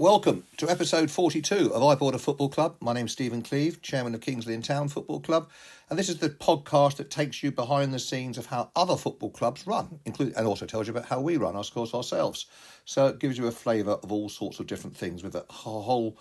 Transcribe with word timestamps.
Welcome 0.00 0.44
to 0.58 0.70
episode 0.70 1.10
42 1.10 1.74
of 1.74 1.82
I 1.82 1.96
Bought 1.96 2.14
a 2.14 2.20
Football 2.20 2.50
Club. 2.50 2.76
My 2.78 2.92
name's 2.92 3.10
Stephen 3.10 3.42
Cleeve, 3.42 3.82
chairman 3.82 4.14
of 4.14 4.20
Kings 4.20 4.46
Lynn 4.46 4.62
Town 4.62 4.86
Football 4.86 5.18
Club, 5.18 5.50
and 5.90 5.98
this 5.98 6.08
is 6.08 6.18
the 6.18 6.30
podcast 6.30 6.98
that 6.98 7.10
takes 7.10 7.42
you 7.42 7.50
behind 7.50 7.92
the 7.92 7.98
scenes 7.98 8.38
of 8.38 8.46
how 8.46 8.70
other 8.76 8.94
football 8.94 9.30
clubs 9.30 9.66
run, 9.66 9.98
including 10.04 10.36
and 10.36 10.46
also 10.46 10.66
tells 10.66 10.86
you 10.86 10.92
about 10.92 11.06
how 11.06 11.20
we 11.20 11.36
run, 11.36 11.56
of 11.56 11.74
course, 11.74 11.94
ourselves. 11.94 12.46
So 12.84 13.08
it 13.08 13.18
gives 13.18 13.36
you 13.38 13.48
a 13.48 13.50
flavour 13.50 13.98
of 14.00 14.12
all 14.12 14.28
sorts 14.28 14.60
of 14.60 14.68
different 14.68 14.96
things 14.96 15.24
with 15.24 15.34
a 15.34 15.44
whole 15.50 16.16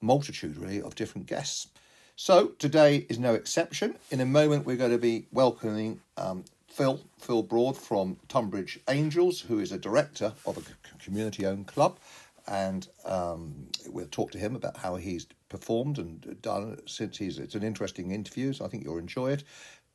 multitude, 0.00 0.56
really, 0.56 0.80
of 0.80 0.94
different 0.94 1.26
guests. 1.26 1.68
So 2.16 2.52
today 2.58 3.04
is 3.10 3.18
no 3.18 3.34
exception. 3.34 3.96
In 4.10 4.22
a 4.22 4.26
moment, 4.26 4.64
we're 4.64 4.76
going 4.76 4.90
to 4.90 4.96
be 4.96 5.26
welcoming 5.32 6.00
um, 6.16 6.46
Phil, 6.66 6.98
Phil 7.18 7.42
Broad 7.42 7.76
from 7.76 8.16
Tonbridge 8.28 8.80
Angels, 8.88 9.42
who 9.42 9.58
is 9.58 9.70
a 9.70 9.78
director 9.78 10.32
of 10.46 10.56
a 10.56 10.62
community 11.04 11.44
owned 11.44 11.66
club. 11.66 11.98
And 12.46 12.88
um, 13.04 13.68
we'll 13.88 14.06
talk 14.06 14.30
to 14.32 14.38
him 14.38 14.56
about 14.56 14.76
how 14.76 14.96
he's 14.96 15.26
performed 15.48 15.98
and 15.98 16.40
done 16.42 16.78
since 16.86 17.16
he's. 17.18 17.38
It's 17.38 17.54
an 17.54 17.62
interesting 17.62 18.10
interview, 18.10 18.52
so 18.52 18.64
I 18.64 18.68
think 18.68 18.84
you'll 18.84 18.98
enjoy 18.98 19.32
it. 19.32 19.44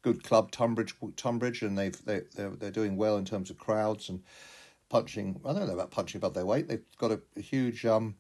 Good 0.02 0.24
club, 0.24 0.52
Tonbridge, 0.52 0.96
Tonbridge, 1.18 1.62
and 1.62 1.78
they've 1.78 2.06
they 2.06 2.22
they're, 2.36 2.52
they're 2.52 2.72
doing 2.72 2.96
well 2.96 3.18
in 3.18 3.26
terms 3.26 3.50
of 3.50 3.58
crowds 3.58 4.10
and 4.10 4.24
punching. 4.90 5.42
I 5.46 5.54
don't 5.54 5.68
know 5.68 5.74
about 5.74 5.92
punching 5.92 6.20
above 6.20 6.34
their 6.34 6.46
weight. 6.46 6.68
They've 6.68 6.86
got 6.98 7.12
a, 7.12 7.22
a 7.36 7.42
huge. 7.42 7.86
Um, 7.86 8.16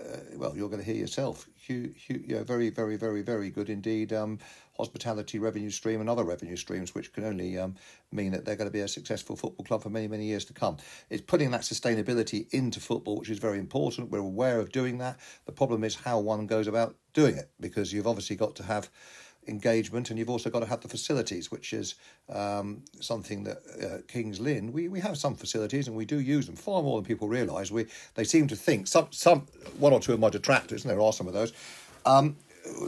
uh, 0.00 0.18
well, 0.36 0.56
you're 0.56 0.68
going 0.68 0.82
to 0.82 0.84
hear 0.84 0.96
yourself. 1.00 1.46
Huge, 1.56 2.06
you 2.08 2.42
very, 2.44 2.68
very, 2.70 2.96
very, 2.96 3.22
very 3.22 3.50
good 3.50 3.70
indeed. 3.70 4.12
Um, 4.12 4.38
hospitality 4.76 5.38
revenue 5.38 5.70
stream 5.70 6.00
and 6.00 6.10
other 6.10 6.24
revenue 6.24 6.56
streams, 6.56 6.94
which 6.94 7.12
can 7.12 7.24
only 7.24 7.58
um, 7.58 7.74
mean 8.12 8.32
that 8.32 8.44
they're 8.44 8.56
going 8.56 8.68
to 8.68 8.72
be 8.72 8.80
a 8.80 8.88
successful 8.88 9.36
football 9.36 9.64
club 9.64 9.82
for 9.82 9.90
many, 9.90 10.08
many 10.08 10.24
years 10.24 10.44
to 10.46 10.52
come. 10.52 10.76
It's 11.10 11.22
putting 11.22 11.50
that 11.52 11.62
sustainability 11.62 12.52
into 12.52 12.80
football, 12.80 13.18
which 13.18 13.30
is 13.30 13.38
very 13.38 13.58
important. 13.58 14.10
We're 14.10 14.18
aware 14.18 14.58
of 14.58 14.72
doing 14.72 14.98
that. 14.98 15.18
The 15.46 15.52
problem 15.52 15.84
is 15.84 15.94
how 15.94 16.18
one 16.18 16.46
goes 16.46 16.66
about 16.66 16.96
doing 17.12 17.36
it, 17.36 17.50
because 17.60 17.92
you've 17.92 18.06
obviously 18.06 18.36
got 18.36 18.56
to 18.56 18.64
have 18.64 18.90
engagement, 19.46 20.10
and 20.10 20.18
you've 20.18 20.30
also 20.30 20.50
got 20.50 20.60
to 20.60 20.66
have 20.66 20.80
the 20.80 20.88
facilities, 20.88 21.50
which 21.50 21.72
is 21.72 21.94
um, 22.28 22.82
something 23.00 23.44
that 23.44 23.58
uh, 23.82 24.02
Kings 24.08 24.40
Lynn 24.40 24.72
we, 24.72 24.88
we 24.88 25.00
have 25.00 25.18
some 25.18 25.34
facilities 25.34 25.86
and 25.86 25.96
we 25.96 26.04
do 26.04 26.18
use 26.18 26.46
them 26.46 26.56
far 26.56 26.82
more 26.82 26.96
than 26.98 27.06
people 27.06 27.28
realise. 27.28 27.70
We 27.70 27.86
they 28.14 28.24
seem 28.24 28.48
to 28.48 28.56
think 28.56 28.86
some 28.86 29.08
some 29.10 29.46
one 29.78 29.92
or 29.92 30.00
two 30.00 30.14
of 30.14 30.20
my 30.20 30.30
detractors, 30.30 30.82
and 30.82 30.90
there 30.90 31.00
are 31.00 31.12
some 31.12 31.28
of 31.28 31.34
those. 31.34 31.52
Um, 32.06 32.36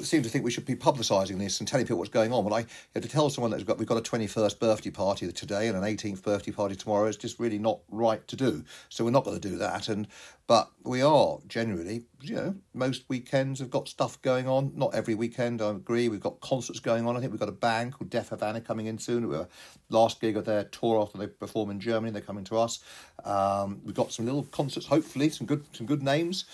seem 0.02 0.22
to 0.22 0.28
think 0.28 0.44
we 0.44 0.50
should 0.50 0.64
be 0.64 0.74
publicising 0.74 1.38
this 1.38 1.60
and 1.60 1.68
telling 1.68 1.86
people 1.86 1.98
what's 1.98 2.10
going 2.10 2.32
on. 2.32 2.44
When 2.44 2.52
I 2.52 2.66
have 2.94 3.02
to 3.02 3.08
tell 3.08 3.28
someone 3.28 3.50
that 3.50 3.58
we've 3.58 3.66
got, 3.66 3.78
we've 3.78 3.88
got 3.88 3.98
a 3.98 4.10
21st 4.10 4.58
birthday 4.58 4.90
party 4.90 5.30
today 5.32 5.68
and 5.68 5.76
an 5.76 5.82
18th 5.82 6.22
birthday 6.22 6.52
party 6.52 6.76
tomorrow, 6.76 7.06
it's 7.06 7.16
just 7.16 7.38
really 7.38 7.58
not 7.58 7.80
right 7.90 8.26
to 8.28 8.36
do. 8.36 8.64
So 8.88 9.04
we're 9.04 9.10
not 9.10 9.24
going 9.24 9.38
to 9.38 9.48
do 9.48 9.56
that. 9.58 9.88
And 9.88 10.08
but 10.46 10.70
we 10.84 11.02
are 11.02 11.38
generally, 11.48 12.04
you 12.20 12.36
know, 12.36 12.54
most 12.72 13.04
weekends 13.08 13.58
have 13.58 13.70
got 13.70 13.88
stuff 13.88 14.22
going 14.22 14.46
on. 14.46 14.72
Not 14.76 14.94
every 14.94 15.14
weekend, 15.14 15.60
I 15.60 15.70
agree. 15.70 16.08
We've 16.08 16.20
got 16.20 16.40
concerts 16.40 16.78
going 16.78 17.06
on. 17.06 17.16
I 17.16 17.20
think 17.20 17.32
we've 17.32 17.40
got 17.40 17.48
a 17.48 17.52
band 17.52 17.94
called 17.94 18.10
Deaf 18.10 18.28
Havana 18.28 18.60
coming 18.60 18.86
in 18.86 18.98
soon. 18.98 19.28
We're 19.28 19.48
last 19.90 20.20
gig 20.20 20.36
of 20.36 20.44
their 20.44 20.64
tour 20.64 21.00
after 21.02 21.18
they 21.18 21.26
perform 21.26 21.70
in 21.70 21.80
Germany. 21.80 22.12
They're 22.12 22.22
coming 22.22 22.44
to 22.44 22.58
us. 22.58 22.78
Um, 23.24 23.80
we've 23.84 23.94
got 23.94 24.12
some 24.12 24.24
little 24.24 24.44
concerts, 24.44 24.86
hopefully, 24.86 25.30
some 25.30 25.46
good 25.46 25.64
some 25.74 25.86
good 25.86 26.02
names 26.02 26.44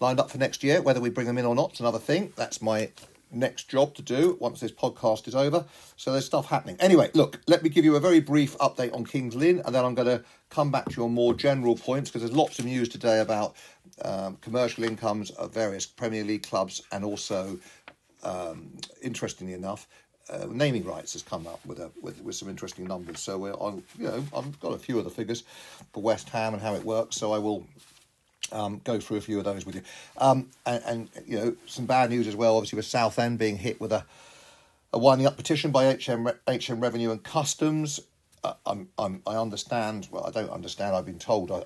lined 0.00 0.20
up 0.20 0.30
for 0.30 0.38
next 0.38 0.62
year. 0.62 0.82
Whether 0.82 1.00
we 1.00 1.10
bring 1.10 1.26
them 1.26 1.38
in 1.38 1.44
or 1.44 1.54
not 1.54 1.74
is 1.74 1.80
another 1.80 1.98
thing. 1.98 2.32
That's 2.36 2.62
my 2.62 2.90
next 3.30 3.68
job 3.68 3.94
to 3.94 4.02
do 4.02 4.36
once 4.40 4.60
this 4.60 4.72
podcast 4.72 5.28
is 5.28 5.34
over. 5.34 5.64
So 5.96 6.12
there's 6.12 6.24
stuff 6.24 6.46
happening. 6.46 6.76
Anyway, 6.80 7.10
look, 7.14 7.40
let 7.46 7.62
me 7.62 7.68
give 7.68 7.84
you 7.84 7.96
a 7.96 8.00
very 8.00 8.20
brief 8.20 8.56
update 8.58 8.94
on 8.94 9.04
Kings 9.04 9.34
Lynn, 9.34 9.60
and 9.64 9.74
then 9.74 9.84
I'm 9.84 9.94
going 9.94 10.08
to 10.08 10.24
come 10.50 10.70
back 10.70 10.86
to 10.86 10.96
your 10.96 11.10
more 11.10 11.34
general 11.34 11.76
points 11.76 12.10
because 12.10 12.22
there's 12.22 12.36
lots 12.36 12.58
of 12.58 12.64
news 12.64 12.88
today 12.88 13.20
about 13.20 13.54
um, 14.02 14.36
commercial 14.40 14.84
incomes 14.84 15.30
of 15.32 15.52
various 15.52 15.86
Premier 15.86 16.24
League 16.24 16.44
clubs, 16.44 16.82
and 16.92 17.04
also, 17.04 17.58
um, 18.22 18.72
interestingly 19.02 19.54
enough. 19.54 19.86
Uh, 20.30 20.46
naming 20.50 20.84
rights 20.84 21.14
has 21.14 21.22
come 21.22 21.46
up 21.46 21.64
with 21.64 21.78
a 21.78 21.90
with, 22.02 22.20
with 22.20 22.34
some 22.34 22.50
interesting 22.50 22.86
numbers. 22.86 23.18
So 23.18 23.38
we're 23.38 23.54
on, 23.54 23.82
you 23.98 24.08
know, 24.08 24.22
I've 24.36 24.60
got 24.60 24.74
a 24.74 24.78
few 24.78 24.98
of 24.98 25.04
the 25.04 25.10
figures 25.10 25.42
for 25.94 26.02
West 26.02 26.28
Ham 26.28 26.52
and 26.52 26.62
how 26.62 26.74
it 26.74 26.84
works. 26.84 27.16
So 27.16 27.32
I 27.32 27.38
will 27.38 27.66
um, 28.52 28.80
go 28.84 28.98
through 29.00 29.18
a 29.18 29.20
few 29.20 29.38
of 29.38 29.44
those 29.44 29.66
with 29.66 29.74
you. 29.76 29.82
Um, 30.16 30.48
and, 30.66 30.82
and, 30.84 31.10
you 31.26 31.36
know, 31.38 31.56
some 31.66 31.86
bad 31.86 32.10
news 32.10 32.26
as 32.26 32.36
well, 32.36 32.56
obviously, 32.56 32.76
with 32.76 32.86
Southend 32.86 33.38
being 33.38 33.58
hit 33.58 33.80
with 33.80 33.92
a, 33.92 34.04
a 34.92 34.98
winding 34.98 35.26
up 35.26 35.36
petition 35.36 35.70
by 35.70 35.94
HM, 35.94 36.28
HM 36.46 36.80
Revenue 36.80 37.10
and 37.10 37.22
Customs. 37.22 38.00
I'm, 38.66 38.88
I'm, 38.98 39.22
I 39.26 39.36
understand, 39.36 40.08
well, 40.10 40.26
I 40.26 40.30
don't 40.30 40.50
understand, 40.50 40.94
I've 40.94 41.06
been 41.06 41.18
told 41.18 41.50
uh, 41.50 41.64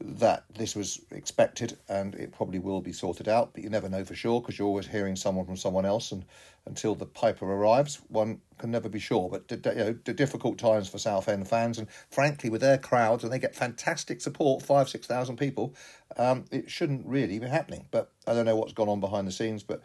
that 0.00 0.44
this 0.56 0.74
was 0.74 1.00
expected 1.10 1.78
and 1.88 2.14
it 2.14 2.32
probably 2.32 2.58
will 2.58 2.80
be 2.80 2.92
sorted 2.92 3.28
out, 3.28 3.52
but 3.52 3.62
you 3.62 3.70
never 3.70 3.88
know 3.88 4.04
for 4.04 4.14
sure 4.14 4.40
because 4.40 4.58
you're 4.58 4.68
always 4.68 4.86
hearing 4.86 5.16
someone 5.16 5.44
from 5.44 5.56
someone 5.56 5.84
else, 5.84 6.12
and 6.12 6.24
until 6.66 6.94
the 6.94 7.06
piper 7.06 7.44
arrives, 7.44 8.00
one 8.08 8.40
can 8.58 8.70
never 8.70 8.88
be 8.88 8.98
sure. 8.98 9.28
But 9.28 9.50
you 9.50 9.74
know, 9.74 9.98
the 10.04 10.14
difficult 10.14 10.58
times 10.58 10.88
for 10.88 10.98
Southend 10.98 11.48
fans, 11.48 11.78
and 11.78 11.88
frankly, 12.10 12.50
with 12.50 12.60
their 12.60 12.78
crowds, 12.78 13.24
and 13.24 13.32
they 13.32 13.38
get 13.38 13.54
fantastic 13.54 14.20
support, 14.20 14.62
five, 14.62 14.88
six 14.88 15.06
thousand 15.06 15.36
people, 15.36 15.74
um, 16.16 16.44
it 16.50 16.70
shouldn't 16.70 17.06
really 17.06 17.38
be 17.38 17.48
happening. 17.48 17.86
But 17.90 18.12
I 18.26 18.34
don't 18.34 18.44
know 18.44 18.56
what's 18.56 18.72
gone 18.72 18.88
on 18.88 19.00
behind 19.00 19.26
the 19.26 19.32
scenes, 19.32 19.62
but 19.62 19.82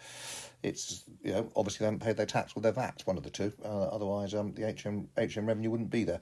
it's 0.67 1.03
you 1.23 1.31
know 1.31 1.49
obviously 1.55 1.79
they 1.79 1.85
haven't 1.85 2.01
paid 2.01 2.17
their 2.17 2.25
tax 2.25 2.53
or 2.55 2.61
their 2.61 2.71
VAT, 2.71 3.01
one 3.05 3.17
of 3.17 3.23
the 3.23 3.29
two. 3.29 3.51
Uh, 3.63 3.85
otherwise, 3.85 4.33
um, 4.33 4.53
the 4.53 4.63
HM 4.63 5.07
HM 5.17 5.45
revenue 5.45 5.69
wouldn't 5.69 5.89
be 5.89 6.03
there. 6.03 6.21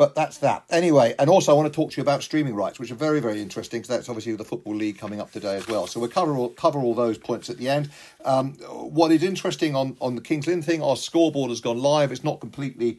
But 0.00 0.14
that's 0.14 0.38
that. 0.38 0.64
Anyway, 0.70 1.14
and 1.18 1.28
also 1.28 1.52
I 1.52 1.54
want 1.54 1.70
to 1.70 1.76
talk 1.76 1.90
to 1.90 1.96
you 1.98 2.02
about 2.02 2.22
streaming 2.22 2.54
rights, 2.54 2.78
which 2.78 2.90
are 2.90 2.94
very, 2.94 3.20
very 3.20 3.42
interesting 3.42 3.80
because 3.80 3.94
that's 3.94 4.08
obviously 4.08 4.34
the 4.34 4.44
Football 4.44 4.76
League 4.76 4.98
coming 4.98 5.20
up 5.20 5.30
today 5.30 5.56
as 5.56 5.68
well. 5.68 5.86
So 5.86 6.00
we'll 6.00 6.08
cover 6.08 6.34
all, 6.36 6.48
cover 6.48 6.78
all 6.78 6.94
those 6.94 7.18
points 7.18 7.50
at 7.50 7.58
the 7.58 7.68
end. 7.68 7.90
Um, 8.24 8.54
what 8.54 9.12
is 9.12 9.22
interesting 9.22 9.76
on, 9.76 9.98
on 10.00 10.14
the 10.14 10.22
Kings 10.22 10.46
Lynn 10.46 10.62
thing, 10.62 10.82
our 10.82 10.96
scoreboard 10.96 11.50
has 11.50 11.60
gone 11.60 11.78
live. 11.78 12.12
It's 12.12 12.24
not 12.24 12.40
completely 12.40 12.98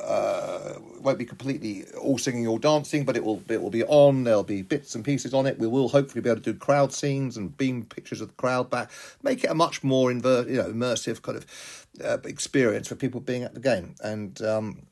uh, 0.00 0.74
won't 1.00 1.18
be 1.18 1.24
completely 1.24 1.84
all 2.00 2.18
singing, 2.18 2.46
all 2.46 2.58
dancing, 2.58 3.04
but 3.04 3.16
it 3.16 3.24
will 3.24 3.42
it 3.48 3.60
will 3.60 3.70
be 3.70 3.84
on. 3.84 4.24
There'll 4.24 4.42
be 4.42 4.62
bits 4.62 4.94
and 4.94 5.04
pieces 5.04 5.34
on 5.34 5.46
it. 5.46 5.58
We 5.58 5.66
will 5.66 5.88
hopefully 5.88 6.20
be 6.20 6.30
able 6.30 6.40
to 6.40 6.52
do 6.52 6.58
crowd 6.58 6.92
scenes 6.92 7.36
and 7.36 7.56
beam 7.56 7.84
pictures 7.84 8.20
of 8.20 8.28
the 8.28 8.34
crowd 8.34 8.70
back, 8.70 8.90
make 9.22 9.44
it 9.44 9.50
a 9.50 9.54
much 9.54 9.82
more 9.82 10.10
inver- 10.10 10.48
you 10.48 10.56
know 10.56 10.70
immersive 10.70 11.22
kind 11.22 11.38
of 11.38 11.86
uh, 12.04 12.18
experience 12.24 12.88
for 12.88 12.94
people 12.94 13.20
being 13.20 13.42
at 13.42 13.54
the 13.54 13.60
game. 13.60 13.94
And 14.02 14.40
um, 14.42 14.86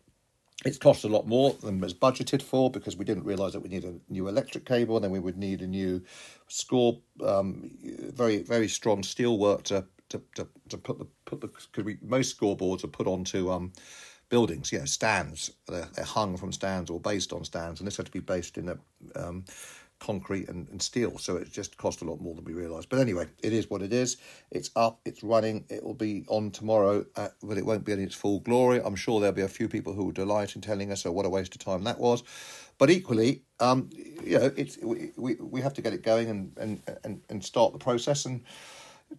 it's 0.64 0.78
cost 0.78 1.04
a 1.04 1.08
lot 1.08 1.26
more 1.26 1.52
than 1.62 1.80
was 1.80 1.94
budgeted 1.94 2.42
for 2.42 2.70
because 2.70 2.96
we 2.96 3.04
didn't 3.04 3.24
realise 3.24 3.52
that 3.52 3.60
we 3.60 3.68
need 3.68 3.84
a 3.84 3.94
new 4.08 4.28
electric 4.28 4.64
cable, 4.64 4.96
and 4.96 5.04
then 5.04 5.12
we 5.12 5.20
would 5.20 5.36
need 5.36 5.62
a 5.62 5.66
new 5.66 6.02
score, 6.48 6.98
um, 7.24 7.70
very 8.12 8.38
very 8.38 8.68
strong 8.68 9.02
steel 9.02 9.38
work 9.38 9.62
to 9.64 9.84
to, 10.08 10.22
to, 10.34 10.48
to 10.68 10.78
put 10.78 10.98
the 10.98 11.06
put 11.24 11.40
the 11.40 11.48
because 11.48 11.84
we 11.84 11.98
most 12.02 12.38
scoreboards 12.38 12.84
are 12.84 12.88
put 12.88 13.06
onto 13.06 13.50
um 13.50 13.72
buildings, 14.28 14.72
you 14.72 14.78
know, 14.78 14.84
stands. 14.84 15.52
They're, 15.68 15.88
they're 15.94 16.04
hung 16.04 16.36
from 16.36 16.52
stands 16.52 16.90
or 16.90 17.00
based 17.00 17.32
on 17.32 17.44
stands, 17.44 17.80
and 17.80 17.86
this 17.86 17.96
had 17.96 18.06
to 18.06 18.12
be 18.12 18.20
based 18.20 18.58
in 18.58 18.68
a 18.68 18.78
um, 19.14 19.44
concrete 19.98 20.48
and, 20.48 20.68
and 20.68 20.80
steel. 20.80 21.18
So 21.18 21.36
it 21.36 21.50
just 21.50 21.76
cost 21.76 22.02
a 22.02 22.04
lot 22.04 22.20
more 22.20 22.34
than 22.34 22.44
we 22.44 22.52
realised. 22.52 22.88
But 22.88 23.00
anyway, 23.00 23.26
it 23.42 23.52
is 23.52 23.70
what 23.70 23.82
it 23.82 23.92
is. 23.92 24.16
It's 24.50 24.70
up, 24.76 25.00
it's 25.04 25.22
running, 25.22 25.64
it 25.68 25.82
will 25.82 25.94
be 25.94 26.24
on 26.28 26.50
tomorrow, 26.50 27.06
at, 27.16 27.34
but 27.42 27.56
it 27.56 27.64
won't 27.64 27.84
be 27.84 27.92
in 27.92 28.00
its 28.00 28.14
full 28.14 28.40
glory. 28.40 28.80
I'm 28.84 28.96
sure 28.96 29.20
there'll 29.20 29.34
be 29.34 29.42
a 29.42 29.48
few 29.48 29.68
people 29.68 29.92
who 29.92 30.04
will 30.04 30.12
delight 30.12 30.54
in 30.54 30.60
telling 30.60 30.92
us, 30.92 31.06
oh, 31.06 31.12
what 31.12 31.26
a 31.26 31.30
waste 31.30 31.54
of 31.54 31.64
time 31.64 31.84
that 31.84 31.98
was. 31.98 32.22
But 32.78 32.90
equally, 32.90 33.42
um, 33.58 33.88
you 34.22 34.38
know, 34.38 34.52
it's 34.56 34.76
we, 34.82 35.12
we, 35.16 35.34
we 35.36 35.60
have 35.62 35.72
to 35.74 35.82
get 35.82 35.94
it 35.94 36.02
going 36.02 36.28
and, 36.28 36.52
and, 36.58 36.82
and, 37.04 37.22
and 37.30 37.44
start 37.44 37.72
the 37.72 37.78
process 37.78 38.26
and 38.26 38.42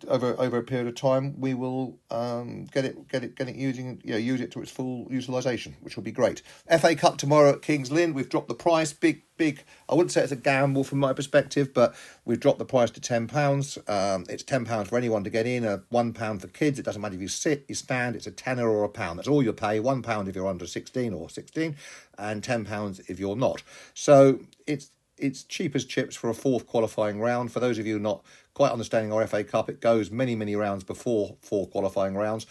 over 0.08 0.36
over 0.38 0.58
a 0.58 0.64
period 0.64 0.88
of 0.88 0.96
time, 0.96 1.40
we 1.40 1.54
will 1.54 1.98
um, 2.12 2.66
get 2.66 2.86
it 2.86 3.08
get 3.08 3.24
it 3.24 3.36
get 3.36 3.48
it 3.48 3.56
using 3.56 4.02
you 4.04 4.12
know, 4.12 4.18
use 4.18 4.42
it 4.42 4.52
to 4.52 4.62
its 4.62 4.72
full 4.72 5.08
utilisation, 5.10 5.76
which 5.82 5.96
will 5.96 6.04
be 6.04 6.12
great. 6.12 6.42
FA 6.80 6.96
Cup 6.96 7.18
tomorrow 7.18 7.52
at 7.52 7.62
Kings 7.62 7.92
Lynn. 7.92 8.14
We've 8.14 8.30
dropped 8.30 8.48
the 8.48 8.56
price, 8.56 8.94
big 8.94 9.24
big. 9.38 9.64
I 9.90 9.96
wouldn't 9.96 10.12
say 10.12 10.22
it's 10.22 10.32
a 10.32 10.36
gamble 10.36 10.84
from 10.84 11.00
my 11.00 11.14
perspective, 11.14 11.74
but 11.74 11.96
we've 12.26 12.40
dropped 12.40 12.60
the 12.60 12.66
price 12.66 12.92
to 12.92 13.02
ten 13.02 13.28
pounds. 13.28 13.78
Um, 13.88 14.26
it's 14.30 14.44
ten 14.44 14.66
pounds 14.66 14.90
for 14.90 14.98
anyone 14.98 15.24
to 15.24 15.30
get 15.30 15.48
in, 15.48 15.64
a 15.64 15.84
one 15.90 16.14
pound 16.14 16.42
for 16.42 16.48
kids. 16.48 16.80
It 16.80 16.84
doesn't 16.84 17.02
matter 17.02 17.16
if 17.16 17.22
you 17.22 17.28
sit, 17.28 17.66
you 17.68 17.76
stand. 17.76 18.16
It's 18.16 18.28
a 18.28 18.32
tenner 18.32 18.70
or 18.70 18.84
a 18.84 18.90
pound. 18.90 19.20
That's 19.20 19.28
all 19.28 19.44
you 19.44 19.54
pay. 19.54 19.80
One 19.80 20.02
pound 20.02 20.28
if 20.28 20.36
you're 20.36 20.48
under 20.48 20.68
sixteen 20.68 21.14
or 21.14 21.30
sixteen, 21.30 21.76
and 22.18 22.44
ten 22.44 22.66
pounds 22.66 23.00
if 23.08 23.20
you're 23.20 23.36
not. 23.36 23.64
So 23.94 24.40
it's 24.66 24.92
it's 25.18 25.44
cheap 25.44 25.76
as 25.76 25.86
chips 25.86 26.16
for 26.16 26.30
a 26.30 26.34
fourth 26.34 26.68
qualifying 26.68 27.20
round. 27.20 27.52
For 27.52 27.60
those 27.60 27.80
of 27.80 27.88
you 27.88 28.00
not 28.00 28.24
quite 28.58 28.72
understanding 28.72 29.14
our 29.14 29.28
FA 29.28 29.44
Cup, 29.44 29.70
it 29.70 29.80
goes 29.80 30.10
many, 30.10 30.36
many 30.36 30.56
rounds 30.56 30.84
before 30.84 31.36
four 31.42 31.68
qualifying 31.68 32.16
rounds. 32.16 32.48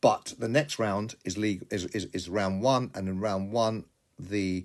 But 0.00 0.32
the 0.38 0.48
next 0.48 0.78
round 0.78 1.16
is 1.22 1.36
league 1.36 1.66
is, 1.70 1.84
is, 1.86 2.06
is 2.14 2.30
round 2.30 2.62
one, 2.62 2.90
and 2.94 3.06
in 3.10 3.20
round 3.20 3.52
one 3.52 3.84
the 4.18 4.64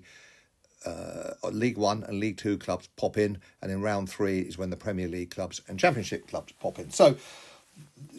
uh, 0.86 1.32
League 1.50 1.76
One 1.76 2.02
and 2.04 2.18
League 2.18 2.38
Two 2.38 2.56
clubs 2.56 2.88
pop 2.96 3.18
in, 3.18 3.36
and 3.60 3.70
in 3.70 3.82
round 3.82 4.08
three 4.08 4.40
is 4.40 4.56
when 4.56 4.70
the 4.70 4.76
Premier 4.76 5.06
League 5.06 5.32
clubs 5.32 5.60
and 5.68 5.78
Championship 5.78 6.26
clubs 6.26 6.54
pop 6.58 6.78
in. 6.78 6.90
So 6.90 7.16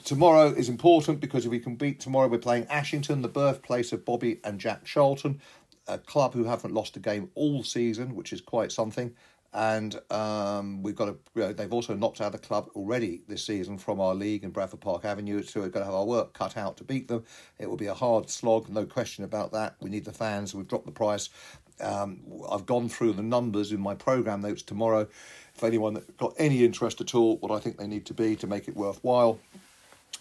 tomorrow 0.03 0.49
is 0.49 0.69
important 0.69 1.19
because 1.19 1.45
if 1.45 1.51
we 1.51 1.59
can 1.59 1.73
beat 1.73 1.99
tomorrow, 1.99 2.27
we're 2.27 2.37
playing 2.37 2.67
Ashington, 2.69 3.23
the 3.23 3.27
birthplace 3.27 3.91
of 3.91 4.05
Bobby 4.05 4.39
and 4.43 4.59
Jack 4.59 4.85
Charlton 4.85 5.41
a 5.87 5.97
club 5.97 6.33
who 6.33 6.45
haven't 6.45 6.73
lost 6.73 6.95
a 6.95 6.99
game 6.99 7.29
all 7.35 7.63
season, 7.63 8.15
which 8.15 8.31
is 8.31 8.41
quite 8.41 8.71
something. 8.71 9.13
And 9.53 9.99
um, 10.11 10.81
we've 10.81 10.95
got 10.95 11.09
a. 11.09 11.15
You 11.35 11.41
know, 11.41 11.53
they've 11.53 11.73
also 11.73 11.93
knocked 11.93 12.21
out 12.21 12.31
the 12.31 12.37
club 12.37 12.69
already 12.75 13.21
this 13.27 13.45
season 13.45 13.77
from 13.77 13.99
our 13.99 14.15
league 14.15 14.43
in 14.43 14.51
Bradford 14.51 14.81
Park 14.81 15.03
Avenue. 15.03 15.43
So 15.43 15.59
we're 15.59 15.69
going 15.69 15.83
to 15.83 15.85
have 15.85 15.93
our 15.93 16.05
work 16.05 16.33
cut 16.33 16.55
out 16.57 16.77
to 16.77 16.83
beat 16.83 17.07
them. 17.07 17.23
It 17.59 17.69
will 17.69 17.77
be 17.77 17.87
a 17.87 17.93
hard 17.93 18.29
slog, 18.29 18.69
no 18.69 18.85
question 18.85 19.23
about 19.23 19.51
that. 19.51 19.75
We 19.81 19.89
need 19.89 20.05
the 20.05 20.13
fans. 20.13 20.55
We've 20.55 20.67
dropped 20.67 20.85
the 20.85 20.91
price. 20.91 21.29
Um, 21.81 22.21
I've 22.49 22.65
gone 22.65 22.89
through 22.89 23.13
the 23.13 23.23
numbers 23.23 23.71
in 23.71 23.81
my 23.81 23.95
program 23.95 24.41
notes 24.41 24.61
tomorrow. 24.61 25.07
If 25.55 25.63
anyone 25.63 26.01
got 26.17 26.33
any 26.37 26.63
interest 26.63 27.01
at 27.01 27.15
all, 27.15 27.37
what 27.37 27.51
I 27.51 27.59
think 27.59 27.77
they 27.77 27.87
need 27.87 28.05
to 28.05 28.13
be 28.13 28.35
to 28.37 28.47
make 28.47 28.67
it 28.67 28.75
worthwhile. 28.75 29.39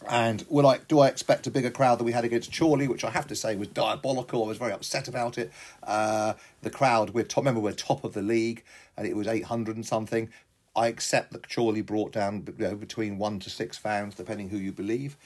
And 0.09 0.47
will 0.49 0.67
I 0.67 0.79
do 0.79 1.01
I 1.01 1.09
expect 1.09 1.47
a 1.47 1.51
bigger 1.51 1.71
crowd 1.71 1.99
than 1.99 2.07
we 2.07 2.13
had 2.13 2.25
against 2.25 2.57
Chorley, 2.57 2.89
which 2.89 3.05
I 3.05 3.11
have 3.11 3.27
to 3.29 3.37
say 3.37 3.55
was 3.55 3.69
diabolical. 3.69 4.45
I 4.45 4.49
was 4.49 4.59
very 4.59 4.73
upset 4.73 5.09
about 5.09 5.37
it. 5.37 5.53
Uh, 5.83 6.35
the 6.63 6.71
crowd, 6.71 7.11
we're 7.11 7.25
top, 7.25 7.43
remember 7.43 7.61
we're 7.61 7.73
top 7.73 8.03
of 8.03 8.15
the 8.15 8.23
league, 8.23 8.65
and 8.97 9.07
it 9.07 9.15
was 9.15 9.27
eight 9.29 9.45
hundred 9.45 9.77
and 9.77 9.85
something. 9.87 10.31
I 10.75 10.87
accept 10.87 11.33
that 11.33 11.53
Chorley 11.53 11.83
brought 11.83 12.13
down 12.13 12.47
you 12.59 12.69
know, 12.69 12.75
between 12.77 13.19
one 13.19 13.41
to 13.41 13.51
six 13.51 13.77
fans, 13.77 14.15
depending 14.15 14.49
who 14.49 14.57
you 14.57 14.73
believe. 14.73 15.17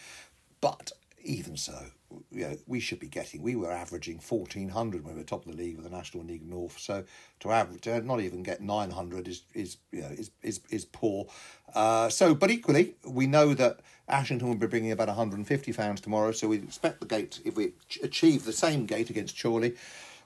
But 0.60 0.92
even 1.22 1.56
so, 1.56 1.86
you 2.30 2.48
know, 2.48 2.56
we 2.66 2.80
should 2.80 3.00
be 3.00 3.08
getting. 3.08 3.42
We 3.42 3.56
were 3.56 3.72
averaging 3.72 4.20
fourteen 4.20 4.68
hundred 4.68 5.04
when 5.04 5.14
we 5.14 5.20
were 5.20 5.26
top 5.26 5.46
of 5.46 5.52
the 5.52 5.62
league 5.62 5.76
with 5.76 5.84
the 5.84 5.96
National 5.96 6.24
League 6.24 6.48
North. 6.48 6.78
So 6.78 7.04
to 7.40 7.50
average, 7.50 7.82
to 7.82 8.00
not 8.00 8.20
even 8.20 8.42
get 8.42 8.60
nine 8.60 8.90
hundred 8.90 9.28
is 9.28 9.42
is 9.54 9.78
you 9.92 10.02
know 10.02 10.08
is 10.08 10.30
is 10.42 10.60
is 10.70 10.84
poor. 10.84 11.26
Uh, 11.74 12.08
so, 12.08 12.34
but 12.34 12.50
equally, 12.50 12.94
we 13.06 13.26
know 13.26 13.54
that 13.54 13.80
Ashington 14.08 14.48
will 14.48 14.56
be 14.56 14.66
bringing 14.66 14.92
about 14.92 15.08
one 15.08 15.16
hundred 15.16 15.36
and 15.36 15.46
fifty 15.46 15.72
fans 15.72 16.00
tomorrow. 16.00 16.32
So 16.32 16.48
we 16.48 16.56
expect 16.58 17.00
the 17.00 17.06
gate 17.06 17.40
if 17.44 17.56
we 17.56 17.72
achieve 18.02 18.44
the 18.44 18.52
same 18.52 18.86
gate 18.86 19.10
against 19.10 19.40
Chorley 19.40 19.76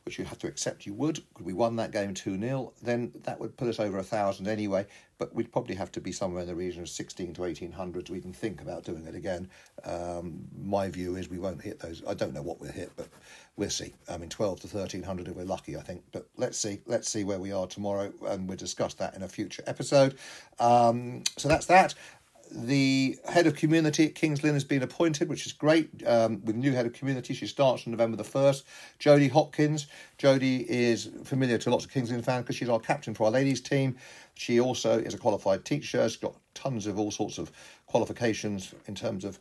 which 0.08 0.19
you 0.19 0.25
have 0.25 0.38
to 0.38 0.46
accept 0.46 0.87
you 0.87 0.94
would. 0.94 1.22
We 1.38 1.52
won 1.52 1.76
that 1.76 1.90
game 1.90 2.14
2 2.14 2.40
0, 2.40 2.72
then 2.81 3.12
that 3.25 3.38
would 3.38 3.58
put 3.58 3.69
us 3.69 3.78
over 3.78 3.99
a 3.99 4.02
thousand 4.02 4.49
anyway. 4.49 4.87
But 5.19 5.34
we'd 5.34 5.52
probably 5.52 5.75
have 5.75 5.93
to 5.93 6.00
be 6.00 6.12
somewhere 6.12 6.43
in 6.43 6.49
the 6.49 6.55
region 6.55 6.81
of 6.81 6.88
16 6.88 7.34
to 7.34 7.43
1800 7.43 8.06
to 8.06 8.14
even 8.14 8.32
think 8.32 8.62
about 8.62 8.84
doing 8.84 9.05
it 9.05 9.14
again. 9.14 9.50
Um, 9.84 10.46
my 10.58 10.88
view 10.88 11.16
is 11.16 11.28
we 11.28 11.38
won't 11.38 11.60
hit 11.60 11.78
those. 11.81 12.02
I 12.08 12.14
don't 12.14 12.32
know 12.32 12.40
what 12.40 12.58
we'll 12.58 12.72
hit, 12.72 12.90
but 12.96 13.08
we'll 13.56 13.69
see. 13.69 13.93
I 14.08 14.16
mean, 14.16 14.31
12 14.31 14.60
to 14.60 14.66
1300 14.69 15.28
if 15.28 15.37
we're 15.37 15.44
lucky, 15.44 15.76
I 15.76 15.82
think. 15.82 16.05
But 16.10 16.26
let's 16.38 16.56
see. 16.56 16.81
Let's 16.87 17.10
see 17.10 17.25
where 17.25 17.40
we 17.40 17.52
are 17.52 17.66
tomorrow, 17.66 18.10
and 18.28 18.49
we'll 18.49 18.56
discuss 18.56 18.94
that 18.94 19.14
in 19.14 19.22
a 19.22 19.28
future 19.28 19.62
episode. 19.66 20.16
Um, 20.58 21.25
so 21.37 21.49
that's 21.49 21.66
that 21.66 21.94
the 22.50 23.19
head 23.29 23.47
of 23.47 23.55
community 23.55 24.06
at 24.06 24.15
Kings 24.15 24.43
Lynn 24.43 24.55
has 24.55 24.65
been 24.65 24.83
appointed, 24.83 25.29
which 25.29 25.47
is 25.47 25.53
great. 25.53 25.91
Um, 26.06 26.45
with 26.45 26.56
new 26.56 26.73
head 26.73 26.87
of 26.87 26.93
community, 26.93 27.35
she 27.35 27.47
starts 27.47 27.87
on 27.87 27.93
November 27.93 28.17
the 28.17 28.25
first. 28.25 28.65
Jodie 28.99 29.31
Hopkins. 29.31 29.87
Jodie 30.19 30.65
is 30.67 31.11
familiar 31.25 31.59
to 31.59 31.71
lots 31.71 31.85
of 31.85 31.91
Kings 31.91 32.11
Lynn 32.11 32.23
fans 32.23 32.45
because 32.45 32.56
she's 32.56 32.69
our 32.69 32.81
captain 32.81 33.15
for 33.15 33.25
our 33.25 33.31
ladies 33.31 33.61
team. 33.61 33.97
She 34.35 34.61
also 34.61 34.99
is 34.99 35.15
a 35.15 35.19
qualified 35.19 35.65
teacher. 35.65 36.09
She's 36.09 36.17
got 36.17 36.35
tons 36.55 36.87
of 36.87 36.99
all 36.99 37.11
sorts 37.11 37.39
of 37.39 37.53
qualifications 37.87 38.75
in 38.87 38.94
terms 38.94 39.25
of 39.25 39.39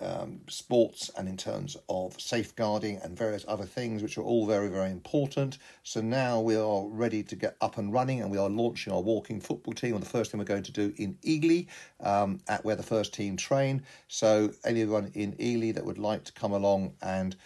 um, 0.00 0.40
sports 0.48 1.10
and 1.16 1.28
in 1.28 1.36
terms 1.36 1.76
of 1.88 2.20
safeguarding 2.20 3.00
and 3.02 3.16
various 3.16 3.44
other 3.48 3.64
things, 3.64 4.02
which 4.02 4.18
are 4.18 4.22
all 4.22 4.46
very, 4.46 4.68
very 4.68 4.90
important. 4.90 5.58
So 5.82 6.00
now 6.00 6.40
we 6.40 6.56
are 6.56 6.86
ready 6.86 7.22
to 7.22 7.36
get 7.36 7.56
up 7.60 7.78
and 7.78 7.92
running, 7.92 8.20
and 8.20 8.30
we 8.30 8.38
are 8.38 8.48
launching 8.48 8.92
our 8.92 9.00
walking 9.00 9.40
football 9.40 9.74
team. 9.74 9.94
And 9.94 10.02
the 10.02 10.08
first 10.08 10.30
thing 10.30 10.38
we're 10.38 10.44
going 10.44 10.62
to 10.64 10.72
do 10.72 10.92
in 10.96 11.16
Ely, 11.26 11.64
um, 12.00 12.40
at 12.48 12.64
where 12.64 12.76
the 12.76 12.82
first 12.82 13.14
team 13.14 13.36
train. 13.36 13.82
So 14.08 14.50
anyone 14.64 15.10
in 15.14 15.36
Ely 15.40 15.72
that 15.72 15.84
would 15.84 15.98
like 15.98 16.24
to 16.24 16.32
come 16.32 16.52
along 16.52 16.94
and 17.02 17.36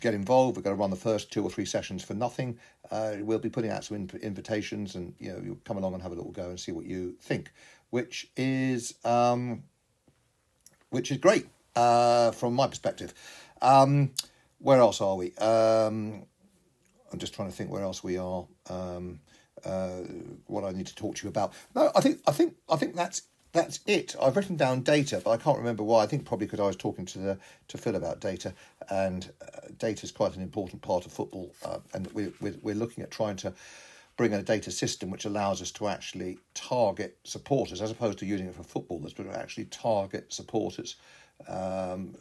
get 0.00 0.14
involved, 0.14 0.56
we're 0.56 0.62
going 0.62 0.76
to 0.76 0.80
run 0.80 0.90
the 0.90 0.96
first 0.96 1.32
two 1.32 1.42
or 1.42 1.50
three 1.50 1.64
sessions 1.64 2.02
for 2.02 2.14
nothing. 2.14 2.58
Uh, 2.90 3.14
we'll 3.20 3.38
be 3.38 3.50
putting 3.50 3.70
out 3.70 3.84
some 3.84 3.96
in- 3.96 4.20
invitations, 4.22 4.94
and 4.94 5.14
you 5.18 5.32
know, 5.32 5.40
you'll 5.44 5.60
come 5.64 5.76
along 5.76 5.94
and 5.94 6.02
have 6.02 6.12
a 6.12 6.14
little 6.14 6.32
go 6.32 6.50
and 6.50 6.60
see 6.60 6.72
what 6.72 6.86
you 6.86 7.16
think, 7.20 7.52
which 7.90 8.28
is 8.36 8.94
um, 9.04 9.62
which 10.90 11.10
is 11.10 11.18
great 11.18 11.46
uh, 11.76 12.32
from 12.32 12.54
my 12.54 12.66
perspective. 12.66 13.14
Um, 13.62 14.12
where 14.58 14.80
else 14.80 15.00
are 15.00 15.16
we? 15.16 15.34
Um, 15.36 16.24
I'm 17.12 17.18
just 17.18 17.34
trying 17.34 17.48
to 17.48 17.54
think 17.54 17.70
where 17.70 17.82
else 17.82 18.02
we 18.02 18.18
are. 18.18 18.46
Um, 18.68 19.20
uh, 19.64 20.02
what 20.46 20.64
I 20.64 20.72
need 20.72 20.86
to 20.86 20.94
talk 20.94 21.16
to 21.16 21.24
you 21.24 21.28
about. 21.30 21.52
No, 21.74 21.90
I 21.94 22.00
think 22.00 22.20
I 22.26 22.32
think 22.32 22.56
I 22.68 22.76
think 22.76 22.94
that's 22.94 23.22
that's 23.52 23.80
it. 23.86 24.14
I've 24.20 24.36
written 24.36 24.56
down 24.56 24.82
data, 24.82 25.20
but 25.24 25.30
I 25.30 25.36
can't 25.38 25.56
remember 25.58 25.82
why. 25.82 26.02
I 26.02 26.06
think 26.06 26.26
probably 26.26 26.46
because 26.46 26.60
I 26.60 26.66
was 26.66 26.76
talking 26.76 27.06
to 27.06 27.18
the 27.18 27.38
to 27.68 27.78
Phil 27.78 27.96
about 27.96 28.20
data, 28.20 28.54
and 28.90 29.32
uh, 29.42 29.68
data 29.78 30.04
is 30.04 30.12
quite 30.12 30.36
an 30.36 30.42
important 30.42 30.82
part 30.82 31.06
of 31.06 31.12
football, 31.12 31.54
uh, 31.64 31.78
and 31.94 32.06
we, 32.12 32.32
we're 32.40 32.54
we're 32.62 32.74
looking 32.74 33.02
at 33.02 33.10
trying 33.10 33.36
to 33.36 33.54
bring 34.16 34.32
in 34.32 34.40
a 34.40 34.42
data 34.42 34.70
system 34.70 35.10
which 35.10 35.26
allows 35.26 35.60
us 35.60 35.70
to 35.70 35.88
actually 35.88 36.38
target 36.54 37.18
supporters 37.24 37.82
as 37.82 37.90
opposed 37.90 38.18
to 38.18 38.26
using 38.26 38.46
it 38.46 38.54
for 38.54 38.62
football. 38.62 38.98
footballers, 38.98 39.14
but 39.14 39.26
actually 39.28 39.66
target 39.66 40.32
supporters 40.32 40.96
um, 41.48 42.14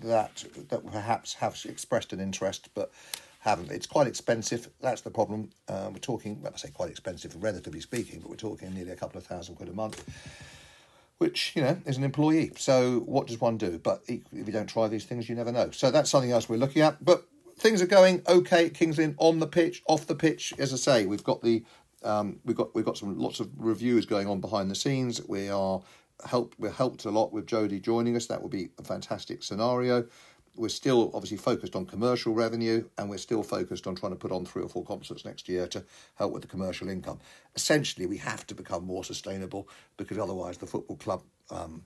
that 0.00 0.44
that 0.68 0.86
perhaps 0.90 1.34
have 1.34 1.60
expressed 1.68 2.12
an 2.12 2.20
interest 2.20 2.68
but 2.74 2.90
haven't. 3.44 3.70
It's 3.70 3.86
quite 3.86 4.06
expensive. 4.06 4.70
That's 4.80 5.02
the 5.02 5.10
problem. 5.10 5.50
Uh, 5.68 5.90
we're 5.92 5.98
talking, 5.98 6.40
well, 6.40 6.52
I 6.54 6.56
say 6.56 6.70
quite 6.70 6.90
expensive, 6.90 7.36
relatively 7.42 7.80
speaking, 7.80 8.20
but 8.20 8.30
we're 8.30 8.36
talking 8.36 8.72
nearly 8.72 8.92
a 8.92 8.96
couple 8.96 9.18
of 9.18 9.26
thousand 9.26 9.56
quid 9.56 9.68
a 9.68 9.72
month, 9.74 10.02
which 11.18 11.52
you 11.54 11.62
know 11.62 11.76
is 11.84 11.98
an 11.98 12.04
employee. 12.04 12.52
So 12.56 13.00
what 13.00 13.26
does 13.26 13.40
one 13.40 13.58
do? 13.58 13.78
But 13.78 14.02
if 14.08 14.22
you 14.32 14.44
don't 14.44 14.68
try 14.68 14.88
these 14.88 15.04
things, 15.04 15.28
you 15.28 15.34
never 15.34 15.52
know. 15.52 15.70
So 15.72 15.90
that's 15.90 16.08
something 16.08 16.32
else 16.32 16.48
we're 16.48 16.56
looking 16.56 16.80
at. 16.80 17.04
But 17.04 17.26
things 17.58 17.82
are 17.82 17.86
going 17.86 18.22
okay 18.26 18.66
at 18.66 18.74
Kings 18.74 18.96
Lynn 18.96 19.14
on 19.18 19.40
the 19.40 19.46
pitch, 19.46 19.82
off 19.86 20.06
the 20.06 20.14
pitch. 20.14 20.54
As 20.58 20.72
I 20.72 20.76
say, 20.76 21.06
we've 21.06 21.24
got 21.24 21.42
the 21.42 21.64
um, 22.02 22.40
we've 22.46 22.56
got 22.56 22.74
we've 22.74 22.84
got 22.84 22.96
some 22.96 23.18
lots 23.18 23.40
of 23.40 23.50
reviews 23.58 24.06
going 24.06 24.26
on 24.26 24.40
behind 24.40 24.70
the 24.70 24.74
scenes. 24.74 25.20
We 25.26 25.50
are 25.50 25.82
helped 26.26 26.58
we're 26.58 26.70
helped 26.70 27.04
a 27.04 27.10
lot 27.10 27.32
with 27.32 27.46
Jodie 27.46 27.82
joining 27.82 28.16
us. 28.16 28.26
That 28.26 28.42
would 28.42 28.50
be 28.50 28.70
a 28.78 28.84
fantastic 28.84 29.42
scenario. 29.42 30.06
We're 30.56 30.68
still 30.68 31.10
obviously 31.14 31.36
focused 31.38 31.74
on 31.74 31.84
commercial 31.84 32.32
revenue, 32.32 32.84
and 32.96 33.10
we're 33.10 33.18
still 33.18 33.42
focused 33.42 33.88
on 33.88 33.96
trying 33.96 34.12
to 34.12 34.18
put 34.18 34.30
on 34.30 34.44
three 34.44 34.62
or 34.62 34.68
four 34.68 34.84
concerts 34.84 35.24
next 35.24 35.48
year 35.48 35.66
to 35.68 35.84
help 36.14 36.32
with 36.32 36.42
the 36.42 36.48
commercial 36.48 36.88
income. 36.88 37.18
Essentially, 37.56 38.06
we 38.06 38.18
have 38.18 38.46
to 38.46 38.54
become 38.54 38.84
more 38.84 39.02
sustainable 39.02 39.68
because 39.96 40.16
otherwise, 40.16 40.58
the 40.58 40.66
football 40.66 40.96
club 40.96 41.22
um, 41.50 41.82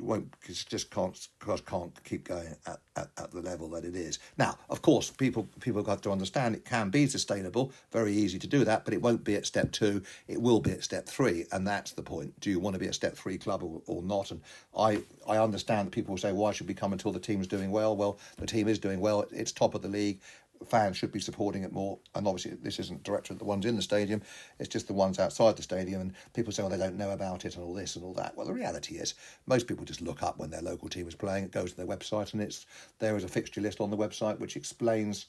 won't 0.00 0.32
just 0.42 0.90
can't 0.90 1.28
can't 1.66 2.04
keep 2.04 2.24
going 2.24 2.54
at, 2.66 2.78
at, 2.96 3.08
at 3.16 3.30
the 3.30 3.40
level 3.40 3.68
that 3.70 3.84
it 3.84 3.96
is 3.96 4.18
now. 4.36 4.56
Of 4.68 4.82
course, 4.82 5.10
people 5.10 5.48
people 5.60 5.84
have 5.84 6.00
to 6.02 6.10
understand 6.10 6.54
it 6.54 6.64
can 6.64 6.90
be 6.90 7.06
sustainable. 7.06 7.72
Very 7.90 8.12
easy 8.12 8.38
to 8.38 8.46
do 8.46 8.64
that, 8.64 8.84
but 8.84 8.94
it 8.94 9.02
won't 9.02 9.24
be 9.24 9.34
at 9.34 9.46
step 9.46 9.72
two. 9.72 10.02
It 10.26 10.40
will 10.40 10.60
be 10.60 10.72
at 10.72 10.84
step 10.84 11.06
three, 11.06 11.46
and 11.52 11.66
that's 11.66 11.92
the 11.92 12.02
point. 12.02 12.38
Do 12.40 12.50
you 12.50 12.60
want 12.60 12.74
to 12.74 12.80
be 12.80 12.86
a 12.86 12.92
step 12.92 13.16
three 13.16 13.38
club 13.38 13.62
or, 13.62 13.82
or 13.86 14.02
not? 14.02 14.30
And 14.30 14.40
I 14.76 15.02
I 15.26 15.38
understand 15.38 15.86
that 15.86 15.92
people 15.92 16.12
will 16.12 16.18
say, 16.20 16.32
why 16.32 16.52
should 16.52 16.68
we 16.68 16.74
come 16.74 16.92
until 16.92 17.12
the 17.12 17.20
team's 17.20 17.46
doing 17.46 17.70
well? 17.70 17.96
Well, 17.96 18.18
the 18.36 18.46
team 18.46 18.68
is 18.68 18.78
doing 18.78 19.00
well. 19.00 19.26
It's 19.32 19.52
top 19.52 19.74
of 19.74 19.82
the 19.82 19.88
league 19.88 20.20
fans 20.66 20.96
should 20.96 21.12
be 21.12 21.20
supporting 21.20 21.62
it 21.62 21.72
more. 21.72 21.98
And 22.14 22.26
obviously, 22.26 22.52
this 22.62 22.78
isn't 22.78 23.02
directed 23.02 23.34
at 23.34 23.38
the 23.38 23.44
ones 23.44 23.66
in 23.66 23.76
the 23.76 23.82
stadium; 23.82 24.22
it's 24.58 24.68
just 24.68 24.86
the 24.86 24.94
ones 24.94 25.18
outside 25.18 25.56
the 25.56 25.62
stadium. 25.62 26.00
And 26.00 26.12
people 26.34 26.52
say, 26.52 26.62
"Well, 26.62 26.70
they 26.70 26.78
don't 26.78 26.96
know 26.96 27.10
about 27.10 27.44
it 27.44 27.54
and 27.56 27.64
all 27.64 27.74
this 27.74 27.96
and 27.96 28.04
all 28.04 28.14
that." 28.14 28.36
Well, 28.36 28.46
the 28.46 28.54
reality 28.54 28.96
is, 28.96 29.14
most 29.46 29.66
people 29.66 29.84
just 29.84 30.00
look 30.00 30.22
up 30.22 30.38
when 30.38 30.50
their 30.50 30.62
local 30.62 30.88
team 30.88 31.08
is 31.08 31.14
playing. 31.14 31.44
It 31.44 31.52
goes 31.52 31.72
to 31.72 31.76
their 31.76 31.86
website, 31.86 32.32
and 32.32 32.42
it's 32.42 32.66
there 32.98 33.16
is 33.16 33.24
a 33.24 33.28
fixture 33.28 33.60
list 33.60 33.80
on 33.80 33.90
the 33.90 33.96
website 33.96 34.38
which 34.38 34.56
explains. 34.56 35.26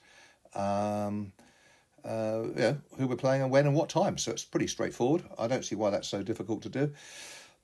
Um, 0.56 1.32
uh, 2.06 2.44
yeah, 2.56 2.76
who 2.98 3.08
we're 3.08 3.16
playing 3.18 3.42
and 3.42 3.52
when 3.52 3.68
and 3.68 3.76
what 3.76 3.90
time. 3.90 4.18
So 4.18 4.32
it's 4.32 4.46
pretty 4.46 4.68
straightforward. 4.68 5.24
I 5.38 5.48
don't 5.48 5.66
see 5.66 5.76
why 5.76 5.90
that's 5.90 6.08
so 6.08 6.24
difficult 6.24 6.62
to 6.62 6.70
do. 6.70 6.94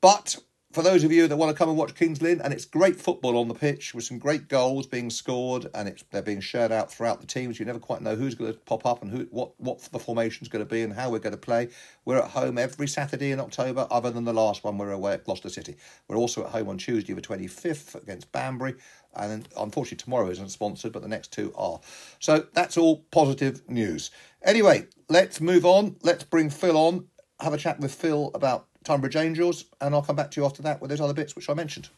But 0.02 0.36
for 0.76 0.82
those 0.82 1.06
of 1.06 1.12
you 1.12 1.26
that 1.26 1.38
want 1.38 1.50
to 1.50 1.58
come 1.58 1.70
and 1.70 1.78
watch 1.78 1.96
Kings 1.96 2.22
Lynn, 2.22 2.42
and 2.42 2.52
it's 2.52 2.66
great 2.66 2.98
football 2.98 3.38
on 3.38 3.48
the 3.48 3.54
pitch 3.54 3.96
with 3.96 4.04
some 4.04 4.20
great 4.20 4.50
goals 4.50 4.86
being 4.86 5.10
scored, 5.10 5.68
and 5.74 5.88
it's 5.88 6.04
they're 6.12 6.22
being 6.22 6.42
shared 6.42 6.74
out 6.74 6.92
throughout 6.92 7.22
the 7.22 7.28
teams. 7.28 7.58
You 7.58 7.66
never 7.66 7.80
quite 7.80 8.02
know 8.02 8.16
who's 8.16 8.36
going 8.36 8.52
to 8.52 8.60
pop 8.60 8.86
up 8.86 9.02
and 9.02 9.10
who 9.10 9.26
what 9.32 9.58
what 9.58 9.80
the 9.94 10.00
formation's 10.00 10.50
going 10.50 10.66
to 10.66 10.70
be 10.70 10.82
and 10.82 10.92
how 10.92 11.10
we're 11.10 11.20
going 11.20 11.32
to 11.32 11.38
play. 11.38 11.70
We're 12.04 12.18
at 12.18 12.32
home 12.32 12.58
every 12.58 12.90
Saturday 12.90 13.32
in 13.32 13.40
October, 13.40 13.88
other 13.90 14.12
than 14.12 14.26
the 14.26 14.34
last 14.34 14.66
one 14.66 14.78
we're 14.78 14.92
away 14.92 15.14
at 15.14 15.24
Gloucester 15.24 15.48
City. 15.48 15.78
We're 16.10 16.18
also 16.18 16.44
at 16.44 16.52
home 16.52 16.68
on 16.68 16.78
Tuesday 16.78 17.14
the 17.14 17.22
twenty 17.22 17.48
fifth 17.48 17.96
against 17.96 18.34
Banbury, 18.34 18.76
and 19.16 19.48
unfortunately 19.58 20.04
tomorrow 20.04 20.30
isn't 20.30 20.50
sponsored, 20.50 20.92
but 20.92 21.02
the 21.02 21.08
next 21.08 21.32
two 21.32 21.54
are. 21.56 21.80
So 22.20 22.48
that's 22.54 22.78
all 22.78 23.06
positive 23.12 23.62
news. 23.70 24.12
Anyway, 24.44 24.88
let's 25.08 25.40
move 25.40 25.66
on. 25.66 25.96
Let's 26.02 26.26
bring 26.26 26.50
Phil 26.50 26.76
on. 26.76 27.08
Have 27.40 27.54
a 27.54 27.58
chat 27.58 27.80
with 27.80 27.96
Phil 27.96 28.30
about 28.36 28.68
Tonbridge 28.86 29.16
Angels, 29.16 29.66
and 29.82 29.96
I'll 29.96 30.04
come 30.04 30.16
back 30.16 30.30
to 30.32 30.40
you 30.40 30.46
after 30.46 30.62
that 30.62 30.80
with 30.80 30.92
those 30.92 31.02
other 31.02 31.14
bits 31.14 31.36
which 31.36 31.50
I 31.50 31.56
mentioned. 31.56 31.90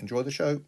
Enjoy 0.00 0.22
the 0.22 0.30
show. 0.30 0.60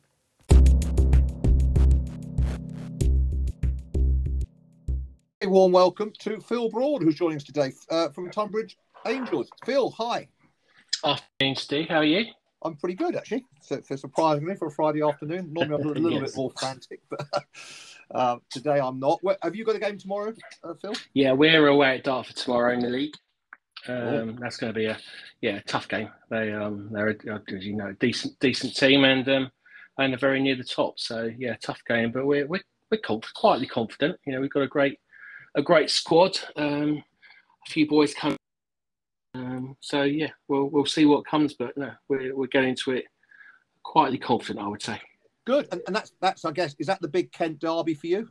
A 5.42 5.48
warm 5.48 5.72
welcome 5.72 6.12
to 6.20 6.38
Phil 6.40 6.68
Broad, 6.68 7.02
who's 7.02 7.16
joining 7.16 7.36
us 7.36 7.44
today 7.44 7.72
uh, 7.90 8.10
from 8.10 8.30
Tonbridge 8.30 8.76
Angels. 9.06 9.48
Phil, 9.64 9.90
hi. 9.90 10.28
Afternoon, 11.02 11.56
Steve. 11.56 11.88
How 11.88 11.96
are 11.96 12.04
you? 12.04 12.26
I'm 12.62 12.76
pretty 12.76 12.94
good, 12.94 13.16
actually. 13.16 13.44
So, 13.62 13.80
for 13.80 13.96
surprisingly, 13.96 14.56
for 14.56 14.68
a 14.68 14.70
Friday 14.70 15.02
afternoon, 15.02 15.50
normally 15.52 15.82
I'm 15.82 15.88
a 15.88 15.92
little 16.00 16.20
yes. 16.20 16.30
bit 16.30 16.36
more 16.36 16.52
frantic, 16.58 17.00
but 17.08 17.26
uh, 18.14 18.36
today 18.50 18.80
I'm 18.80 18.98
not. 19.00 19.20
Have 19.42 19.54
you 19.54 19.64
got 19.64 19.76
a 19.76 19.80
game 19.80 19.96
tomorrow, 19.96 20.34
uh, 20.62 20.74
Phil? 20.74 20.94
Yeah, 21.14 21.32
we're 21.32 21.66
away 21.66 21.96
at 21.96 22.04
Dartford 22.04 22.36
tomorrow 22.36 22.72
in 22.74 22.80
the 22.80 22.88
league. 22.88 23.14
Um, 23.88 24.36
that's 24.40 24.56
going 24.56 24.72
to 24.72 24.78
be 24.78 24.86
a 24.86 24.98
yeah 25.40 25.60
tough 25.66 25.88
game. 25.88 26.10
They 26.30 26.52
um, 26.52 26.88
they're 26.90 27.10
as 27.10 27.64
you 27.66 27.76
know 27.76 27.88
a 27.88 27.94
decent 27.94 28.38
decent 28.40 28.76
team 28.76 29.04
and 29.04 29.28
um, 29.28 29.50
and 29.98 30.12
they're 30.12 30.18
very 30.18 30.40
near 30.40 30.56
the 30.56 30.64
top. 30.64 30.98
So 30.98 31.30
yeah, 31.38 31.56
tough 31.60 31.80
game. 31.86 32.12
But 32.12 32.26
we're 32.26 32.46
we're, 32.46 32.62
we're 32.90 33.20
quietly 33.34 33.66
confident. 33.66 34.18
You 34.26 34.32
know, 34.32 34.40
we've 34.40 34.50
got 34.50 34.62
a 34.62 34.68
great 34.68 34.98
a 35.54 35.62
great 35.62 35.90
squad. 35.90 36.38
Um, 36.56 37.02
a 37.66 37.70
few 37.70 37.86
boys 37.86 38.14
come. 38.14 38.36
Um, 39.34 39.76
so 39.80 40.02
yeah, 40.02 40.30
we'll 40.48 40.70
we'll 40.70 40.86
see 40.86 41.06
what 41.06 41.26
comes. 41.26 41.54
But 41.54 41.76
no, 41.76 41.92
we're 42.08 42.34
we're 42.34 42.46
getting 42.46 42.70
into 42.70 42.92
it 42.92 43.04
quietly 43.82 44.18
confident. 44.18 44.64
I 44.64 44.68
would 44.68 44.82
say. 44.82 45.00
Good, 45.46 45.68
and, 45.72 45.82
and 45.86 45.94
that's 45.94 46.12
that's 46.20 46.44
I 46.44 46.52
guess 46.52 46.74
is 46.78 46.86
that 46.86 47.00
the 47.00 47.08
big 47.08 47.32
Kent 47.32 47.58
derby 47.58 47.94
for 47.94 48.06
you? 48.06 48.28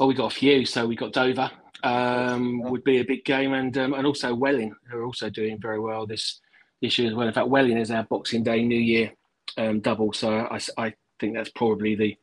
Oh, 0.00 0.06
we 0.06 0.14
got 0.14 0.32
a 0.32 0.34
few. 0.34 0.64
So 0.66 0.86
we 0.86 0.96
got 0.96 1.12
Dover. 1.12 1.50
Um, 1.82 2.62
would 2.62 2.84
be 2.84 2.98
a 3.00 3.04
big 3.04 3.24
game, 3.24 3.52
and 3.52 3.76
um, 3.78 3.94
and 3.94 4.06
also 4.06 4.34
Welling, 4.34 4.74
who 4.90 4.98
are 4.98 5.04
also 5.04 5.28
doing 5.28 5.60
very 5.60 5.78
well 5.78 6.06
this 6.06 6.40
this 6.80 6.98
year 6.98 7.08
as 7.08 7.14
well. 7.14 7.28
In 7.28 7.34
fact, 7.34 7.48
Welling 7.48 7.76
is 7.76 7.90
our 7.90 8.04
Boxing 8.04 8.42
Day 8.42 8.64
New 8.64 8.80
Year 8.80 9.12
um, 9.58 9.80
double. 9.80 10.12
So 10.12 10.30
I, 10.30 10.58
I 10.78 10.94
think 11.20 11.34
that's 11.34 11.50
probably 11.50 11.94
the 11.94 12.16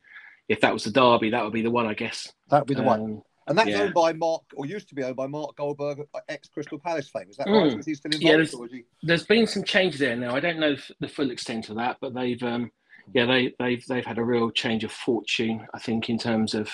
if 0.48 0.60
that 0.60 0.72
was 0.72 0.84
the 0.84 0.90
derby, 0.90 1.30
that 1.30 1.42
would 1.42 1.52
be 1.52 1.62
the 1.62 1.70
one, 1.70 1.86
I 1.86 1.94
guess. 1.94 2.32
That 2.50 2.60
would 2.60 2.68
be 2.68 2.74
the 2.74 2.82
one. 2.82 3.00
Um, 3.00 3.22
and 3.46 3.58
that's 3.58 3.68
yeah. 3.68 3.82
owned 3.82 3.94
by 3.94 4.12
Mark, 4.12 4.42
or 4.54 4.66
used 4.66 4.88
to 4.88 4.94
be 4.94 5.02
owned 5.02 5.16
by 5.16 5.26
Mark 5.26 5.56
Goldberg, 5.56 6.06
ex 6.28 6.48
Crystal 6.48 6.78
Palace 6.78 7.08
fame. 7.08 7.28
Is 7.28 7.36
that 7.36 7.46
mm. 7.46 7.74
right? 7.74 7.84
He 7.84 7.94
still 7.94 8.10
involved? 8.10 8.24
Yeah, 8.24 8.36
there's, 8.36 8.72
he... 8.72 8.84
there's 9.02 9.24
been 9.24 9.46
some 9.46 9.64
changes 9.64 10.00
there 10.00 10.16
now. 10.16 10.34
I 10.34 10.40
don't 10.40 10.58
know 10.58 10.76
the 11.00 11.08
full 11.08 11.30
extent 11.30 11.68
of 11.68 11.76
that, 11.76 11.98
but 12.00 12.14
they've, 12.14 12.42
um, 12.42 12.70
yeah, 13.12 13.26
they, 13.26 13.54
they've 13.58 13.84
they've 13.86 14.04
had 14.04 14.18
a 14.18 14.24
real 14.24 14.50
change 14.50 14.82
of 14.82 14.92
fortune. 14.92 15.66
I 15.74 15.78
think 15.78 16.08
in 16.08 16.18
terms 16.18 16.54
of 16.54 16.70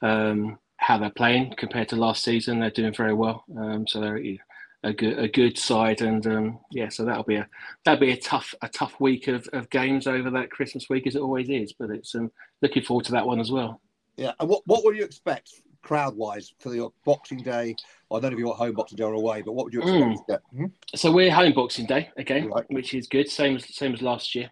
um, 0.00 0.58
how 0.78 0.96
they're 0.96 1.10
playing 1.10 1.54
compared 1.56 1.88
to 1.90 1.96
last 1.96 2.24
season, 2.24 2.60
they're 2.60 2.70
doing 2.70 2.94
very 2.94 3.14
well. 3.14 3.44
Um, 3.56 3.86
so 3.86 4.00
they're 4.00 4.16
a 4.84 4.92
good 4.92 5.18
a 5.18 5.28
good 5.28 5.58
side, 5.58 6.00
and 6.02 6.26
um, 6.26 6.60
yeah, 6.70 6.88
so 6.88 7.04
that'll 7.04 7.24
be 7.24 7.36
a 7.36 7.48
that'll 7.84 8.00
be 8.00 8.12
a 8.12 8.16
tough 8.16 8.54
a 8.62 8.68
tough 8.68 8.98
week 9.00 9.28
of, 9.28 9.48
of 9.52 9.68
games 9.70 10.06
over 10.06 10.30
that 10.30 10.50
Christmas 10.50 10.88
week 10.88 11.06
as 11.06 11.16
it 11.16 11.20
always 11.20 11.48
is. 11.48 11.72
But 11.72 11.90
it's 11.90 12.14
um, 12.14 12.30
looking 12.62 12.84
forward 12.84 13.04
to 13.06 13.12
that 13.12 13.26
one 13.26 13.40
as 13.40 13.50
well. 13.50 13.80
Yeah, 14.16 14.32
and 14.38 14.48
what 14.48 14.62
what 14.66 14.84
would 14.84 14.96
you 14.96 15.04
expect 15.04 15.50
crowd 15.82 16.16
wise 16.16 16.52
for 16.60 16.74
your 16.74 16.92
Boxing 17.04 17.42
Day? 17.42 17.74
I 18.10 18.20
don't 18.20 18.30
know 18.30 18.36
if 18.36 18.38
you're 18.38 18.54
home 18.54 18.74
Boxing 18.74 18.96
Day 18.96 19.04
or 19.04 19.14
away, 19.14 19.42
but 19.42 19.52
what 19.52 19.64
would 19.64 19.72
you 19.72 19.80
expect? 19.80 20.44
Mm. 20.54 20.58
Hmm? 20.58 20.64
So 20.94 21.10
we're 21.10 21.32
home 21.32 21.54
Boxing 21.54 21.86
Day 21.86 22.10
again, 22.16 22.48
right. 22.48 22.64
which 22.70 22.94
is 22.94 23.08
good. 23.08 23.28
Same 23.28 23.56
as 23.56 23.74
same 23.74 23.94
as 23.94 24.02
last 24.02 24.34
year. 24.34 24.50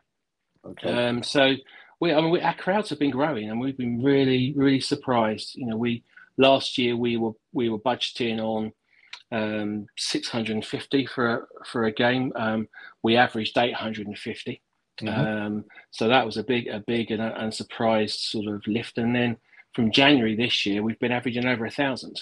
Okay. 0.64 1.06
Um, 1.06 1.22
so 1.22 1.54
we, 2.00 2.12
I 2.12 2.20
mean, 2.20 2.30
we, 2.30 2.40
our 2.40 2.54
crowds 2.54 2.90
have 2.90 2.98
been 2.98 3.10
growing, 3.10 3.48
and 3.48 3.60
we've 3.60 3.78
been 3.78 4.02
really, 4.02 4.52
really 4.56 4.80
surprised. 4.80 5.54
You 5.54 5.66
know, 5.66 5.76
we 5.76 6.02
last 6.38 6.78
year 6.78 6.96
we 6.96 7.16
were 7.16 7.32
we 7.52 7.68
were 7.68 7.78
budgeting 7.78 8.38
on 8.40 8.72
um, 9.32 9.86
650 9.96 11.06
for 11.06 11.34
a, 11.34 11.40
for 11.66 11.84
a 11.84 11.92
game. 11.92 12.32
Um, 12.36 12.68
we 13.02 13.16
averaged 13.16 13.56
850. 13.58 14.62
Mm-hmm. 15.00 15.08
Um, 15.08 15.64
so 15.90 16.08
that 16.08 16.24
was 16.24 16.36
a 16.36 16.44
big, 16.44 16.68
a 16.68 16.82
big 16.86 17.10
and, 17.10 17.22
and 17.22 17.52
surprised 17.52 18.20
sort 18.20 18.46
of 18.46 18.66
lift. 18.66 18.98
And 18.98 19.14
then 19.14 19.36
from 19.74 19.90
January 19.90 20.36
this 20.36 20.64
year, 20.64 20.82
we've 20.82 20.98
been 20.98 21.12
averaging 21.12 21.46
over 21.46 21.66
a 21.66 21.70
thousand. 21.70 22.20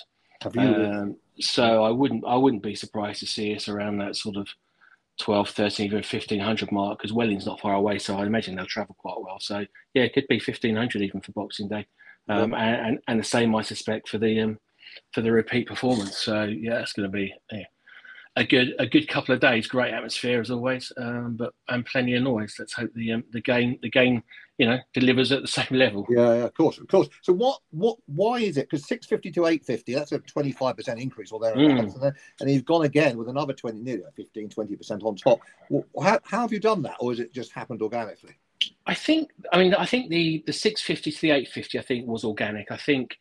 Um, 0.56 1.16
so 1.40 1.84
I 1.84 1.90
wouldn't, 1.90 2.24
I 2.26 2.36
wouldn't 2.36 2.62
be 2.62 2.74
surprised 2.74 3.20
to 3.20 3.26
see 3.26 3.54
us 3.54 3.68
around 3.68 3.98
that 3.98 4.16
sort 4.16 4.36
of 4.36 4.48
12, 5.20 5.50
13, 5.50 5.86
even 5.86 5.98
1500 5.98 6.72
mark 6.72 6.98
because 6.98 7.12
Welling's 7.12 7.46
not 7.46 7.60
far 7.60 7.74
away. 7.74 7.98
So 7.98 8.16
I 8.16 8.26
imagine 8.26 8.56
they'll 8.56 8.66
travel 8.66 8.96
quite 8.98 9.20
well. 9.20 9.38
So 9.40 9.64
yeah, 9.94 10.02
it 10.02 10.12
could 10.12 10.26
be 10.28 10.36
1500 10.36 11.02
even 11.02 11.20
for 11.20 11.32
Boxing 11.32 11.68
Day. 11.68 11.86
Um, 12.28 12.52
yep. 12.52 12.60
and, 12.60 12.98
and, 13.06 13.20
the 13.20 13.24
same 13.24 13.54
I 13.54 13.60
suspect 13.62 14.08
for 14.08 14.18
the 14.18 14.40
um, 14.40 14.58
for 15.12 15.20
the 15.20 15.30
repeat 15.30 15.68
performance. 15.68 16.16
So 16.16 16.44
yeah, 16.44 16.80
it's 16.80 16.94
going 16.94 17.10
to 17.10 17.12
be 17.12 17.34
yeah, 17.52 17.64
a 18.36 18.44
good 18.44 18.74
a 18.78 18.86
good 18.86 19.08
couple 19.08 19.34
of 19.34 19.40
days. 19.40 19.66
Great 19.66 19.92
atmosphere 19.92 20.40
as 20.40 20.50
always, 20.50 20.90
um, 20.96 21.36
but 21.36 21.52
and 21.68 21.84
plenty 21.84 22.14
of 22.14 22.22
noise. 22.22 22.56
Let's 22.58 22.72
hope 22.72 22.90
the 22.94 23.12
um, 23.12 23.24
the 23.30 23.40
game 23.40 23.78
the 23.82 23.90
game 23.90 24.22
you 24.58 24.66
know 24.66 24.78
delivers 24.92 25.32
at 25.32 25.42
the 25.42 25.48
same 25.48 25.66
level. 25.70 26.06
Yeah, 26.08 26.34
yeah, 26.34 26.44
of 26.44 26.54
course, 26.54 26.78
of 26.78 26.88
course. 26.88 27.08
So 27.22 27.32
what 27.32 27.60
what 27.70 27.98
why 28.06 28.38
is 28.38 28.56
it? 28.56 28.70
Because 28.70 28.86
six 28.86 29.06
fifty 29.06 29.30
to 29.32 29.46
eight 29.46 29.64
fifty, 29.64 29.94
that's 29.94 30.12
a 30.12 30.18
twenty 30.18 30.52
five 30.52 30.76
percent 30.76 31.00
increase 31.00 31.30
or 31.30 31.40
thereabouts, 31.40 31.94
mm. 31.94 32.12
and 32.40 32.50
you've 32.50 32.64
gone 32.64 32.84
again 32.84 33.16
with 33.16 33.28
another 33.28 33.52
twenty, 33.52 33.80
nearly 33.80 34.02
15, 34.16 34.48
20 34.48 34.76
percent 34.76 35.02
on 35.02 35.16
top. 35.16 35.40
Well, 35.68 35.84
how, 36.02 36.20
how 36.24 36.40
have 36.40 36.52
you 36.52 36.60
done 36.60 36.82
that, 36.82 36.96
or 37.00 37.12
has 37.12 37.20
it 37.20 37.32
just 37.32 37.52
happened 37.52 37.82
organically? 37.82 38.36
I 38.86 38.94
think. 38.94 39.30
I 39.52 39.58
mean, 39.58 39.74
I 39.74 39.86
think 39.86 40.10
the 40.10 40.42
the 40.46 40.52
six 40.52 40.80
fifty 40.80 41.10
to 41.10 41.20
the 41.20 41.30
eight 41.30 41.48
fifty, 41.48 41.78
I 41.78 41.82
think 41.82 42.06
was 42.06 42.24
organic. 42.24 42.70
I 42.70 42.76
think, 42.76 43.16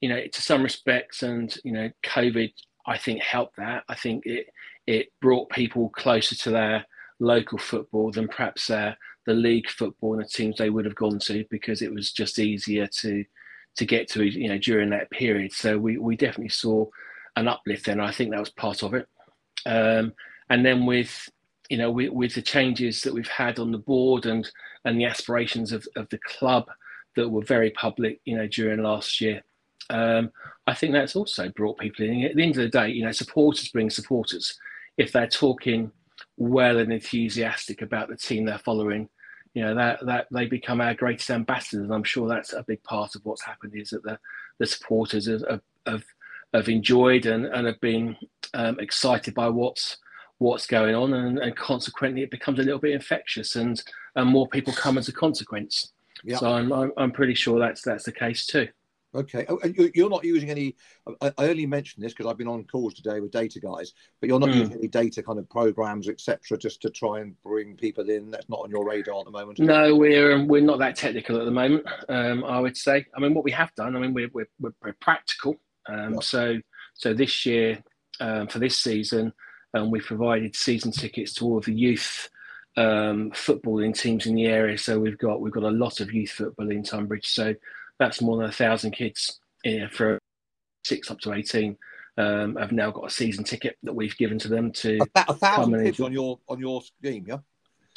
you 0.00 0.08
know, 0.08 0.26
to 0.26 0.42
some 0.42 0.62
respects, 0.62 1.22
and 1.22 1.56
you 1.64 1.72
know, 1.72 1.90
COVID 2.04 2.52
I 2.86 2.98
think 2.98 3.22
helped 3.22 3.56
that. 3.56 3.84
I 3.88 3.94
think 3.94 4.26
it 4.26 4.48
it 4.86 5.08
brought 5.20 5.48
people 5.50 5.88
closer 5.90 6.34
to 6.34 6.50
their 6.50 6.86
local 7.20 7.58
football 7.58 8.10
than 8.10 8.28
perhaps 8.28 8.68
uh, 8.68 8.94
the 9.26 9.32
league 9.32 9.70
football 9.70 10.14
and 10.14 10.24
the 10.24 10.28
teams 10.28 10.58
they 10.58 10.70
would 10.70 10.84
have 10.84 10.94
gone 10.94 11.18
to 11.20 11.44
because 11.50 11.80
it 11.80 11.92
was 11.92 12.12
just 12.12 12.38
easier 12.38 12.86
to 12.86 13.24
to 13.76 13.86
get 13.86 14.08
to 14.10 14.24
you 14.24 14.48
know 14.48 14.58
during 14.58 14.90
that 14.90 15.10
period. 15.10 15.52
So 15.52 15.78
we 15.78 15.96
we 15.98 16.16
definitely 16.16 16.50
saw 16.50 16.86
an 17.36 17.48
uplift 17.48 17.86
then. 17.86 18.00
I 18.00 18.12
think 18.12 18.30
that 18.30 18.40
was 18.40 18.50
part 18.50 18.82
of 18.82 18.94
it. 18.94 19.08
Um, 19.66 20.12
and 20.50 20.64
then 20.64 20.84
with 20.86 21.28
you 21.70 21.78
know 21.78 21.90
with, 21.90 22.10
with 22.10 22.34
the 22.34 22.42
changes 22.42 23.02
that 23.02 23.14
we've 23.14 23.28
had 23.28 23.58
on 23.58 23.72
the 23.72 23.78
board 23.78 24.26
and 24.26 24.50
and 24.84 25.00
the 25.00 25.04
aspirations 25.04 25.72
of, 25.72 25.86
of 25.96 26.08
the 26.10 26.18
club 26.18 26.66
that 27.16 27.28
were 27.28 27.44
very 27.44 27.70
public, 27.70 28.20
you 28.24 28.36
know, 28.36 28.46
during 28.48 28.82
last 28.82 29.20
year 29.20 29.42
um, 29.90 30.30
I 30.66 30.74
think 30.74 30.92
that's 30.92 31.16
also 31.16 31.48
brought 31.50 31.78
people 31.78 32.04
in. 32.04 32.24
At 32.24 32.36
the 32.36 32.42
end 32.42 32.56
of 32.56 32.62
the 32.62 32.68
day, 32.68 32.88
you 32.88 33.04
know, 33.04 33.12
supporters 33.12 33.68
bring 33.68 33.90
supporters. 33.90 34.58
If 34.96 35.12
they're 35.12 35.26
talking 35.26 35.92
well 36.36 36.78
and 36.78 36.92
enthusiastic 36.92 37.82
about 37.82 38.08
the 38.08 38.16
team 38.16 38.44
they're 38.44 38.58
following, 38.58 39.08
you 39.52 39.62
know, 39.62 39.74
that 39.74 40.04
that 40.06 40.26
they 40.32 40.46
become 40.46 40.80
our 40.80 40.94
greatest 40.94 41.30
ambassadors. 41.30 41.84
And 41.84 41.94
I'm 41.94 42.04
sure 42.04 42.28
that's 42.28 42.52
a 42.52 42.62
big 42.62 42.82
part 42.82 43.14
of 43.14 43.24
what's 43.24 43.44
happened 43.44 43.74
is 43.76 43.90
that 43.90 44.02
the 44.02 44.18
the 44.58 44.66
supporters 44.66 45.26
have 45.26 45.60
have, 45.86 46.04
have 46.54 46.68
enjoyed 46.68 47.26
and, 47.26 47.46
and 47.46 47.66
have 47.66 47.80
been 47.80 48.16
um, 48.54 48.80
excited 48.80 49.34
by 49.34 49.48
what's 49.48 49.98
what's 50.38 50.66
going 50.66 50.94
on, 50.94 51.14
and, 51.14 51.38
and 51.38 51.56
consequently 51.56 52.22
it 52.22 52.30
becomes 52.30 52.58
a 52.58 52.62
little 52.62 52.80
bit 52.80 52.92
infectious, 52.92 53.56
and 53.56 53.82
and 54.16 54.28
more 54.28 54.48
people 54.48 54.72
come 54.72 54.98
as 54.98 55.08
a 55.08 55.12
consequence. 55.12 55.92
Yep. 56.24 56.38
So 56.38 56.52
I'm, 56.52 56.72
I'm 56.72 56.92
I'm 56.96 57.12
pretty 57.12 57.34
sure 57.34 57.58
that's 57.58 57.82
that's 57.82 58.04
the 58.04 58.12
case 58.12 58.46
too. 58.46 58.68
Okay, 59.14 59.46
oh, 59.48 59.60
and 59.62 59.76
you're 59.94 60.10
not 60.10 60.24
using 60.24 60.50
any. 60.50 60.74
I 61.20 61.32
only 61.38 61.66
mentioned 61.66 62.04
this 62.04 62.12
because 62.12 62.26
I've 62.28 62.36
been 62.36 62.48
on 62.48 62.64
calls 62.64 62.94
today 62.94 63.20
with 63.20 63.30
data 63.30 63.60
guys, 63.60 63.92
but 64.20 64.28
you're 64.28 64.40
not 64.40 64.48
mm. 64.48 64.56
using 64.56 64.78
any 64.78 64.88
data 64.88 65.22
kind 65.22 65.38
of 65.38 65.48
programs, 65.48 66.08
etc., 66.08 66.58
just 66.58 66.82
to 66.82 66.90
try 66.90 67.20
and 67.20 67.40
bring 67.42 67.76
people 67.76 68.10
in. 68.10 68.32
That's 68.32 68.48
not 68.48 68.60
on 68.64 68.70
your 68.70 68.84
radar 68.84 69.20
at 69.20 69.26
the 69.26 69.30
moment. 69.30 69.60
No, 69.60 69.94
we're 69.94 70.34
um, 70.34 70.48
we're 70.48 70.62
not 70.62 70.80
that 70.80 70.96
technical 70.96 71.38
at 71.38 71.44
the 71.44 71.52
moment. 71.52 71.86
Um, 72.08 72.42
I 72.42 72.58
would 72.58 72.76
say. 72.76 73.06
I 73.16 73.20
mean, 73.20 73.34
what 73.34 73.44
we 73.44 73.52
have 73.52 73.72
done. 73.76 73.94
I 73.94 74.00
mean, 74.00 74.14
we're 74.14 74.30
we're, 74.32 74.48
we're 74.60 74.96
practical. 75.00 75.56
Um. 75.88 76.20
So 76.20 76.58
so 76.94 77.14
this 77.14 77.46
year 77.46 77.84
um, 78.18 78.48
for 78.48 78.58
this 78.58 78.76
season, 78.78 79.32
um, 79.74 79.90
we've 79.90 80.04
provided 80.04 80.56
season 80.56 80.92
tickets 80.92 81.34
to 81.34 81.44
all 81.44 81.58
of 81.58 81.64
the 81.64 81.74
youth 81.74 82.30
um, 82.76 83.30
footballing 83.32 83.96
teams 83.96 84.26
in 84.26 84.34
the 84.34 84.46
area. 84.46 84.78
So 84.78 84.98
we've 84.98 85.18
got 85.18 85.40
we've 85.40 85.52
got 85.52 85.64
a 85.64 85.70
lot 85.70 86.00
of 86.00 86.12
youth 86.12 86.30
football 86.30 86.70
in 86.70 86.82
Tonbridge. 86.82 87.28
So 87.28 87.54
that's 87.98 88.20
more 88.20 88.36
than 88.36 88.48
a 88.48 88.52
thousand 88.52 88.92
kids 88.92 89.40
yeah, 89.64 89.88
for 89.88 90.18
six 90.84 91.10
up 91.10 91.18
to 91.20 91.32
18 91.32 91.76
um, 92.16 92.56
have 92.56 92.72
now 92.72 92.90
got 92.90 93.06
a 93.06 93.10
season 93.10 93.44
ticket 93.44 93.76
that 93.82 93.94
we've 93.94 94.16
given 94.16 94.38
to 94.38 94.48
them 94.48 94.70
to 94.70 94.98
a, 95.16 95.24
a 95.28 95.34
thousand 95.34 95.82
kids 95.82 96.00
on 96.00 96.12
your 96.12 96.38
on 96.48 96.60
your 96.60 96.82
scheme 96.82 97.24
yeah 97.26 97.38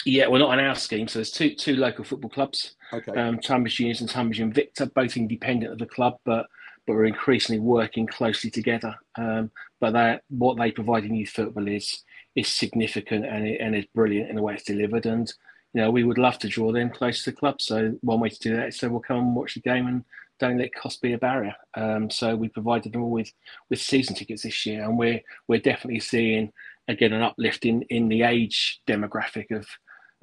yeah 0.06 0.28
well 0.28 0.40
not 0.40 0.58
on 0.58 0.60
our 0.60 0.76
scheme 0.76 1.08
so 1.08 1.20
there's 1.20 1.32
two 1.32 1.54
two 1.54 1.76
local 1.76 2.04
football 2.04 2.30
clubs 2.30 2.76
okay 2.94 3.12
um, 3.12 3.40
Tonbridge 3.40 3.76
Juniors 3.76 4.02
and 4.02 4.10
Tonbridge 4.10 4.40
Invicta 4.40 4.92
both 4.94 5.18
independent 5.18 5.74
of 5.74 5.80
the 5.80 5.86
club 5.86 6.18
but 6.24 6.48
but 6.88 6.96
we're 6.96 7.06
increasingly 7.06 7.60
working 7.60 8.08
closely 8.08 8.50
together 8.50 8.96
um, 9.18 9.52
but 9.80 9.92
that 9.94 10.24
what 10.30 10.58
they 10.58 10.72
provide 10.72 11.04
in 11.04 11.16
youth 11.16 11.30
football 11.30 11.68
is 11.68 12.04
is 12.36 12.48
significant 12.48 13.26
and 13.26 13.48
it, 13.48 13.60
and 13.62 13.76
is 13.76 13.86
brilliant 13.94 14.30
in 14.30 14.36
the 14.36 14.42
way 14.42 14.54
it's 14.54 14.64
delivered 14.64 15.06
and 15.06 15.34
you 15.74 15.82
know, 15.82 15.92
we 15.92 16.04
would 16.04 16.18
love 16.18 16.40
to 16.40 16.48
draw 16.48 16.72
them 16.72 16.90
close 16.90 17.24
to 17.24 17.32
the 17.32 17.38
club. 17.38 17.62
So 17.62 17.96
one 18.02 18.20
way 18.20 18.30
to 18.30 18.40
do 18.40 18.56
that 18.56 18.70
is 18.70 18.80
so 18.80 18.90
we'll 18.90 19.00
come 19.00 19.18
and 19.18 19.36
watch 19.36 19.54
the 19.54 19.60
game 19.60 19.86
and 19.86 20.04
don't 20.40 20.58
let 20.58 20.74
cost 20.74 21.02
be 21.02 21.14
a 21.14 21.20
barrier. 21.20 21.56
Um, 21.76 22.10
so 22.10 22.36
we 22.36 22.50
provided 22.50 22.94
them 22.94 23.04
all 23.04 23.12
with 23.12 23.32
with 23.70 23.80
season 23.80 24.16
tickets 24.16 24.44
this 24.44 24.66
year, 24.66 24.84
and 24.84 24.98
we're 24.98 25.22
we're 25.48 25.60
definitely 25.60 26.00
seeing 26.00 26.52
again 26.88 27.14
an 27.14 27.22
uplift 27.22 27.66
in 27.66 27.84
in 27.84 28.08
the 28.08 28.24
age 28.24 28.82
demographic 28.88 29.52
of 29.52 29.68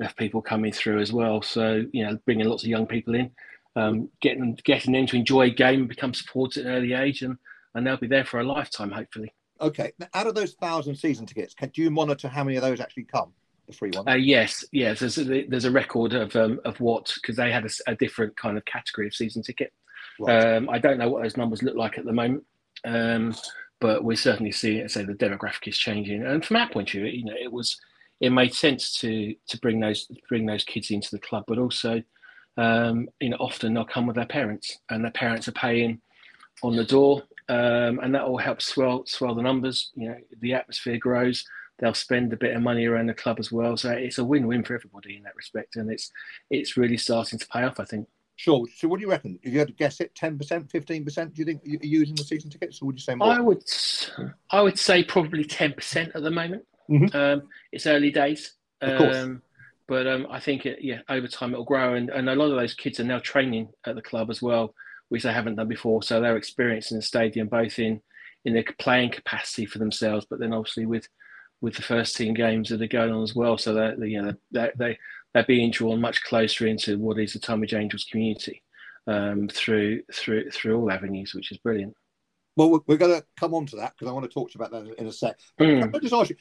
of 0.00 0.16
people 0.16 0.42
coming 0.42 0.72
through 0.72 1.00
as 1.00 1.12
well. 1.12 1.40
So 1.42 1.84
you 1.92 2.04
know, 2.04 2.18
bringing 2.24 2.48
lots 2.48 2.64
of 2.64 2.68
young 2.68 2.86
people 2.86 3.14
in, 3.14 3.30
um, 3.76 4.08
getting 4.20 4.58
getting 4.64 4.92
them 4.92 5.06
to 5.06 5.16
enjoy 5.16 5.42
a 5.42 5.50
game 5.50 5.80
and 5.80 5.88
become 5.88 6.14
supporters 6.14 6.58
at 6.58 6.66
an 6.66 6.72
early 6.72 6.92
age, 6.92 7.22
and 7.22 7.38
and 7.74 7.86
they'll 7.86 7.96
be 7.96 8.06
there 8.06 8.24
for 8.24 8.40
a 8.40 8.44
lifetime, 8.44 8.90
hopefully. 8.90 9.32
Okay, 9.60 9.92
now, 9.98 10.08
out 10.14 10.26
of 10.26 10.34
those 10.34 10.54
thousand 10.54 10.96
season 10.96 11.26
tickets, 11.26 11.54
can, 11.54 11.70
do 11.70 11.82
you 11.82 11.90
monitor 11.90 12.28
how 12.28 12.44
many 12.44 12.56
of 12.56 12.62
those 12.62 12.80
actually 12.80 13.04
come? 13.04 13.32
the 13.66 13.72
free 13.72 13.90
one? 13.94 14.08
Uh, 14.08 14.14
yes, 14.14 14.64
yes. 14.72 15.00
There's 15.00 15.18
a, 15.18 15.46
there's 15.46 15.64
a 15.64 15.70
record 15.70 16.12
of 16.14 16.34
um, 16.36 16.60
of 16.64 16.78
what 16.80 17.12
because 17.14 17.36
they 17.36 17.50
had 17.50 17.64
a, 17.64 17.70
a, 17.90 17.94
different 17.94 18.36
kind 18.36 18.56
of 18.56 18.64
category 18.64 19.06
of 19.06 19.14
season 19.14 19.42
ticket. 19.42 19.72
Right. 20.20 20.56
Um, 20.56 20.68
I 20.70 20.78
don't 20.78 20.98
know 20.98 21.08
what 21.08 21.22
those 21.22 21.36
numbers 21.36 21.62
look 21.62 21.76
like 21.76 21.98
at 21.98 22.04
the 22.04 22.12
moment, 22.12 22.44
um, 22.84 23.34
but 23.80 24.04
we're 24.04 24.16
certainly 24.16 24.52
seeing 24.52 24.78
it. 24.78 24.90
Say 24.90 25.04
the 25.04 25.14
demographic 25.14 25.68
is 25.68 25.78
changing, 25.78 26.24
and 26.24 26.44
from 26.44 26.56
our 26.56 26.68
point 26.68 26.88
of 26.88 27.00
view, 27.00 27.06
you 27.06 27.24
know, 27.24 27.34
it 27.40 27.52
was 27.52 27.78
it 28.20 28.30
made 28.30 28.54
sense 28.54 28.92
to 29.00 29.34
to 29.48 29.58
bring 29.58 29.80
those 29.80 30.08
bring 30.28 30.46
those 30.46 30.64
kids 30.64 30.90
into 30.90 31.10
the 31.10 31.18
club, 31.18 31.44
but 31.46 31.58
also, 31.58 32.02
um, 32.56 33.08
you 33.20 33.30
know, 33.30 33.36
often 33.38 33.74
they'll 33.74 33.84
come 33.84 34.06
with 34.06 34.16
their 34.16 34.26
parents, 34.26 34.78
and 34.90 35.04
their 35.04 35.12
parents 35.12 35.48
are 35.48 35.52
paying 35.52 36.00
on 36.62 36.76
the 36.76 36.84
door, 36.84 37.22
um, 37.48 38.00
and 38.02 38.14
that 38.14 38.22
all 38.22 38.38
helps 38.38 38.66
swell 38.66 39.04
swell 39.06 39.34
the 39.34 39.42
numbers. 39.42 39.90
You 39.94 40.10
know, 40.10 40.16
the 40.40 40.54
atmosphere 40.54 40.98
grows. 40.98 41.44
They'll 41.78 41.94
spend 41.94 42.32
a 42.32 42.36
bit 42.36 42.54
of 42.54 42.62
money 42.62 42.86
around 42.86 43.06
the 43.06 43.14
club 43.14 43.40
as 43.40 43.50
well, 43.50 43.76
so 43.76 43.90
it's 43.90 44.18
a 44.18 44.24
win-win 44.24 44.62
for 44.62 44.74
everybody 44.74 45.16
in 45.16 45.24
that 45.24 45.36
respect, 45.36 45.76
and 45.76 45.90
it's 45.90 46.10
it's 46.50 46.76
really 46.76 46.96
starting 46.96 47.38
to 47.38 47.48
pay 47.48 47.64
off. 47.64 47.80
I 47.80 47.84
think. 47.84 48.08
Sure. 48.36 48.66
So, 48.76 48.88
what 48.88 48.98
do 48.98 49.04
you 49.04 49.10
reckon? 49.10 49.38
If 49.42 49.52
you 49.52 49.58
had 49.60 49.68
to 49.68 49.74
guess 49.74 50.00
it, 50.00 50.14
ten 50.14 50.38
percent, 50.38 50.70
fifteen 50.70 51.04
percent? 51.04 51.34
Do 51.34 51.40
you 51.40 51.46
think 51.46 51.62
you're 51.64 52.00
using 52.00 52.16
the 52.16 52.24
season 52.24 52.50
tickets, 52.50 52.82
or 52.82 52.86
would 52.86 52.96
you 52.96 53.00
say 53.00 53.14
more? 53.14 53.28
I 53.28 53.40
would, 53.40 53.62
I 54.50 54.60
would 54.60 54.78
say 54.78 55.04
probably 55.04 55.44
ten 55.44 55.72
percent 55.72 56.12
at 56.14 56.22
the 56.22 56.30
moment. 56.30 56.64
Mm-hmm. 56.90 57.16
Um, 57.16 57.48
it's 57.72 57.86
early 57.86 58.10
days, 58.10 58.54
Of 58.80 59.00
um, 59.00 59.42
but 59.86 60.06
um, 60.06 60.26
I 60.30 60.40
think 60.40 60.66
it, 60.66 60.78
yeah, 60.80 61.00
over 61.08 61.28
time 61.28 61.52
it'll 61.52 61.64
grow, 61.64 61.94
and, 61.94 62.10
and 62.10 62.28
a 62.28 62.34
lot 62.34 62.50
of 62.50 62.56
those 62.56 62.74
kids 62.74 63.00
are 63.00 63.04
now 63.04 63.18
training 63.18 63.68
at 63.86 63.94
the 63.94 64.02
club 64.02 64.30
as 64.30 64.40
well, 64.40 64.74
which 65.08 65.22
they 65.22 65.32
haven't 65.32 65.56
done 65.56 65.68
before. 65.68 66.02
So 66.02 66.20
they're 66.20 66.36
experiencing 66.36 66.96
the 66.96 67.02
stadium 67.02 67.48
both 67.48 67.78
in 67.78 68.00
in 68.44 68.54
their 68.54 68.64
playing 68.78 69.10
capacity 69.10 69.66
for 69.66 69.78
themselves, 69.78 70.26
but 70.28 70.38
then 70.38 70.52
obviously 70.52 70.86
with 70.86 71.08
with 71.60 71.74
the 71.74 71.82
first 71.82 72.16
team 72.16 72.34
games 72.34 72.68
that 72.68 72.82
are 72.82 72.86
going 72.86 73.12
on 73.12 73.22
as 73.22 73.34
well. 73.34 73.58
So 73.58 73.74
that 73.74 73.98
you 73.98 74.22
know 74.22 74.32
they 74.52 74.70
they 74.76 74.98
they're 75.32 75.44
being 75.44 75.70
drawn 75.70 76.00
much 76.00 76.22
closer 76.22 76.66
into 76.66 76.98
what 76.98 77.18
is 77.18 77.34
the 77.34 77.38
Tonbridge 77.38 77.74
Angels 77.74 78.06
community 78.10 78.62
um, 79.06 79.48
through 79.48 80.02
through 80.12 80.50
through 80.50 80.78
all 80.78 80.90
avenues, 80.90 81.34
which 81.34 81.52
is 81.52 81.58
brilliant. 81.58 81.94
Well, 82.56 82.82
we're 82.86 82.96
going 82.96 83.20
to 83.20 83.26
come 83.36 83.52
on 83.52 83.66
to 83.66 83.76
that 83.76 83.94
because 83.94 84.08
I 84.08 84.12
want 84.14 84.24
to 84.24 84.32
talk 84.32 84.50
to 84.50 84.56
you 84.56 84.64
about 84.64 84.84
that 84.84 84.94
in 84.96 85.08
a 85.08 85.12
sec. 85.12 85.36
But 85.58 85.66
mm. 85.66 85.94
I 85.94 85.98
just 85.98 86.14
ask 86.14 86.30
you, 86.30 86.36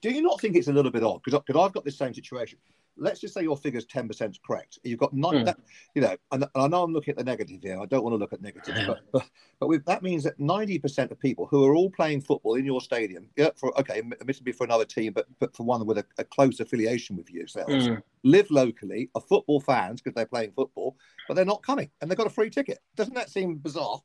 do 0.00 0.10
you 0.10 0.22
not 0.22 0.40
think 0.40 0.54
it's 0.54 0.68
a 0.68 0.72
little 0.72 0.92
bit 0.92 1.02
odd? 1.02 1.20
Because 1.24 1.42
I've 1.48 1.72
got 1.72 1.84
this 1.84 1.98
same 1.98 2.14
situation. 2.14 2.60
Let's 2.96 3.20
just 3.20 3.34
say 3.34 3.42
your 3.42 3.56
figure's 3.56 3.84
ten 3.84 4.08
percent 4.08 4.38
correct. 4.46 4.78
You've 4.82 4.98
got 4.98 5.12
nine, 5.12 5.34
mm. 5.34 5.44
that, 5.46 5.58
you 5.94 6.02
know, 6.02 6.16
and, 6.32 6.44
and, 6.44 6.64
I 6.64 6.68
know 6.68 6.82
I'm 6.82 6.92
looking 6.92 7.12
at 7.12 7.18
the 7.18 7.24
negative 7.24 7.60
here. 7.62 7.80
I 7.80 7.86
don't 7.86 8.02
want 8.02 8.14
to 8.14 8.18
look 8.18 8.32
at 8.32 8.40
negatives, 8.40 8.80
but 8.86 9.00
but, 9.12 9.24
but 9.60 9.68
with, 9.68 9.84
that 9.86 10.02
means 10.02 10.24
that 10.24 10.38
ninety 10.38 10.78
percent 10.78 11.10
of 11.10 11.18
people 11.18 11.46
who 11.46 11.64
are 11.64 11.74
all 11.74 11.90
playing 11.90 12.20
football 12.20 12.54
in 12.54 12.64
your 12.64 12.80
stadium, 12.80 13.28
yeah, 13.36 13.50
for 13.56 13.78
okay, 13.80 13.98
admittedly 13.98 14.52
for 14.52 14.64
another 14.64 14.84
team, 14.84 15.12
but 15.12 15.26
but 15.38 15.54
for 15.54 15.64
one 15.64 15.84
with 15.86 15.98
a, 15.98 16.04
a 16.18 16.24
close 16.24 16.60
affiliation 16.60 17.16
with 17.16 17.30
yourselves, 17.30 17.88
mm. 17.88 18.02
live 18.24 18.50
locally, 18.50 19.10
are 19.14 19.20
football 19.20 19.60
fans 19.60 20.00
because 20.00 20.14
they're 20.14 20.26
playing 20.26 20.52
football, 20.52 20.96
but 21.28 21.34
they're 21.34 21.44
not 21.44 21.62
coming, 21.62 21.90
and 22.00 22.10
they've 22.10 22.18
got 22.18 22.26
a 22.26 22.30
free 22.30 22.50
ticket. 22.50 22.78
Doesn't 22.96 23.14
that 23.14 23.30
seem 23.30 23.56
bizarre? 23.56 24.00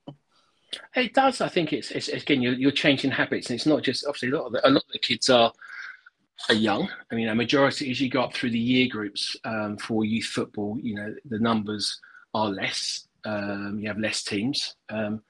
It 0.95 1.13
does. 1.13 1.41
I 1.41 1.50
think 1.50 1.74
it's, 1.74 1.91
it's 1.91 2.07
again 2.10 2.41
you're, 2.41 2.53
you're 2.53 2.71
changing 2.71 3.12
habits, 3.12 3.50
and 3.50 3.55
it's 3.55 3.65
not 3.65 3.83
just 3.83 4.05
obviously 4.05 4.29
a 4.29 4.36
lot 4.38 4.48
of 4.48 4.53
the, 4.53 4.67
a 4.67 4.69
lot 4.69 4.83
of 4.83 4.91
the 4.91 5.00
kids 5.00 5.29
are 5.29 5.51
are 6.50 6.55
young. 6.55 6.89
I 7.12 7.15
mean, 7.15 7.27
a 7.27 7.36
majority 7.36 7.91
as 7.91 8.00
you 8.00 8.10
go 8.10 8.21
up 8.21 8.33
through 8.33 8.51
the 8.51 8.60
year 8.60 8.88
groups 8.88 9.36
um, 9.43 9.77
for 9.77 10.05
youth 10.05 10.25
football, 10.25 10.77
you 10.81 10.95
know 10.95 11.13
the 11.25 11.39
numbers 11.39 12.00
are 12.33 12.50
less. 12.50 13.07
Um, 13.24 13.77
you 13.79 13.88
have 13.88 14.00
less 14.00 14.24
teams, 14.24 14.75
um, 14.89 15.21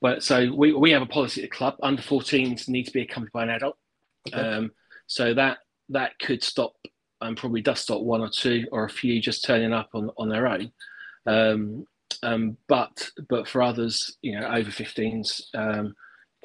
but 0.00 0.22
so 0.22 0.52
we 0.52 0.72
we 0.72 0.90
have 0.90 1.02
a 1.02 1.06
policy 1.06 1.42
at 1.42 1.50
the 1.50 1.56
club: 1.56 1.76
under 1.82 2.02
14s 2.02 2.68
need 2.68 2.84
to 2.84 2.92
be 2.92 3.02
accompanied 3.02 3.32
by 3.32 3.44
an 3.44 3.50
adult. 3.50 3.76
Okay. 4.28 4.40
Um, 4.40 4.72
so 5.06 5.34
that 5.34 5.58
that 5.90 6.18
could 6.18 6.42
stop 6.42 6.74
and 7.20 7.36
probably 7.36 7.60
does 7.60 7.80
stop 7.80 8.02
one 8.02 8.20
or 8.20 8.28
two 8.28 8.66
or 8.72 8.84
a 8.84 8.90
few 8.90 9.20
just 9.20 9.44
turning 9.44 9.72
up 9.72 9.90
on 9.94 10.10
on 10.18 10.28
their 10.28 10.46
own. 10.46 10.72
Um, 11.26 11.86
um, 12.22 12.56
but 12.68 13.10
but 13.28 13.48
for 13.48 13.62
others, 13.62 14.16
you 14.22 14.38
know, 14.38 14.46
over 14.46 14.70
15s 14.70 15.42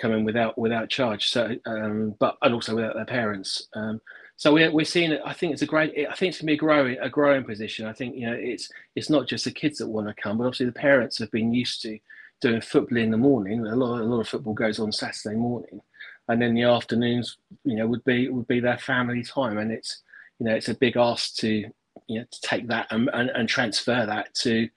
um, 0.04 0.14
in 0.14 0.24
without 0.24 0.58
without 0.58 0.90
charge. 0.90 1.30
So 1.30 1.56
um, 1.66 2.16
but 2.20 2.38
and 2.42 2.54
also 2.54 2.76
without 2.76 2.96
their 2.96 3.06
parents. 3.06 3.68
Um, 3.74 4.02
so 4.42 4.54
we're, 4.54 4.72
we're 4.72 4.86
seeing. 4.86 5.18
I 5.24 5.34
think 5.34 5.54
it's 5.54 5.62
a 5.62 5.68
great. 5.68 5.94
I 6.10 6.16
think 6.16 6.30
it's 6.30 6.40
to 6.40 6.46
be 6.46 6.54
a 6.54 6.58
growing 6.58 6.98
a 7.00 7.10
growing 7.10 7.44
position. 7.44 7.86
I 7.86 7.94
think 7.94 8.16
you 8.16 8.28
know 8.28 8.34
it's 8.34 8.70
it's 8.96 9.10
not 9.10 9.28
just 9.28 9.46
the 9.46 9.52
kids 9.52 9.78
that 9.78 9.88
want 9.88 10.08
to 10.08 10.22
come, 10.22 10.38
but 10.38 10.46
obviously 10.46 10.66
the 10.66 10.72
parents 10.72 11.20
have 11.20 11.32
been 11.32 11.54
used 11.54 11.82
to 11.84 12.00
doing 12.42 12.60
football 12.62 12.98
in 12.98 13.12
the 13.12 13.18
morning. 13.18 13.66
A 13.68 13.76
lot 13.76 14.02
a 14.02 14.04
lot 14.04 14.20
of 14.20 14.28
football 14.28 14.54
goes 14.54 14.80
on 14.80 14.92
Saturday 14.92 15.36
morning, 15.36 15.80
and 16.28 16.42
then 16.42 16.56
the 16.56 16.64
afternoons 16.64 17.38
you 17.64 17.76
know 17.76 17.88
would 17.88 18.04
be 18.04 18.30
would 18.30 18.48
be 18.48 18.60
their 18.60 18.80
family 18.80 19.24
time, 19.24 19.58
and 19.60 19.72
it's 19.72 20.02
you 20.40 20.48
know 20.48 20.56
it's 20.56 20.70
a 20.70 20.74
big 20.74 20.98
ask 20.98 21.36
to 21.36 21.70
you 22.08 22.20
know 22.20 22.26
to 22.32 22.42
take 22.42 22.68
that 22.68 22.88
and, 22.90 23.10
and, 23.14 23.30
and 23.30 23.48
transfer 23.48 24.06
that 24.06 24.34
to 24.34 24.68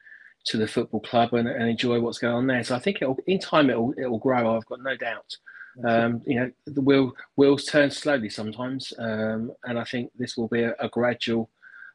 to 0.46 0.56
the 0.56 0.66
football 0.66 1.00
club 1.00 1.32
and, 1.34 1.48
and 1.48 1.68
enjoy 1.68 2.00
what's 2.00 2.18
going 2.18 2.34
on 2.34 2.46
there. 2.46 2.62
So 2.64 2.74
I 2.74 2.78
think 2.78 3.00
it'll, 3.00 3.18
in 3.26 3.38
time 3.38 3.70
it 3.70 3.78
will 3.78 3.92
it 3.92 4.06
will 4.06 4.18
grow. 4.18 4.56
I've 4.56 4.66
got 4.66 4.82
no 4.82 4.96
doubt. 4.96 5.36
Um, 5.84 6.22
you 6.24 6.36
know, 6.38 6.50
the 6.66 6.80
wheel 6.80 7.12
wheels 7.36 7.64
turn 7.64 7.90
slowly 7.90 8.30
sometimes, 8.30 8.92
um, 8.98 9.52
and 9.64 9.78
I 9.78 9.84
think 9.84 10.12
this 10.16 10.36
will 10.36 10.48
be 10.48 10.62
a, 10.62 10.74
a 10.78 10.88
gradual 10.88 11.50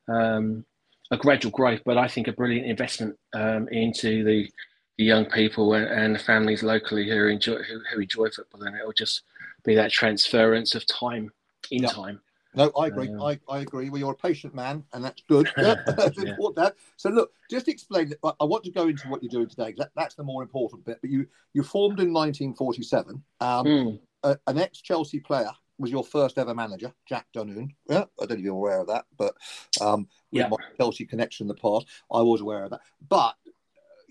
um, 0.10 0.66
a 1.12 1.18
gradual 1.18 1.52
growth, 1.52 1.82
but 1.86 1.98
I 1.98 2.08
think 2.08 2.28
a 2.28 2.34
brilliant 2.34 2.68
investment 2.68 3.18
um, 3.34 3.68
into 3.70 4.24
the, 4.24 4.50
the 4.98 5.04
young 5.04 5.26
people 5.26 5.74
and, 5.74 5.88
and, 5.88 6.16
the 6.16 6.20
families 6.20 6.62
locally 6.62 7.10
who 7.10 7.28
enjoy 7.28 7.58
who, 7.64 7.82
who 7.92 8.02
enjoy 8.02 8.30
football, 8.30 8.64
and 8.64 8.76
it 8.76 8.86
will 8.86 8.94
just 8.94 9.24
be 9.64 9.76
that 9.76 9.92
transference 9.92 10.76
of 10.76 10.86
time 10.86 11.32
in 11.72 11.84
time. 11.84 12.22
No, 12.56 12.72
I 12.78 12.88
agree. 12.88 13.10
Uh, 13.10 13.24
I, 13.24 13.40
I 13.48 13.60
agree. 13.60 13.90
Well, 13.90 14.00
you're 14.00 14.12
a 14.12 14.16
patient 14.16 14.56
man, 14.56 14.84
and 14.94 15.04
that's 15.04 15.22
good. 15.28 15.50
that's 15.56 16.18
yeah. 16.18 16.30
important. 16.32 16.74
So, 16.98 17.10
look, 17.10 17.32
just 17.50 17.68
explain. 17.68 18.14
I 18.24 18.44
want 18.44 18.64
to 18.64 18.72
go 18.72 18.88
into 18.88 19.08
what 19.08 19.22
you're 19.22 19.30
doing 19.30 19.50
today. 19.50 19.74
That, 19.78 19.92
that's 19.96 20.16
the 20.16 20.24
more 20.24 20.42
important 20.42 20.86
bit. 20.86 21.00
But 21.02 21.10
you 21.10 21.28
you 21.54 21.64
formed 21.64 22.00
in 22.00 22.14
1947. 22.14 23.24
Um, 23.40 23.66
mm. 23.66 24.00
a, 24.24 24.38
an 24.48 24.58
ex 24.58 24.82
Chelsea 24.82 25.20
player 25.20 25.52
was 25.78 25.92
your 25.92 26.04
first 26.04 26.38
ever 26.38 26.54
manager, 26.54 26.94
Jack 27.08 27.28
Dunoon. 27.36 27.70
Yeah, 27.88 28.04
I 28.22 28.26
don't 28.26 28.32
know 28.32 28.36
if 28.36 28.42
you're 28.42 28.54
aware 28.54 28.82
of 28.82 28.88
that, 28.88 29.06
but 29.18 29.34
um, 29.82 30.08
with 30.32 30.42
yeah. 30.42 30.48
my 30.50 30.58
Chelsea 30.78 31.06
connection 31.06 31.46
in 31.46 31.48
the 31.48 31.56
past, 31.56 31.88
I 32.12 32.22
was 32.22 32.42
aware 32.42 32.66
of 32.66 32.72
that. 32.72 32.82
But 33.08 33.36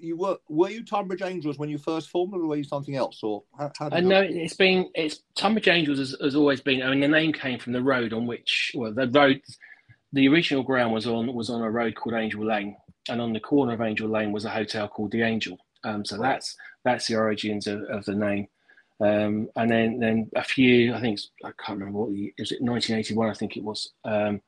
you 0.01 0.17
were 0.17 0.39
were 0.49 0.71
you 0.71 0.85
Tonbridge 0.85 1.23
Angels 1.23 1.59
when 1.59 1.69
you 1.69 1.79
first 1.79 2.11
formed, 2.11 2.35
or 2.35 2.47
were 2.47 2.57
you 2.57 2.65
something 2.65 2.97
else? 2.97 3.21
Or 3.23 3.43
how, 3.59 3.73
how 3.79 3.89
I 3.93 4.01
know 4.01 4.21
it's 4.21 4.55
been 4.55 4.89
it's 4.95 5.23
Tonbridge 5.35 5.69
Angels 5.69 5.99
has, 5.99 6.17
has, 6.21 6.35
always 6.35 6.61
been. 6.61 6.83
I 6.83 6.91
mean, 6.91 7.01
the 7.01 7.09
name 7.09 7.33
came 7.33 7.59
from 7.59 7.73
the 7.73 7.83
road 7.83 8.13
on 8.13 8.27
which 8.27 8.73
well 8.75 8.93
the 8.93 9.09
road, 9.09 9.41
the 10.13 10.29
original 10.29 10.63
ground 10.63 10.93
was 10.93 11.07
on 11.07 11.33
was 11.35 11.51
on 11.51 11.63
a 11.63 11.71
road 11.71 11.95
called 11.95 12.15
Angel 12.15 12.45
Lane, 12.45 12.77
and 13.09 13.21
on 13.21 13.33
the 13.33 13.41
corner 13.41 13.73
of 13.73 13.81
Angel 13.81 14.09
Lane 14.09 14.33
was 14.33 14.45
a 14.45 14.51
hotel 14.51 14.89
called 14.89 15.13
the 15.13 15.23
Angel. 15.23 15.59
Um, 15.85 16.05
so 16.05 16.17
right. 16.17 16.33
that's 16.33 16.57
that's 16.85 17.07
the 17.07 17.17
origins 17.17 17.67
of, 17.67 17.83
of 17.85 18.05
the 18.05 18.15
name. 18.15 18.49
Um, 19.01 19.49
and 19.55 19.71
then 19.71 20.01
then 20.01 20.31
a 20.35 20.43
few, 20.43 20.95
I 20.95 21.01
think 21.01 21.21
I 21.45 21.51
can't 21.65 21.79
remember 21.79 22.01
what 22.01 22.11
the, 22.11 22.33
is 22.37 22.53
it 22.53 22.61
1981, 22.61 23.31
I 23.31 23.35
think 23.35 23.57
it 23.57 23.63
was. 23.63 23.93
Um, 24.05 24.41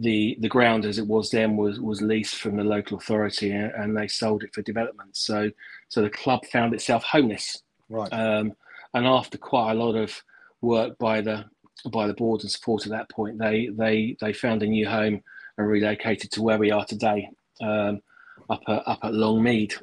the 0.00 0.36
the 0.40 0.48
ground 0.48 0.86
as 0.86 0.98
it 0.98 1.06
was 1.06 1.30
then 1.30 1.56
was 1.56 1.78
was 1.78 2.00
leased 2.00 2.36
from 2.36 2.56
the 2.56 2.64
local 2.64 2.96
authority 2.96 3.52
and 3.52 3.96
they 3.96 4.08
sold 4.08 4.42
it 4.42 4.52
for 4.54 4.62
development. 4.62 5.14
So 5.16 5.50
so 5.88 6.02
the 6.02 6.10
club 6.10 6.44
found 6.46 6.74
itself 6.74 7.04
homeless. 7.04 7.62
Right. 7.88 8.12
Um, 8.12 8.54
and 8.94 9.06
after 9.06 9.36
quite 9.38 9.72
a 9.72 9.74
lot 9.74 9.94
of 9.94 10.22
work 10.62 10.98
by 10.98 11.20
the 11.20 11.44
by 11.92 12.06
the 12.06 12.14
board 12.14 12.40
and 12.40 12.50
support 12.50 12.86
at 12.86 12.92
that 12.92 13.10
point, 13.10 13.38
they 13.38 13.68
they 13.72 14.16
they 14.20 14.32
found 14.32 14.62
a 14.62 14.66
new 14.66 14.88
home 14.88 15.22
and 15.58 15.68
relocated 15.68 16.30
to 16.32 16.42
where 16.42 16.58
we 16.58 16.70
are 16.70 16.84
today, 16.86 17.28
um, 17.60 18.00
up 18.48 18.62
at 18.68 18.82
up 18.86 19.00
at 19.02 19.12
Longmead. 19.12 19.74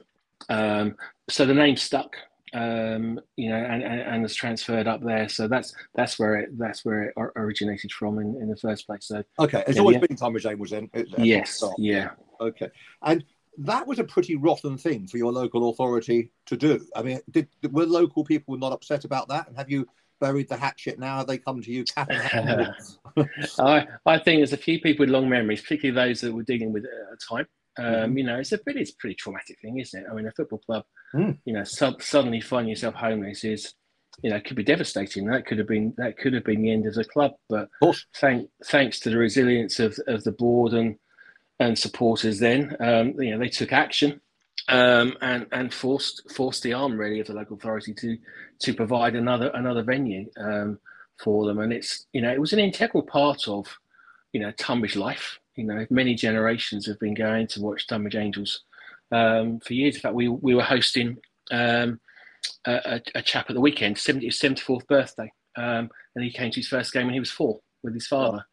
Um, 0.50 0.96
so 1.30 1.46
the 1.46 1.54
name 1.54 1.78
stuck 1.78 2.16
um, 2.58 3.20
you 3.36 3.50
know, 3.50 3.58
and, 3.58 3.84
and, 3.84 4.02
and 4.02 4.22
has 4.24 4.34
transferred 4.34 4.88
up 4.88 5.04
there. 5.04 5.30
So 5.30 5.48
that's 5.48 5.76
that's 5.94 6.18
where 6.18 6.36
it 6.38 6.58
that's 6.58 6.84
where 6.84 7.04
it 7.04 7.14
originated 7.36 7.92
from 7.92 8.20
in, 8.20 8.36
in 8.42 8.50
the 8.50 8.56
first 8.56 8.88
place. 8.88 9.06
So 9.06 9.24
okay, 9.40 9.64
it's 9.68 9.76
yeah, 9.76 9.82
always 9.82 9.96
yeah. 9.96 10.08
been 10.08 10.18
Tonbridge 10.18 10.46
was 10.58 10.72
then. 10.72 10.90
Yes, 11.18 11.64
yeah. 11.78 12.12
Okay, 12.42 12.70
and 13.04 13.24
that 13.60 13.88
was 13.88 14.00
a 14.00 14.04
pretty 14.04 14.36
rotten 14.36 14.78
thing 14.78 15.08
for 15.08 15.18
your 15.18 15.32
local 15.32 15.70
authority 15.70 16.32
to 16.46 16.58
do. 16.58 16.80
I 16.96 17.02
mean, 17.02 17.20
did 17.30 17.48
were 17.72 17.86
local 17.86 18.24
people 18.24 18.58
not 18.58 18.72
upset 18.72 19.06
about 19.06 19.28
that? 19.30 19.48
And 19.48 19.58
have 19.58 19.70
you 19.70 19.88
buried 20.20 20.50
the 20.50 20.58
hatchet 20.58 20.98
now? 20.98 21.18
Have 21.18 21.28
they 21.28 21.38
come 21.38 21.62
to 21.62 21.72
you 21.72 21.84
cap 21.84 22.10
I 23.60 23.88
I 24.06 24.20
think 24.20 24.40
there's 24.40 24.54
a 24.54 24.58
few 24.58 24.80
people 24.82 25.04
with 25.04 25.10
long 25.10 25.30
memories, 25.30 25.62
particularly 25.62 26.10
those 26.10 26.22
that 26.22 26.34
were 26.34 26.44
dealing 26.44 26.74
with 26.74 26.86
it 26.86 26.92
at 26.92 27.14
a 27.14 27.36
time. 27.36 27.48
Um, 27.78 27.86
mm-hmm. 27.86 28.18
You 28.18 28.24
know, 28.26 28.40
it's 28.40 28.52
a 28.52 28.58
pretty, 28.58 28.82
it's 28.82 28.92
a 28.92 28.98
pretty 28.98 29.16
traumatic 29.16 29.60
thing, 29.62 29.80
isn't 29.80 30.04
it? 30.04 30.08
I 30.10 30.14
mean, 30.14 30.28
a 30.28 30.32
football 30.32 30.60
club, 30.60 30.86
mm. 31.14 31.38
you 31.46 31.54
know, 31.54 31.64
su- 31.64 31.98
suddenly 32.00 32.42
finding 32.42 32.70
yourself 32.70 32.96
homeless 32.96 33.44
is, 33.44 33.74
you 34.22 34.30
know, 34.30 34.40
could 34.40 34.58
be 34.58 34.64
devastating. 34.64 35.26
That 35.26 35.46
could 35.46 35.60
have 35.60 35.68
been 35.68 35.94
that 35.98 36.18
could 36.18 36.34
have 36.34 36.44
been 36.44 36.62
the 36.62 36.72
end 36.72 36.88
of 36.88 36.96
the 36.96 37.06
club. 37.06 37.34
But 37.50 37.70
thank, 38.16 38.50
thanks 38.66 39.00
to 39.02 39.10
the 39.10 39.18
resilience 39.18 39.80
of, 39.80 39.98
of 40.08 40.24
the 40.24 40.32
board 40.32 40.74
and 40.74 40.98
and 41.60 41.78
supporters, 41.78 42.40
then 42.40 42.76
um, 42.80 43.14
you 43.20 43.32
know 43.32 43.40
they 43.40 43.50
took 43.50 43.72
action 43.72 44.22
um, 44.70 45.16
and 45.22 45.48
and 45.52 45.74
forced 45.74 46.30
forced 46.32 46.64
the 46.64 46.74
arm 46.74 46.98
really 46.98 47.20
of 47.20 47.28
the 47.28 47.34
local 47.34 47.58
authority 47.58 47.94
to 47.94 48.18
to 48.60 48.74
provide 48.74 49.16
another 49.16 49.50
another 49.54 49.84
venue 49.84 50.30
um, 50.38 50.80
for 51.20 51.46
them. 51.46 51.60
And 51.60 51.72
it's 51.72 52.06
you 52.14 52.22
know 52.22 52.32
it 52.32 52.42
was 52.42 52.54
an 52.54 52.60
integral 52.60 53.04
part 53.04 53.48
of 53.48 53.68
you 54.34 54.40
know 54.40 54.52
Tonbridge 54.52 54.96
life 54.96 55.40
you 55.58 55.66
know, 55.66 55.86
many 55.90 56.16
generations 56.16 56.86
have 56.86 57.00
been 57.00 57.14
going 57.14 57.48
to 57.48 57.62
watch 57.62 57.88
Tonbridge 57.88 58.16
Angels 58.16 58.62
um, 59.12 59.60
for 59.60 59.74
years. 59.74 59.96
In 59.96 60.02
fact, 60.02 60.16
we 60.16 60.30
we 60.30 60.56
were 60.56 60.64
hosting 60.64 61.18
um, 61.52 62.00
a, 62.66 63.02
a, 63.16 63.22
chap 63.22 63.50
at 63.50 63.56
the 63.56 63.62
weekend, 63.62 63.98
70, 63.98 64.28
74th 64.30 64.88
birthday, 64.88 65.32
um, 65.58 65.90
and 66.16 66.24
he 66.24 66.32
came 66.32 66.52
to 66.52 66.60
his 66.60 66.68
first 66.68 66.94
game 66.94 67.06
when 67.06 67.14
he 67.14 67.20
was 67.20 67.32
four 67.32 67.60
with 67.84 67.94
his 67.94 68.08
father. 68.08 68.46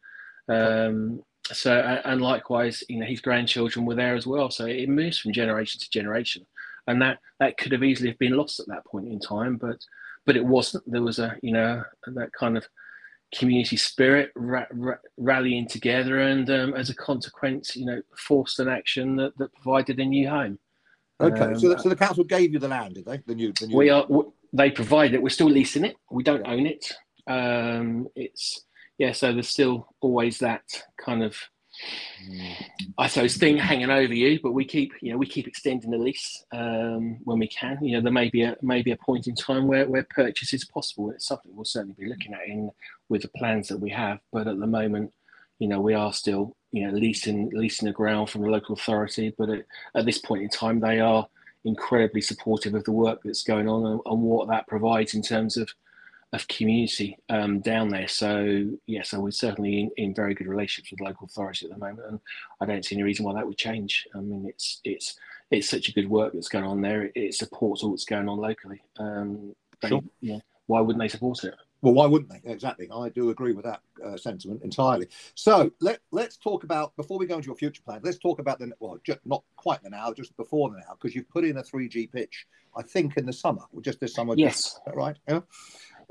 Um, 0.49 1.21
so 1.51 1.77
and 2.05 2.21
likewise, 2.21 2.83
you 2.89 2.99
know, 2.99 3.05
his 3.05 3.21
grandchildren 3.21 3.85
were 3.85 3.95
there 3.95 4.15
as 4.15 4.25
well. 4.25 4.49
So 4.49 4.65
it 4.65 4.89
moves 4.89 5.19
from 5.19 5.33
generation 5.33 5.79
to 5.79 5.89
generation, 5.89 6.45
and 6.87 7.01
that 7.01 7.19
that 7.39 7.57
could 7.57 7.71
have 7.71 7.83
easily 7.83 8.09
have 8.09 8.19
been 8.19 8.35
lost 8.35 8.59
at 8.59 8.67
that 8.67 8.85
point 8.85 9.07
in 9.07 9.19
time, 9.19 9.57
but 9.57 9.77
but 10.25 10.35
it 10.35 10.45
wasn't. 10.45 10.89
There 10.91 11.03
was 11.03 11.19
a 11.19 11.37
you 11.43 11.51
know 11.51 11.83
that 12.07 12.31
kind 12.33 12.57
of 12.57 12.67
community 13.33 13.77
spirit 13.77 14.31
ra- 14.35 14.65
ra- 14.71 14.95
rallying 15.17 15.67
together, 15.67 16.19
and 16.19 16.49
um, 16.49 16.73
as 16.73 16.89
a 16.89 16.95
consequence, 16.95 17.75
you 17.75 17.85
know, 17.85 18.01
forced 18.17 18.59
an 18.59 18.67
action 18.67 19.15
that, 19.15 19.37
that 19.37 19.53
provided 19.53 19.99
a 19.99 20.05
new 20.05 20.29
home. 20.29 20.59
Okay, 21.21 21.45
um, 21.45 21.59
so, 21.59 21.69
the, 21.69 21.79
so 21.79 21.89
the 21.89 21.95
council 21.95 22.23
gave 22.23 22.53
you 22.53 22.59
the 22.59 22.67
land, 22.67 22.95
did 22.95 23.05
they? 23.05 23.17
The 23.25 23.35
new, 23.35 23.53
the 23.59 23.67
new. 23.67 23.77
We 23.77 23.89
are. 23.89 24.05
They 24.53 24.71
provided 24.71 25.15
it. 25.15 25.23
We're 25.23 25.29
still 25.29 25.49
leasing 25.49 25.85
it. 25.85 25.97
We 26.09 26.23
don't 26.23 26.47
own 26.47 26.65
it. 26.65 26.93
Um, 27.27 28.07
it's 28.15 28.65
yeah, 28.97 29.11
so 29.11 29.33
there's 29.33 29.49
still 29.49 29.87
always 30.01 30.39
that 30.39 30.63
kind 31.03 31.23
of. 31.23 31.37
I 32.97 33.07
suppose, 33.07 33.37
thing 33.37 33.57
hanging 33.57 33.89
over 33.89 34.13
you. 34.13 34.39
But 34.41 34.53
we 34.53 34.65
keep, 34.65 34.93
you 35.01 35.11
know, 35.11 35.17
we 35.17 35.25
keep 35.25 35.47
extending 35.47 35.91
the 35.91 35.97
lease 35.97 36.43
um, 36.53 37.17
when 37.23 37.39
we 37.39 37.47
can. 37.47 37.77
You 37.81 37.97
know, 37.97 38.01
there 38.01 38.11
may 38.11 38.29
be 38.29 38.43
a 38.43 38.55
maybe 38.61 38.91
a 38.91 38.97
point 38.97 39.27
in 39.27 39.35
time 39.35 39.67
where 39.67 39.87
where 39.87 40.07
purchase 40.09 40.53
is 40.53 40.65
possible. 40.65 41.11
It's 41.11 41.27
something 41.27 41.55
we'll 41.55 41.65
certainly 41.65 41.95
be 41.97 42.09
looking 42.09 42.33
at 42.33 42.47
in 42.47 42.71
with 43.09 43.21
the 43.21 43.29
plans 43.29 43.67
that 43.67 43.79
we 43.79 43.89
have. 43.91 44.19
But 44.31 44.47
at 44.47 44.59
the 44.59 44.67
moment, 44.67 45.13
you 45.59 45.67
know, 45.67 45.81
we 45.81 45.93
are 45.93 46.13
still, 46.13 46.55
you 46.71 46.87
know, 46.87 46.93
leasing 46.93 47.49
leasing 47.53 47.87
the 47.87 47.93
ground 47.93 48.29
from 48.29 48.41
the 48.41 48.49
local 48.49 48.75
authority. 48.75 49.33
But 49.37 49.49
at, 49.49 49.65
at 49.95 50.05
this 50.05 50.17
point 50.17 50.43
in 50.43 50.49
time, 50.49 50.79
they 50.79 50.99
are 50.99 51.27
incredibly 51.65 52.21
supportive 52.21 52.75
of 52.75 52.83
the 52.83 52.91
work 52.91 53.19
that's 53.23 53.43
going 53.43 53.67
on 53.67 53.85
and, 53.85 53.99
and 54.05 54.21
what 54.21 54.47
that 54.47 54.67
provides 54.67 55.15
in 55.15 55.21
terms 55.21 55.57
of 55.57 55.69
of 56.35 56.47
community 56.47 57.17
um, 57.29 57.59
down 57.59 57.89
there. 57.89 58.07
So 58.07 58.67
yeah, 58.85 59.03
so 59.03 59.19
we're 59.19 59.31
certainly 59.31 59.79
in, 59.79 59.91
in, 59.97 60.13
very 60.13 60.33
good 60.33 60.47
relationships 60.47 60.91
with 60.91 61.01
local 61.01 61.25
authority 61.25 61.65
at 61.65 61.71
the 61.71 61.77
moment, 61.77 62.07
and 62.07 62.19
I 62.61 62.65
don't 62.65 62.83
see 62.83 62.95
any 62.95 63.03
reason 63.03 63.25
why 63.25 63.33
that 63.33 63.45
would 63.45 63.57
change. 63.57 64.07
I 64.15 64.19
mean, 64.19 64.45
it's 64.47 64.81
it's 64.83 65.17
it's 65.51 65.69
such 65.69 65.89
a 65.89 65.93
good 65.93 66.09
work 66.09 66.33
that's 66.33 66.49
going 66.49 66.65
on 66.65 66.81
there. 66.81 67.03
It, 67.03 67.11
it 67.15 67.33
supports 67.33 67.83
all 67.83 67.91
that's 67.91 68.05
going 68.05 68.29
on 68.29 68.37
locally. 68.37 68.81
Um, 68.99 69.55
they, 69.81 69.89
sure. 69.89 70.01
Yeah, 70.21 70.39
why 70.67 70.81
wouldn't 70.81 71.01
they 71.01 71.07
support 71.07 71.43
it? 71.43 71.55
Well, 71.81 71.93
why 71.93 72.07
wouldn't 72.07 72.31
they? 72.31 72.51
Exactly. 72.51 72.89
I 72.91 73.09
do 73.09 73.29
agree 73.29 73.53
with 73.53 73.65
that 73.65 73.81
uh, 74.03 74.17
sentiment 74.17 74.63
entirely. 74.63 75.07
So 75.35 75.71
let 75.81 75.99
let's 76.11 76.35
talk 76.35 76.63
about 76.63 76.95
before 76.95 77.19
we 77.19 77.27
go 77.27 77.35
into 77.35 77.45
your 77.47 77.55
future 77.55 77.83
plans. 77.85 78.01
Let's 78.03 78.17
talk 78.17 78.39
about 78.39 78.57
the 78.57 78.71
well, 78.79 78.97
just, 79.03 79.19
not 79.23 79.43
quite 79.55 79.83
the 79.83 79.91
now, 79.91 80.11
just 80.11 80.35
before 80.35 80.71
the 80.71 80.77
now, 80.77 80.97
because 80.99 81.15
you've 81.15 81.29
put 81.29 81.45
in 81.45 81.57
a 81.57 81.63
3G 81.63 82.11
pitch. 82.11 82.47
I 82.75 82.81
think 82.81 83.17
in 83.17 83.25
the 83.25 83.33
summer, 83.33 83.61
just 83.81 83.99
this 83.99 84.15
summer. 84.15 84.33
Yes. 84.35 84.79
right? 84.93 85.15
Yeah. 85.27 85.41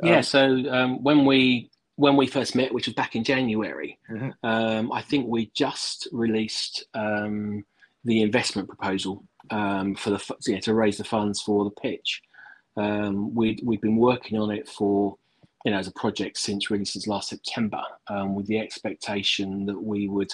Yeah. 0.02 0.16
Um, 0.16 0.22
so 0.22 0.44
um, 0.70 1.02
when 1.02 1.24
we 1.24 1.70
when 1.96 2.16
we 2.16 2.26
first 2.26 2.56
met, 2.56 2.74
which 2.74 2.86
was 2.86 2.94
back 2.94 3.14
in 3.14 3.22
January, 3.22 3.98
mm-hmm. 4.10 4.30
um, 4.42 4.92
I 4.92 5.00
think 5.02 5.28
we 5.28 5.50
just 5.54 6.08
released 6.12 6.86
um, 6.94 7.64
the 8.04 8.22
investment 8.22 8.68
proposal 8.68 9.24
um, 9.50 9.94
for 9.94 10.10
the 10.10 10.36
yeah, 10.46 10.60
to 10.60 10.74
raise 10.74 10.98
the 10.98 11.04
funds 11.04 11.40
for 11.40 11.64
the 11.64 11.70
pitch. 11.70 12.22
Um, 12.76 13.34
we 13.34 13.58
we've 13.62 13.80
been 13.80 13.96
working 13.96 14.38
on 14.38 14.50
it 14.50 14.68
for 14.68 15.16
you 15.64 15.70
know 15.70 15.78
as 15.78 15.86
a 15.86 15.92
project 15.92 16.38
since 16.38 16.70
really 16.70 16.84
since 16.84 17.06
last 17.06 17.28
September, 17.28 17.82
with 18.26 18.46
the 18.46 18.58
expectation 18.58 19.66
that 19.66 19.80
we 19.80 20.08
would 20.08 20.32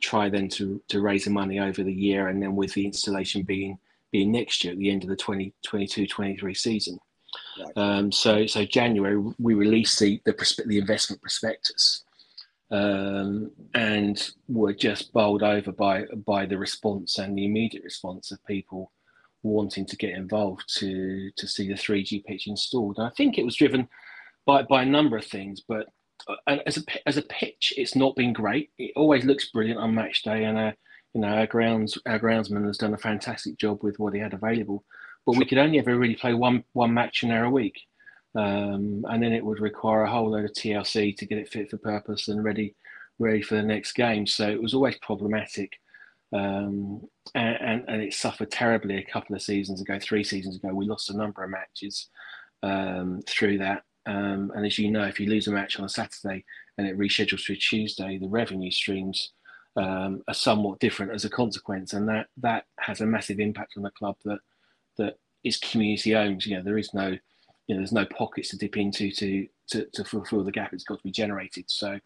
try 0.00 0.28
then 0.28 0.48
to 0.48 0.82
to 0.88 1.00
raise 1.00 1.24
the 1.24 1.30
money 1.30 1.60
over 1.60 1.84
the 1.84 1.92
year, 1.92 2.28
and 2.28 2.42
then 2.42 2.56
with 2.56 2.74
the 2.74 2.84
installation 2.84 3.42
being 3.42 3.78
being 4.10 4.32
next 4.32 4.64
year 4.64 4.72
at 4.72 4.78
the 4.78 4.90
end 4.90 5.02
of 5.02 5.08
the 5.10 5.16
2022-23 5.16 6.56
season. 6.56 6.98
Um, 7.76 8.12
so, 8.12 8.46
so 8.46 8.64
January 8.64 9.16
we 9.38 9.54
released 9.54 9.98
the 9.98 10.20
the, 10.24 10.32
perspe- 10.32 10.66
the 10.66 10.78
investment 10.78 11.20
prospectus, 11.22 12.04
um, 12.70 13.50
and 13.74 14.30
were 14.48 14.72
just 14.72 15.12
bowled 15.12 15.42
over 15.42 15.72
by 15.72 16.04
by 16.26 16.46
the 16.46 16.58
response 16.58 17.18
and 17.18 17.36
the 17.36 17.44
immediate 17.44 17.84
response 17.84 18.30
of 18.30 18.44
people 18.46 18.92
wanting 19.42 19.86
to 19.86 19.96
get 19.96 20.10
involved 20.10 20.64
to 20.76 21.30
to 21.36 21.46
see 21.46 21.68
the 21.68 21.74
3G 21.74 22.24
pitch 22.24 22.46
installed. 22.46 22.98
And 22.98 23.06
I 23.06 23.10
think 23.10 23.38
it 23.38 23.44
was 23.44 23.56
driven 23.56 23.88
by 24.46 24.62
by 24.62 24.82
a 24.82 24.86
number 24.86 25.16
of 25.16 25.24
things, 25.24 25.62
but 25.66 25.88
uh, 26.26 26.56
as 26.66 26.78
a 26.78 26.82
as 27.08 27.16
a 27.16 27.22
pitch, 27.22 27.72
it's 27.76 27.94
not 27.94 28.16
been 28.16 28.32
great. 28.32 28.70
It 28.78 28.92
always 28.96 29.24
looks 29.24 29.50
brilliant 29.50 29.80
on 29.80 29.94
match 29.94 30.22
day, 30.22 30.44
and 30.44 30.58
uh, 30.58 30.72
you 31.14 31.20
know 31.20 31.28
our 31.28 31.46
grounds 31.46 31.98
our 32.06 32.18
groundsman 32.18 32.66
has 32.66 32.78
done 32.78 32.94
a 32.94 32.98
fantastic 32.98 33.56
job 33.58 33.82
with 33.82 33.98
what 33.98 34.14
he 34.14 34.20
had 34.20 34.34
available 34.34 34.84
but 35.28 35.36
we 35.36 35.44
could 35.44 35.58
only 35.58 35.78
ever 35.78 35.94
really 35.94 36.14
play 36.14 36.32
one 36.32 36.64
one 36.72 36.94
match 36.94 37.22
in 37.22 37.28
there 37.28 37.44
a 37.44 37.50
week, 37.50 37.82
um, 38.34 39.04
and 39.10 39.22
then 39.22 39.34
it 39.34 39.44
would 39.44 39.60
require 39.60 40.04
a 40.04 40.10
whole 40.10 40.30
load 40.30 40.46
of 40.46 40.52
TLC 40.52 41.14
to 41.18 41.26
get 41.26 41.36
it 41.36 41.50
fit 41.50 41.68
for 41.68 41.76
purpose 41.76 42.28
and 42.28 42.42
ready 42.42 42.74
ready 43.18 43.42
for 43.42 43.56
the 43.56 43.62
next 43.62 43.92
game. 43.92 44.26
So 44.26 44.48
it 44.48 44.62
was 44.62 44.72
always 44.72 44.96
problematic, 45.02 45.74
um, 46.32 47.06
and, 47.34 47.56
and, 47.60 47.84
and 47.88 48.02
it 48.02 48.14
suffered 48.14 48.50
terribly 48.50 48.96
a 48.96 49.04
couple 49.04 49.36
of 49.36 49.42
seasons 49.42 49.82
ago, 49.82 49.98
three 50.00 50.24
seasons 50.24 50.56
ago. 50.56 50.72
We 50.72 50.86
lost 50.86 51.10
a 51.10 51.16
number 51.16 51.44
of 51.44 51.50
matches 51.50 52.08
um, 52.62 53.20
through 53.28 53.58
that. 53.58 53.82
Um, 54.06 54.50
and 54.56 54.64
as 54.64 54.78
you 54.78 54.90
know, 54.90 55.04
if 55.04 55.20
you 55.20 55.28
lose 55.28 55.46
a 55.46 55.52
match 55.52 55.78
on 55.78 55.84
a 55.84 55.90
Saturday 55.90 56.42
and 56.78 56.86
it 56.86 56.96
reschedules 56.96 57.44
to 57.44 57.52
a 57.52 57.56
Tuesday, 57.56 58.16
the 58.16 58.28
revenue 58.28 58.70
streams 58.70 59.34
um, 59.76 60.22
are 60.26 60.32
somewhat 60.32 60.80
different 60.80 61.12
as 61.12 61.26
a 61.26 61.28
consequence, 61.28 61.92
and 61.92 62.08
that 62.08 62.28
that 62.38 62.64
has 62.78 63.02
a 63.02 63.06
massive 63.06 63.40
impact 63.40 63.74
on 63.76 63.82
the 63.82 63.90
club 63.90 64.16
that 64.24 64.38
that 64.98 65.18
is 65.44 65.56
community 65.58 66.14
owned. 66.14 66.44
You 66.44 66.56
know, 66.56 66.62
there 66.62 66.78
is 66.78 66.92
no, 66.94 67.08
you 67.66 67.74
know, 67.74 67.76
there's 67.76 67.92
no 67.92 68.06
pockets 68.06 68.50
to 68.50 68.58
dip 68.58 68.76
into 68.76 69.10
to 69.12 69.46
to, 69.68 69.86
to 69.92 70.04
fulfil 70.04 70.44
the 70.44 70.52
gap. 70.52 70.72
It's 70.72 70.84
got 70.84 70.98
to 70.98 71.04
be 71.04 71.10
generated. 71.10 71.64
So, 71.68 71.98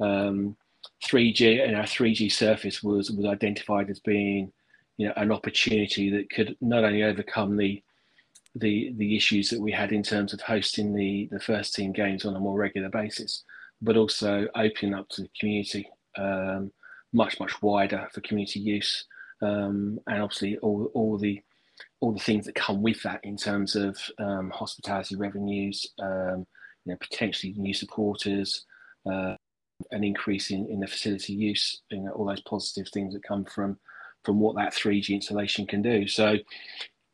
um, 0.00 0.56
3G 1.04 1.66
and 1.66 1.76
our 1.76 1.84
3G 1.84 2.30
surface 2.30 2.82
was 2.82 3.10
was 3.10 3.26
identified 3.26 3.90
as 3.90 4.00
being, 4.00 4.52
you 4.96 5.08
know, 5.08 5.14
an 5.16 5.32
opportunity 5.32 6.10
that 6.10 6.30
could 6.30 6.56
not 6.60 6.84
only 6.84 7.02
overcome 7.02 7.56
the 7.56 7.82
the 8.56 8.92
the 8.98 9.16
issues 9.16 9.48
that 9.50 9.60
we 9.60 9.72
had 9.72 9.92
in 9.92 10.02
terms 10.02 10.32
of 10.32 10.40
hosting 10.40 10.94
the 10.94 11.28
the 11.32 11.40
first 11.40 11.74
team 11.74 11.92
games 11.92 12.24
on 12.24 12.36
a 12.36 12.40
more 12.40 12.58
regular 12.58 12.88
basis, 12.88 13.44
but 13.80 13.96
also 13.96 14.46
opening 14.54 14.94
up 14.94 15.08
to 15.10 15.22
the 15.22 15.30
community 15.38 15.88
um, 16.16 16.70
much 17.12 17.38
much 17.40 17.60
wider 17.62 18.08
for 18.12 18.20
community 18.22 18.60
use, 18.60 19.06
um, 19.40 19.98
and 20.06 20.22
obviously 20.22 20.58
all 20.58 20.90
all 20.94 21.18
the 21.18 21.42
all 22.02 22.12
the 22.12 22.18
things 22.18 22.46
that 22.46 22.56
come 22.56 22.82
with 22.82 23.00
that 23.04 23.20
in 23.22 23.36
terms 23.36 23.76
of 23.76 23.96
um, 24.18 24.50
hospitality 24.50 25.14
revenues, 25.14 25.86
um, 26.00 26.44
you 26.84 26.92
know, 26.92 26.96
potentially 27.00 27.54
new 27.56 27.72
supporters, 27.72 28.66
uh, 29.10 29.36
an 29.92 30.02
increase 30.02 30.50
in, 30.50 30.66
in 30.68 30.80
the 30.80 30.86
facility 30.88 31.32
use, 31.32 31.80
you 31.90 32.00
know, 32.00 32.10
all 32.10 32.26
those 32.26 32.42
positive 32.42 32.88
things 32.92 33.14
that 33.14 33.22
come 33.22 33.44
from 33.44 33.78
from 34.24 34.38
what 34.38 34.54
that 34.56 34.72
3G 34.72 35.10
installation 35.10 35.66
can 35.66 35.82
do. 35.82 36.06
So 36.06 36.36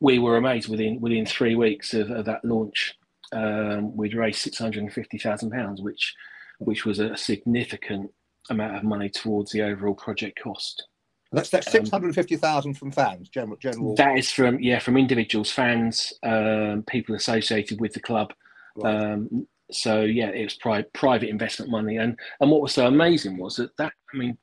we 0.01 0.19
were 0.19 0.39
amazed 0.39 0.69
within 0.69 1.01
within 1.01 1.27
three 1.27 1.55
weeks 1.55 1.93
of, 1.93 2.11
of 2.11 2.25
that 2.25 2.45
launch, 2.45 2.95
um, 3.33 3.95
we'd 3.95 4.15
raised 4.15 4.41
six 4.41 4.59
hundred 4.59 4.85
and 4.85 4.93
fifty 4.93 5.19
thousand 5.19 5.51
pounds, 5.51 5.83
which 5.83 6.15
which 6.61 6.87
was 6.87 6.99
a 6.99 7.15
significant 7.15 8.11
amount 8.49 8.77
of 8.77 8.85
money 8.85 9.11
towards 9.11 9.53
the 9.53 9.63
overall 9.63 9.95
project 9.95 10.41
cost. 10.43 10.87
That's 11.31 11.51
that's 11.51 11.67
um, 11.67 11.73
six 11.73 11.91
hundred 11.91 12.15
fifty 12.15 12.37
thousand 12.37 12.75
from 12.75 12.91
fans. 12.91 13.29
General, 13.29 13.57
general. 13.57 13.95
That 13.97 14.17
is 14.17 14.31
from 14.31 14.61
yeah 14.61 14.79
from 14.79 14.97
individuals, 14.97 15.51
fans, 15.51 16.13
um, 16.23 16.85
people 16.89 17.15
associated 17.15 17.81
with 17.81 17.93
the 17.93 18.01
club. 18.01 18.33
Right. 18.77 19.13
Um, 19.13 19.47
so 19.71 20.03
yeah, 20.03 20.31
it 20.31 20.45
was 20.45 20.55
pri- 20.55 20.87
private 20.95 21.29
investment 21.29 21.71
money, 21.71 21.99
and 21.99 22.19
and 22.41 22.51
what 22.51 22.63
was 22.63 22.73
so 22.73 22.87
amazing 22.87 23.37
was 23.37 23.57
that 23.57 23.77
that 23.77 23.93
I 24.15 24.17
mean, 24.17 24.39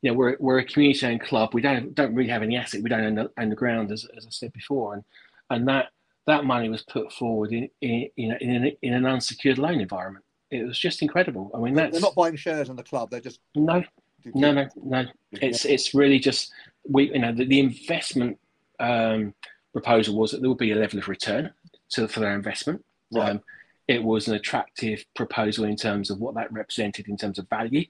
you 0.00 0.10
know, 0.10 0.16
we're 0.16 0.36
we're 0.40 0.58
a 0.60 0.64
community-owned 0.64 1.20
club. 1.20 1.50
We 1.52 1.60
don't 1.60 1.94
don't 1.94 2.14
really 2.14 2.30
have 2.30 2.42
any 2.42 2.56
asset. 2.56 2.82
We 2.82 2.88
don't 2.88 3.04
own 3.04 3.14
the, 3.16 3.30
own 3.38 3.50
the 3.50 3.56
ground, 3.56 3.92
as 3.92 4.06
as 4.16 4.26
I 4.26 4.30
said 4.30 4.52
before, 4.54 4.94
and 4.94 5.04
and 5.50 5.68
that 5.68 5.88
that 6.26 6.44
money 6.44 6.70
was 6.70 6.82
put 6.82 7.12
forward 7.12 7.52
in 7.52 7.68
in 7.82 8.08
in, 8.16 8.32
in, 8.40 8.50
an, 8.50 8.72
in 8.80 8.94
an 8.94 9.04
unsecured 9.04 9.58
loan 9.58 9.80
environment. 9.80 10.24
It 10.50 10.66
was 10.66 10.78
just 10.78 11.02
incredible. 11.02 11.50
I 11.54 11.58
mean, 11.58 11.74
that's, 11.74 11.92
they're 11.92 12.00
not 12.00 12.16
buying 12.16 12.36
shares 12.36 12.70
in 12.70 12.76
the 12.76 12.82
club. 12.82 13.10
They're 13.10 13.20
just 13.20 13.40
no, 13.54 13.84
no, 14.34 14.52
no, 14.52 14.68
no. 14.82 15.06
It's 15.32 15.64
it's 15.64 15.94
really 15.94 16.18
just 16.18 16.52
we 16.88 17.12
you 17.12 17.18
know 17.18 17.32
the, 17.34 17.44
the 17.44 17.60
investment 17.60 18.38
um, 18.78 19.34
proposal 19.72 20.16
was 20.16 20.32
that 20.32 20.40
there 20.40 20.48
would 20.48 20.58
be 20.58 20.72
a 20.72 20.76
level 20.76 20.98
of 20.98 21.08
return 21.08 21.52
to 21.90 22.08
for 22.08 22.20
their 22.20 22.34
investment. 22.34 22.84
Right. 23.12 23.30
Um, 23.30 23.40
it 23.88 24.02
was 24.02 24.28
an 24.28 24.34
attractive 24.34 25.04
proposal 25.16 25.64
in 25.64 25.76
terms 25.76 26.10
of 26.10 26.20
what 26.20 26.34
that 26.36 26.52
represented 26.52 27.08
in 27.08 27.16
terms 27.16 27.38
of 27.38 27.48
value 27.48 27.84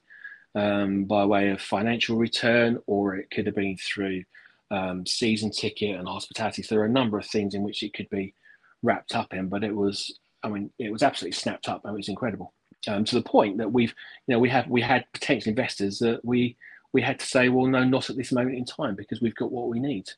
um, 0.55 1.05
by 1.05 1.25
way 1.27 1.51
of 1.51 1.61
financial 1.61 2.17
return, 2.17 2.79
or 2.87 3.17
it 3.17 3.31
could 3.31 3.47
have 3.47 3.55
been 3.55 3.77
through 3.77 4.25
um, 4.71 5.05
season 5.05 5.51
ticket 5.51 5.99
and 5.99 6.09
hospitality. 6.09 6.63
So 6.63 6.75
there 6.75 6.83
are 6.83 6.87
a 6.87 6.91
number 6.91 7.19
of 7.19 7.27
things 7.27 7.55
in 7.55 7.63
which 7.63 7.83
it 7.83 7.93
could 7.93 8.09
be 8.09 8.35
wrapped 8.83 9.15
up 9.15 9.35
in, 9.35 9.49
but 9.49 9.63
it 9.63 9.75
was, 9.75 10.19
I 10.43 10.49
mean, 10.49 10.71
it 10.79 10.91
was 10.91 11.03
absolutely 11.03 11.37
snapped 11.37 11.69
up 11.69 11.85
and 11.85 11.93
it 11.93 11.97
was 11.97 12.09
incredible 12.09 12.55
um, 12.89 13.05
to 13.05 13.15
the 13.15 13.23
point 13.23 13.59
that 13.59 13.73
we've, 13.73 13.95
you 14.27 14.35
know, 14.35 14.39
we 14.39 14.49
have 14.49 14.69
we 14.69 14.81
had 14.81 15.05
potential 15.13 15.51
investors 15.51 15.99
that 15.99 16.25
we 16.25 16.57
we 16.93 17.03
had 17.03 17.21
to 17.21 17.27
say, 17.27 17.49
well, 17.49 17.67
no, 17.67 17.85
not 17.85 18.11
at 18.11 18.17
this 18.17 18.33
moment 18.33 18.57
in 18.57 18.65
time 18.65 18.95
because 18.95 19.21
we've 19.21 19.35
got 19.35 19.53
what 19.53 19.69
we 19.69 19.79
need. 19.79 20.09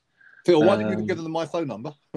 Phil, 0.44 0.62
why 0.64 0.74
um, 0.74 0.80
didn't 0.80 1.00
you 1.00 1.06
give 1.06 1.18
them 1.18 1.30
my 1.30 1.46
phone 1.46 1.68
number? 1.68 1.92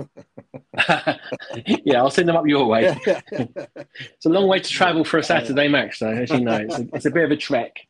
yeah, 1.68 1.98
I'll 1.98 2.10
send 2.10 2.28
them 2.28 2.36
up 2.36 2.48
your 2.48 2.66
way. 2.66 2.98
it's 3.06 4.26
a 4.26 4.30
long 4.30 4.48
way 4.48 4.60
to 4.60 4.70
travel 4.70 5.04
for 5.04 5.20
a 5.20 5.24
Saturday 5.24 5.68
match, 5.68 6.00
though, 6.00 6.10
as 6.10 6.32
you 6.32 6.40
know. 6.40 6.58
It's 6.58 6.80
a, 6.80 6.88
it's 6.94 7.06
a 7.06 7.12
bit 7.12 7.26
of 7.26 7.32
a 7.32 7.38
trek 7.38 7.86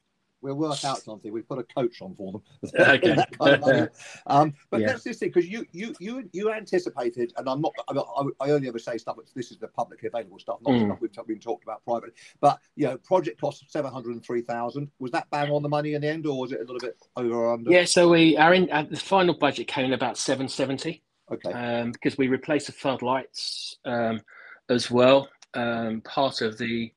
we'll 0.46 0.56
work 0.56 0.84
out 0.86 1.00
something. 1.00 1.32
We've 1.32 1.48
put 1.48 1.60
a 1.60 1.64
coach 1.64 2.02
on 2.02 2.16
for 2.16 2.32
them. 2.34 2.42
okay. 2.80 3.16
kind 3.40 3.64
of 3.64 3.90
um, 4.28 4.54
but 4.70 4.82
yeah. 4.82 4.88
that's 4.88 5.04
this 5.04 5.18
thing 5.18 5.30
because 5.30 5.50
you 5.50 5.66
you 5.72 5.96
you 6.00 6.30
you 6.32 6.52
anticipated, 6.52 7.34
and 7.38 7.50
I'm 7.50 7.62
not. 7.62 7.74
I, 7.90 8.46
I 8.46 8.52
only 8.52 8.68
ever 8.68 8.80
say 8.80 8.98
stuff. 8.98 9.18
This 9.36 9.52
is 9.52 9.58
the 9.58 9.68
publicly 9.68 10.08
available 10.08 10.40
stuff, 10.40 10.60
not 10.66 10.74
mm. 10.74 10.86
stuff 10.86 11.00
we've 11.02 11.28
been 11.28 11.40
talked 11.40 11.64
about 11.64 11.84
privately. 11.84 12.12
But 12.40 12.60
you 12.76 12.88
know, 12.88 12.98
project 12.98 13.42
cost 13.42 13.66
seven 13.68 13.92
hundred 13.92 14.12
and 14.12 14.24
three 14.24 14.42
thousand. 14.42 14.92
Was 15.00 15.12
that 15.12 15.30
bang 15.32 15.52
on 15.52 15.64
the 15.64 15.70
money 15.70 15.94
in 15.94 16.02
the 16.02 16.08
end, 16.08 16.26
or 16.26 16.40
was 16.40 16.52
it 16.52 16.60
a 16.60 16.64
little 16.64 16.80
bit 16.80 16.98
over 17.16 17.34
or 17.34 17.54
under? 17.54 17.72
Yeah. 17.72 17.86
So 17.86 18.10
we 18.10 18.38
our 18.38 18.54
in, 18.54 18.72
uh, 18.72 18.86
the 18.90 18.98
final 18.98 19.34
budget 19.34 19.68
came 19.68 19.86
in 19.86 19.94
about 19.94 20.18
seven 20.18 20.48
seventy. 20.48 21.02
Okay. 21.32 21.52
Um, 21.52 21.92
because 21.92 22.18
we 22.18 22.28
replaced 22.28 22.68
the 22.68 22.72
floodlights 22.72 23.78
um, 23.86 24.22
as 24.70 24.92
well. 24.92 25.28
Um, 25.56 26.02
part 26.02 26.42
of 26.42 26.58
the 26.58 26.92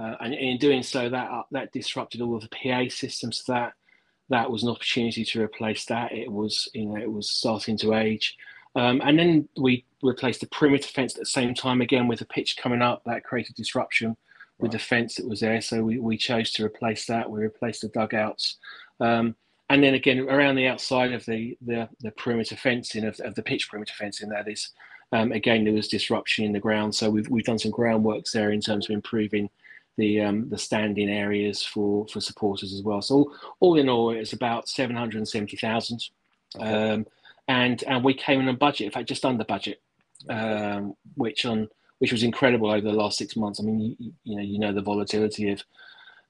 uh, 0.00 0.16
and 0.20 0.34
in 0.34 0.56
doing 0.58 0.82
so, 0.82 1.08
that 1.08 1.30
uh, 1.30 1.42
that 1.50 1.72
disrupted 1.72 2.20
all 2.20 2.36
of 2.36 2.42
the 2.42 2.48
PA 2.48 2.84
systems. 2.88 3.42
So 3.44 3.52
that 3.52 3.72
that 4.28 4.50
was 4.50 4.62
an 4.62 4.70
opportunity 4.70 5.24
to 5.24 5.42
replace 5.42 5.84
that. 5.86 6.12
It 6.12 6.30
was 6.30 6.68
you 6.72 6.86
know 6.86 6.96
it 6.96 7.10
was 7.10 7.30
starting 7.30 7.76
to 7.78 7.94
age, 7.94 8.36
um, 8.74 9.02
and 9.04 9.18
then 9.18 9.48
we 9.56 9.84
replaced 10.02 10.40
the 10.40 10.46
perimeter 10.46 10.88
fence 10.88 11.14
at 11.14 11.20
the 11.20 11.26
same 11.26 11.54
time 11.54 11.80
again 11.80 12.08
with 12.08 12.20
the 12.20 12.24
pitch 12.24 12.56
coming 12.56 12.82
up. 12.82 13.02
That 13.04 13.24
created 13.24 13.56
disruption 13.56 14.16
with 14.60 14.72
the 14.72 14.78
fence 14.78 15.16
that 15.16 15.28
was 15.28 15.40
there. 15.40 15.60
So 15.60 15.82
we, 15.82 15.98
we 15.98 16.16
chose 16.16 16.52
to 16.52 16.64
replace 16.64 17.06
that. 17.06 17.30
We 17.30 17.40
replaced 17.40 17.82
the 17.82 17.88
dugouts. 17.88 18.58
Um, 19.00 19.34
and 19.68 19.82
then 19.82 19.94
again, 19.94 20.28
around 20.28 20.56
the 20.56 20.66
outside 20.66 21.12
of 21.12 21.24
the, 21.26 21.56
the, 21.62 21.88
the 22.00 22.10
perimeter 22.12 22.56
fencing, 22.56 23.04
of, 23.04 23.18
of 23.20 23.34
the 23.34 23.42
pitch 23.42 23.70
perimeter 23.70 23.94
fencing, 23.96 24.28
that 24.30 24.48
is, 24.48 24.70
um, 25.12 25.32
again, 25.32 25.64
there 25.64 25.72
was 25.72 25.88
disruption 25.88 26.44
in 26.44 26.52
the 26.52 26.60
ground. 26.60 26.94
So 26.94 27.08
we've, 27.08 27.28
we've 27.28 27.44
done 27.44 27.58
some 27.58 27.72
groundworks 27.72 28.32
there 28.32 28.50
in 28.50 28.60
terms 28.60 28.86
of 28.86 28.94
improving 28.94 29.48
the 30.00 30.20
um, 30.20 30.48
the 30.48 30.58
standing 30.58 31.10
areas 31.10 31.62
for 31.62 32.06
for 32.08 32.20
supporters 32.20 32.72
as 32.72 32.82
well. 32.82 33.02
So 33.02 33.14
all, 33.14 33.34
all 33.60 33.78
in 33.78 33.88
all, 33.88 34.10
it's 34.10 34.32
about 34.32 34.68
seven 34.68 34.96
hundred 34.96 35.18
and 35.18 35.28
seventy 35.28 35.56
thousand, 35.56 36.00
okay. 36.56 36.92
um, 36.92 37.06
and 37.46 37.84
and 37.84 38.02
we 38.02 38.14
came 38.14 38.40
in 38.40 38.48
on 38.48 38.56
budget. 38.56 38.86
In 38.86 38.92
fact, 38.92 39.08
just 39.08 39.24
under 39.24 39.44
budget, 39.44 39.80
um, 40.28 40.96
which 41.14 41.44
on 41.44 41.68
which 41.98 42.12
was 42.12 42.22
incredible 42.22 42.70
over 42.70 42.80
the 42.80 42.92
last 42.92 43.18
six 43.18 43.36
months. 43.36 43.60
I 43.60 43.62
mean, 43.62 43.80
you, 43.80 44.12
you 44.24 44.36
know, 44.36 44.42
you 44.42 44.58
know 44.58 44.72
the 44.72 44.80
volatility 44.80 45.52
of, 45.52 45.62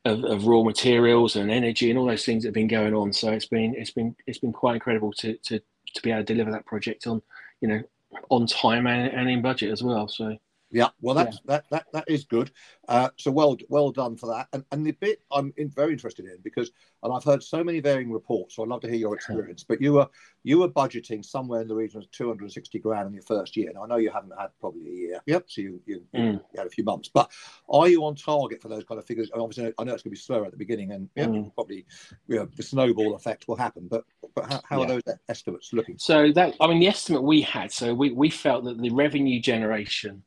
of, 0.04 0.24
of 0.24 0.46
raw 0.46 0.62
materials 0.62 1.36
and 1.36 1.50
energy 1.50 1.90
and 1.90 1.98
all 1.98 2.06
those 2.06 2.24
things 2.24 2.42
that 2.42 2.48
have 2.48 2.54
been 2.54 2.66
going 2.66 2.94
on. 2.94 3.12
So 3.12 3.30
it's 3.30 3.46
been 3.46 3.74
it's 3.76 3.92
been 3.92 4.14
it's 4.26 4.38
been 4.38 4.52
quite 4.52 4.74
incredible 4.74 5.12
to 5.14 5.36
to 5.46 5.60
to 5.94 6.02
be 6.02 6.10
able 6.10 6.24
to 6.24 6.32
deliver 6.32 6.50
that 6.50 6.66
project 6.66 7.06
on 7.06 7.22
you 7.60 7.68
know 7.68 7.82
on 8.28 8.46
time 8.46 8.86
and, 8.88 9.12
and 9.12 9.30
in 9.30 9.40
budget 9.40 9.70
as 9.70 9.82
well. 9.82 10.08
So. 10.08 10.36
Yeah, 10.72 10.88
well, 11.00 11.14
that's 11.14 11.36
yeah. 11.36 11.56
that 11.56 11.64
that 11.70 11.86
that 11.92 12.04
is 12.08 12.24
good. 12.24 12.52
Uh, 12.88 13.10
so 13.16 13.30
well 13.30 13.56
well 13.68 13.90
done 13.90 14.16
for 14.16 14.26
that. 14.26 14.48
And 14.52 14.64
and 14.70 14.86
the 14.86 14.92
bit 14.92 15.20
I'm 15.32 15.52
in, 15.56 15.70
very 15.70 15.92
interested 15.92 16.26
in 16.26 16.38
because 16.42 16.70
and 17.02 17.12
I've 17.12 17.24
heard 17.24 17.42
so 17.42 17.64
many 17.64 17.80
varying 17.80 18.12
reports. 18.12 18.56
So 18.56 18.62
I'd 18.62 18.68
love 18.68 18.82
to 18.82 18.88
hear 18.88 18.98
your 18.98 19.14
experience. 19.14 19.64
But 19.64 19.80
you 19.80 19.94
were 19.94 20.08
you 20.42 20.58
were 20.58 20.68
budgeting 20.68 21.24
somewhere 21.24 21.62
in 21.62 21.68
the 21.68 21.74
region 21.74 22.00
of 22.00 22.10
260 22.10 22.78
grand 22.78 23.08
in 23.08 23.14
your 23.14 23.22
first 23.22 23.56
year. 23.56 23.70
Now 23.74 23.84
I 23.84 23.86
know 23.86 23.96
you 23.96 24.10
haven't 24.10 24.32
had 24.38 24.48
probably 24.60 24.86
a 24.86 24.94
year. 24.94 25.20
Yep. 25.26 25.44
So 25.48 25.60
you 25.60 25.80
you, 25.86 26.02
mm. 26.14 26.32
you 26.34 26.58
had 26.58 26.66
a 26.66 26.70
few 26.70 26.84
months. 26.84 27.10
But 27.12 27.30
are 27.68 27.88
you 27.88 28.04
on 28.04 28.14
target 28.14 28.62
for 28.62 28.68
those 28.68 28.84
kind 28.84 28.98
of 28.98 29.06
figures? 29.06 29.30
And 29.32 29.42
obviously, 29.42 29.72
I 29.78 29.84
know 29.84 29.94
it's 29.94 30.02
going 30.02 30.10
to 30.12 30.16
be 30.16 30.16
slower 30.16 30.44
at 30.44 30.52
the 30.52 30.58
beginning, 30.58 30.92
and 30.92 31.08
yeah, 31.16 31.26
mm. 31.26 31.52
probably 31.54 31.86
you 32.28 32.36
know, 32.36 32.48
the 32.56 32.62
snowball 32.62 33.14
effect 33.14 33.48
will 33.48 33.56
happen. 33.56 33.88
But 33.90 34.04
but 34.34 34.50
how, 34.50 34.60
how 34.68 34.78
yeah. 34.78 34.84
are 34.84 34.88
those 34.88 35.02
estimates 35.28 35.72
looking? 35.72 35.98
So 35.98 36.32
that 36.32 36.54
I 36.60 36.66
mean, 36.66 36.80
the 36.80 36.88
estimate 36.88 37.22
we 37.22 37.40
had. 37.40 37.72
So 37.72 37.94
we 37.94 38.12
we 38.12 38.30
felt 38.30 38.64
that 38.64 38.78
the 38.78 38.90
revenue 38.90 39.40
generation 39.40 40.22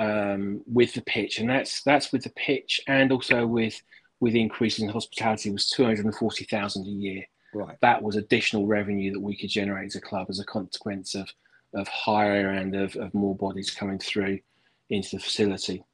um, 0.00 0.62
with 0.66 0.94
the 0.94 1.02
pitch, 1.02 1.38
and 1.38 1.50
that's 1.50 1.82
that's 1.82 2.10
with 2.12 2.22
the 2.22 2.30
pitch 2.30 2.80
and 2.88 3.12
also 3.12 3.46
with 3.46 3.80
with 4.20 4.34
increases 4.34 4.82
in 4.82 4.88
hospitality 4.88 5.50
was 5.50 5.68
two 5.68 5.84
hundred 5.84 6.06
and 6.06 6.14
forty 6.14 6.44
thousand 6.44 6.86
a 6.86 6.90
year. 6.90 7.24
Right. 7.52 7.76
That 7.82 8.02
was 8.02 8.16
additional 8.16 8.66
revenue 8.66 9.12
that 9.12 9.20
we 9.20 9.36
could 9.36 9.50
generate 9.50 9.86
as 9.86 9.96
a 9.96 10.00
club 10.00 10.26
as 10.30 10.40
a 10.40 10.44
consequence 10.44 11.14
of 11.14 11.28
of 11.74 11.86
higher 11.88 12.50
and 12.50 12.74
of, 12.74 12.96
of 12.96 13.12
more 13.14 13.36
bodies 13.36 13.70
coming 13.70 13.98
through 13.98 14.38
into 14.88 15.16
the 15.16 15.22
facility. 15.22 15.84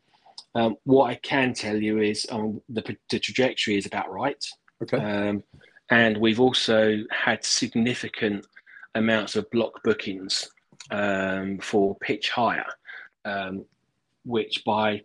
Um, 0.55 0.77
what 0.85 1.11
I 1.11 1.17
can 1.17 1.53
tell 1.53 1.77
you 1.77 2.01
is 2.01 2.27
um, 2.31 2.63
the, 2.71 2.97
the 3.11 3.19
trajectory 3.19 3.77
is 3.77 3.85
about 3.85 4.11
right. 4.11 4.43
Okay. 4.83 4.97
Um, 4.97 5.43
and 5.91 6.17
we've 6.17 6.41
also 6.41 7.05
had 7.11 7.45
significant 7.45 8.47
amounts 8.95 9.37
of 9.37 9.51
block 9.51 9.83
bookings 9.85 10.49
um, 10.91 11.59
for 11.59 11.97
pitch 11.97 12.31
hire. 12.31 12.73
Um, 13.27 13.67
which 14.27 14.65
by 14.65 15.03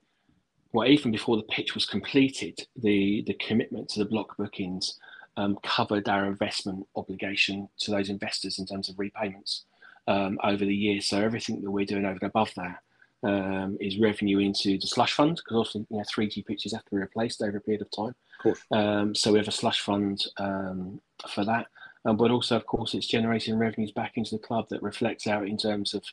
well, 0.73 0.87
even 0.87 1.11
before 1.11 1.37
the 1.37 1.43
pitch 1.43 1.75
was 1.75 1.85
completed, 1.85 2.65
the, 2.77 3.23
the 3.27 3.33
commitment 3.35 3.89
to 3.89 3.99
the 3.99 4.05
block 4.05 4.37
bookings 4.37 4.97
um, 5.37 5.57
covered 5.63 6.07
our 6.07 6.25
investment 6.25 6.87
obligation 6.95 7.67
to 7.79 7.91
those 7.91 8.09
investors 8.09 8.59
in 8.59 8.65
terms 8.65 8.89
of 8.89 8.97
repayments 8.97 9.65
um, 10.07 10.39
over 10.43 10.63
the 10.63 10.75
years. 10.75 11.07
So 11.07 11.19
everything 11.19 11.61
that 11.61 11.71
we're 11.71 11.85
doing 11.85 12.05
over 12.05 12.19
and 12.21 12.29
above 12.29 12.53
that 12.55 12.79
um, 13.23 13.77
is 13.79 13.99
revenue 13.99 14.39
into 14.39 14.77
the 14.77 14.87
slush 14.87 15.13
fund 15.13 15.37
because 15.37 15.57
also 15.57 15.79
you 15.79 15.97
know 15.97 16.03
3G 16.03 16.45
pitches 16.45 16.73
have 16.73 16.83
to 16.85 16.91
be 16.91 16.97
replaced 16.97 17.41
over 17.41 17.57
a 17.57 17.61
period 17.61 17.81
of 17.81 17.91
time. 17.91 18.15
Of 18.43 18.63
um, 18.71 19.15
so 19.15 19.31
we 19.31 19.39
have 19.39 19.47
a 19.47 19.51
slush 19.51 19.81
fund 19.81 20.25
um, 20.37 20.99
for 21.29 21.45
that, 21.45 21.67
um, 22.05 22.17
but 22.17 22.31
also 22.31 22.55
of 22.55 22.65
course 22.65 22.93
it's 22.93 23.05
generating 23.05 23.57
revenues 23.57 23.91
back 23.91 24.13
into 24.15 24.35
the 24.35 24.43
club 24.43 24.67
that 24.69 24.81
reflects 24.81 25.27
out 25.27 25.47
in 25.47 25.57
terms 25.57 25.93
of 25.93 26.03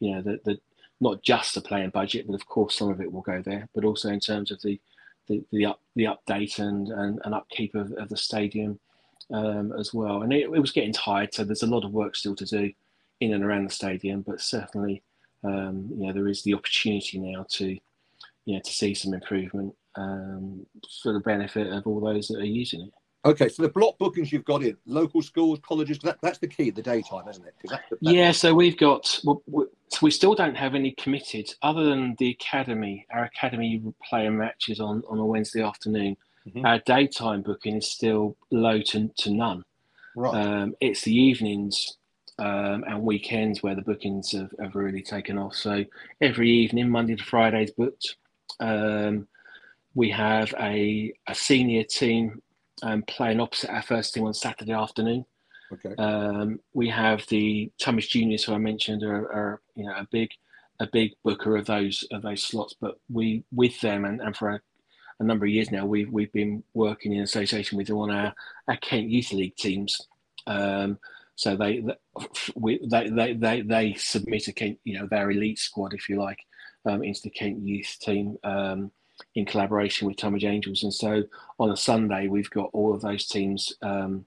you 0.00 0.14
know 0.14 0.22
the, 0.22 0.40
the 0.44 0.58
not 1.00 1.22
just 1.22 1.54
the 1.54 1.60
playing 1.60 1.90
budget, 1.90 2.26
but 2.26 2.34
of 2.34 2.46
course 2.46 2.76
some 2.76 2.90
of 2.90 3.00
it 3.00 3.12
will 3.12 3.22
go 3.22 3.42
there, 3.42 3.68
but 3.74 3.84
also 3.84 4.08
in 4.08 4.20
terms 4.20 4.50
of 4.50 4.60
the 4.62 4.80
the, 5.26 5.42
the 5.52 5.64
up 5.64 5.80
the 5.96 6.04
update 6.04 6.58
and, 6.58 6.88
and, 6.88 7.20
and 7.24 7.34
upkeep 7.34 7.74
of, 7.74 7.92
of 7.92 8.08
the 8.08 8.16
stadium 8.16 8.78
um, 9.32 9.72
as 9.78 9.94
well. 9.94 10.22
And 10.22 10.32
it, 10.32 10.42
it, 10.42 10.60
was 10.60 10.72
getting 10.72 10.92
tired, 10.92 11.32
so 11.32 11.44
there's 11.44 11.62
a 11.62 11.66
lot 11.66 11.84
of 11.84 11.92
work 11.92 12.14
still 12.14 12.36
to 12.36 12.44
do 12.44 12.70
in 13.20 13.32
and 13.32 13.44
around 13.44 13.64
the 13.64 13.74
stadium, 13.74 14.22
but 14.22 14.40
certainly 14.40 15.02
um, 15.42 15.88
you 15.96 16.06
know 16.06 16.12
there 16.12 16.28
is 16.28 16.42
the 16.42 16.54
opportunity 16.54 17.18
now 17.18 17.46
to 17.50 17.68
you 18.44 18.54
know 18.54 18.60
to 18.60 18.70
see 18.70 18.94
some 18.94 19.14
improvement 19.14 19.74
um, 19.96 20.66
for 21.02 21.12
the 21.12 21.20
benefit 21.20 21.68
of 21.68 21.86
all 21.86 22.00
those 22.00 22.28
that 22.28 22.38
are 22.38 22.44
using 22.44 22.82
it. 22.82 22.92
Okay, 23.26 23.48
so 23.48 23.62
the 23.62 23.70
block 23.70 23.96
bookings 23.98 24.30
you've 24.30 24.44
got 24.44 24.62
in 24.62 24.76
local 24.84 25.22
schools, 25.22 25.58
colleges, 25.62 25.98
that, 26.00 26.18
that's 26.20 26.38
the 26.38 26.46
key, 26.46 26.68
the 26.68 26.82
daytime, 26.82 27.26
isn't 27.26 27.46
it? 27.46 27.54
That, 27.70 27.80
that, 27.88 27.98
yeah, 28.02 28.32
so 28.32 28.52
we've 28.52 28.76
got, 28.76 29.18
well, 29.24 29.66
we 30.02 30.10
still 30.10 30.34
don't 30.34 30.56
have 30.56 30.74
any 30.74 30.92
committed 30.92 31.54
other 31.62 31.84
than 31.84 32.16
the 32.18 32.30
academy. 32.30 33.06
Our 33.10 33.24
academy 33.24 33.82
player 34.08 34.30
matches 34.30 34.80
on, 34.80 35.02
on 35.08 35.18
a 35.18 35.26
Wednesday 35.26 35.62
afternoon. 35.62 36.16
Mm-hmm. 36.48 36.66
Our 36.66 36.78
daytime 36.80 37.42
booking 37.42 37.76
is 37.76 37.90
still 37.90 38.36
low 38.50 38.80
to, 38.80 39.08
to 39.08 39.30
none. 39.30 39.64
Right. 40.16 40.34
Um, 40.34 40.74
it's 40.80 41.02
the 41.02 41.14
evenings 41.14 41.96
um, 42.38 42.84
and 42.86 43.02
weekends 43.02 43.62
where 43.62 43.74
the 43.74 43.82
bookings 43.82 44.32
have, 44.32 44.50
have 44.60 44.74
really 44.74 45.02
taken 45.02 45.38
off. 45.38 45.54
So 45.54 45.84
every 46.20 46.50
evening, 46.50 46.90
Monday 46.90 47.16
to 47.16 47.24
Friday, 47.24 47.64
is 47.64 47.70
booked. 47.70 48.16
Um, 48.60 49.28
we 49.94 50.10
have 50.10 50.52
a, 50.58 51.12
a 51.28 51.34
senior 51.34 51.84
team 51.84 52.42
um, 52.82 53.02
playing 53.02 53.40
opposite 53.40 53.70
our 53.70 53.82
first 53.82 54.14
team 54.14 54.24
on 54.24 54.34
Saturday 54.34 54.72
afternoon. 54.72 55.24
Okay. 55.74 55.94
Um, 55.96 56.60
we 56.72 56.88
have 56.88 57.26
the 57.28 57.70
Thomas 57.80 58.06
Juniors, 58.06 58.44
who 58.44 58.54
I 58.54 58.58
mentioned, 58.58 59.02
are, 59.02 59.32
are, 59.32 59.60
you 59.74 59.84
know 59.84 59.94
a 59.96 60.06
big 60.10 60.30
a 60.80 60.86
big 60.86 61.12
booker 61.24 61.56
of 61.56 61.66
those 61.66 62.06
of 62.12 62.22
those 62.22 62.42
slots. 62.42 62.74
But 62.80 62.98
we 63.10 63.44
with 63.52 63.80
them 63.80 64.04
and, 64.04 64.20
and 64.20 64.36
for 64.36 64.50
a, 64.50 64.60
a 65.20 65.24
number 65.24 65.46
of 65.46 65.50
years 65.50 65.70
now, 65.70 65.86
we've 65.86 66.10
we've 66.10 66.32
been 66.32 66.62
working 66.74 67.12
in 67.12 67.22
association 67.22 67.78
with 67.78 67.90
on 67.90 68.10
our, 68.10 68.34
our 68.68 68.76
Kent 68.76 69.08
Youth 69.08 69.32
League 69.32 69.56
teams. 69.56 70.08
Um, 70.46 70.98
so 71.36 71.56
they, 71.56 71.84
they 72.56 73.08
they 73.08 73.32
they 73.32 73.62
they 73.62 73.94
submit 73.94 74.48
a 74.48 74.52
Kent, 74.52 74.78
you 74.84 74.98
know 74.98 75.06
their 75.06 75.30
elite 75.30 75.58
squad, 75.58 75.94
if 75.94 76.08
you 76.08 76.20
like, 76.20 76.38
um, 76.86 77.02
into 77.02 77.22
the 77.22 77.30
Kent 77.30 77.60
Youth 77.60 77.96
team. 78.00 78.38
Um, 78.44 78.90
in 79.34 79.44
collaboration 79.44 80.06
with 80.06 80.16
Tonbridge 80.16 80.44
Angels. 80.44 80.82
And 80.82 80.92
so 80.92 81.22
on 81.58 81.70
a 81.70 81.76
Sunday, 81.76 82.26
we've 82.26 82.50
got 82.50 82.70
all 82.72 82.94
of 82.94 83.00
those 83.00 83.26
teams 83.26 83.72
um, 83.82 84.26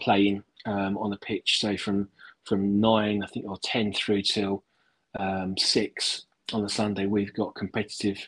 playing 0.00 0.42
um, 0.68 0.98
on 0.98 1.10
the 1.10 1.16
pitch. 1.16 1.60
So 1.60 1.76
from 1.76 2.08
from 2.44 2.80
nine, 2.80 3.22
I 3.22 3.26
think, 3.26 3.46
or 3.46 3.58
ten 3.62 3.92
through 3.92 4.22
till 4.22 4.64
um, 5.18 5.56
six 5.56 6.26
on 6.52 6.62
the 6.62 6.68
Sunday, 6.68 7.06
we've 7.06 7.34
got 7.34 7.54
competitive, 7.54 8.18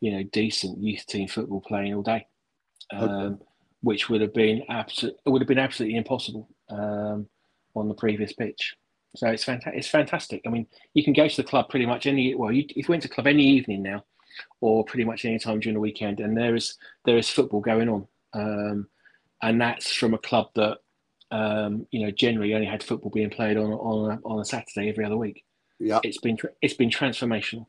you 0.00 0.12
know, 0.12 0.22
decent 0.32 0.82
youth 0.82 1.04
team 1.06 1.28
football 1.28 1.60
playing 1.60 1.94
all 1.94 2.02
day, 2.02 2.26
okay. 2.94 3.04
Um, 3.04 3.40
which 3.82 4.08
would 4.08 4.20
have 4.20 4.34
been 4.34 4.62
absolute 4.68 5.16
would 5.26 5.42
have 5.42 5.48
been 5.48 5.58
absolutely 5.58 5.96
impossible 5.96 6.48
um, 6.70 7.28
on 7.74 7.88
the 7.88 7.94
previous 7.94 8.32
pitch. 8.32 8.74
So 9.14 9.28
it's 9.28 9.44
fantastic. 9.44 9.78
It's 9.78 9.88
fantastic. 9.88 10.42
I 10.46 10.50
mean, 10.50 10.66
you 10.94 11.02
can 11.02 11.14
go 11.14 11.26
to 11.26 11.36
the 11.36 11.48
club 11.48 11.68
pretty 11.68 11.86
much 11.86 12.06
any. 12.06 12.34
Well, 12.34 12.52
you, 12.52 12.64
if 12.68 12.88
you 12.88 12.92
went 12.92 13.02
to 13.02 13.08
club 13.08 13.26
any 13.26 13.44
evening 13.44 13.82
now, 13.82 14.04
or 14.60 14.84
pretty 14.84 15.04
much 15.04 15.24
any 15.24 15.38
time 15.38 15.60
during 15.60 15.74
the 15.74 15.80
weekend, 15.80 16.20
and 16.20 16.36
there 16.36 16.54
is 16.54 16.76
there 17.04 17.16
is 17.16 17.30
football 17.30 17.60
going 17.60 17.88
on, 17.88 18.06
um, 18.34 18.88
and 19.42 19.60
that's 19.60 19.92
from 19.92 20.14
a 20.14 20.18
club 20.18 20.48
that 20.54 20.78
um, 21.30 21.86
you 21.90 22.04
know, 22.04 22.10
generally 22.10 22.54
only 22.54 22.66
had 22.66 22.82
football 22.82 23.10
being 23.10 23.30
played 23.30 23.56
on 23.56 23.72
on 23.72 24.12
a, 24.12 24.20
on 24.26 24.40
a 24.40 24.44
Saturday 24.44 24.88
every 24.88 25.04
other 25.04 25.16
week. 25.16 25.44
Yeah, 25.78 26.00
it's 26.02 26.18
been 26.18 26.38
it's 26.62 26.74
been 26.74 26.90
transformational. 26.90 27.66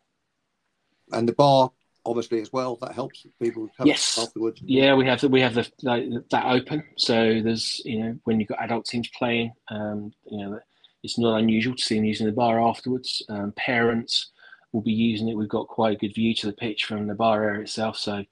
And 1.12 1.28
the 1.28 1.34
bar, 1.34 1.72
obviously, 2.06 2.41
as 2.41 2.52
well. 2.52 2.78
That 2.82 2.93
helps 2.93 3.26
people. 3.41 3.70
yes. 3.84 4.20
Afterwards. 4.22 4.62
Yeah, 4.63 4.93
we 4.96 5.06
have 5.06 5.22
the, 5.22 5.30
we 5.30 5.41
have 5.41 5.54
the, 5.56 5.70
the, 5.80 6.24
that 6.32 6.46
open. 6.46 6.84
So 6.98 7.41
there's 7.41 7.82
you 7.86 8.00
know 8.00 8.17
when 8.26 8.39
you've 8.39 8.50
got 8.50 8.62
adult 8.62 8.86
teams 8.86 9.10
playing, 9.10 9.54
um, 9.70 10.12
you 10.30 10.38
know, 10.38 10.60
it's 11.04 11.17
not 11.17 11.39
unusual 11.39 11.76
to 11.76 11.84
see 11.84 11.96
them 11.96 12.06
using 12.06 12.28
the 12.28 12.34
bar 12.34 12.62
afterwards. 12.62 13.24
Um, 13.30 13.54
parents 13.54 14.32
will 14.72 14.82
be 14.82 14.93
using 14.93 15.30
it. 15.30 15.38
We've 15.38 15.50
got 15.50 15.67
quite 15.67 15.96
a 15.96 16.00
good 16.00 16.13
view 16.13 16.34
to 16.36 16.48
the 16.48 16.54
pitch 16.54 16.86
from 16.86 17.08
the 17.08 17.15
bar 17.15 17.43
area 17.43 17.62
itself. 17.62 17.98
So 17.98 18.24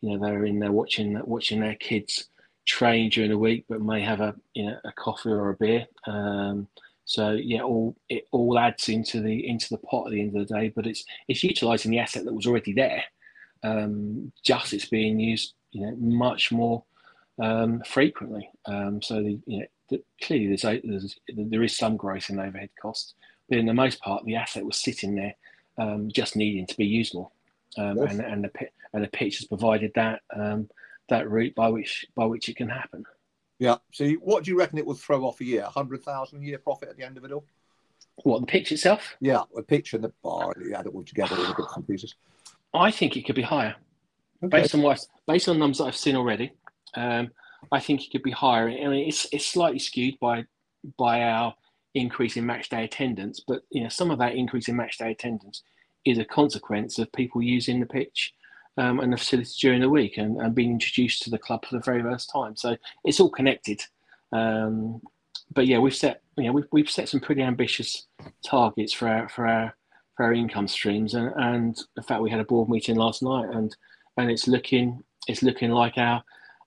you 0.00 0.10
know 0.10 0.24
they're 0.24 0.44
in 0.44 0.60
there 0.60 0.72
watching 0.72 1.18
watching 1.24 1.60
their 1.60 1.76
kids 1.76 2.28
train 2.64 3.10
during 3.10 3.30
the 3.30 3.38
week, 3.38 3.64
but 3.68 3.80
may 3.80 4.00
have 4.00 4.20
a 4.20 4.34
you 4.54 4.66
know 4.66 4.78
a 4.84 4.92
coffee 4.92 5.30
or 5.30 5.50
a 5.50 5.56
beer. 5.56 5.86
Um, 6.06 6.68
so 7.04 7.32
yeah, 7.32 7.62
all 7.62 7.96
it 8.08 8.26
all 8.32 8.58
adds 8.58 8.88
into 8.88 9.20
the 9.20 9.46
into 9.46 9.68
the 9.70 9.78
pot 9.78 10.06
at 10.06 10.12
the 10.12 10.20
end 10.20 10.36
of 10.36 10.46
the 10.46 10.54
day. 10.54 10.72
But 10.74 10.86
it's 10.86 11.04
it's 11.28 11.44
utilising 11.44 11.90
the 11.90 11.98
asset 11.98 12.24
that 12.24 12.34
was 12.34 12.46
already 12.46 12.72
there. 12.72 13.04
Um, 13.62 14.32
just 14.44 14.72
it's 14.72 14.86
being 14.86 15.18
used, 15.18 15.54
you 15.72 15.82
know, 15.82 15.94
much 15.96 16.52
more 16.52 16.84
um, 17.38 17.82
frequently. 17.86 18.48
Um, 18.66 19.02
so 19.02 19.22
the 19.22 19.38
you 19.46 19.60
know 19.60 19.66
the, 19.90 20.02
clearly 20.22 20.48
there's, 20.48 20.64
a, 20.64 20.80
there's 20.82 21.18
there 21.28 21.62
is 21.62 21.76
some 21.76 21.96
growth 21.96 22.30
in 22.30 22.38
overhead 22.38 22.70
costs, 22.80 23.14
but 23.48 23.58
in 23.58 23.66
the 23.66 23.74
most 23.74 24.00
part 24.00 24.24
the 24.24 24.36
asset 24.36 24.64
was 24.64 24.80
sitting 24.80 25.14
there, 25.14 25.34
um, 25.78 26.10
just 26.10 26.36
needing 26.36 26.66
to 26.66 26.76
be 26.76 26.86
used 26.86 27.14
more. 27.14 27.30
Um, 27.76 27.98
yes. 27.98 28.12
and 28.12 28.20
and 28.20 28.44
the 28.44 28.50
and 28.92 29.04
the 29.04 29.08
pitch 29.08 29.38
has 29.38 29.46
provided 29.46 29.92
that 29.94 30.20
um, 30.34 30.70
that 31.08 31.28
route 31.28 31.54
by 31.54 31.68
which 31.68 32.06
by 32.14 32.24
which 32.26 32.48
it 32.48 32.56
can 32.56 32.68
happen. 32.68 33.04
Yeah. 33.58 33.76
So, 33.92 34.08
what 34.14 34.44
do 34.44 34.50
you 34.50 34.58
reckon 34.58 34.78
it 34.78 34.86
will 34.86 34.94
throw 34.94 35.24
off 35.24 35.40
a 35.40 35.44
year? 35.44 35.64
hundred 35.64 36.02
thousand 36.02 36.42
a 36.42 36.44
year 36.44 36.58
profit 36.58 36.88
at 36.88 36.96
the 36.96 37.04
end 37.04 37.16
of 37.16 37.24
it 37.24 37.32
all? 37.32 37.44
What 38.22 38.40
the 38.40 38.46
pitch 38.46 38.72
itself? 38.72 39.16
Yeah, 39.20 39.42
the 39.54 39.62
pitch 39.62 39.92
and 39.94 40.04
the 40.04 40.12
bar. 40.22 40.54
You 40.60 40.74
add 40.74 40.86
it 40.86 40.94
all 40.94 41.04
together, 41.04 41.36
all 41.36 41.46
the 41.46 41.54
bits 41.54 41.76
and 41.76 41.86
pieces. 41.86 42.14
I 42.72 42.90
think 42.90 43.16
it 43.16 43.22
could 43.22 43.34
be 43.34 43.42
higher, 43.42 43.76
okay. 44.42 44.60
based 44.60 44.74
on 44.74 44.82
what 44.82 45.04
based 45.26 45.48
on 45.48 45.58
numbers 45.58 45.78
that 45.78 45.84
I've 45.84 45.96
seen 45.96 46.16
already. 46.16 46.52
Um, 46.94 47.30
I 47.72 47.80
think 47.80 48.04
it 48.04 48.10
could 48.10 48.22
be 48.22 48.30
higher. 48.30 48.68
I 48.68 48.88
mean, 48.88 49.08
it's 49.08 49.26
it's 49.32 49.46
slightly 49.46 49.78
skewed 49.78 50.18
by 50.20 50.44
by 50.98 51.22
our 51.22 51.54
increase 51.94 52.36
in 52.36 52.44
match 52.44 52.68
day 52.68 52.84
attendance, 52.84 53.40
but 53.46 53.62
you 53.70 53.82
know, 53.82 53.88
some 53.88 54.10
of 54.10 54.18
that 54.18 54.34
increase 54.34 54.68
in 54.68 54.76
match 54.76 54.98
day 54.98 55.12
attendance 55.12 55.62
is 56.04 56.18
a 56.18 56.24
consequence 56.24 56.98
of 56.98 57.10
people 57.12 57.42
using 57.42 57.80
the 57.80 57.86
pitch 57.86 58.34
um, 58.76 59.00
and 59.00 59.12
the 59.12 59.16
facility 59.16 59.50
during 59.60 59.80
the 59.80 59.88
week 59.88 60.18
and, 60.18 60.40
and 60.40 60.54
being 60.54 60.72
introduced 60.72 61.22
to 61.22 61.30
the 61.30 61.38
club 61.38 61.64
for 61.64 61.76
the 61.76 61.82
very 61.84 62.02
first 62.02 62.30
time. 62.32 62.56
So 62.56 62.76
it's 63.04 63.20
all 63.20 63.30
connected. 63.30 63.80
Um, 64.32 65.00
but 65.52 65.66
yeah, 65.66 65.78
we've 65.78 65.94
set 65.94 66.22
you 66.36 66.44
know 66.44 66.52
we've, 66.52 66.66
we've 66.72 66.90
set 66.90 67.08
some 67.08 67.20
pretty 67.20 67.42
ambitious 67.42 68.06
targets 68.44 68.92
for 68.92 69.08
our 69.08 69.28
for 69.28 69.46
our 69.46 69.74
for 70.16 70.24
our 70.26 70.32
income 70.32 70.68
streams, 70.68 71.14
and, 71.14 71.32
and 71.36 71.78
in 71.96 72.02
fact 72.02 72.22
we 72.22 72.30
had 72.30 72.40
a 72.40 72.44
board 72.44 72.68
meeting 72.68 72.96
last 72.96 73.22
night, 73.22 73.48
and 73.52 73.76
and 74.16 74.30
it's 74.30 74.48
looking 74.48 75.02
it's 75.28 75.42
looking 75.42 75.70
like 75.70 75.96
our 75.98 76.22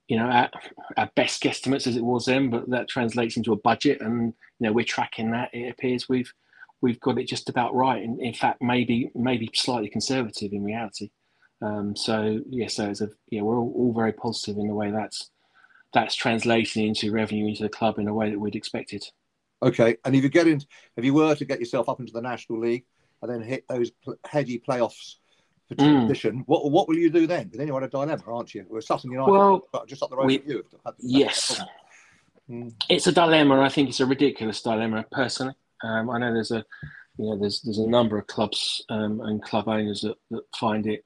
you 0.07 0.17
know 0.17 0.25
our, 0.25 0.49
our 0.97 1.09
best 1.15 1.43
guesstimates 1.43 1.87
as 1.87 1.97
it 1.97 2.03
was 2.03 2.25
then, 2.25 2.49
but 2.49 2.69
that 2.69 2.87
translates 2.87 3.37
into 3.37 3.53
a 3.53 3.57
budget, 3.57 4.01
and 4.01 4.33
you 4.59 4.67
know 4.67 4.71
we're 4.71 4.85
tracking 4.85 5.31
that. 5.31 5.49
It 5.53 5.69
appears 5.71 6.07
we've 6.07 6.31
we've 6.81 6.99
got 6.99 7.17
it 7.17 7.27
just 7.27 7.49
about 7.49 7.75
right, 7.75 8.03
and 8.03 8.21
in 8.21 8.33
fact 8.33 8.61
maybe 8.61 9.11
maybe 9.15 9.49
slightly 9.53 9.89
conservative 9.89 10.53
in 10.53 10.63
reality. 10.63 11.11
Um, 11.61 11.95
so 11.95 12.39
yeah, 12.49 12.67
so 12.67 12.89
it's 12.89 13.01
a, 13.01 13.09
yeah, 13.29 13.41
we're 13.41 13.57
all, 13.57 13.73
all, 13.75 13.93
very 13.93 14.13
positive 14.13 14.57
in 14.57 14.67
the 14.67 14.75
way 14.75 14.91
that's 14.91 15.31
that's 15.93 16.13
translating 16.13 16.87
into 16.87 17.11
revenue 17.11 17.47
into 17.47 17.63
the 17.63 17.69
club 17.69 17.97
in 17.97 18.07
a 18.07 18.13
way 18.13 18.29
that 18.29 18.39
we'd 18.39 18.55
expected. 18.55 19.03
Okay, 19.63 19.97
and 20.05 20.15
if 20.15 20.21
you 20.21 20.29
get 20.29 20.47
in, 20.47 20.61
if 20.97 21.03
you 21.03 21.15
were 21.15 21.33
to 21.33 21.45
get 21.45 21.59
yourself 21.59 21.89
up 21.89 21.99
into 21.99 22.13
the 22.13 22.21
National 22.21 22.59
League 22.59 22.85
and 23.21 23.31
then 23.31 23.41
hit 23.41 23.65
those 23.67 23.91
heady 24.29 24.59
playoffs 24.59 25.15
for 25.67 25.75
transition, 25.75 26.39
mm. 26.39 26.43
what 26.45 26.69
what 26.69 26.87
will 26.87 26.97
you 26.97 27.09
do 27.09 27.25
then? 27.25 27.45
Because 27.45 27.57
then 27.57 27.67
you're 27.67 27.77
at 27.77 27.83
a 27.83 27.89
dilemma, 27.89 28.21
aren't 28.27 28.53
you? 28.53 28.65
We're 28.69 28.81
Sutton 28.81 29.11
United, 29.11 29.31
well, 29.31 29.67
just 29.87 30.03
up 30.03 30.11
the 30.11 30.17
road 30.17 30.27
we, 30.27 30.37
from 30.37 30.51
you. 30.51 30.63
Yes, 30.99 31.59
mm. 32.47 32.71
it's 32.87 33.07
a 33.07 33.11
dilemma, 33.11 33.61
I 33.61 33.69
think 33.69 33.89
it's 33.89 33.99
a 33.99 34.05
ridiculous 34.05 34.61
dilemma. 34.61 35.05
Personally, 35.11 35.55
um, 35.83 36.11
I 36.11 36.19
know 36.19 36.33
there's 36.33 36.51
a 36.51 36.63
you 37.17 37.25
know 37.25 37.37
there's 37.39 37.61
there's 37.61 37.79
a 37.79 37.87
number 37.87 38.19
of 38.19 38.27
clubs 38.27 38.85
um, 38.89 39.21
and 39.21 39.41
club 39.41 39.67
owners 39.67 40.01
that, 40.01 40.17
that 40.29 40.43
find 40.55 40.85
it 40.85 41.03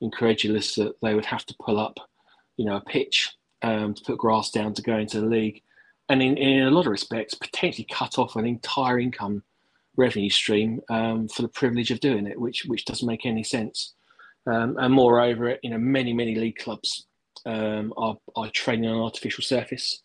incredulous 0.00 0.74
that 0.76 0.94
they 1.02 1.14
would 1.14 1.26
have 1.26 1.44
to 1.46 1.56
pull 1.64 1.78
up, 1.78 1.98
you 2.56 2.64
know, 2.64 2.76
a 2.76 2.80
pitch 2.80 3.30
um, 3.62 3.94
to 3.94 4.02
put 4.04 4.18
grass 4.18 4.50
down 4.50 4.74
to 4.74 4.82
go 4.82 4.96
into 4.96 5.20
the 5.20 5.26
league, 5.26 5.62
and 6.08 6.22
in, 6.22 6.36
in 6.36 6.66
a 6.66 6.70
lot 6.70 6.86
of 6.86 6.92
respects, 6.92 7.34
potentially 7.34 7.86
cut 7.90 8.18
off 8.18 8.36
an 8.36 8.46
entire 8.46 8.98
income 8.98 9.42
revenue 9.96 10.30
stream 10.30 10.80
um, 10.88 11.28
for 11.28 11.42
the 11.42 11.48
privilege 11.48 11.90
of 11.90 12.00
doing 12.00 12.26
it, 12.26 12.40
which 12.40 12.64
which 12.66 12.84
doesn't 12.84 13.06
make 13.06 13.26
any 13.26 13.44
sense. 13.44 13.94
Um, 14.46 14.76
and 14.78 14.92
moreover, 14.92 15.56
you 15.62 15.70
know, 15.70 15.78
many 15.78 16.12
many 16.12 16.34
league 16.34 16.56
clubs 16.56 17.06
um, 17.46 17.92
are 17.96 18.16
are 18.36 18.50
training 18.50 18.88
on 18.90 19.00
artificial 19.00 19.44
surface. 19.44 20.02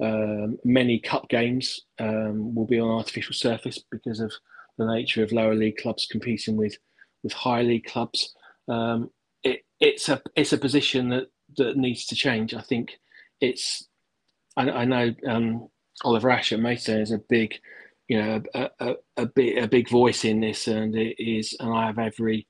Um, 0.00 0.58
many 0.64 0.98
cup 0.98 1.28
games 1.28 1.82
um, 2.00 2.54
will 2.54 2.66
be 2.66 2.80
on 2.80 2.88
artificial 2.88 3.34
surface 3.34 3.78
because 3.92 4.18
of 4.18 4.32
the 4.76 4.86
nature 4.86 5.22
of 5.22 5.30
lower 5.30 5.54
league 5.54 5.76
clubs 5.76 6.08
competing 6.10 6.56
with 6.56 6.76
with 7.22 7.32
higher 7.32 7.62
league 7.62 7.84
clubs. 7.84 8.34
Um, 8.68 9.10
it's 9.84 10.08
a 10.08 10.20
it's 10.34 10.52
a 10.52 10.58
position 10.58 11.10
that 11.10 11.26
that 11.58 11.76
needs 11.76 12.06
to 12.06 12.14
change. 12.14 12.54
I 12.54 12.62
think 12.62 12.98
it's 13.40 13.86
I, 14.56 14.70
I 14.70 14.84
know 14.84 15.14
um, 15.26 15.68
Oliver 16.02 16.30
Ash 16.30 16.52
at 16.52 16.60
Maidstone 16.60 17.00
is 17.00 17.12
a 17.12 17.18
big 17.18 17.54
you 18.08 18.22
know 18.22 18.42
a, 18.54 18.70
a, 18.80 18.94
a 19.18 19.26
big 19.26 19.58
a 19.58 19.68
big 19.68 19.88
voice 19.88 20.24
in 20.24 20.40
this, 20.40 20.68
and 20.68 20.96
it 20.96 21.22
is, 21.22 21.54
and 21.60 21.72
I 21.72 21.86
have 21.86 21.98
every 21.98 22.46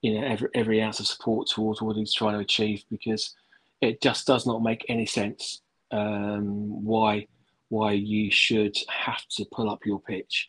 you 0.00 0.14
know 0.14 0.26
every 0.26 0.48
every 0.54 0.82
ounce 0.82 0.98
of 1.00 1.06
support 1.06 1.48
towards 1.48 1.82
what 1.82 1.96
he's 1.96 2.14
trying 2.14 2.34
to 2.34 2.40
achieve 2.40 2.82
because 2.90 3.34
it 3.80 4.00
just 4.00 4.26
does 4.26 4.46
not 4.46 4.62
make 4.62 4.84
any 4.88 5.06
sense 5.06 5.60
um, 5.92 6.84
why 6.84 7.26
why 7.68 7.92
you 7.92 8.30
should 8.30 8.76
have 8.88 9.26
to 9.28 9.44
pull 9.52 9.68
up 9.68 9.84
your 9.84 10.00
pitch 10.00 10.48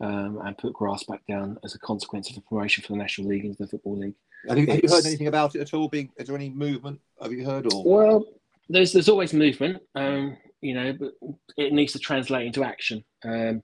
um, 0.00 0.40
and 0.44 0.58
put 0.58 0.72
grass 0.72 1.04
back 1.04 1.24
down 1.28 1.58
as 1.64 1.76
a 1.76 1.78
consequence 1.78 2.28
of 2.28 2.36
a 2.36 2.40
promotion 2.40 2.82
for 2.82 2.92
the 2.92 2.98
National 2.98 3.28
League 3.28 3.44
into 3.44 3.62
the 3.62 3.68
Football 3.68 3.98
League. 3.98 4.16
Have 4.48 4.58
you, 4.58 4.66
have 4.66 4.82
you, 4.82 4.88
heard 4.88 5.06
anything 5.06 5.26
about 5.26 5.54
it 5.54 5.60
at 5.60 5.74
all? 5.74 5.88
Being 5.88 6.10
is 6.16 6.26
there 6.26 6.36
any 6.36 6.50
movement? 6.50 7.00
Have 7.22 7.32
you 7.32 7.44
heard 7.44 7.72
or? 7.72 7.84
Well, 7.84 8.24
there's 8.68 8.92
there's 8.92 9.08
always 9.08 9.32
movement, 9.32 9.82
um, 9.94 10.36
you 10.60 10.74
know, 10.74 10.92
but 10.92 11.12
it 11.56 11.72
needs 11.72 11.92
to 11.92 11.98
translate 11.98 12.46
into 12.46 12.64
action, 12.64 13.04
um, 13.24 13.62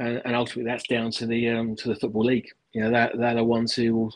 and, 0.00 0.22
and, 0.24 0.34
ultimately 0.34 0.70
that's 0.70 0.86
down 0.86 1.10
to 1.12 1.26
the 1.26 1.48
um, 1.50 1.76
to 1.76 1.88
the 1.88 1.96
football 1.96 2.24
league. 2.24 2.48
You 2.72 2.82
know, 2.82 2.90
that 2.90 3.18
they're 3.18 3.34
the 3.34 3.44
ones 3.44 3.74
who 3.74 3.94
will 3.94 4.14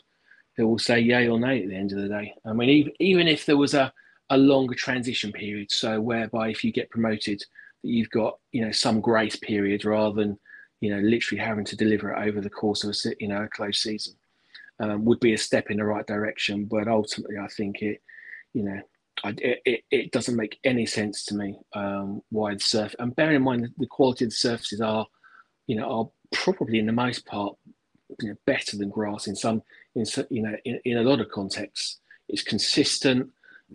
who 0.57 0.67
will 0.67 0.79
say 0.79 0.99
yay 0.99 1.27
or 1.27 1.39
nay 1.39 1.63
at 1.63 1.69
the 1.69 1.75
end 1.75 1.91
of 1.91 2.01
the 2.01 2.07
day. 2.07 2.33
I 2.45 2.53
mean, 2.53 2.69
even 2.69 2.93
even 2.99 3.27
if 3.27 3.45
there 3.45 3.57
was 3.57 3.73
a 3.73 3.91
a 4.29 4.37
longer 4.37 4.75
transition 4.75 5.31
period, 5.31 5.71
so 5.71 5.99
whereby 5.99 6.49
if 6.49 6.63
you 6.63 6.71
get 6.71 6.89
promoted, 6.89 7.39
that 7.39 7.89
you've 7.89 8.09
got 8.09 8.39
you 8.51 8.65
know 8.65 8.71
some 8.71 9.01
grace 9.01 9.35
period 9.35 9.85
rather 9.85 10.15
than 10.15 10.39
you 10.81 10.89
know 10.89 11.01
literally 11.01 11.43
having 11.43 11.65
to 11.65 11.75
deliver 11.75 12.11
it 12.11 12.27
over 12.27 12.41
the 12.41 12.49
course 12.49 12.83
of 12.83 12.89
a 12.89 13.15
you 13.19 13.27
know 13.27 13.43
a 13.43 13.47
close 13.47 13.79
season 13.79 14.15
um, 14.79 15.05
would 15.05 15.19
be 15.19 15.33
a 15.33 15.37
step 15.37 15.69
in 15.69 15.77
the 15.77 15.85
right 15.85 16.05
direction. 16.05 16.65
But 16.65 16.87
ultimately, 16.87 17.37
I 17.37 17.47
think 17.47 17.81
it, 17.81 18.01
you 18.53 18.63
know, 18.63 18.79
I, 19.23 19.35
it, 19.37 19.83
it 19.91 20.11
doesn't 20.11 20.35
make 20.35 20.59
any 20.63 20.85
sense 20.85 21.25
to 21.25 21.35
me 21.35 21.57
um, 21.73 22.21
why 22.29 22.53
the 22.53 22.59
surf. 22.59 22.95
And 22.99 23.15
bearing 23.15 23.37
in 23.37 23.43
mind 23.43 23.69
the 23.77 23.87
quality 23.87 24.25
of 24.25 24.31
the 24.31 24.35
surfaces 24.35 24.81
are, 24.81 25.07
you 25.67 25.75
know, 25.75 25.89
are 25.89 26.09
probably 26.31 26.79
in 26.79 26.85
the 26.87 26.91
most 26.91 27.25
part 27.25 27.55
you 28.21 28.29
know, 28.29 28.35
better 28.45 28.77
than 28.77 28.89
grass 28.89 29.27
in 29.27 29.35
some, 29.35 29.61
in 29.95 30.05
you 30.29 30.41
know, 30.41 30.55
in, 30.65 30.79
in 30.85 30.97
a 30.97 31.03
lot 31.03 31.21
of 31.21 31.29
contexts. 31.29 31.99
It's 32.29 32.43
consistent. 32.43 33.29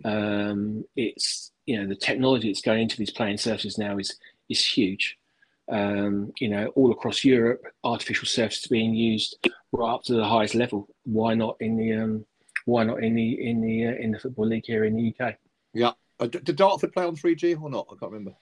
Um, 0.05 0.85
it's 0.95 1.51
you 1.65 1.79
know 1.79 1.87
the 1.87 1.95
technology 1.95 2.49
that's 2.49 2.61
going 2.61 2.81
into 2.81 2.97
these 2.97 3.11
playing 3.11 3.37
surfaces 3.37 3.77
now 3.77 3.97
is 3.97 4.17
is 4.49 4.65
huge. 4.65 5.17
Um, 5.69 6.33
you 6.39 6.49
know, 6.49 6.67
all 6.75 6.91
across 6.91 7.23
Europe, 7.23 7.61
artificial 7.83 8.25
surfaces 8.25 8.67
being 8.67 8.95
used 8.95 9.37
right 9.71 9.93
up 9.93 10.03
to 10.03 10.13
the 10.13 10.25
highest 10.25 10.55
level. 10.55 10.87
Why 11.03 11.35
not 11.35 11.57
in 11.59 11.77
the 11.77 11.93
um, 11.93 12.25
why 12.65 12.83
not 12.83 13.03
in 13.03 13.15
the 13.15 13.47
in 13.47 13.61
the 13.61 13.87
uh, 13.87 13.93
in 13.99 14.11
the 14.11 14.19
football 14.19 14.47
league 14.47 14.65
here 14.65 14.85
in 14.85 14.95
the 14.95 15.13
UK? 15.13 15.35
Yeah, 15.73 15.91
uh, 16.19 16.27
did 16.27 16.55
Dartford 16.55 16.93
play 16.93 17.05
on 17.05 17.15
three 17.15 17.35
G 17.35 17.55
or 17.55 17.69
not? 17.69 17.87
I 17.91 17.95
can't 17.99 18.11
remember. 18.11 18.35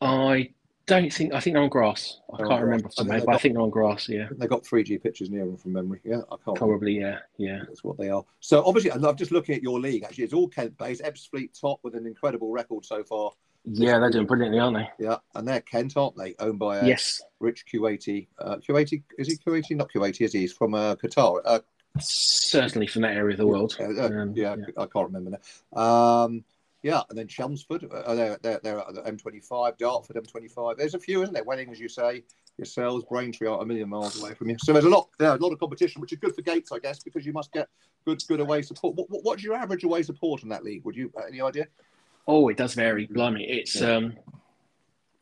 I 0.00 0.50
don't 0.86 1.12
think 1.12 1.32
I 1.32 1.40
think 1.40 1.54
they're 1.54 1.62
on 1.62 1.70
grass. 1.70 2.20
I 2.32 2.38
can't 2.38 2.62
remember 2.62 2.88
off 2.88 2.96
the 2.96 3.04
but 3.04 3.24
got, 3.24 3.34
I 3.34 3.38
think 3.38 3.54
they're 3.54 3.62
on 3.62 3.70
grass. 3.70 4.08
Yeah, 4.08 4.28
they 4.32 4.46
got 4.46 4.66
three 4.66 4.82
G 4.82 4.98
pitches 4.98 5.30
near 5.30 5.46
them 5.46 5.56
from 5.56 5.72
memory. 5.72 6.00
Yeah, 6.04 6.20
I 6.30 6.36
can't. 6.44 6.56
Probably, 6.56 6.98
remember. 6.98 7.22
yeah, 7.38 7.52
yeah. 7.56 7.62
That's 7.66 7.82
what 7.82 7.96
they 7.96 8.10
are. 8.10 8.24
So 8.40 8.64
obviously, 8.64 8.92
I'm 8.92 9.16
just 9.16 9.32
looking 9.32 9.54
at 9.54 9.62
your 9.62 9.80
league. 9.80 10.02
Actually, 10.04 10.24
it's 10.24 10.34
all 10.34 10.48
Kent 10.48 10.76
based. 10.76 11.02
Ebbsfleet 11.02 11.58
top 11.58 11.80
with 11.82 11.94
an 11.94 12.06
incredible 12.06 12.50
record 12.50 12.84
so 12.84 13.02
far. 13.02 13.30
Yeah, 13.64 13.98
they're 13.98 14.10
doing 14.10 14.26
brilliantly, 14.26 14.58
aren't 14.58 14.76
they? 14.76 15.04
Yeah, 15.04 15.16
and 15.34 15.48
they're 15.48 15.62
Kent, 15.62 15.96
aren't 15.96 16.16
they? 16.16 16.34
Owned 16.38 16.58
by 16.58 16.80
uh, 16.80 16.84
yes, 16.84 17.22
Rich 17.40 17.64
Kuwaiti. 17.72 18.28
Uh, 18.38 18.56
Kuwaiti 18.56 19.02
is 19.18 19.28
he 19.28 19.36
Kuwaiti? 19.36 19.76
Not 19.76 19.90
Kuwaiti, 19.90 20.22
is 20.24 20.32
he? 20.32 20.40
He's 20.40 20.52
from 20.52 20.74
uh, 20.74 20.96
Qatar. 20.96 21.40
Uh, 21.44 21.60
Certainly 21.98 22.88
from 22.88 23.02
that 23.02 23.16
area 23.16 23.34
of 23.34 23.38
the 23.38 23.46
world. 23.46 23.76
Uh, 23.78 23.84
um, 23.84 24.32
yeah, 24.34 24.56
yeah, 24.56 24.64
I 24.76 24.86
can't 24.86 25.06
remember 25.06 25.38
now. 25.38 25.80
Um, 25.80 26.44
Yeah, 26.82 27.00
and 27.08 27.16
then 27.16 27.26
Chelmsford, 27.26 27.88
uh, 27.90 28.14
they're, 28.14 28.38
they're, 28.42 28.60
they're 28.62 28.78
at 28.80 28.94
the 28.94 29.00
M25, 29.02 29.78
Dartford 29.78 30.16
M25. 30.16 30.76
There's 30.76 30.92
a 30.92 30.98
few, 30.98 31.22
isn't 31.22 31.32
there? 31.32 31.44
Welling, 31.44 31.70
as 31.70 31.80
you 31.80 31.88
say, 31.88 32.24
yourselves, 32.58 33.06
Braintree 33.08 33.48
are 33.48 33.62
a 33.62 33.64
million 33.64 33.88
miles 33.88 34.20
away 34.20 34.34
from 34.34 34.50
you. 34.50 34.56
So 34.58 34.74
there's 34.74 34.84
a 34.84 34.90
lot, 34.90 35.08
yeah, 35.18 35.34
a 35.34 35.36
lot 35.36 35.52
of 35.52 35.58
competition, 35.58 36.02
which 36.02 36.12
is 36.12 36.18
good 36.18 36.34
for 36.34 36.42
Gates, 36.42 36.72
I 36.72 36.80
guess, 36.80 37.02
because 37.02 37.24
you 37.24 37.32
must 37.32 37.52
get 37.52 37.68
good, 38.04 38.22
good 38.28 38.40
away 38.40 38.60
support. 38.60 38.96
What, 38.96 39.08
what, 39.08 39.24
what's 39.24 39.42
your 39.42 39.54
average 39.54 39.84
away 39.84 40.02
support 40.02 40.42
in 40.42 40.50
that 40.50 40.62
league? 40.62 40.84
Would 40.84 40.94
you 40.94 41.10
uh, 41.16 41.22
any 41.26 41.40
idea? 41.40 41.68
Oh, 42.26 42.48
it 42.48 42.56
does 42.56 42.74
vary. 42.74 43.06
Blimey, 43.06 43.44
it's. 43.48 43.80
Yeah. 43.80 43.96
Um, 43.96 44.14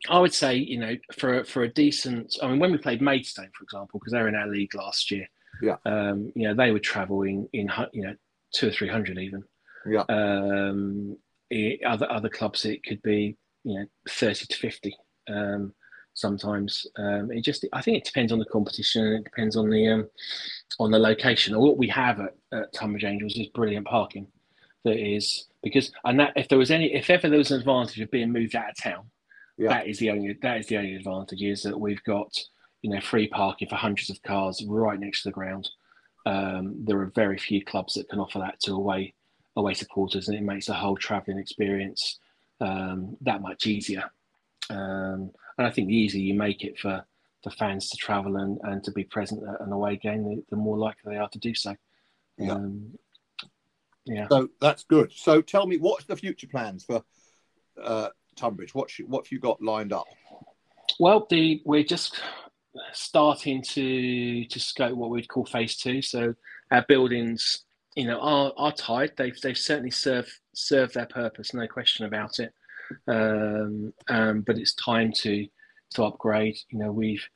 I 0.08 0.18
would 0.18 0.34
say, 0.34 0.56
you 0.56 0.78
know, 0.78 0.96
for 1.12 1.44
for 1.44 1.62
a 1.62 1.68
decent. 1.68 2.36
I 2.42 2.48
mean, 2.48 2.58
when 2.58 2.72
we 2.72 2.78
played 2.78 3.00
Maidstone, 3.00 3.50
for 3.56 3.64
example, 3.64 4.00
because 4.00 4.12
they 4.12 4.20
were 4.20 4.28
in 4.28 4.34
our 4.34 4.48
league 4.48 4.74
last 4.74 5.10
year. 5.10 5.26
Yeah. 5.60 5.76
Um, 5.86 6.32
you 6.34 6.48
know, 6.48 6.54
they 6.54 6.72
were 6.72 6.80
travelling 6.80 7.48
in, 7.52 7.70
you 7.92 8.02
know, 8.02 8.16
two 8.52 8.68
or 8.68 8.72
three 8.72 8.88
hundred 8.88 9.18
even. 9.18 9.44
Yeah. 9.86 10.04
Um, 10.08 11.16
other 11.86 12.10
other 12.10 12.28
clubs 12.28 12.64
it 12.64 12.82
could 12.84 13.02
be 13.02 13.36
you 13.64 13.78
know 13.78 13.86
30 14.08 14.46
to 14.46 14.56
50 14.56 14.96
um, 15.28 15.72
sometimes 16.14 16.86
um, 16.98 17.30
it 17.30 17.42
just 17.42 17.64
i 17.72 17.80
think 17.80 17.98
it 17.98 18.04
depends 18.04 18.32
on 18.32 18.38
the 18.38 18.44
competition 18.46 19.04
and 19.04 19.16
it 19.16 19.24
depends 19.24 19.56
on 19.56 19.70
the 19.70 19.88
um, 19.88 20.08
on 20.78 20.90
the 20.90 20.98
location 20.98 21.54
or 21.54 21.62
what 21.62 21.78
we 21.78 21.88
have 21.88 22.20
at, 22.20 22.34
at 22.52 22.72
Tonbridge 22.72 23.04
Angels 23.04 23.36
is 23.36 23.48
brilliant 23.48 23.86
parking 23.86 24.26
that 24.84 24.96
is 24.96 25.46
because 25.62 25.92
and 26.04 26.18
that 26.18 26.32
if 26.36 26.48
there 26.48 26.58
was 26.58 26.70
any 26.70 26.92
if 26.92 27.10
ever 27.10 27.28
there 27.28 27.38
was 27.38 27.50
an 27.50 27.60
advantage 27.60 28.00
of 28.00 28.10
being 28.10 28.32
moved 28.32 28.54
out 28.54 28.70
of 28.70 28.76
town 28.82 29.04
yeah. 29.58 29.68
that 29.68 29.86
is 29.86 29.98
the 29.98 30.10
only 30.10 30.36
that 30.42 30.58
is 30.58 30.66
the 30.66 30.76
only 30.76 30.94
advantage 30.94 31.42
is 31.42 31.62
that 31.62 31.78
we've 31.78 32.02
got 32.04 32.32
you 32.82 32.90
know 32.90 33.00
free 33.00 33.28
parking 33.28 33.68
for 33.68 33.76
hundreds 33.76 34.10
of 34.10 34.22
cars 34.22 34.64
right 34.66 34.98
next 34.98 35.22
to 35.22 35.28
the 35.28 35.32
ground 35.32 35.68
um, 36.24 36.76
there 36.84 37.00
are 37.00 37.12
very 37.14 37.36
few 37.36 37.64
clubs 37.64 37.94
that 37.94 38.08
can 38.08 38.20
offer 38.20 38.38
that 38.38 38.60
to 38.60 38.72
away 38.72 39.14
away 39.56 39.74
supporters, 39.74 40.28
and 40.28 40.36
it 40.36 40.42
makes 40.42 40.66
the 40.66 40.74
whole 40.74 40.96
travelling 40.96 41.38
experience 41.38 42.18
um, 42.60 43.16
that 43.20 43.42
much 43.42 43.66
easier. 43.66 44.04
Um, 44.70 45.30
and 45.58 45.66
I 45.66 45.70
think 45.70 45.88
the 45.88 45.96
easier 45.96 46.22
you 46.22 46.34
make 46.34 46.64
it 46.64 46.78
for, 46.78 47.04
for 47.42 47.50
fans 47.50 47.90
to 47.90 47.96
travel 47.96 48.36
and, 48.36 48.58
and 48.62 48.82
to 48.84 48.90
be 48.92 49.04
present 49.04 49.42
at 49.46 49.60
an 49.60 49.72
away 49.72 49.96
game, 49.96 50.24
the, 50.24 50.42
the 50.50 50.56
more 50.56 50.78
likely 50.78 51.12
they 51.12 51.18
are 51.18 51.28
to 51.28 51.38
do 51.38 51.54
so. 51.54 51.76
Yeah. 52.38 52.52
Um, 52.52 52.92
yeah. 54.04 54.26
So 54.28 54.48
that's 54.60 54.84
good. 54.84 55.12
So 55.12 55.40
tell 55.40 55.66
me, 55.66 55.76
what's 55.76 56.04
the 56.04 56.16
future 56.16 56.48
plans 56.48 56.84
for 56.84 57.02
uh, 57.82 58.08
Tonbridge? 58.36 58.74
What 58.74 58.90
what 59.06 59.26
have 59.26 59.32
you 59.32 59.40
got 59.40 59.62
lined 59.62 59.92
up? 59.92 60.06
Well, 60.98 61.26
the 61.30 61.62
we're 61.64 61.84
just 61.84 62.20
starting 62.92 63.62
to 63.62 64.44
to 64.44 64.60
scope 64.60 64.96
what 64.96 65.10
we'd 65.10 65.28
call 65.28 65.44
phase 65.44 65.76
two. 65.76 66.02
So 66.02 66.34
our 66.70 66.84
buildings 66.88 67.64
you 67.94 68.06
know, 68.06 68.18
are 68.20 68.52
are 68.56 68.72
tied. 68.72 69.12
They've 69.16 69.38
they've 69.40 69.58
certainly 69.58 69.90
served 69.90 70.30
served 70.54 70.94
their 70.94 71.06
purpose, 71.06 71.54
no 71.54 71.66
question 71.66 72.06
about 72.06 72.38
it. 72.38 72.52
Um, 73.06 73.92
um, 74.08 74.42
but 74.42 74.58
it's 74.58 74.74
time 74.74 75.12
to 75.18 75.46
to 75.94 76.04
upgrade. 76.04 76.56
You 76.70 76.78
know, 76.78 76.92
we've 76.92 77.26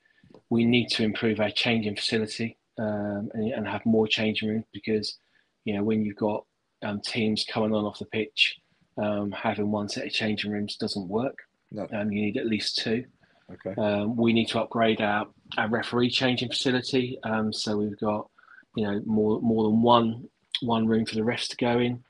we 0.51 0.65
need 0.65 0.89
to 0.89 1.03
improve 1.03 1.41
our 1.41 1.51
changing 1.51 1.97
facility 1.97 2.59
um, 2.79 3.31
and, 3.33 3.53
and, 3.53 3.67
have 3.67 3.85
more 3.87 4.07
changing 4.07 4.49
rooms 4.49 4.67
because 4.73 5.19
you 5.65 5.75
know 5.75 5.83
when 5.83 6.05
you've 6.05 6.17
got 6.17 6.45
um, 6.83 7.01
teams 7.01 7.45
coming 7.45 7.75
on 7.75 7.85
off 7.85 7.99
the 7.99 8.07
pitch, 8.07 8.57
um, 8.99 9.33
having 9.33 9.71
one 9.71 9.89
set 9.89 10.07
of 10.07 10.13
changing 10.13 10.51
rooms 10.51 10.77
doesn't 10.77 11.09
work. 11.09 11.39
No. 11.73 11.87
Um, 11.93 12.13
you 12.13 12.23
need 12.23 12.37
at 12.37 12.47
least 12.47 12.79
two. 12.79 13.05
Okay. 13.53 13.81
Um, 13.81 14.17
we 14.17 14.33
need 14.33 14.49
to 14.49 14.61
upgrade 14.61 15.01
our, 15.01 15.27
our 15.57 15.69
referee 15.69 16.11
changing 16.11 16.49
facility. 16.49 17.19
Um, 17.23 17.53
so 17.53 17.77
we've 17.77 17.99
got, 17.99 18.29
you 18.75 18.85
know, 18.85 19.01
more 19.07 19.41
more 19.41 19.65
than 19.65 19.83
one 19.83 20.29
one 20.63 20.87
room 20.87 21.07
for 21.07 21.15
the 21.15 21.25
rest 21.25 21.51
to 21.53 21.57
go 21.57 21.79
in. 21.79 22.03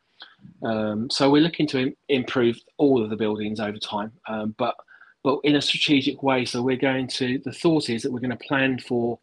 Um, 0.63 1.11
so 1.11 1.31
we're 1.31 1.43
looking 1.43 1.67
to 1.69 1.79
Im- 1.81 1.97
improve 2.09 2.59
all 2.79 3.03
of 3.03 3.11
the 3.11 3.17
buildings 3.17 3.61
over 3.61 3.79
time, 3.79 4.13
um, 4.29 4.55
but 4.57 4.75
but 5.23 5.41
in 5.45 5.57
a 5.57 5.61
strategic 5.61 6.23
way. 6.23 6.45
So 6.45 6.63
we're 6.63 6.77
going 6.77 7.09
to. 7.09 7.39
The 7.45 7.53
thought 7.53 7.91
is 7.91 8.03
that 8.03 8.13
we're 8.13 8.21
going 8.21 8.31
to 8.31 8.49
plan 8.49 8.79
for, 8.79 9.19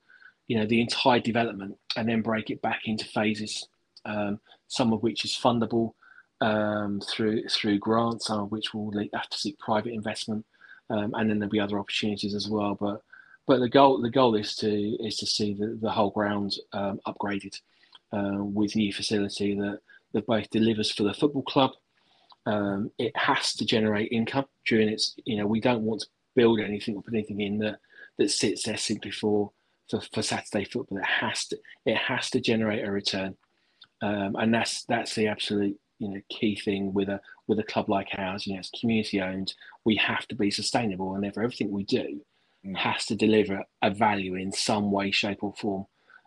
you 0.48 0.58
know, 0.58 0.66
the 0.66 0.82
entire 0.82 1.20
development 1.20 1.78
and 1.96 2.08
then 2.08 2.22
break 2.22 2.50
it 2.50 2.62
back 2.62 2.82
into 2.86 3.06
phases. 3.06 3.68
Um, 4.06 4.40
some 4.68 4.94
of 4.94 5.04
which 5.04 5.26
is 5.26 5.32
fundable 5.32 5.94
um, 6.42 7.02
through 7.02 7.48
through 7.50 7.80
grants, 7.80 8.28
some 8.28 8.42
of 8.42 8.52
which 8.52 8.74
will 8.74 8.92
have 9.14 9.30
to 9.30 9.38
seek 9.38 9.58
private 9.60 9.94
investment, 9.94 10.46
um, 10.90 11.14
and 11.16 11.30
then 11.30 11.40
there'll 11.40 11.52
be 11.52 11.60
other 11.60 11.80
opportunities 11.80 12.36
as 12.36 12.50
well. 12.50 12.76
But 12.80 13.02
but 13.48 13.60
the 13.60 13.70
goal 13.70 14.02
the 14.02 14.10
goal 14.10 14.36
is 14.36 14.56
to 14.58 14.70
is 14.70 15.18
to 15.18 15.26
see 15.26 15.54
the, 15.54 15.78
the 15.82 15.92
whole 15.92 16.12
ground 16.12 16.56
um, 16.74 17.00
upgraded 17.08 17.60
uh, 18.14 18.44
with 18.44 18.76
new 18.76 18.94
facility 18.94 19.56
that, 19.56 19.80
that 20.14 20.28
both 20.28 20.50
delivers 20.50 20.92
for 20.92 21.04
the 21.04 21.14
football 21.14 21.44
club. 21.44 21.72
Um, 22.46 22.92
it 22.98 23.16
has 23.16 23.54
to 23.56 23.66
generate 23.66 24.12
income 24.12 24.46
during 24.68 24.90
its, 24.90 25.16
you 25.26 25.38
know, 25.38 25.48
we 25.48 25.62
don't 25.62 25.84
want 25.84 26.02
to 26.02 26.08
build 26.36 26.60
anything 26.60 26.96
or 26.96 27.02
put 27.02 27.14
anything 27.14 27.42
in 27.42 27.58
that, 27.60 27.80
that 28.18 28.30
sits 28.30 28.64
there 28.64 28.78
simply 28.78 29.12
for, 29.12 29.52
for, 29.90 30.02
for 30.14 30.22
Saturday 30.22 30.66
football. 30.66 30.98
It 30.98 31.06
has 31.06 31.48
to, 31.48 31.58
it 31.86 31.98
has 31.98 32.30
to 32.32 32.42
generate 32.42 32.86
a 32.86 32.92
return. 32.92 33.36
Um, 34.04 34.36
and 34.36 34.54
that's, 34.54 34.84
that's 34.86 35.16
the 35.16 35.28
absolute, 35.28 35.80
you 36.00 36.10
know, 36.10 36.22
key 36.30 36.56
thing 36.56 36.94
with 36.94 37.10
a, 37.10 37.22
with 37.48 37.60
a 37.60 37.64
club 37.64 37.90
like 37.90 38.10
ours, 38.18 38.46
you 38.46 38.54
know, 38.54 38.60
it's 38.60 38.72
community 38.80 39.22
owned. 39.22 39.54
We 39.86 39.96
have 39.96 40.28
to 40.28 40.36
be 40.36 40.52
sustainable 40.52 41.16
and 41.16 41.24
therefore 41.24 41.44
everything 41.44 41.72
we 41.72 41.86
do 41.86 42.22
mm. 42.66 42.76
has 42.76 43.06
to 43.06 43.16
deliver 43.16 43.64
a 43.82 43.92
value 43.92 44.36
in 44.36 44.52
some 44.52 44.92
way, 44.92 45.12
shape 45.12 45.44
or 45.44 45.54
form 45.54 45.86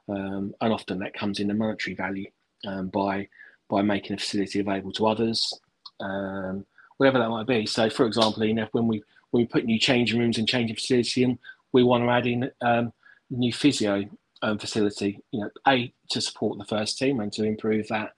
um, 0.09 0.55
and 0.61 0.73
often 0.73 0.99
that 1.01 1.15
comes 1.15 1.41
in 1.41 1.49
the 1.49 1.55
monetary 1.55 1.95
value 1.95 2.27
um, 2.67 2.89
by 2.89 3.29
by 3.69 3.83
making 3.83 4.15
a 4.15 4.19
facility 4.19 4.61
available 4.61 4.93
to 4.93 5.07
others, 5.07 5.53
um, 5.99 6.65
whatever 6.99 7.19
that 7.19 7.29
might 7.29 7.49
be. 7.49 7.67
So, 7.67 7.91
for 7.91 8.07
example, 8.07 8.45
you 8.45 8.55
know, 8.55 8.69
when 8.73 8.87
we 8.87 9.03
when 9.31 9.43
we 9.43 9.47
put 9.47 9.65
new 9.65 9.79
changing 9.79 10.19
rooms 10.19 10.39
and 10.39 10.49
changing 10.49 10.77
facility 10.77 11.25
in, 11.25 11.39
we 11.73 11.83
want 11.83 12.05
to 12.05 12.11
add 12.11 12.27
in 12.27 12.51
um, 12.61 12.93
new 13.31 13.53
physio 13.53 14.05
um, 14.43 14.59
facility. 14.59 15.21
You 15.31 15.43
know, 15.43 15.51
a 15.67 15.93
to 16.11 16.21
support 16.21 16.59
the 16.59 16.65
first 16.65 16.99
team 16.99 17.21
and 17.21 17.33
to 17.35 17.45
improve 17.45 17.89
that 17.89 18.13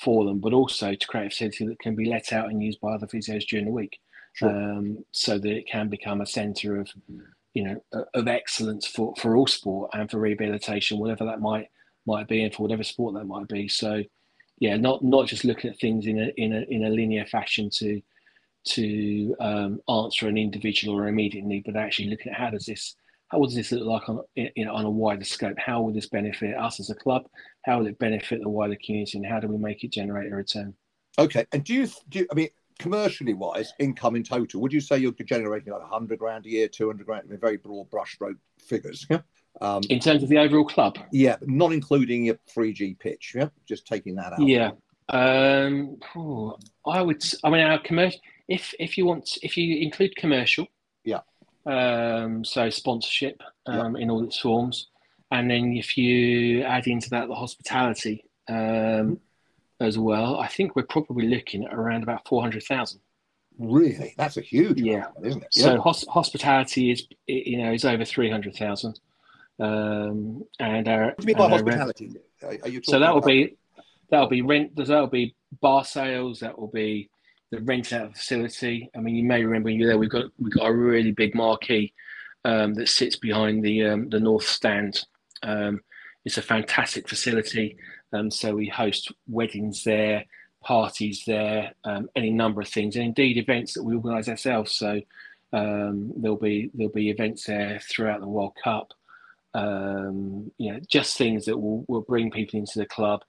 for 0.00 0.24
them, 0.24 0.38
but 0.38 0.52
also 0.52 0.94
to 0.94 1.06
create 1.06 1.26
a 1.26 1.30
facility 1.30 1.66
that 1.66 1.78
can 1.78 1.94
be 1.94 2.06
let 2.06 2.32
out 2.32 2.50
and 2.50 2.62
used 2.62 2.80
by 2.80 2.92
other 2.92 3.06
physios 3.06 3.46
during 3.46 3.66
the 3.66 3.72
week, 3.72 3.98
sure. 4.34 4.50
um, 4.50 5.04
so 5.12 5.38
that 5.38 5.50
it 5.50 5.68
can 5.68 5.88
become 5.88 6.20
a 6.20 6.26
centre 6.26 6.80
of 6.80 6.90
you 7.54 7.64
know 7.64 8.04
of 8.14 8.28
excellence 8.28 8.86
for 8.86 9.14
for 9.16 9.36
all 9.36 9.46
sport 9.46 9.90
and 9.92 10.10
for 10.10 10.18
rehabilitation 10.18 10.98
whatever 10.98 11.24
that 11.24 11.40
might 11.40 11.68
might 12.06 12.28
be 12.28 12.42
and 12.42 12.54
for 12.54 12.62
whatever 12.62 12.82
sport 12.82 13.14
that 13.14 13.24
might 13.24 13.48
be 13.48 13.68
so 13.68 14.02
yeah 14.58 14.76
not 14.76 15.04
not 15.04 15.26
just 15.26 15.44
looking 15.44 15.70
at 15.70 15.78
things 15.78 16.06
in 16.06 16.18
a 16.18 16.28
in 16.36 16.52
a 16.52 16.60
in 16.70 16.84
a 16.84 16.90
linear 16.90 17.26
fashion 17.26 17.68
to 17.70 18.00
to 18.64 19.34
um, 19.40 19.80
answer 19.88 20.28
an 20.28 20.38
individual 20.38 20.96
or 20.96 21.08
immediate 21.08 21.44
need 21.44 21.64
but 21.64 21.76
actually 21.76 22.08
looking 22.08 22.32
at 22.32 22.38
how 22.38 22.48
does 22.48 22.64
this 22.64 22.94
how 23.32 23.42
does 23.42 23.54
this 23.54 23.72
look 23.72 23.86
like 23.86 24.08
on 24.08 24.20
you 24.34 24.64
know 24.64 24.74
on 24.74 24.84
a 24.84 24.90
wider 24.90 25.24
scope 25.24 25.56
how 25.58 25.80
will 25.80 25.92
this 25.92 26.08
benefit 26.08 26.56
us 26.56 26.78
as 26.78 26.90
a 26.90 26.94
club 26.94 27.24
how 27.64 27.78
will 27.78 27.86
it 27.86 27.98
benefit 27.98 28.40
the 28.42 28.48
wider 28.48 28.76
community 28.84 29.18
and 29.18 29.26
how 29.26 29.40
do 29.40 29.48
we 29.48 29.56
make 29.56 29.82
it 29.82 29.92
generate 29.92 30.30
a 30.30 30.36
return 30.36 30.74
okay 31.18 31.46
and 31.52 31.64
do 31.64 31.74
you 31.74 31.88
do 32.08 32.20
you, 32.20 32.26
i 32.30 32.34
mean 32.34 32.48
commercially 32.78 33.34
wise, 33.34 33.72
income 33.78 34.16
in 34.16 34.24
total, 34.24 34.60
would 34.60 34.72
you 34.72 34.80
say 34.80 34.98
you're 34.98 35.12
generating 35.12 35.72
like 35.72 35.82
100 35.82 36.18
grand 36.18 36.46
a 36.46 36.50
year, 36.50 36.68
200 36.68 37.06
grand, 37.06 37.24
I 37.26 37.30
mean, 37.30 37.40
very 37.40 37.56
broad 37.56 37.88
brushstroke 37.90 38.38
figures? 38.58 39.06
Yeah. 39.08 39.20
Um, 39.60 39.82
in 39.90 40.00
terms 40.00 40.22
of 40.22 40.28
the 40.28 40.38
overall 40.38 40.64
club? 40.64 40.98
Yeah, 41.12 41.36
not 41.42 41.72
including 41.72 42.24
your 42.24 42.38
3G 42.56 42.98
pitch. 42.98 43.34
Yeah. 43.36 43.48
Just 43.68 43.86
taking 43.86 44.16
that 44.16 44.32
out. 44.32 44.40
Yeah. 44.40 44.70
Um, 45.10 45.98
oh, 46.16 46.56
I 46.86 47.02
would, 47.02 47.22
I 47.44 47.50
mean, 47.50 47.60
our 47.60 47.78
commercial, 47.78 48.20
if, 48.48 48.74
if 48.80 48.96
you 48.96 49.04
want, 49.06 49.38
if 49.42 49.56
you 49.56 49.76
include 49.76 50.16
commercial, 50.16 50.66
yeah. 51.04 51.20
Um, 51.64 52.44
so 52.44 52.70
sponsorship 52.70 53.40
um, 53.66 53.96
yeah. 53.96 54.02
in 54.02 54.10
all 54.10 54.24
its 54.24 54.38
forms. 54.38 54.88
And 55.30 55.50
then 55.50 55.72
if 55.76 55.96
you 55.96 56.62
add 56.62 56.86
into 56.86 57.10
that 57.10 57.28
the 57.28 57.34
hospitality, 57.34 58.24
um, 58.48 58.56
mm-hmm 58.56 59.14
as 59.82 59.98
well. 59.98 60.38
I 60.38 60.46
think 60.46 60.76
we're 60.76 60.84
probably 60.84 61.26
looking 61.26 61.64
at 61.64 61.74
around 61.74 62.02
about 62.02 62.26
400,000. 62.26 63.00
Really? 63.58 64.14
That's 64.16 64.36
a 64.36 64.40
huge 64.40 64.80
yeah. 64.80 64.94
Amount, 64.94 65.26
isn't 65.26 65.42
it? 65.42 65.48
So 65.54 65.78
hos- 65.78 66.06
hospitality 66.08 66.90
is, 66.90 67.06
you 67.26 67.58
know, 67.58 67.72
is 67.72 67.84
over 67.84 68.04
300,000. 68.04 68.98
Um, 69.58 70.44
and 70.58 70.88
our, 70.88 71.06
what 71.06 71.18
do 71.18 71.22
you 71.22 71.26
mean 71.26 71.36
by 71.36 71.48
hospitality? 71.48 72.10
Are, 72.42 72.68
you 72.68 72.80
so 72.82 72.98
that 72.98 73.12
will 73.12 73.20
be, 73.20 73.56
that'll 74.10 74.28
be 74.28 74.42
rent, 74.42 74.74
that'll 74.76 75.06
be 75.06 75.34
bar 75.60 75.84
sales, 75.84 76.40
that 76.40 76.58
will 76.58 76.68
be 76.68 77.10
the 77.52 77.60
rent 77.60 77.92
out 77.92 78.16
facility. 78.16 78.90
I 78.96 79.00
mean, 79.00 79.14
you 79.14 79.24
may 79.24 79.44
remember 79.44 79.66
when 79.66 79.78
you're 79.78 79.88
there, 79.88 79.98
we've 79.98 80.10
got, 80.10 80.24
we've 80.38 80.54
got 80.54 80.70
a 80.70 80.74
really 80.74 81.12
big 81.12 81.34
marquee 81.34 81.92
um, 82.46 82.72
that 82.74 82.88
sits 82.88 83.14
behind 83.14 83.62
the, 83.62 83.84
um, 83.84 84.08
the 84.08 84.18
north 84.18 84.46
stand. 84.46 85.04
Um, 85.42 85.82
it's 86.24 86.38
a 86.38 86.42
fantastic 86.42 87.08
facility. 87.08 87.76
Um, 88.14 88.30
so 88.30 88.54
we 88.54 88.68
host 88.68 89.12
weddings 89.28 89.84
there, 89.84 90.24
parties 90.62 91.24
there, 91.26 91.72
um, 91.84 92.08
any 92.16 92.30
number 92.30 92.62
of 92.62 92.68
things, 92.68 92.96
and 92.96 93.04
indeed 93.04 93.36
events 93.36 93.74
that 93.74 93.84
we 93.84 93.96
organise 93.96 94.28
ourselves. 94.28 94.72
So 94.72 95.02
there'll 95.52 96.36
be 96.36 96.70
there'll 96.72 96.92
be 96.92 97.10
events 97.10 97.44
there 97.44 97.80
throughout 97.82 98.20
the 98.20 98.28
World 98.28 98.54
Cup. 98.64 98.94
You 99.54 100.72
know, 100.72 100.80
just 100.88 101.18
things 101.18 101.44
that 101.44 101.58
will, 101.58 101.84
will 101.86 102.00
bring 102.00 102.30
people 102.30 102.58
into 102.58 102.78
the 102.78 102.86
club. 102.86 103.24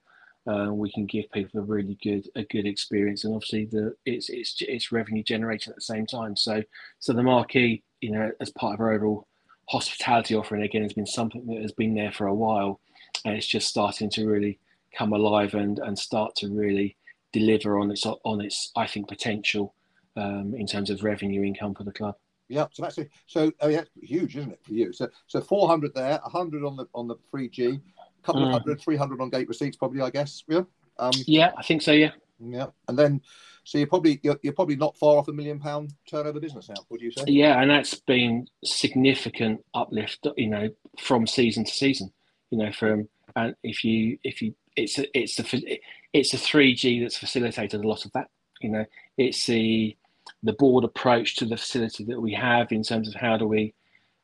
Uh, 0.46 0.68
we 0.70 0.92
can 0.92 1.06
give 1.06 1.30
people 1.32 1.60
a 1.60 1.64
really 1.64 1.98
good 2.02 2.28
a 2.34 2.44
good 2.44 2.66
experience, 2.66 3.24
and 3.24 3.34
obviously 3.34 3.66
the 3.66 3.94
it's 4.04 4.28
it's 4.28 4.56
it's 4.60 4.92
revenue 4.92 5.22
generating 5.22 5.70
at 5.70 5.76
the 5.76 5.80
same 5.80 6.06
time. 6.06 6.36
So 6.36 6.62
so 6.98 7.12
the 7.12 7.22
marquee, 7.22 7.82
you 8.00 8.10
know, 8.10 8.30
as 8.40 8.50
part 8.50 8.74
of 8.74 8.80
our 8.80 8.92
overall 8.92 9.26
hospitality 9.68 10.34
offering 10.34 10.62
again 10.62 10.82
has 10.82 10.92
been 10.92 11.06
something 11.06 11.46
that 11.46 11.62
has 11.62 11.72
been 11.72 11.94
there 11.94 12.12
for 12.12 12.26
a 12.26 12.34
while, 12.34 12.80
and 13.24 13.34
it's 13.34 13.46
just 13.46 13.68
starting 13.68 14.10
to 14.10 14.26
really 14.26 14.58
come 14.96 15.12
alive 15.12 15.54
and 15.54 15.78
and 15.78 15.98
start 15.98 16.36
to 16.36 16.48
really 16.48 16.96
deliver 17.32 17.78
on 17.78 17.90
its 17.90 18.04
on 18.06 18.40
its 18.40 18.70
I 18.76 18.86
think 18.86 19.08
potential 19.08 19.74
um, 20.16 20.54
in 20.56 20.66
terms 20.66 20.90
of 20.90 21.02
revenue 21.02 21.42
income 21.42 21.74
for 21.74 21.84
the 21.84 21.92
club. 21.92 22.16
Yeah, 22.48 22.66
so 22.72 22.82
that's 22.82 22.98
it. 22.98 23.10
so 23.26 23.50
I 23.62 23.68
mean, 23.68 23.76
that's 23.76 23.90
huge, 24.02 24.36
isn't 24.36 24.52
it, 24.52 24.60
for 24.62 24.72
you? 24.72 24.92
So 24.92 25.08
so 25.26 25.40
400 25.40 25.94
there, 25.94 26.20
100 26.22 26.64
on 26.64 26.76
the 26.76 26.86
on 26.94 27.08
the 27.08 27.16
3G, 27.32 27.80
a 28.24 28.26
couple 28.26 28.42
mm. 28.42 28.46
of 28.46 28.52
hundred, 28.52 28.80
300 28.80 29.20
on 29.20 29.30
gate 29.30 29.48
receipts, 29.48 29.76
probably, 29.76 30.00
I 30.00 30.10
guess. 30.10 30.42
Yeah. 30.48 30.62
Um, 30.98 31.12
yeah, 31.26 31.52
I 31.56 31.62
think 31.62 31.82
so. 31.82 31.92
Yeah. 31.92 32.12
Yeah, 32.40 32.66
and 32.88 32.98
then 32.98 33.20
so 33.64 33.78
you're 33.78 33.86
probably 33.86 34.20
you're, 34.22 34.38
you're 34.42 34.52
probably 34.52 34.76
not 34.76 34.96
far 34.96 35.16
off 35.18 35.28
a 35.28 35.32
million 35.32 35.58
pound 35.58 35.94
turnover 36.08 36.40
business 36.40 36.68
now. 36.68 36.84
Would 36.90 37.00
you 37.00 37.10
say? 37.10 37.24
Yeah, 37.26 37.60
and 37.60 37.70
that's 37.70 37.94
been 37.94 38.48
significant 38.64 39.64
uplift. 39.72 40.26
You 40.36 40.48
know, 40.48 40.68
from 41.00 41.26
season 41.26 41.64
to 41.64 41.70
season. 41.70 42.12
You 42.50 42.58
know, 42.58 42.72
from 42.72 43.08
and 43.36 43.54
if 43.62 43.84
you 43.84 44.18
if 44.22 44.42
you 44.42 44.54
it's 44.76 44.98
a, 44.98 45.18
it's 45.18 45.36
the 45.36 45.78
it's 46.12 46.34
a 46.34 46.36
3G 46.36 47.02
that's 47.02 47.16
facilitated 47.16 47.82
a 47.82 47.88
lot 47.88 48.04
of 48.04 48.12
that. 48.12 48.28
You 48.60 48.70
know, 48.70 48.84
it's 49.16 49.46
the 49.46 49.96
the 50.42 50.52
board 50.52 50.84
approach 50.84 51.36
to 51.36 51.46
the 51.46 51.56
facility 51.56 52.04
that 52.04 52.20
we 52.20 52.34
have 52.34 52.72
in 52.72 52.82
terms 52.82 53.08
of 53.08 53.14
how 53.14 53.36
do 53.36 53.46
we, 53.46 53.74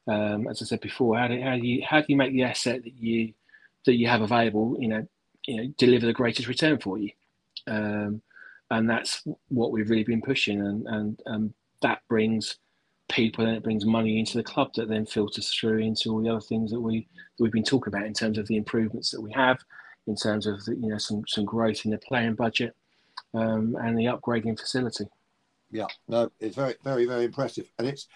um, 0.06 0.48
as 0.48 0.62
I 0.62 0.64
said 0.64 0.80
before, 0.80 1.16
how 1.16 1.28
do, 1.28 1.40
how 1.40 1.56
do 1.56 1.66
you 1.66 1.82
how 1.86 2.00
do 2.00 2.06
you 2.08 2.16
make 2.16 2.32
the 2.32 2.44
asset 2.44 2.82
that 2.84 2.94
you 2.94 3.32
that 3.86 3.96
you 3.96 4.06
have 4.08 4.22
available, 4.22 4.76
you 4.78 4.88
know, 4.88 5.06
you 5.46 5.56
know, 5.56 5.74
deliver 5.78 6.06
the 6.06 6.12
greatest 6.12 6.48
return 6.48 6.78
for 6.78 6.98
you, 6.98 7.10
um, 7.66 8.22
and 8.70 8.88
that's 8.88 9.22
what 9.48 9.72
we've 9.72 9.90
really 9.90 10.04
been 10.04 10.22
pushing, 10.22 10.60
and 10.60 11.20
and 11.26 11.54
that 11.82 12.00
brings 12.08 12.56
people 13.10 13.44
and 13.44 13.56
it 13.56 13.62
brings 13.64 13.84
money 13.84 14.20
into 14.20 14.36
the 14.36 14.42
club 14.44 14.72
that 14.74 14.88
then 14.88 15.04
filters 15.04 15.52
through 15.52 15.78
into 15.78 16.12
all 16.12 16.22
the 16.22 16.28
other 16.28 16.40
things 16.40 16.70
that 16.70 16.80
we 16.80 17.08
that 17.36 17.42
we've 17.42 17.52
been 17.52 17.64
talking 17.64 17.92
about 17.92 18.06
in 18.06 18.14
terms 18.14 18.38
of 18.38 18.46
the 18.46 18.56
improvements 18.56 19.10
that 19.10 19.20
we 19.20 19.32
have, 19.32 19.58
in 20.06 20.14
terms 20.14 20.46
of 20.46 20.64
the, 20.64 20.76
you 20.76 20.88
know 20.88 20.98
some 20.98 21.24
some 21.26 21.44
growth 21.44 21.84
in 21.84 21.90
the 21.90 21.98
playing 21.98 22.34
budget, 22.34 22.74
um, 23.34 23.76
and 23.80 23.98
the 23.98 24.04
upgrading 24.04 24.58
facility. 24.58 25.06
Yeah, 25.70 25.86
no, 26.08 26.30
it's 26.40 26.56
very, 26.56 26.74
very, 26.82 27.06
very 27.06 27.24
impressive, 27.24 27.70
and 27.78 27.88
it's, 27.88 28.08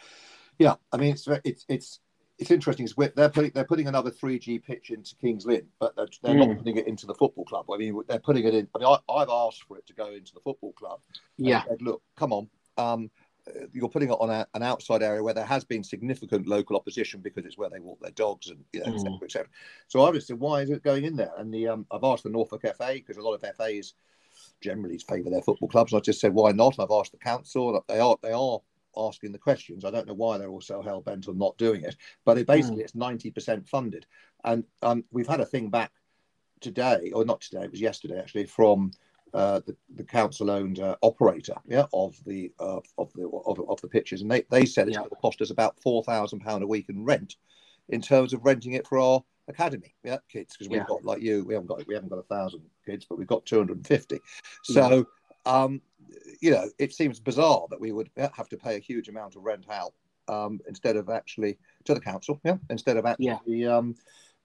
yeah, 0.58 0.74
I 0.92 0.96
mean, 0.96 1.12
it's 1.12 1.28
it's 1.44 1.64
it's 1.68 2.00
it's 2.38 2.50
interesting. 2.50 2.88
they're 3.14 3.28
putting 3.28 3.50
they're 3.54 3.64
putting 3.64 3.88
another 3.88 4.10
3G 4.10 4.62
pitch 4.64 4.90
into 4.90 5.14
Kings 5.16 5.46
Lynn, 5.46 5.66
but 5.78 5.94
they're, 5.96 6.08
they're 6.22 6.34
mm. 6.34 6.48
not 6.48 6.58
putting 6.58 6.76
it 6.76 6.86
into 6.86 7.06
the 7.06 7.14
football 7.14 7.44
club. 7.44 7.66
I 7.72 7.76
mean, 7.76 8.00
they're 8.08 8.18
putting 8.18 8.44
it 8.44 8.54
in. 8.54 8.68
I 8.74 8.78
mean, 8.78 8.98
I, 9.08 9.18
have 9.20 9.30
asked 9.30 9.64
for 9.68 9.78
it 9.78 9.86
to 9.86 9.92
go 9.94 10.08
into 10.12 10.34
the 10.34 10.40
football 10.40 10.72
club. 10.72 11.00
Yeah, 11.36 11.64
said, 11.64 11.82
look, 11.82 12.02
come 12.16 12.32
on. 12.32 12.48
Um, 12.76 13.10
you're 13.72 13.90
putting 13.90 14.08
it 14.08 14.16
on 14.20 14.30
a, 14.30 14.46
an 14.54 14.62
outside 14.62 15.02
area 15.02 15.22
where 15.22 15.34
there 15.34 15.44
has 15.44 15.64
been 15.64 15.84
significant 15.84 16.48
local 16.48 16.76
opposition 16.76 17.20
because 17.20 17.44
it's 17.44 17.58
where 17.58 17.68
they 17.68 17.78
walk 17.78 18.00
their 18.00 18.10
dogs 18.12 18.48
and 18.48 18.64
you 18.72 18.80
know, 18.80 18.86
mm. 18.86 18.94
et, 18.94 19.00
cetera, 19.00 19.18
et 19.22 19.30
cetera. 19.30 19.48
So 19.88 20.00
obviously, 20.00 20.34
why 20.34 20.62
is 20.62 20.70
it 20.70 20.82
going 20.82 21.04
in 21.04 21.16
there? 21.16 21.32
And 21.38 21.52
the 21.52 21.68
um, 21.68 21.86
I've 21.90 22.04
asked 22.04 22.24
the 22.24 22.30
Norfolk 22.30 22.62
FA 22.62 22.94
because 22.94 23.16
a 23.16 23.22
lot 23.22 23.34
of 23.34 23.56
FAs 23.56 23.94
generally 24.60 24.98
favour 24.98 25.30
their 25.30 25.42
football 25.42 25.68
clubs. 25.68 25.92
And 25.92 26.00
I 26.00 26.02
just 26.02 26.20
said, 26.20 26.34
why 26.34 26.52
not? 26.52 26.80
I've 26.80 26.90
asked 26.90 27.12
the 27.12 27.18
council. 27.18 27.84
They 27.86 28.00
are 28.00 28.16
they 28.22 28.32
are 28.32 28.60
asking 28.96 29.32
the 29.32 29.38
questions. 29.38 29.84
I 29.84 29.90
don't 29.90 30.06
know 30.06 30.14
why 30.14 30.38
they're 30.38 30.50
all 30.50 30.60
so 30.60 30.82
hell 30.82 31.00
bent 31.00 31.28
on 31.28 31.38
not 31.38 31.56
doing 31.58 31.82
it, 31.82 31.96
but 32.24 32.38
it 32.38 32.46
basically 32.46 32.78
mm. 32.78 32.84
it's 32.84 32.94
ninety 32.94 33.30
percent 33.30 33.68
funded. 33.68 34.06
And 34.44 34.64
um, 34.82 35.04
we've 35.10 35.26
had 35.26 35.40
a 35.40 35.46
thing 35.46 35.70
back 35.70 35.92
today, 36.60 37.10
or 37.14 37.24
not 37.24 37.40
today, 37.40 37.64
it 37.64 37.70
was 37.70 37.80
yesterday 37.80 38.18
actually, 38.18 38.46
from 38.46 38.90
uh, 39.34 39.60
the, 39.66 39.76
the 39.96 40.04
council-owned 40.04 40.78
uh, 40.78 40.96
operator, 41.02 41.56
yeah, 41.66 41.86
of 41.92 42.16
the 42.24 42.52
uh, 42.60 42.80
of 42.98 43.12
the 43.14 43.28
of, 43.46 43.60
of, 43.68 43.80
the 43.80 43.88
pitches, 43.88 44.22
and 44.22 44.30
they, 44.30 44.44
they 44.50 44.64
said 44.64 44.86
it's 44.86 44.94
yeah. 44.94 45.00
going 45.00 45.10
to 45.10 45.16
cost 45.16 45.40
us 45.40 45.50
about 45.50 45.78
four 45.80 46.04
thousand 46.04 46.40
pound 46.40 46.62
a 46.62 46.66
week 46.66 46.88
in 46.88 47.04
rent, 47.04 47.36
in 47.88 48.00
terms 48.00 48.32
of 48.32 48.44
renting 48.44 48.74
it 48.74 48.86
for 48.86 48.98
our 48.98 49.24
academy, 49.48 49.94
yeah, 50.04 50.18
kids, 50.28 50.56
because 50.56 50.70
we've 50.70 50.78
yeah. 50.78 50.86
got 50.86 51.04
like 51.04 51.20
you, 51.20 51.44
we 51.44 51.54
haven't 51.54 51.66
got 51.66 51.86
we 51.86 51.94
haven't 51.94 52.10
got 52.10 52.18
a 52.18 52.22
thousand 52.22 52.62
kids, 52.86 53.06
but 53.08 53.18
we've 53.18 53.26
got 53.26 53.44
two 53.44 53.58
hundred 53.58 53.78
and 53.78 53.86
fifty. 53.86 54.20
So, 54.62 55.06
um, 55.46 55.82
you 56.40 56.50
know, 56.50 56.68
it 56.78 56.92
seems 56.92 57.20
bizarre 57.20 57.66
that 57.70 57.80
we 57.80 57.92
would 57.92 58.10
have 58.16 58.48
to 58.48 58.56
pay 58.56 58.76
a 58.76 58.80
huge 58.80 59.08
amount 59.08 59.36
of 59.36 59.44
rent 59.44 59.66
out 59.70 59.92
um, 60.28 60.60
instead 60.68 60.96
of 60.96 61.08
actually 61.08 61.58
to 61.84 61.94
the 61.94 62.00
council, 62.00 62.40
yeah, 62.44 62.56
instead 62.70 62.96
of 62.96 63.06
actually 63.06 63.62
yeah. 63.62 63.76
um, 63.76 63.94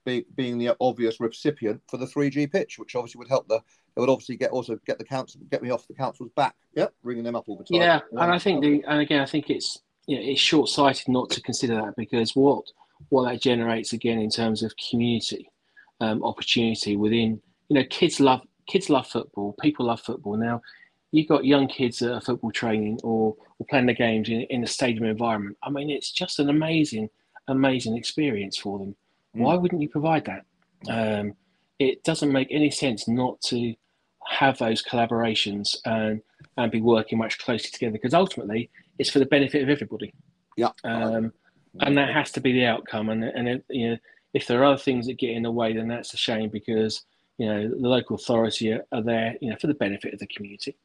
be, 0.06 0.26
being 0.36 0.58
the 0.58 0.76
obvious 0.80 1.20
recipient 1.20 1.82
for 1.88 1.98
the 1.98 2.06
3G 2.06 2.52
pitch, 2.52 2.80
which 2.80 2.96
obviously 2.96 3.20
would 3.20 3.30
help 3.30 3.48
the. 3.48 3.62
It 3.96 4.00
would 4.00 4.10
obviously 4.10 4.38
get 4.38 4.52
also 4.52 4.80
get 4.86 4.98
the 4.98 5.04
council 5.04 5.42
get 5.52 5.62
me 5.62 5.72
off 5.72 5.88
the 5.88 5.94
council's 5.94 6.30
back, 6.36 6.56
yeah, 6.74 6.88
bringing 7.04 7.24
them 7.24 7.36
up 7.36 7.50
all 7.50 7.58
the 7.58 7.64
time. 7.64 7.82
Yeah, 7.82 8.00
yeah. 8.14 8.24
and 8.24 8.32
I 8.32 8.40
think 8.40 8.62
the 8.62 8.84
and 8.88 9.02
again 9.02 9.22
I 9.22 9.26
think 9.26 9.50
it's 9.50 9.80
you 10.08 10.16
know, 10.16 10.22
it's 10.24 10.40
short 10.40 10.70
sighted 10.70 11.10
not 11.10 11.30
to 11.32 11.42
consider 11.42 11.76
that 11.76 11.96
because 11.98 12.36
what 12.36 12.66
what 13.10 13.30
that 13.30 13.42
generates 13.42 13.94
again 13.94 14.20
in 14.20 14.30
terms 14.30 14.64
of 14.64 14.74
community 14.90 15.50
um, 16.02 16.24
opportunity 16.24 16.96
within 16.96 17.42
you 17.68 17.76
know 17.76 17.84
kids 17.90 18.20
love 18.20 18.42
kids 18.68 18.90
love 18.90 19.08
football 19.08 19.56
people 19.60 19.88
love 19.88 20.00
football 20.00 20.38
now 20.38 20.62
you've 21.12 21.28
got 21.28 21.46
young 21.46 21.68
kids 21.68 22.00
that 22.00 22.14
are 22.14 22.22
football 22.22 22.52
training 22.52 23.00
or, 23.04 23.36
or 23.58 23.66
playing 23.70 23.88
the 23.88 23.94
games 23.94 24.30
in, 24.30 24.42
in 24.42 24.64
a 24.64 24.68
stadium 24.68 25.06
environment 25.06 25.58
i 25.64 25.70
mean 25.70 25.90
it's 25.90 26.12
just 26.12 26.40
an 26.40 26.50
amazing 26.50 27.10
amazing 27.48 27.98
experience 27.98 28.58
for 28.58 28.80
them 28.80 28.96
mm. 29.36 29.42
why 29.42 29.56
wouldn't 29.56 29.82
you 29.82 29.90
provide 29.90 30.26
that 30.26 30.46
um, 30.90 31.34
it 31.80 32.04
doesn't 32.04 32.32
make 32.32 32.48
any 32.52 32.72
sense 32.72 33.08
not 33.08 33.40
to 33.42 33.74
have 34.28 34.58
those 34.60 34.84
collaborations 34.84 35.76
and 35.86 36.22
and 36.58 36.72
be 36.72 36.82
working 36.82 37.18
much 37.18 37.38
closely 37.40 37.70
together 37.72 37.94
because 37.94 38.14
ultimately 38.14 38.70
it's 38.98 39.10
for 39.10 39.20
the 39.20 39.26
benefit 39.26 39.64
of 39.64 39.70
everybody 39.70 40.14
yeah 40.56 40.70
um, 40.84 41.34
and 41.82 41.98
that 41.98 42.14
has 42.14 42.32
to 42.32 42.42
be 42.42 42.54
the 42.54 42.66
outcome. 42.66 43.10
And 43.10 43.24
and 43.24 43.48
it, 43.48 43.66
you 43.70 43.92
know, 43.92 43.98
if 44.34 44.48
there 44.48 44.62
are 44.62 44.66
other 44.66 44.78
things 44.78 45.08
that 45.08 45.18
get 45.18 45.32
in 45.32 45.44
the 45.44 45.52
way, 45.52 45.74
then 45.74 45.88
that's 45.88 46.14
a 46.14 46.18
shame 46.18 46.50
because 46.50 47.04
you 47.38 47.48
know 47.48 47.70
the 47.70 47.88
local 47.88 48.16
authority 48.16 48.72
are, 48.74 48.86
are 48.92 49.04
there, 49.04 49.36
you 49.42 49.50
know, 49.50 49.56
for 49.60 49.68
the 49.68 49.74
benefit 49.74 50.14
of 50.14 50.20
the 50.20 50.28
community. 50.28 50.76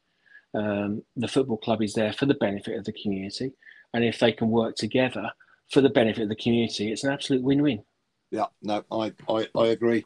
Um, 0.55 1.03
the 1.15 1.27
football 1.27 1.57
club 1.57 1.81
is 1.81 1.93
there 1.93 2.13
for 2.13 2.25
the 2.25 2.33
benefit 2.35 2.77
of 2.77 2.85
the 2.85 2.93
community, 2.93 3.51
and 3.93 4.03
if 4.03 4.19
they 4.19 4.31
can 4.31 4.49
work 4.49 4.75
together 4.75 5.31
for 5.71 5.81
the 5.81 5.89
benefit 5.89 6.23
of 6.23 6.29
the 6.29 6.35
community, 6.35 6.91
it's 6.91 7.03
an 7.03 7.11
absolute 7.11 7.43
win-win. 7.43 7.83
Yeah, 8.31 8.45
no, 8.61 8.83
I, 8.91 9.13
I, 9.29 9.47
I 9.55 9.67
agree. 9.67 10.05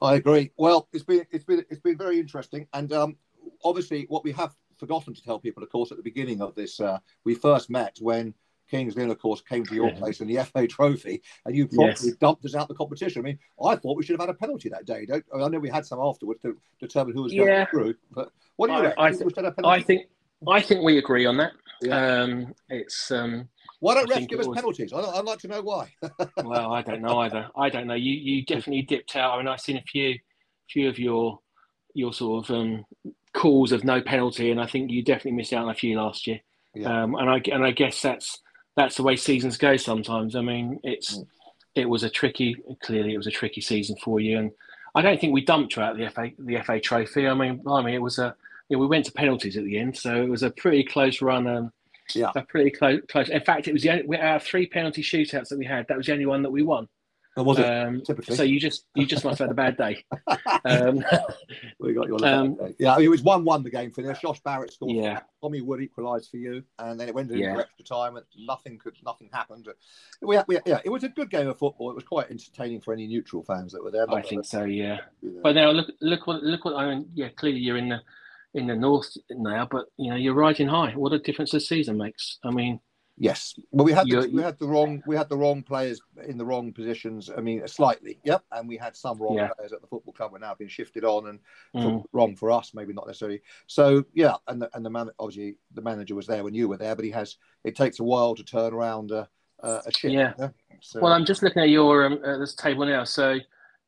I 0.00 0.14
agree. 0.14 0.50
Well, 0.56 0.88
it's 0.92 1.04
been 1.04 1.26
it's 1.30 1.44
been 1.44 1.64
it's 1.68 1.80
been 1.80 1.98
very 1.98 2.18
interesting, 2.18 2.66
and 2.72 2.92
um, 2.92 3.16
obviously, 3.64 4.06
what 4.08 4.24
we 4.24 4.32
have 4.32 4.54
forgotten 4.78 5.14
to 5.14 5.22
tell 5.22 5.38
people, 5.38 5.62
of 5.62 5.70
course, 5.70 5.90
at 5.90 5.96
the 5.96 6.02
beginning 6.02 6.40
of 6.40 6.54
this, 6.54 6.80
uh, 6.80 6.98
we 7.24 7.34
first 7.34 7.70
met 7.70 7.96
when 8.00 8.34
Kings 8.70 8.96
Lynn, 8.96 9.10
of 9.10 9.18
course, 9.18 9.40
came 9.40 9.64
to 9.66 9.74
your 9.74 9.90
place 9.92 10.20
in 10.20 10.28
the 10.28 10.42
FA 10.44 10.66
Trophy, 10.66 11.22
and 11.44 11.56
you 11.56 11.66
promptly 11.66 12.10
yes. 12.10 12.16
dumped 12.18 12.44
us 12.44 12.54
out 12.54 12.68
the 12.68 12.74
competition. 12.74 13.20
I 13.20 13.24
mean, 13.24 13.38
I 13.62 13.76
thought 13.76 13.96
we 13.96 14.04
should 14.04 14.14
have 14.14 14.28
had 14.28 14.34
a 14.34 14.38
penalty 14.38 14.68
that 14.68 14.86
day. 14.86 15.06
Don't 15.06 15.24
I 15.34 15.48
know 15.48 15.58
we 15.58 15.68
had 15.68 15.84
some 15.84 15.98
afterwards 16.00 16.40
to 16.42 16.56
determine 16.78 17.14
who 17.14 17.22
was 17.22 17.32
yeah. 17.32 17.44
going 17.44 17.66
through, 17.66 17.94
but 18.12 18.30
what 18.56 18.68
do 18.68 18.74
you 18.74 18.92
I, 18.96 19.06
I, 19.06 19.12
th- 19.12 19.32
I 19.64 19.80
think 19.80 20.06
I 20.48 20.60
think 20.60 20.84
we 20.84 20.98
agree 20.98 21.26
on 21.26 21.36
that. 21.38 21.52
Yeah. 21.82 22.22
Um, 22.22 22.54
it's 22.68 23.10
um, 23.10 23.48
why 23.80 23.94
don't 23.94 24.08
refs 24.10 24.28
give 24.28 24.40
us 24.40 24.46
was... 24.46 24.54
penalties? 24.54 24.92
I'd, 24.92 25.04
I'd, 25.04 25.24
like 25.24 25.38
to 25.40 25.48
know 25.48 25.62
why. 25.62 25.92
well, 26.44 26.72
I 26.72 26.82
don't 26.82 27.00
know 27.00 27.18
either. 27.20 27.48
I 27.56 27.70
don't 27.70 27.86
know. 27.86 27.94
You 27.94 28.12
you 28.12 28.44
definitely 28.44 28.82
dipped 28.82 29.16
out. 29.16 29.34
I 29.34 29.38
mean, 29.38 29.48
I've 29.48 29.60
seen 29.60 29.78
a 29.78 29.82
few 29.82 30.18
few 30.68 30.88
of 30.88 30.98
your 30.98 31.40
your 31.94 32.12
sort 32.12 32.48
of 32.48 32.54
um, 32.54 32.84
calls 33.32 33.72
of 33.72 33.84
no 33.84 34.00
penalty, 34.02 34.50
and 34.50 34.60
I 34.60 34.66
think 34.66 34.90
you 34.90 35.02
definitely 35.02 35.32
missed 35.32 35.52
out 35.52 35.64
on 35.64 35.70
a 35.70 35.74
few 35.74 35.96
last 35.96 36.26
year. 36.26 36.40
Yeah. 36.74 37.02
Um, 37.02 37.14
and 37.14 37.30
I 37.30 37.40
and 37.50 37.64
I 37.64 37.70
guess 37.70 38.02
that's 38.02 38.38
that's 38.76 38.96
the 38.96 39.02
way 39.02 39.16
seasons 39.16 39.56
go 39.56 39.76
sometimes. 39.76 40.36
I 40.36 40.40
mean, 40.40 40.80
it's 40.84 41.18
mm. 41.18 41.26
it 41.74 41.88
was 41.88 42.02
a 42.02 42.10
tricky. 42.10 42.56
Clearly, 42.82 43.14
it 43.14 43.18
was 43.18 43.26
a 43.26 43.32
tricky 43.32 43.60
season 43.60 43.96
for 44.02 44.20
you, 44.20 44.38
and 44.38 44.50
I 44.94 45.02
don't 45.02 45.20
think 45.20 45.32
we 45.32 45.44
dumped 45.44 45.74
throughout 45.74 45.96
the 45.96 46.10
FA 46.10 46.30
the 46.38 46.62
FA 46.62 46.80
Trophy. 46.80 47.26
I 47.26 47.34
mean, 47.34 47.62
I 47.66 47.82
mean, 47.82 47.94
it 47.94 48.02
was 48.02 48.18
a 48.18 48.34
you 48.68 48.76
know, 48.76 48.80
we 48.80 48.86
went 48.86 49.04
to 49.06 49.12
penalties 49.12 49.56
at 49.56 49.64
the 49.64 49.78
end, 49.78 49.96
so 49.96 50.22
it 50.22 50.28
was 50.28 50.42
a 50.42 50.50
pretty 50.50 50.84
close 50.84 51.20
run. 51.20 51.46
Um, 51.46 51.72
yeah, 52.14 52.32
a 52.34 52.42
pretty 52.42 52.70
close. 52.70 53.00
Close. 53.08 53.28
In 53.28 53.40
fact, 53.40 53.68
it 53.68 53.72
was 53.72 53.82
the 53.82 53.90
only, 53.90 54.04
we, 54.04 54.16
our 54.16 54.40
three 54.40 54.66
penalty 54.66 55.02
shootouts 55.02 55.48
that 55.48 55.58
we 55.58 55.66
had. 55.66 55.86
That 55.88 55.96
was 55.96 56.06
the 56.06 56.12
only 56.12 56.26
one 56.26 56.42
that 56.42 56.50
we 56.50 56.62
won. 56.62 56.88
Or 57.36 57.44
was 57.44 57.58
it? 57.58 57.64
Um, 57.64 58.02
typically. 58.02 58.34
So 58.34 58.42
you 58.42 58.58
just 58.58 58.86
you 58.94 59.06
just 59.06 59.24
must 59.24 59.38
have 59.38 59.48
had 59.48 59.52
a 59.52 59.54
bad 59.54 59.76
day. 59.76 60.04
Um, 60.62 61.02
we 61.78 61.94
got 61.94 62.06
your 62.06 62.22
um, 62.26 62.58
yeah. 62.78 62.98
it 62.98 63.08
was 63.08 63.22
one 63.22 63.44
one 63.44 63.62
the 63.62 63.70
game 63.70 63.90
finish. 63.90 64.20
Josh 64.20 64.40
Barrett 64.40 64.72
scored. 64.72 64.94
Yeah. 64.94 65.20
Tommy 65.40 65.62
Wood 65.62 65.80
equalised 65.80 66.30
for 66.30 66.36
you, 66.36 66.62
and 66.78 67.00
then 67.00 67.08
it 67.08 67.14
went 67.14 67.30
into 67.30 67.42
yeah. 67.42 67.58
extra 67.58 67.82
time, 67.82 68.16
and 68.16 68.26
nothing 68.38 68.76
could 68.76 68.94
nothing 69.02 69.30
happened. 69.32 69.68
We, 70.20 70.38
we, 70.48 70.58
yeah, 70.66 70.80
it 70.84 70.90
was 70.90 71.02
a 71.02 71.08
good 71.08 71.30
game 71.30 71.48
of 71.48 71.58
football. 71.58 71.90
It 71.90 71.94
was 71.94 72.04
quite 72.04 72.30
entertaining 72.30 72.82
for 72.82 72.92
any 72.92 73.06
neutral 73.06 73.42
fans 73.42 73.72
that 73.72 73.82
were 73.82 73.90
there. 73.90 74.10
I 74.12 74.20
think 74.20 74.44
so. 74.44 74.64
Yeah. 74.64 74.98
You 75.22 75.30
know. 75.30 75.40
But 75.42 75.54
now 75.54 75.70
look 75.70 75.88
look 76.02 76.26
what 76.26 76.42
look 76.42 76.66
what 76.66 76.76
I 76.76 76.90
mean. 76.90 77.08
Yeah, 77.14 77.28
clearly 77.28 77.60
you're 77.60 77.78
in 77.78 77.88
the 77.88 78.02
in 78.54 78.66
the 78.66 78.76
north 78.76 79.16
now, 79.30 79.66
but 79.70 79.86
you 79.96 80.10
know 80.10 80.16
you're 80.16 80.34
riding 80.34 80.68
high. 80.68 80.92
What 80.92 81.12
a 81.12 81.18
difference 81.18 81.52
this 81.52 81.68
season 81.68 81.96
makes. 81.96 82.38
I 82.44 82.50
mean, 82.50 82.80
Yes, 83.22 83.54
well, 83.70 83.84
we 83.84 83.92
had 83.92 84.06
the, 84.08 84.30
we 84.32 84.40
had 84.40 84.58
the 84.58 84.66
wrong 84.66 85.02
we 85.06 85.14
had 85.14 85.28
the 85.28 85.36
wrong 85.36 85.62
players 85.62 86.00
in 86.26 86.38
the 86.38 86.44
wrong 86.44 86.72
positions. 86.72 87.30
I 87.36 87.42
mean, 87.42 87.68
slightly, 87.68 88.18
yep. 88.24 88.42
And 88.50 88.66
we 88.66 88.78
had 88.78 88.96
some 88.96 89.18
wrong 89.18 89.36
yeah. 89.36 89.50
players 89.58 89.74
at 89.74 89.82
the 89.82 89.86
football 89.86 90.14
club. 90.14 90.32
We're 90.32 90.38
now 90.38 90.54
being 90.54 90.70
shifted 90.70 91.04
on, 91.04 91.26
and 91.26 91.38
mm. 91.76 92.02
wrong 92.14 92.34
for 92.34 92.50
us, 92.50 92.72
maybe 92.72 92.94
not 92.94 93.06
necessarily. 93.06 93.42
So 93.66 94.06
yeah, 94.14 94.36
and 94.48 94.62
the, 94.62 94.70
and 94.72 94.82
the 94.82 94.88
man 94.88 95.10
obviously 95.18 95.56
the 95.74 95.82
manager 95.82 96.14
was 96.14 96.26
there 96.26 96.42
when 96.42 96.54
you 96.54 96.66
were 96.66 96.78
there, 96.78 96.96
but 96.96 97.04
he 97.04 97.10
has. 97.10 97.36
It 97.62 97.76
takes 97.76 98.00
a 98.00 98.04
while 98.04 98.34
to 98.36 98.42
turn 98.42 98.72
around 98.72 99.10
a, 99.10 99.28
a 99.62 99.92
ship. 99.94 100.12
Yeah. 100.12 100.32
yeah? 100.38 100.48
So, 100.80 101.00
well, 101.00 101.12
I'm 101.12 101.26
just 101.26 101.42
looking 101.42 101.60
at 101.60 101.68
your 101.68 102.06
um, 102.06 102.20
uh, 102.24 102.38
this 102.38 102.54
table 102.54 102.86
now. 102.86 103.04
So 103.04 103.36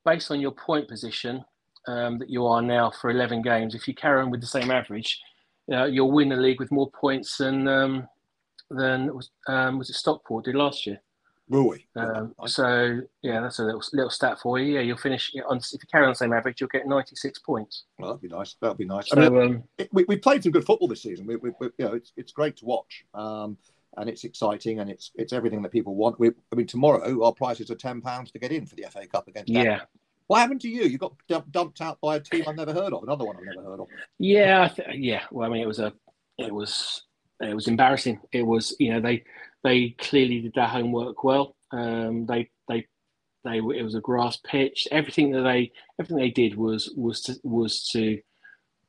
based 0.05 0.31
on 0.31 0.43
your 0.43 0.53
point 0.53 0.89
position 0.89 1.43
um, 1.89 2.19
that 2.19 2.29
you 2.29 2.45
are 2.45 2.61
now 2.61 2.91
for 2.91 3.09
11 3.09 3.41
games, 3.41 3.75
if 3.75 3.89
you 3.89 3.95
carry 3.95 4.21
on 4.21 4.31
with 4.31 4.43
the 4.43 4.47
same 4.47 4.71
average, 4.71 5.19
uh, 5.73 5.85
you'll 5.85 6.13
win 6.13 6.29
the 6.29 6.37
league 6.37 6.61
with 6.61 6.71
more 6.71 6.91
points 6.91 7.39
than. 7.39 7.67
Um, 7.67 8.09
than 8.75 9.15
was 9.15 9.31
um, 9.47 9.79
was 9.79 9.91
it 9.91 9.95
Stockport 9.95 10.45
did 10.45 10.55
last 10.55 10.87
year. 10.87 11.01
Will 11.49 11.69
we? 11.69 11.87
Um, 11.97 12.35
so 12.47 13.01
yeah, 13.21 13.41
that's 13.41 13.59
a 13.59 13.65
little 13.65 13.83
little 13.93 14.11
stat 14.11 14.39
for 14.43 14.59
you. 14.59 14.75
Yeah, 14.75 14.81
you'll 14.81 14.97
finish 14.97 15.33
on, 15.49 15.59
if 15.59 15.73
you 15.73 15.79
carry 15.91 16.05
on 16.05 16.13
the 16.13 16.17
same 16.17 16.33
average, 16.33 16.61
you'll 16.61 16.69
get 16.69 16.87
ninety 16.87 17.17
six 17.17 17.39
points. 17.39 17.85
Well, 17.99 18.11
that'd 18.11 18.23
be 18.23 18.35
nice. 18.35 18.57
That'd 18.61 18.79
be 18.79 18.85
nice. 18.85 19.09
So, 19.09 19.21
I 19.21 19.29
mean, 19.29 19.43
um, 19.43 19.65
it, 19.77 19.89
we 19.93 20.05
we 20.05 20.17
played 20.17 20.43
some 20.43 20.53
good 20.53 20.65
football 20.65 20.89
this 20.89 21.03
season. 21.03 21.27
We, 21.27 21.37
we, 21.37 21.51
we, 21.61 21.69
you 21.79 21.85
know, 21.85 21.95
it's 21.95 22.13
it's 22.17 22.33
great 22.33 22.57
to 22.59 22.65
watch. 22.65 23.05
Um, 23.15 23.59
and 23.99 24.09
it's 24.09 24.25
exciting 24.25 24.81
and 24.81 24.89
it's 24.89 25.11
it's 25.15 25.33
everything 25.33 25.61
that 25.63 25.71
people 25.71 25.95
want. 25.95 26.19
We, 26.19 26.31
I 26.51 26.57
mean, 26.57 26.67
tomorrow 26.67 27.23
our 27.25 27.33
prices 27.33 27.71
are 27.71 27.75
ten 27.75 28.01
pounds 28.01 28.31
to 28.33 28.39
get 28.39 28.53
in 28.53 28.65
for 28.65 28.75
the 28.75 28.87
FA 28.91 29.07
Cup 29.07 29.29
against. 29.29 29.51
Yeah. 29.51 29.81
What 30.29 30.41
happened 30.41 30.63
to 30.63 30.69
you? 30.69 30.85
You 30.85 30.97
got 30.97 31.13
dumped 31.51 31.83
out 31.83 32.01
by 32.01 32.17
a 32.17 32.21
team 32.21 32.45
I've 32.47 32.57
never 32.57 32.73
heard 32.73 32.95
of. 32.95 33.03
Another 33.03 33.25
one 33.25 33.37
I've 33.37 33.45
never 33.45 33.69
heard 33.69 33.81
of. 33.81 33.89
Yeah, 34.19 34.69
th- 34.69 34.89
yeah. 34.95 35.25
Well, 35.31 35.47
I 35.47 35.53
mean, 35.53 35.61
it 35.61 35.67
was 35.67 35.79
a, 35.79 35.93
it 36.39 36.55
was 36.55 37.03
it 37.43 37.55
was 37.55 37.69
embarrassing. 37.69 38.21
It 38.33 38.47
was, 38.47 38.75
you 38.79 38.93
know, 38.93 39.01
they 39.01 39.25
they 39.65 39.91
clearly 39.99 40.41
did 40.41 40.55
their 40.55 40.67
homework 40.67 41.25
well. 41.25 41.57
Um, 41.71 42.27
they 42.27 42.51
they 42.69 42.87
they 43.45 43.59
it 43.59 43.83
was 43.83 43.95
a 43.95 44.01
grass 44.01 44.39
pitch. 44.45 44.87
Everything 44.91 45.31
that 45.33 45.43
they 45.43 45.73
everything 45.99 46.19
they 46.19 46.31
did 46.31 46.57
was 46.57 46.93
was 46.97 47.23
to 47.23 47.37
was 47.43 47.89
to 47.91 48.21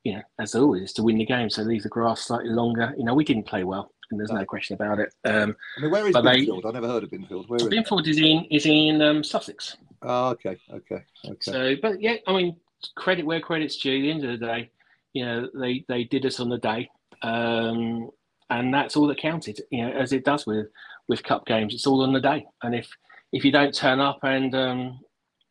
you 0.04 0.14
know 0.14 0.22
as 0.38 0.54
always 0.54 0.92
to 0.94 1.02
win 1.02 1.18
the 1.18 1.26
game. 1.26 1.50
So 1.50 1.62
leave 1.62 1.82
the 1.82 1.88
grass 1.88 2.22
slightly 2.22 2.50
longer. 2.50 2.94
You 2.96 3.04
know, 3.04 3.14
we 3.14 3.24
didn't 3.24 3.46
play 3.46 3.64
well, 3.64 3.92
and 4.10 4.20
there's 4.20 4.30
no, 4.30 4.38
no 4.38 4.44
question 4.44 4.74
about 4.74 4.98
it. 5.00 5.12
Um, 5.24 5.56
I 5.78 5.82
mean, 5.82 5.90
where 5.90 6.06
is 6.06 6.14
Binfield? 6.14 6.62
They, 6.62 6.68
I 6.68 6.72
never 6.72 6.88
heard 6.88 7.04
of 7.04 7.10
Binfield. 7.10 7.48
Where 7.48 7.56
is 7.56 7.68
Binfield 7.68 8.06
is 8.06 8.18
in 8.18 8.44
is 8.50 8.66
in 8.66 9.00
um, 9.02 9.24
Sussex. 9.24 9.76
Oh, 10.02 10.30
okay, 10.30 10.58
okay, 10.70 11.04
okay. 11.24 11.36
So, 11.40 11.74
but 11.80 12.00
yeah, 12.00 12.16
I 12.26 12.36
mean, 12.36 12.56
credit 12.94 13.24
where 13.24 13.40
credit's 13.40 13.76
due. 13.76 13.96
At 13.96 14.02
the 14.02 14.10
end 14.10 14.24
of 14.24 14.38
the 14.38 14.46
day, 14.46 14.70
you 15.12 15.24
know, 15.24 15.48
they 15.54 15.84
they 15.88 16.04
did 16.04 16.26
us 16.26 16.40
on 16.40 16.48
the 16.48 16.58
day. 16.58 16.90
Um, 17.22 18.10
and 18.50 18.72
that's 18.72 18.96
all 18.96 19.06
that 19.08 19.18
counted. 19.18 19.60
You 19.70 19.86
know, 19.86 19.92
as 19.92 20.12
it 20.12 20.24
does 20.24 20.46
with 20.46 20.68
with 21.08 21.22
cup 21.22 21.46
games, 21.46 21.74
it's 21.74 21.86
all 21.86 22.02
on 22.02 22.12
the 22.12 22.20
day. 22.20 22.46
And 22.62 22.74
if 22.74 22.88
if 23.32 23.44
you 23.44 23.52
don't 23.52 23.74
turn 23.74 24.00
up 24.00 24.20
and 24.22 24.54
um, 24.54 25.00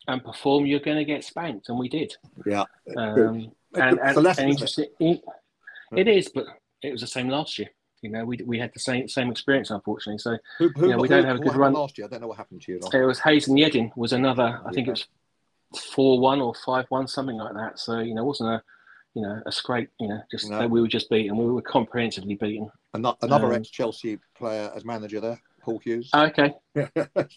and 0.08 0.24
perform, 0.24 0.66
you're 0.66 0.80
going 0.80 0.98
to 0.98 1.06
get 1.06 1.24
spanked, 1.24 1.70
and 1.70 1.78
we 1.78 1.89
did. 1.89 2.16
Yeah. 2.46 2.66
Um, 2.98 3.52
and, 3.76 4.00
and, 4.00 4.18
and 4.18 4.50
interesting, 4.50 4.88
it, 5.00 5.22
it 5.96 6.08
is, 6.08 6.30
but 6.30 6.46
it 6.82 6.91
was 6.91 7.02
the 7.02 7.08
same 7.08 7.30
last 7.30 7.58
year. 7.58 7.70
You 8.02 8.10
know, 8.10 8.26
we, 8.26 8.38
we 8.46 8.60
had 8.60 8.72
the 8.74 8.80
same 8.80 9.08
same 9.08 9.32
experience, 9.32 9.72
unfortunately. 9.72 10.20
So 10.20 10.38
who, 10.58 10.70
who, 10.76 10.88
you 10.88 10.91
know, 10.91 10.98
we 10.98 11.08
who, 11.08 11.16
don't 11.16 11.26
have 11.26 11.38
a 11.38 11.39
good 11.39 11.56
run. 11.56 11.74
Last 11.74 11.98
year, 11.98 12.06
I 12.06 12.10
don't 12.10 12.22
know 12.22 12.28
what 12.28 12.38
happened 12.38 12.62
to 12.64 12.74
you. 12.74 12.80
Last 12.80 12.94
it 12.94 13.06
was 13.06 13.20
Hayes 13.20 13.48
Yeading 13.48 13.96
was 13.96 14.12
another. 14.12 14.62
I 14.66 14.72
think 14.74 14.88
it 14.88 14.91
was 14.91 15.08
four 15.94 16.20
one 16.20 16.41
or 16.41 16.54
five 16.54 16.86
one, 16.89 17.08
something 17.08 17.38
like 17.38 17.54
that. 17.54 17.80
So 17.80 18.00
you 18.00 18.14
know, 18.14 18.24
it 18.24 18.28
wasn't 18.28 18.50
a 18.50 18.64
you 19.14 19.22
know 19.22 19.41
a 19.45 19.51
scrape. 19.51 19.89
You 19.99 20.09
know, 20.09 20.22
just 20.32 20.49
no. 20.49 20.68
we 20.68 20.82
were 20.82 20.88
just 20.88 21.09
beaten. 21.09 21.38
We 21.38 21.45
were 21.45 21.61
comprehensively 21.61 22.36
beaten. 22.36 22.72
Another 22.93 23.47
um, 23.47 23.53
ex 23.53 23.70
Chelsea 23.70 24.20
player 24.38 24.72
as 24.76 24.86
manager 24.86 25.20
there, 25.20 25.39
Paul 25.61 25.80
Hughes. 25.80 26.09
Okay. 26.14 26.53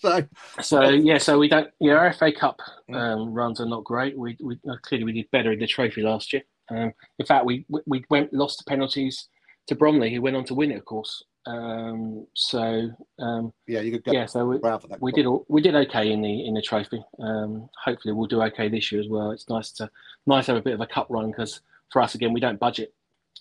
so, 0.01 0.23
so 0.61 0.89
yeah, 0.89 1.19
so 1.19 1.39
we 1.39 1.49
don't. 1.49 1.71
Yeah, 1.81 1.95
our 1.95 2.13
FA 2.13 2.33
Cup 2.33 2.61
um, 2.93 3.33
runs 3.33 3.61
are 3.61 3.69
not 3.69 3.85
great. 3.85 4.19
We, 4.19 4.37
we 4.43 4.59
clearly 4.83 5.05
we 5.05 5.13
did 5.13 5.31
better 5.31 5.53
in 5.53 5.59
the 5.59 5.67
trophy 5.67 6.03
last 6.03 6.33
year. 6.33 6.43
Um, 6.71 6.93
in 7.19 7.27
fact, 7.27 7.45
we 7.45 7.65
we 7.87 8.05
went 8.11 8.33
lost 8.33 8.59
the 8.59 8.69
penalties 8.69 9.29
to 9.69 9.75
Bromley, 9.75 10.13
who 10.13 10.23
went 10.23 10.37
on 10.37 10.45
to 10.45 10.55
win 10.55 10.71
it, 10.71 10.79
of 10.79 10.85
course. 10.85 11.25
Um, 11.47 12.27
so 12.35 12.91
um, 13.21 13.53
yeah, 13.67 13.81
you 13.81 13.93
could 13.93 14.13
yeah. 14.13 14.27
So 14.27 14.45
we, 14.45 14.59
we 15.01 15.13
did 15.13 15.27
we 15.49 15.61
did 15.63 15.75
okay 15.75 16.11
in 16.11 16.21
the 16.21 16.47
in 16.47 16.55
the 16.55 16.63
trophy. 16.63 17.03
Um, 17.21 17.69
hopefully, 17.85 18.15
we'll 18.15 18.27
do 18.27 18.43
okay 18.43 18.69
this 18.69 18.91
year 18.91 19.01
as 19.01 19.09
well. 19.09 19.31
It's 19.31 19.49
nice 19.49 19.71
to 19.73 19.89
nice 20.27 20.47
to 20.47 20.53
have 20.53 20.61
a 20.61 20.65
bit 20.65 20.75
of 20.75 20.81
a 20.81 20.87
cup 20.87 21.07
run 21.09 21.31
because 21.31 21.61
for 21.93 22.03
us 22.03 22.15
again, 22.15 22.33
we 22.33 22.41
don't 22.41 22.59
budget 22.59 22.93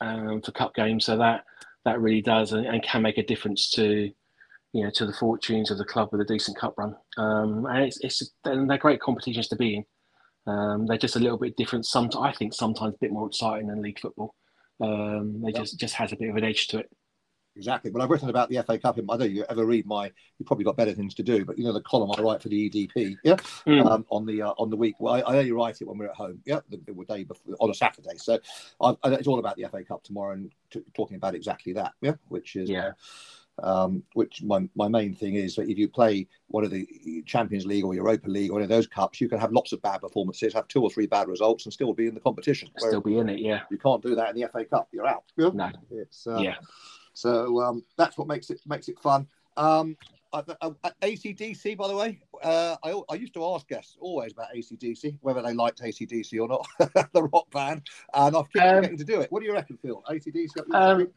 um, 0.01 0.41
for 0.41 0.51
cup 0.51 0.75
games, 0.75 1.05
so 1.05 1.17
that 1.17 1.45
that 1.83 1.99
really 1.99 2.21
does 2.21 2.51
and, 2.53 2.65
and, 2.65 2.81
can 2.83 3.01
make 3.01 3.17
a 3.17 3.25
difference 3.25 3.69
to 3.71 4.11
you 4.73 4.83
know 4.83 4.89
to 4.91 5.05
the 5.05 5.13
fortunes 5.13 5.71
of 5.71 5.77
the 5.77 5.85
club 5.85 6.09
with 6.11 6.21
a 6.21 6.25
decent 6.25 6.57
cup 6.57 6.75
run. 6.77 6.95
Um, 7.17 7.65
and 7.65 7.85
it's, 7.85 7.99
it's 8.01 8.31
they're 8.43 8.77
great 8.77 9.01
competitions 9.01 9.47
to 9.47 9.55
be 9.55 9.77
in. 9.77 9.85
Um, 10.47 10.85
they're 10.85 10.97
just 10.97 11.15
a 11.15 11.19
little 11.19 11.39
bit 11.39 11.57
different. 11.57 11.87
Some 11.87 12.09
I 12.19 12.31
think 12.33 12.53
sometimes 12.53 12.93
a 12.93 12.99
bit 12.99 13.11
more 13.11 13.27
exciting 13.27 13.67
than 13.67 13.81
league 13.81 13.99
football. 13.99 14.35
Um, 14.79 15.41
they 15.41 15.51
just 15.51 15.79
just 15.79 15.95
has 15.95 16.11
a 16.11 16.17
bit 16.17 16.29
of 16.29 16.35
an 16.35 16.43
edge 16.43 16.67
to 16.67 16.79
it. 16.79 16.89
Exactly. 17.55 17.89
Well, 17.89 18.03
I've 18.03 18.09
written 18.09 18.29
about 18.29 18.49
the 18.49 18.61
FA 18.63 18.77
Cup. 18.77 18.97
I 18.97 19.01
don't 19.01 19.19
know 19.19 19.25
if 19.25 19.31
you 19.31 19.45
ever 19.49 19.65
read 19.65 19.85
my. 19.85 20.11
You 20.37 20.45
probably 20.45 20.65
got 20.65 20.75
better 20.75 20.93
things 20.93 21.13
to 21.15 21.23
do, 21.23 21.45
but 21.45 21.57
you 21.57 21.63
know 21.63 21.71
the 21.71 21.81
column 21.81 22.11
I 22.17 22.21
write 22.21 22.41
for 22.41 22.49
the 22.49 22.69
EDP, 22.69 23.17
yeah, 23.23 23.35
mm. 23.65 23.85
um, 23.85 24.05
on 24.09 24.25
the 24.25 24.41
uh, 24.41 24.53
on 24.57 24.69
the 24.69 24.75
week. 24.75 24.95
Well, 24.99 25.13
I, 25.13 25.19
I, 25.21 25.37
only 25.37 25.51
write 25.51 25.81
it 25.81 25.87
when 25.87 25.97
we're 25.97 26.09
at 26.09 26.15
home, 26.15 26.41
yeah, 26.45 26.59
the, 26.69 26.77
the 26.85 27.05
day 27.05 27.23
before 27.23 27.55
on 27.59 27.69
a 27.69 27.73
Saturday. 27.73 28.17
So 28.17 28.39
I, 28.81 28.95
it's 29.05 29.27
all 29.27 29.39
about 29.39 29.55
the 29.55 29.65
FA 29.71 29.83
Cup 29.83 30.03
tomorrow 30.03 30.33
and 30.33 30.51
t- 30.69 30.83
talking 30.93 31.15
about 31.15 31.33
exactly 31.33 31.71
that, 31.73 31.93
yeah, 32.01 32.15
which 32.27 32.55
is 32.55 32.69
yeah. 32.69 32.91
Um, 33.63 34.03
which 34.15 34.43
my, 34.43 34.67
my 34.75 34.89
main 34.89 35.15
thing 35.15 35.35
is 35.35 35.55
that 35.55 35.69
if 35.69 35.77
you 35.77 35.87
play 35.87 36.27
one 36.47 36.65
of 36.65 36.71
the 36.71 37.23
Champions 37.25 37.65
League 37.65 37.85
or 37.85 37.93
Europa 37.93 38.29
League 38.29 38.51
or 38.51 38.57
any 38.57 38.65
of 38.65 38.69
those 38.69 38.85
cups, 38.85 39.21
you 39.21 39.29
can 39.29 39.39
have 39.39 39.53
lots 39.53 39.71
of 39.71 39.81
bad 39.81 40.01
performances, 40.01 40.53
have 40.53 40.67
two 40.67 40.81
or 40.81 40.89
three 40.89 41.07
bad 41.07 41.29
results, 41.29 41.65
and 41.65 41.71
still 41.71 41.93
be 41.93 42.07
in 42.07 42.13
the 42.13 42.19
competition. 42.19 42.69
Still 42.77 42.99
be 42.99 43.17
in 43.17 43.29
it, 43.29 43.39
yeah. 43.39 43.61
You 43.71 43.77
can't 43.77 44.03
do 44.03 44.13
that 44.15 44.35
in 44.35 44.41
the 44.41 44.49
FA 44.49 44.65
Cup. 44.65 44.89
You're 44.91 45.07
out. 45.07 45.23
Yeah? 45.37 45.51
No, 45.53 45.71
it's 45.89 46.27
uh, 46.27 46.39
yeah. 46.39 46.55
So 47.16 47.61
um, 47.61 47.84
that's 47.97 48.18
what 48.18 48.28
makes 48.28 48.49
it 48.49 48.59
makes 48.68 48.88
it 48.88 48.99
fun. 48.99 49.28
Um, 49.57 49.97
uh, 50.34 50.43
uh, 50.61 50.89
ACDC, 51.01 51.78
by 51.78 51.88
the 51.88 51.95
way, 51.95 52.20
uh, 52.43 52.76
I, 52.84 53.01
I 53.09 53.16
used 53.16 53.34
to 53.36 53.45
ask 53.45 53.66
guests 53.68 53.95
always 53.99 54.34
about 54.34 54.53
ACDC, 54.53 55.18
whether 55.22 55.41
they 55.41 55.53
liked 55.53 55.82
ACDC 55.82 56.41
or 56.41 56.49
not, 56.49 56.68
the 57.13 57.24
rock 57.24 57.49
band, 57.51 57.84
and 58.13 58.36
I've 58.36 58.51
kept 58.51 58.68
um, 58.68 58.76
forgetting 58.76 58.97
to 58.97 59.03
do 59.05 59.22
it. 59.22 59.32
What 59.32 59.39
do 59.39 59.45
you 59.45 59.53
reckon, 59.53 59.78
Phil? 59.78 60.03
ACDC? 60.09 60.74
Um, 60.74 61.07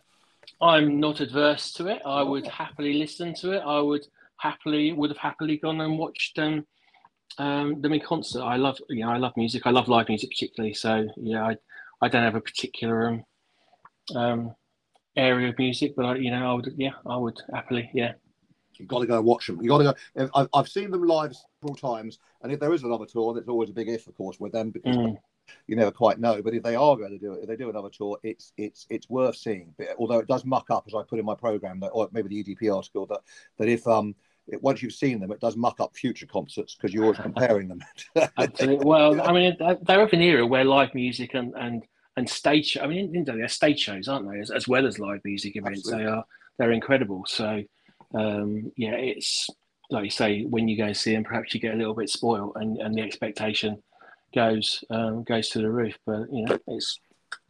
I'm 0.61 1.01
not 1.01 1.21
adverse 1.21 1.73
to 1.75 1.89
it. 1.89 2.01
I 2.07 2.23
would 2.23 2.47
happily 2.47 2.95
listen 2.95 3.35
to 3.41 3.53
it. 3.53 3.63
I 3.67 3.81
would 3.81 4.07
happily 4.37 4.93
would 4.93 5.11
have 5.11 5.19
happily 5.19 5.57
gone 5.57 5.81
and 5.81 5.99
watched 5.99 6.39
um, 6.39 6.65
um, 7.39 7.81
them 7.81 7.93
in 7.93 8.01
concert. 8.01 8.43
I 8.43 8.57
love 8.57 8.79
you 8.89 9.05
know 9.05 9.11
I 9.11 9.19
love 9.19 9.33
music. 9.37 9.67
I 9.67 9.71
love 9.71 9.89
live 9.89 10.09
music 10.09 10.31
particularly. 10.31 10.75
So 10.75 11.09
yeah, 11.17 11.45
I 11.45 11.57
I 12.01 12.09
don't 12.09 12.23
have 12.23 12.37
a 12.37 12.41
particular 12.41 13.09
um, 13.09 13.25
um 14.15 14.55
area 15.19 15.49
of 15.49 15.59
music, 15.59 15.95
but 15.97 16.05
I, 16.05 16.17
you 16.17 16.31
know, 16.31 16.51
I 16.51 16.55
would, 16.55 16.73
yeah, 16.77 16.93
I 17.07 17.17
would 17.17 17.39
happily, 17.53 17.91
yeah. 17.93 18.13
You've 18.75 18.89
got 18.89 19.01
to 19.01 19.07
go 19.07 19.21
watch 19.21 19.47
them. 19.47 19.61
You've 19.61 19.71
got 19.71 19.79
to 19.79 19.85
go. 19.85 20.31
I've, 20.35 20.49
I've 20.55 20.69
seen 20.69 20.91
them 20.91 21.03
live 21.03 21.35
several 21.61 21.75
times, 21.75 22.19
and 22.43 22.53
if 22.53 22.61
there 22.61 22.73
is 22.73 22.85
another 22.85 23.07
tour, 23.07 23.35
that's 23.35 23.49
always 23.49 23.71
a 23.71 23.73
big 23.73 23.89
if, 23.89 24.07
of 24.07 24.17
course, 24.17 24.39
with 24.39 24.53
them 24.53 24.71
because 24.71 24.97
mm. 24.97 25.17
you 25.67 25.77
never 25.77 25.91
quite 25.91 26.21
know. 26.21 26.41
But 26.43 26.55
if 26.55 26.63
they 26.63 26.77
are 26.77 26.97
going 26.97 27.11
to 27.11 27.19
do 27.19 27.33
it, 27.33 27.43
if 27.43 27.49
they 27.49 27.57
do 27.57 27.71
another 27.71 27.91
tour, 27.91 28.19
it's 28.23 28.53
it's 28.57 28.87
it's 28.89 29.11
worth 29.11 29.37
seeing. 29.37 29.75
But, 29.77 29.89
although 29.99 30.21
it 30.21 30.29
does 30.29 30.45
muck 30.45 30.71
up, 30.71 30.85
as 30.87 30.95
I 30.95 31.03
put 31.03 31.19
in 31.19 31.25
my 31.25 31.35
program, 31.35 31.81
that 31.81 31.89
or 31.89 32.09
maybe 32.13 32.29
the 32.29 32.55
EDP 32.55 32.73
article 32.75 33.07
that 33.07 33.21
that 33.59 33.69
if 33.69 33.85
um 33.89 34.15
it, 34.47 34.63
once 34.63 34.81
you've 34.83 34.93
seen 34.93 35.19
them, 35.19 35.33
it 35.33 35.41
does 35.41 35.57
muck 35.57 35.81
up 35.81 35.97
future 35.97 36.27
concerts 36.27 36.77
because 36.77 36.95
you're 36.95 37.05
always 37.05 37.19
comparing 37.19 37.69
them. 37.69 37.81
Absolutely. 38.39 38.85
Well, 38.85 39.21
I 39.21 39.33
mean, 39.33 39.57
they're 39.59 40.03
of 40.03 40.13
an 40.13 40.23
era 40.23 40.47
where 40.47 40.65
live 40.65 40.95
music 40.95 41.35
and 41.35 41.53
and 41.57 41.83
and 42.19 42.29
stage. 42.29 42.77
I 42.81 42.87
mean, 42.87 43.25
they're 43.25 43.49
stage 43.49 43.81
shows, 43.81 44.09
aren't 44.09 44.31
they? 44.31 44.41
As, 44.41 44.51
as 44.51 44.69
well 44.69 44.87
as 44.87 44.99
live 44.99 45.21
music 45.25 45.57
events, 45.57 45.81
Absolutely. 45.81 46.05
they 46.05 46.11
are 46.11 46.25
they're 46.59 46.73
incredible. 46.73 47.25
So 47.27 47.63
um, 48.15 48.73
yeah, 48.77 48.95
it's 48.95 49.49
like 49.91 50.05
you 50.05 50.11
say, 50.11 50.45
when 50.45 50.69
you 50.69 50.77
go 50.77 50.85
and 50.85 50.97
see 50.97 51.15
them, 51.15 51.25
perhaps 51.25 51.55
you 51.55 51.61
get 51.61 51.75
a 51.75 51.77
little 51.77 51.95
bit 51.95 52.11
spoiled, 52.11 52.53
and, 52.57 52.77
and 52.79 52.95
the 52.95 53.03
expectation 53.03 53.83
goes 54.35 54.85
um, 54.91 55.23
goes 55.25 55.49
to 55.51 55.61
the 55.61 55.71
roof. 55.71 55.97
But 56.05 56.33
you 56.33 56.45
know, 56.45 56.59
it's 56.67 57.01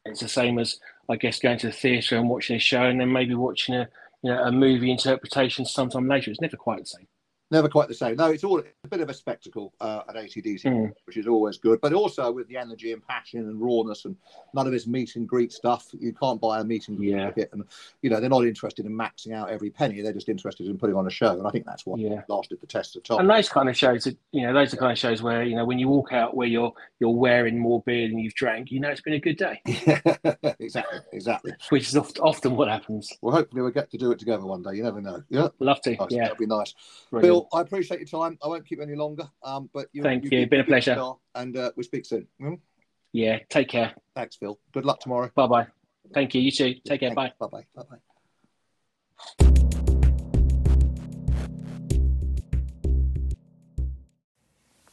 it's 0.04 0.20
the 0.20 0.28
same 0.28 0.58
as 0.58 0.78
I 1.08 1.16
guess 1.16 1.38
going 1.38 1.58
to 1.58 1.68
the 1.68 1.72
theatre 1.72 2.16
and 2.16 2.28
watching 2.28 2.56
a 2.56 2.60
show, 2.60 2.82
and 2.82 3.00
then 3.00 3.12
maybe 3.12 3.34
watching 3.34 3.74
a 3.74 3.88
you 4.22 4.30
know 4.30 4.42
a 4.44 4.52
movie 4.52 4.90
interpretation 4.90 5.64
sometime 5.64 6.08
later. 6.08 6.30
It's 6.30 6.40
never 6.40 6.56
quite 6.56 6.80
the 6.80 6.86
same. 6.86 7.08
Never 7.50 7.68
quite 7.68 7.88
the 7.88 7.94
same. 7.94 8.16
No, 8.16 8.26
it's 8.26 8.44
all 8.44 8.60
a 8.60 8.88
bit 8.88 9.00
of 9.00 9.08
a 9.08 9.14
spectacle 9.14 9.72
uh, 9.80 10.02
at 10.08 10.16
ACDC, 10.16 10.64
mm. 10.64 10.92
which 11.04 11.16
is 11.16 11.26
always 11.26 11.56
good. 11.56 11.80
But 11.80 11.92
also 11.92 12.30
with 12.30 12.48
the 12.48 12.56
energy 12.56 12.92
and 12.92 13.06
passion 13.06 13.40
and 13.40 13.60
rawness, 13.60 14.04
and 14.04 14.16
none 14.54 14.66
of 14.66 14.72
this 14.72 14.86
meet 14.86 15.16
and 15.16 15.28
greet 15.28 15.52
stuff. 15.52 15.88
You 15.98 16.12
can't 16.12 16.40
buy 16.40 16.60
a 16.60 16.64
meet 16.64 16.88
and 16.88 16.96
greet 16.96 17.10
yeah. 17.10 17.28
ticket, 17.28 17.50
and 17.52 17.64
you 18.02 18.10
know 18.10 18.20
they're 18.20 18.28
not 18.28 18.44
interested 18.44 18.86
in 18.86 18.92
maxing 18.92 19.34
out 19.34 19.50
every 19.50 19.70
penny. 19.70 20.00
They're 20.00 20.12
just 20.12 20.28
interested 20.28 20.66
in 20.66 20.78
putting 20.78 20.96
on 20.96 21.06
a 21.06 21.10
show, 21.10 21.38
and 21.38 21.46
I 21.46 21.50
think 21.50 21.64
that's 21.64 21.86
what 21.86 22.00
yeah. 22.00 22.22
lasted 22.28 22.60
the 22.60 22.66
test 22.66 22.96
of 22.96 23.04
time. 23.04 23.20
And 23.20 23.30
those 23.30 23.48
kind 23.48 23.68
of 23.68 23.76
shows, 23.76 24.06
are, 24.06 24.12
you 24.32 24.46
know, 24.46 24.52
those 24.52 24.74
are 24.74 24.76
kind 24.76 24.92
of 24.92 24.98
shows 24.98 25.22
where 25.22 25.42
you 25.42 25.56
know 25.56 25.64
when 25.64 25.78
you 25.78 25.88
walk 25.88 26.12
out 26.12 26.36
where 26.36 26.48
you're 26.48 26.72
you're 27.00 27.10
wearing 27.10 27.58
more 27.58 27.82
beer 27.82 28.08
than 28.08 28.18
you've 28.18 28.34
drank, 28.34 28.70
you 28.70 28.80
know 28.80 28.88
it's 28.88 29.00
been 29.00 29.14
a 29.14 29.20
good 29.20 29.36
day. 29.36 29.60
exactly, 30.60 31.00
exactly. 31.12 31.52
Which 31.70 31.88
is 31.88 31.96
often 31.96 32.56
what 32.56 32.68
happens. 32.68 33.12
Well, 33.22 33.34
hopefully 33.34 33.62
we'll 33.62 33.70
get 33.70 33.90
to 33.90 33.98
do 33.98 34.10
it 34.12 34.18
together 34.18 34.44
one 34.44 34.62
day. 34.62 34.74
You 34.74 34.82
never 34.82 35.00
know. 35.00 35.22
Yeah, 35.28 35.48
love 35.58 35.80
to. 35.82 35.96
Nice. 35.96 36.08
Yeah, 36.10 36.24
that'd 36.24 36.38
be 36.38 36.46
nice. 36.46 36.74
Bill, 37.38 37.48
I 37.52 37.60
appreciate 37.62 38.00
your 38.00 38.08
time. 38.08 38.38
I 38.42 38.48
won't 38.48 38.66
keep 38.66 38.78
you 38.78 38.84
any 38.84 38.96
longer. 38.96 39.28
Um, 39.42 39.70
but 39.72 39.88
you, 39.92 40.02
thank 40.02 40.24
you. 40.24 40.30
you. 40.38 40.48
Been 40.48 40.60
a 40.60 40.64
pleasure. 40.64 41.00
And 41.34 41.56
uh, 41.56 41.70
we 41.76 41.84
speak 41.84 42.04
soon. 42.06 42.26
Mm-hmm. 42.40 42.54
Yeah. 43.12 43.38
Take 43.48 43.68
care. 43.68 43.94
Thanks, 44.14 44.36
Phil. 44.36 44.58
Good 44.72 44.84
luck 44.84 45.00
tomorrow. 45.00 45.30
Bye 45.34 45.46
bye. 45.46 45.66
Thank 46.12 46.34
you. 46.34 46.40
You 46.40 46.50
too. 46.50 46.74
Take 46.86 47.00
care. 47.00 47.14
Bye. 47.14 47.32
Bye 47.38 47.46
bye. 47.46 47.64
Bye 47.74 47.82
bye. 47.90 47.96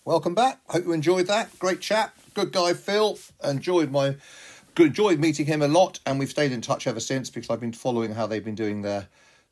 Welcome 0.03 0.35
back. 0.35 0.59
Hope 0.67 0.85
you 0.85 0.91
enjoyed 0.93 1.25
that. 1.27 1.57
Great 1.57 1.81
chat. 1.81 2.13
Good 2.35 2.51
guy, 2.51 2.73
Phil. 2.73 3.17
Enjoyed 3.43 3.91
my 3.91 4.15
enjoyed 4.77 5.19
meeting 5.19 5.45
him 5.45 5.61
a 5.61 5.67
lot, 5.67 5.99
and 6.05 6.19
we've 6.19 6.29
stayed 6.29 6.51
in 6.51 6.61
touch 6.61 6.85
ever 6.85 6.99
since 6.99 7.29
because 7.29 7.49
I've 7.49 7.61
been 7.61 7.73
following 7.73 8.13
how 8.13 8.27
they've 8.27 8.43
been 8.43 8.55
doing 8.55 8.81
their 8.81 9.07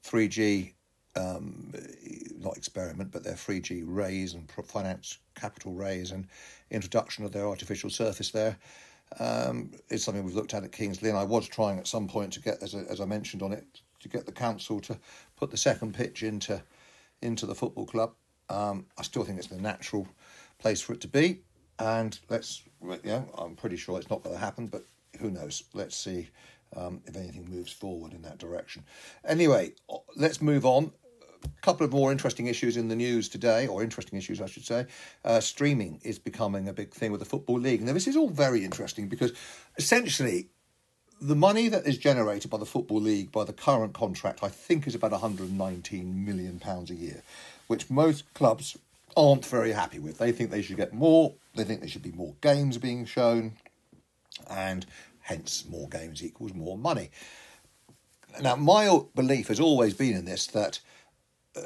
3G 0.05 0.73
um, 1.15 1.73
not 2.37 2.57
experiment, 2.57 3.11
but 3.11 3.23
their 3.23 3.33
3G 3.33 3.83
raise 3.85 4.33
and 4.33 4.49
finance 4.65 5.19
capital 5.35 5.73
raise 5.73 6.11
and 6.11 6.27
introduction 6.71 7.23
of 7.23 7.31
their 7.31 7.47
artificial 7.47 7.89
surface 7.89 8.31
there 8.31 8.57
um, 9.19 9.71
something 9.95 10.23
we've 10.23 10.35
looked 10.35 10.53
at 10.53 10.63
at 10.63 10.71
King's 10.71 11.01
Lynn. 11.01 11.15
I 11.15 11.23
was 11.23 11.47
trying 11.47 11.79
at 11.79 11.87
some 11.87 12.07
point 12.07 12.33
to 12.33 12.41
get, 12.41 12.61
as, 12.61 12.73
as 12.73 12.99
I 12.99 13.05
mentioned 13.05 13.41
on 13.41 13.51
it, 13.51 13.65
to 13.99 14.09
get 14.09 14.25
the 14.25 14.31
council 14.31 14.79
to 14.81 14.97
put 15.35 15.51
the 15.51 15.57
second 15.57 15.93
pitch 15.93 16.23
into 16.23 16.61
into 17.21 17.45
the 17.45 17.55
football 17.55 17.85
club. 17.85 18.13
Um, 18.49 18.85
I 18.97 19.03
still 19.03 19.23
think 19.23 19.37
it's 19.37 19.47
the 19.47 19.57
natural 19.57 20.07
place 20.59 20.81
for 20.81 20.93
it 20.93 21.01
to 21.01 21.07
be, 21.07 21.39
and 21.79 22.19
let's, 22.29 22.63
know, 22.81 23.29
I'm 23.37 23.55
pretty 23.55 23.77
sure 23.77 23.97
it's 23.97 24.09
not 24.09 24.23
going 24.23 24.35
to 24.35 24.41
happen, 24.41 24.67
but 24.67 24.85
who 25.19 25.31
knows? 25.31 25.63
Let's 25.73 25.95
see 25.95 26.29
um, 26.75 27.01
if 27.05 27.15
anything 27.15 27.49
moves 27.49 27.71
forward 27.71 28.13
in 28.13 28.21
that 28.23 28.39
direction. 28.39 28.83
Anyway, 29.23 29.71
let's 30.17 30.41
move 30.41 30.65
on 30.65 30.91
a 31.43 31.61
couple 31.61 31.85
of 31.85 31.91
more 31.91 32.11
interesting 32.11 32.47
issues 32.47 32.77
in 32.77 32.87
the 32.87 32.95
news 32.95 33.29
today, 33.29 33.67
or 33.67 33.83
interesting 33.83 34.17
issues, 34.17 34.41
I 34.41 34.45
should 34.47 34.65
say. 34.65 34.85
Uh, 35.23 35.39
streaming 35.39 35.99
is 36.03 36.19
becoming 36.19 36.67
a 36.67 36.73
big 36.73 36.91
thing 36.91 37.11
with 37.11 37.19
the 37.19 37.25
Football 37.25 37.59
League. 37.59 37.81
Now, 37.81 37.93
this 37.93 38.07
is 38.07 38.15
all 38.15 38.29
very 38.29 38.63
interesting 38.63 39.07
because 39.07 39.33
essentially, 39.77 40.47
the 41.21 41.35
money 41.35 41.69
that 41.69 41.85
is 41.87 41.97
generated 41.97 42.51
by 42.51 42.57
the 42.57 42.65
Football 42.65 43.01
League 43.01 43.31
by 43.31 43.43
the 43.43 43.53
current 43.53 43.93
contract, 43.93 44.43
I 44.43 44.49
think, 44.49 44.87
is 44.87 44.95
about 44.95 45.11
119 45.11 46.25
million 46.25 46.59
pounds 46.59 46.91
a 46.91 46.95
year, 46.95 47.23
which 47.67 47.89
most 47.89 48.31
clubs 48.33 48.77
aren't 49.15 49.45
very 49.45 49.71
happy 49.71 49.99
with. 49.99 50.17
They 50.17 50.31
think 50.31 50.51
they 50.51 50.61
should 50.61 50.77
get 50.77 50.93
more. 50.93 51.33
They 51.55 51.63
think 51.63 51.79
there 51.79 51.89
should 51.89 52.03
be 52.03 52.11
more 52.11 52.35
games 52.41 52.77
being 52.77 53.05
shown, 53.05 53.53
and 54.49 54.85
hence 55.21 55.65
more 55.69 55.87
games 55.87 56.23
equals 56.23 56.53
more 56.53 56.77
money. 56.77 57.09
Now, 58.41 58.55
my 58.55 58.99
belief 59.15 59.47
has 59.47 59.59
always 59.59 59.93
been 59.93 60.15
in 60.15 60.25
this 60.25 60.47
that 60.47 60.79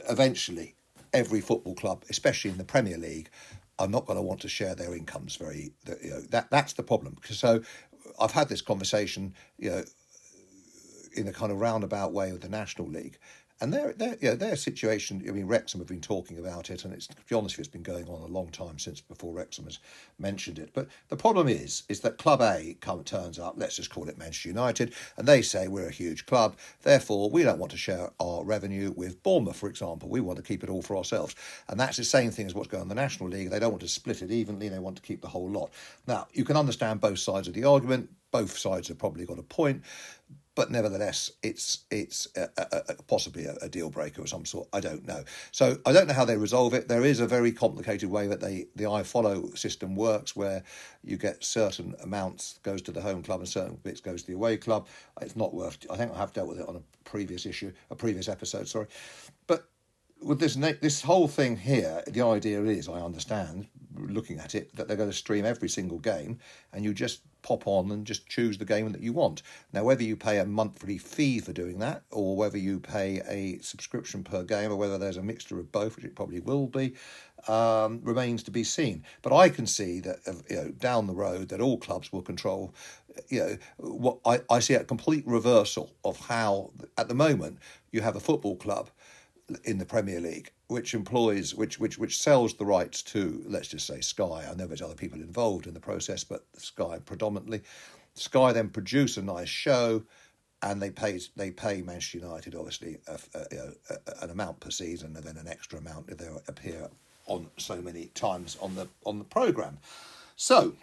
eventually 0.10 0.76
every 1.14 1.42
football 1.42 1.76
club, 1.76 2.04
especially 2.10 2.52
in 2.52 2.58
the 2.58 2.64
Premier 2.64 2.98
League, 2.98 3.30
are 3.80 3.88
not 3.88 4.06
going 4.06 4.18
to 4.18 4.24
want 4.24 4.42
to 4.42 4.50
share 4.50 4.76
their 4.76 4.96
incomes 4.96 5.36
very. 5.36 5.72
You 6.04 6.10
know, 6.10 6.22
that 6.30 6.50
that's 6.50 6.74
the 6.74 6.84
problem. 6.84 7.18
So 7.30 7.62
I've 8.20 8.32
had 8.32 8.50
this 8.50 8.62
conversation, 8.62 9.34
you 9.58 9.70
know, 9.70 9.84
in 11.16 11.28
a 11.28 11.34
kind 11.34 11.52
of 11.52 11.60
roundabout 11.60 12.14
way 12.14 12.32
with 12.32 12.42
the 12.42 12.50
National 12.50 12.88
League, 12.88 13.18
and 13.60 13.74
their 13.74 13.94
their 13.94 14.18
you 14.22 14.30
know, 14.30 14.36
their 14.36 14.56
situation. 14.56 15.24
I 15.28 15.32
mean, 15.32 15.48
Wrexham 15.48 15.80
have 15.80 15.88
been 15.88 16.02
talking 16.02 16.38
about 16.38 16.70
it, 16.70 16.86
and 16.86 16.94
it's 16.94 17.08
to 17.08 17.16
be 17.28 17.36
honest, 17.36 17.58
it's 17.58 17.68
been 17.68 17.84
going 17.84 18.08
on 18.08 18.22
a 18.22 18.28
long 18.28 18.50
time 18.50 18.78
since 18.80 19.02
before 19.02 19.34
Wrexham 19.34 19.66
has 19.66 19.80
mentioned 20.20 20.60
it. 20.60 20.72
But 20.74 20.88
the 21.10 21.16
problem 21.16 21.48
is, 21.48 21.84
is 21.90 22.02
that 22.02 22.18
Club 22.18 22.42
A 22.42 22.78
come 22.82 23.04
turns 23.04 23.40
up. 23.40 23.56
Let's 23.58 23.76
just 23.76 23.90
call 23.90 24.10
it 24.10 24.18
Manchester 24.18 24.50
United, 24.50 24.94
and 25.18 25.28
they 25.28 25.42
say 25.42 25.68
we're 25.68 25.88
a 25.88 25.92
huge 25.92 26.26
club, 26.26 26.58
therefore 26.84 27.30
we 27.30 27.44
don't 27.44 27.60
want 27.60 27.72
to 27.72 27.78
share 27.78 28.10
our 28.20 28.44
revenue 28.44 28.92
with 28.96 29.22
Bournemouth, 29.24 29.58
for 29.58 29.70
example. 29.70 30.10
We 30.10 30.22
want 30.22 30.38
to 30.38 30.44
keep 30.44 30.64
it 30.64 30.70
all 30.70 30.82
for 30.82 30.98
ourselves, 30.98 31.36
and 31.68 31.80
that's 31.80 31.98
the 31.98 32.04
same 32.04 32.32
thing 32.32 32.46
as 32.46 32.54
what's 32.54 32.70
going 32.70 32.82
on 32.82 32.86
in 32.86 32.96
the 32.96 33.02
National 33.02 33.30
League. 33.30 33.50
They 33.50 33.60
don't 33.60 33.72
want 33.72 33.82
to 33.82 33.88
split 33.88 34.22
it 34.22 34.32
evenly; 34.32 34.70
they 34.70 34.80
want 34.80 34.98
to 34.98 35.02
keep 35.02 35.22
the 35.22 35.28
whole 35.28 35.50
lot. 35.50 35.72
Now, 36.08 36.28
you 36.32 36.46
can 36.46 36.58
understand 36.58 37.02
both 37.02 37.20
sides 37.20 37.48
of 37.48 37.54
the 37.54 37.64
argument. 37.64 38.10
Both 38.30 38.58
sides 38.58 38.90
have 38.90 38.98
probably 38.98 39.26
got 39.26 39.40
a 39.40 39.44
point 39.44 39.84
but 40.58 40.72
nevertheless, 40.72 41.32
it's 41.44 41.86
it's 41.92 42.28
a, 42.36 42.50
a, 42.58 42.82
a, 42.90 43.04
possibly 43.04 43.46
a, 43.46 43.70
deal 43.70 43.92
breaker 43.92 44.24
of 44.24 44.30
some 44.30 44.44
sort. 44.44 44.68
I 44.74 44.80
don't 44.80 45.06
know. 45.06 45.24
So 45.52 45.78
I 45.86 45.94
don't 45.94 46.08
know 46.08 46.16
how 46.16 46.26
they 46.26 46.36
resolve 46.36 46.74
it. 46.74 46.88
There 46.88 47.06
is 47.06 47.20
a 47.20 47.28
very 47.28 47.52
complicated 47.52 48.10
way 48.10 48.26
that 48.26 48.42
they 48.42 48.66
the 48.76 48.86
iFollow 48.86 49.56
system 49.56 49.96
works, 49.96 50.36
where 50.36 50.64
you 51.04 51.16
get 51.16 51.44
certain 51.44 51.94
amounts 52.02 52.58
goes 52.64 52.82
to 52.82 52.92
the 52.92 53.02
home 53.02 53.22
club 53.22 53.42
and 53.42 53.48
certain 53.48 53.78
bits 53.84 54.02
goes 54.02 54.24
to 54.24 54.28
the 54.30 54.34
away 54.34 54.58
club. 54.58 54.88
It's 55.22 55.36
not 55.36 55.54
worth. 55.54 55.78
I 55.92 55.96
think 55.96 56.12
I 56.12 56.18
have 56.18 56.34
dealt 56.34 56.50
with 56.50 56.60
it 56.60 56.68
on 56.68 56.78
a 56.78 56.82
previous 57.04 57.46
issue, 57.46 57.72
a 57.92 57.96
previous 57.96 58.28
episode. 58.28 58.68
Sorry, 58.68 58.88
but 59.46 59.70
with 60.24 60.40
this 60.40 60.56
this 60.56 61.04
whole 61.04 61.28
thing 61.28 61.56
here, 61.56 62.04
the 62.08 62.24
idea 62.24 62.64
is, 62.64 62.90
I 62.90 63.00
understand, 63.00 63.68
looking 63.96 64.40
at 64.40 64.56
it, 64.56 64.76
that 64.76 64.88
they're 64.88 64.98
going 64.98 65.12
to 65.12 65.16
stream 65.16 65.46
every 65.46 65.70
single 65.70 66.00
game, 66.00 66.40
and 66.74 66.84
you 66.84 66.96
just 66.96 67.22
pop 67.48 67.66
on 67.66 67.90
and 67.92 68.06
just 68.06 68.28
choose 68.28 68.58
the 68.58 68.66
game 68.66 68.92
that 68.92 69.02
you 69.02 69.14
want. 69.14 69.42
Now, 69.72 69.86
whether 69.86 70.04
you 70.04 70.18
pay 70.18 70.38
a 70.40 70.46
monthly 70.46 70.98
fee 70.98 71.40
for 71.40 71.54
doing 71.54 71.80
that, 71.80 72.04
or 72.12 72.36
whether 72.36 72.58
you 72.58 72.80
pay 72.80 73.22
a 73.26 73.60
subscription 73.60 74.24
per 74.24 74.44
game, 74.44 74.70
or 74.70 74.76
whether 74.76 74.98
there's 74.98 75.16
a 75.16 75.24
mixture 75.24 75.58
of 75.58 75.72
both, 75.72 75.96
which 75.96 76.04
it 76.04 76.16
probably 76.16 76.42
will 76.42 76.68
be, 76.68 76.96
um, 77.48 78.02
remains 78.04 78.44
to 78.44 78.52
be 78.52 78.66
seen. 78.66 79.06
But 79.22 79.34
I 79.34 79.48
can 79.48 79.66
see 79.66 80.02
that 80.02 80.18
you 80.50 80.56
know 80.58 80.70
down 80.72 81.08
the 81.08 81.16
road 81.16 81.48
that 81.50 81.62
all 81.62 81.78
clubs 81.78 82.12
will 82.12 82.22
control. 82.22 82.74
You 83.30 83.40
know, 83.40 83.58
what 83.78 84.18
I, 84.26 84.42
I 84.50 84.60
see 84.60 84.74
a 84.74 84.84
complete 84.84 85.26
reversal 85.26 85.96
of 86.04 86.20
how 86.28 86.72
at 86.98 87.08
the 87.08 87.16
moment 87.16 87.60
you 87.92 88.02
have 88.02 88.18
a 88.18 88.20
football 88.20 88.58
club 88.58 88.90
in 89.64 89.78
the 89.78 89.86
Premier 89.86 90.20
League, 90.20 90.52
which 90.68 90.94
employs, 90.94 91.56
which 91.56 91.80
which 91.80 91.98
which 91.98 92.20
sells 92.20 92.54
the 92.54 92.66
rights 92.66 93.02
to, 93.02 93.44
let's 93.48 93.70
just 93.70 93.88
say 93.88 94.02
Sky. 94.02 94.48
I 94.50 94.56
know 94.56 94.68
there's 94.68 94.82
other 94.82 94.96
people 94.96 95.22
involved 95.22 95.68
in 95.68 95.74
the 95.74 95.80
process, 95.80 96.24
but 96.24 96.46
Sky 96.58 97.00
predominantly. 97.06 97.62
Sky 98.14 98.52
then 98.52 98.70
produce 98.70 99.18
a 99.18 99.22
nice 99.22 99.50
show, 99.50 100.04
and 100.62 100.82
they 100.82 100.90
pay 100.90 101.20
they 101.36 101.52
pay 101.52 101.82
Manchester 101.82 102.18
United 102.20 102.56
obviously 102.56 102.98
a, 103.08 103.20
a, 103.36 103.40
a, 103.90 104.24
an 104.24 104.30
amount 104.32 104.60
per 104.60 104.70
season, 104.70 105.16
and 105.16 105.24
then 105.24 105.38
an 105.38 105.48
extra 105.48 105.80
amount 105.80 106.10
if 106.10 106.18
they 106.18 106.28
appear 106.48 106.90
on 107.28 107.48
so 107.58 107.82
many 107.82 108.08
times 108.08 108.58
on 108.62 108.76
the 108.76 108.88
on 109.06 109.20
the 109.20 109.26
program. 109.26 109.78
So 110.36 110.74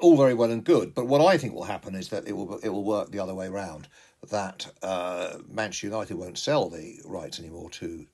all 0.00 0.16
very 0.16 0.34
well 0.34 0.50
and 0.50 0.64
good, 0.64 0.94
but 0.94 1.06
what 1.06 1.20
I 1.20 1.38
think 1.38 1.54
will 1.54 1.64
happen 1.64 1.94
is 1.94 2.08
that 2.08 2.26
it 2.26 2.32
will 2.32 2.58
it 2.58 2.70
will 2.70 2.84
work 2.84 3.10
the 3.10 3.18
other 3.20 3.34
way 3.34 3.46
around 3.46 3.88
that 4.30 4.72
uh, 4.82 5.38
Manchester 5.48 5.88
United 5.88 6.16
won't 6.16 6.38
sell 6.38 6.68
the 6.68 7.00
rights 7.04 7.38
anymore 7.38 7.70
to 7.70 8.06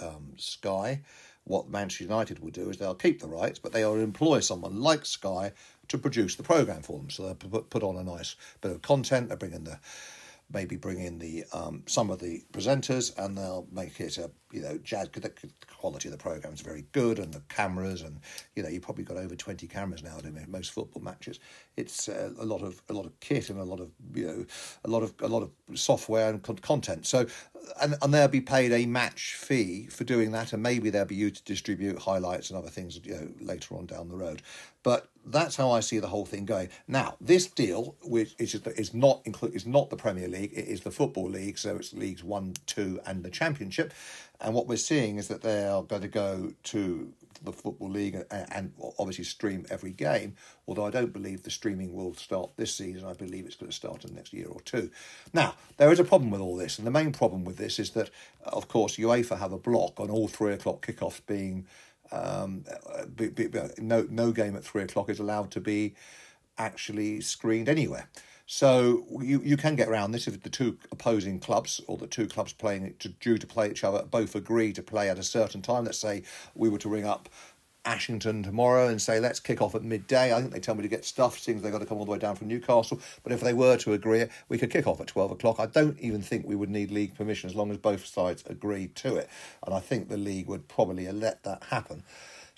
um, 0.00 0.32
Sky. 0.36 1.02
What 1.44 1.70
Manchester 1.70 2.04
United 2.04 2.40
will 2.40 2.50
do 2.50 2.68
is 2.68 2.76
they'll 2.76 2.94
keep 2.94 3.20
the 3.20 3.28
rights, 3.28 3.58
but 3.58 3.72
they'll 3.72 3.94
employ 3.94 4.40
someone 4.40 4.80
like 4.80 5.06
Sky 5.06 5.52
to 5.88 5.96
produce 5.98 6.34
the 6.34 6.42
program 6.42 6.82
for 6.82 6.98
them. 6.98 7.08
So 7.10 7.22
they'll 7.22 7.62
put 7.62 7.82
on 7.82 7.96
a 7.96 8.04
nice 8.04 8.36
bit 8.60 8.72
of 8.72 8.82
content. 8.82 9.28
They'll 9.28 9.38
bring 9.38 9.54
in 9.54 9.64
the 9.64 9.78
maybe 10.52 10.76
bring 10.76 11.00
in 11.00 11.18
the 11.18 11.44
um, 11.52 11.82
some 11.86 12.10
of 12.10 12.18
the 12.18 12.42
presenters 12.52 13.16
and 13.18 13.36
they'll 13.36 13.66
make 13.70 14.00
it 14.00 14.16
a 14.18 14.30
you 14.50 14.62
know 14.62 14.78
jazz 14.78 15.08
the 15.12 15.30
quality 15.76 16.08
of 16.08 16.12
the 16.12 16.18
program 16.18 16.54
is 16.54 16.60
very 16.60 16.86
good 16.92 17.18
and 17.18 17.34
the 17.34 17.42
cameras 17.48 18.02
and 18.02 18.20
you 18.56 18.62
know 18.62 18.68
you 18.68 18.80
probably 18.80 19.04
got 19.04 19.16
over 19.16 19.36
20 19.36 19.66
cameras 19.66 20.02
now 20.02 20.18
in 20.24 20.44
most 20.48 20.72
football 20.72 21.02
matches. 21.02 21.38
It's 21.76 22.08
uh, 22.08 22.32
a 22.38 22.44
lot 22.44 22.62
of 22.62 22.82
a 22.88 22.92
lot 22.92 23.04
of 23.04 23.18
kit 23.20 23.50
and 23.50 23.60
a 23.60 23.64
lot 23.64 23.80
of 23.80 23.90
you 24.14 24.26
know 24.26 24.46
a 24.84 24.88
lot 24.88 25.02
of 25.02 25.14
a 25.20 25.28
lot 25.28 25.42
of 25.42 25.78
software 25.78 26.30
and 26.30 26.42
content. 26.62 27.06
So 27.06 27.26
and, 27.80 27.94
and 28.02 28.14
they'll 28.14 28.28
be 28.28 28.40
paid 28.40 28.72
a 28.72 28.86
match 28.86 29.34
fee 29.34 29.86
for 29.86 30.04
doing 30.04 30.32
that 30.32 30.52
and 30.52 30.62
maybe 30.62 30.90
they'll 30.90 31.04
be 31.04 31.14
used 31.14 31.36
to 31.36 31.44
distribute 31.44 31.98
highlights 31.98 32.50
and 32.50 32.58
other 32.58 32.68
things 32.68 32.98
you 33.04 33.14
know 33.14 33.28
later 33.40 33.74
on 33.74 33.86
down 33.86 34.08
the 34.08 34.16
road 34.16 34.42
but 34.82 35.08
that's 35.26 35.56
how 35.56 35.70
I 35.70 35.80
see 35.80 35.98
the 35.98 36.08
whole 36.08 36.24
thing 36.24 36.44
going. 36.44 36.68
Now, 36.86 37.16
this 37.20 37.46
deal, 37.46 37.96
which 38.02 38.34
is, 38.38 38.54
is 38.54 38.94
not 38.94 39.20
include, 39.24 39.54
is 39.54 39.66
not 39.66 39.90
the 39.90 39.96
Premier 39.96 40.28
League, 40.28 40.52
it 40.54 40.66
is 40.66 40.80
the 40.80 40.90
Football 40.90 41.28
League, 41.28 41.58
so 41.58 41.76
it's 41.76 41.92
leagues 41.92 42.24
one, 42.24 42.54
two, 42.66 43.00
and 43.04 43.22
the 43.22 43.30
Championship. 43.30 43.92
And 44.40 44.54
what 44.54 44.66
we're 44.66 44.76
seeing 44.76 45.16
is 45.16 45.28
that 45.28 45.42
they 45.42 45.66
are 45.66 45.82
going 45.82 46.02
to 46.02 46.08
go 46.08 46.52
to 46.64 47.12
the 47.42 47.52
Football 47.52 47.90
League 47.90 48.14
and, 48.30 48.46
and, 48.52 48.72
obviously 48.98 49.24
stream 49.24 49.66
every 49.70 49.92
game, 49.92 50.34
although 50.66 50.86
I 50.86 50.90
don't 50.90 51.12
believe 51.12 51.42
the 51.42 51.50
streaming 51.50 51.92
will 51.94 52.14
start 52.14 52.50
this 52.56 52.74
season. 52.74 53.06
I 53.06 53.12
believe 53.12 53.46
it's 53.46 53.56
going 53.56 53.70
to 53.70 53.76
start 53.76 54.04
in 54.04 54.10
the 54.10 54.16
next 54.16 54.32
year 54.32 54.48
or 54.48 54.60
two. 54.60 54.90
Now, 55.32 55.54
there 55.76 55.92
is 55.92 56.00
a 56.00 56.04
problem 56.04 56.30
with 56.30 56.40
all 56.40 56.56
this, 56.56 56.78
and 56.78 56.86
the 56.86 56.90
main 56.90 57.12
problem 57.12 57.44
with 57.44 57.56
this 57.56 57.78
is 57.78 57.90
that, 57.90 58.10
of 58.44 58.68
course, 58.68 58.96
UEFA 58.96 59.38
have 59.38 59.52
a 59.52 59.58
block 59.58 60.00
on 60.00 60.10
all 60.10 60.28
three 60.28 60.52
o'clock 60.52 60.84
kickoffs 60.84 61.20
being. 61.26 61.66
Um, 62.10 62.64
be, 63.14 63.28
be, 63.28 63.50
no, 63.76 64.06
no 64.08 64.32
game 64.32 64.56
at 64.56 64.64
three 64.64 64.82
o'clock 64.82 65.10
is 65.10 65.18
allowed 65.18 65.50
to 65.50 65.60
be 65.60 65.94
actually 66.56 67.20
screened 67.20 67.68
anywhere. 67.68 68.08
So 68.50 69.04
you, 69.20 69.42
you 69.44 69.58
can 69.58 69.76
get 69.76 69.88
around 69.88 70.12
this 70.12 70.26
if 70.26 70.42
the 70.42 70.48
two 70.48 70.78
opposing 70.90 71.38
clubs 71.38 71.82
or 71.86 71.98
the 71.98 72.06
two 72.06 72.26
clubs 72.26 72.54
playing 72.54 72.94
to, 73.00 73.10
due 73.10 73.36
to 73.36 73.46
play 73.46 73.70
each 73.70 73.84
other 73.84 74.02
both 74.02 74.34
agree 74.34 74.72
to 74.72 74.82
play 74.82 75.10
at 75.10 75.18
a 75.18 75.22
certain 75.22 75.60
time. 75.60 75.84
Let's 75.84 75.98
say 75.98 76.22
we 76.54 76.70
were 76.70 76.78
to 76.78 76.88
ring 76.88 77.04
up 77.04 77.28
Ashington 77.84 78.42
tomorrow 78.42 78.88
and 78.88 79.02
say 79.02 79.20
let's 79.20 79.38
kick 79.38 79.60
off 79.60 79.74
at 79.74 79.82
midday. 79.84 80.32
I 80.32 80.40
think 80.40 80.54
they 80.54 80.60
tell 80.60 80.74
me 80.74 80.80
to 80.80 80.88
get 80.88 81.04
stuff, 81.04 81.38
seeing 81.38 81.60
they've 81.60 81.70
got 81.70 81.80
to 81.80 81.86
come 81.86 81.98
all 81.98 82.06
the 82.06 82.10
way 82.10 82.18
down 82.18 82.36
from 82.36 82.48
Newcastle. 82.48 83.02
But 83.22 83.32
if 83.32 83.42
they 83.42 83.52
were 83.52 83.76
to 83.76 83.92
agree, 83.92 84.24
we 84.48 84.56
could 84.56 84.70
kick 84.70 84.86
off 84.86 84.98
at 85.02 85.08
twelve 85.08 85.30
o'clock. 85.30 85.56
I 85.60 85.66
don't 85.66 86.00
even 86.00 86.22
think 86.22 86.46
we 86.46 86.56
would 86.56 86.70
need 86.70 86.90
league 86.90 87.14
permission 87.14 87.50
as 87.50 87.54
long 87.54 87.70
as 87.70 87.76
both 87.76 88.06
sides 88.06 88.44
agreed 88.46 88.96
to 88.96 89.16
it. 89.16 89.28
And 89.66 89.74
I 89.74 89.80
think 89.80 90.08
the 90.08 90.16
league 90.16 90.48
would 90.48 90.68
probably 90.68 91.06
let 91.12 91.42
that 91.44 91.64
happen. 91.64 92.02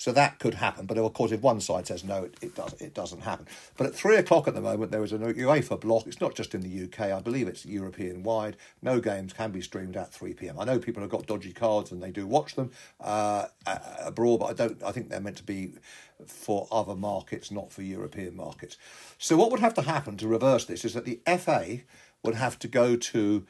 So 0.00 0.12
that 0.12 0.38
could 0.38 0.54
happen. 0.54 0.86
But 0.86 0.96
of 0.96 1.12
course, 1.12 1.30
if 1.30 1.42
one 1.42 1.60
side 1.60 1.86
says 1.86 2.04
no, 2.04 2.24
it, 2.24 2.34
it, 2.40 2.54
does, 2.54 2.72
it 2.80 2.94
doesn't 2.94 3.20
happen. 3.20 3.46
But 3.76 3.86
at 3.86 3.94
three 3.94 4.16
o'clock 4.16 4.48
at 4.48 4.54
the 4.54 4.62
moment, 4.62 4.92
there 4.92 5.04
is 5.04 5.12
a 5.12 5.18
UEFA 5.18 5.78
block. 5.78 6.06
It's 6.06 6.22
not 6.22 6.34
just 6.34 6.54
in 6.54 6.62
the 6.62 6.84
UK, 6.84 7.12
I 7.12 7.20
believe 7.20 7.46
it's 7.46 7.66
European 7.66 8.22
wide. 8.22 8.56
No 8.80 8.98
games 8.98 9.34
can 9.34 9.50
be 9.50 9.60
streamed 9.60 9.98
at 9.98 10.10
3 10.10 10.32
pm. 10.32 10.58
I 10.58 10.64
know 10.64 10.78
people 10.78 11.02
have 11.02 11.10
got 11.10 11.26
dodgy 11.26 11.52
cards 11.52 11.92
and 11.92 12.02
they 12.02 12.10
do 12.10 12.26
watch 12.26 12.54
them 12.54 12.70
uh, 12.98 13.48
abroad, 14.02 14.38
but 14.38 14.46
I 14.46 14.52
don't. 14.54 14.82
I 14.82 14.90
think 14.90 15.10
they're 15.10 15.20
meant 15.20 15.36
to 15.36 15.42
be 15.42 15.74
for 16.26 16.66
other 16.72 16.94
markets, 16.94 17.50
not 17.50 17.70
for 17.70 17.82
European 17.82 18.34
markets. 18.34 18.78
So 19.18 19.36
what 19.36 19.50
would 19.50 19.60
have 19.60 19.74
to 19.74 19.82
happen 19.82 20.16
to 20.16 20.28
reverse 20.28 20.64
this 20.64 20.86
is 20.86 20.94
that 20.94 21.04
the 21.04 21.20
FA 21.36 21.80
would 22.22 22.36
have 22.36 22.58
to 22.60 22.68
go 22.68 22.96
to 22.96 23.46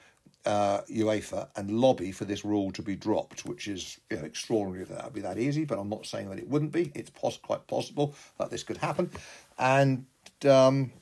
uh, 0.46 0.80
UEFA 0.90 1.48
and 1.56 1.70
lobby 1.70 2.12
for 2.12 2.24
this 2.24 2.44
rule 2.44 2.70
to 2.72 2.82
be 2.82 2.96
dropped, 2.96 3.44
which 3.44 3.68
is 3.68 3.98
you 4.10 4.16
know, 4.16 4.24
extraordinary 4.24 4.84
that 4.84 4.94
that 4.94 5.04
would 5.04 5.14
be 5.14 5.20
that 5.20 5.38
easy. 5.38 5.64
But 5.64 5.78
I'm 5.78 5.88
not 5.88 6.06
saying 6.06 6.30
that 6.30 6.38
it 6.38 6.48
wouldn't 6.48 6.72
be. 6.72 6.92
It's 6.94 7.10
pos- 7.10 7.36
quite 7.38 7.66
possible 7.66 8.14
that 8.38 8.50
this 8.50 8.62
could 8.62 8.78
happen, 8.78 9.10
and 9.58 10.06
um, 10.48 10.92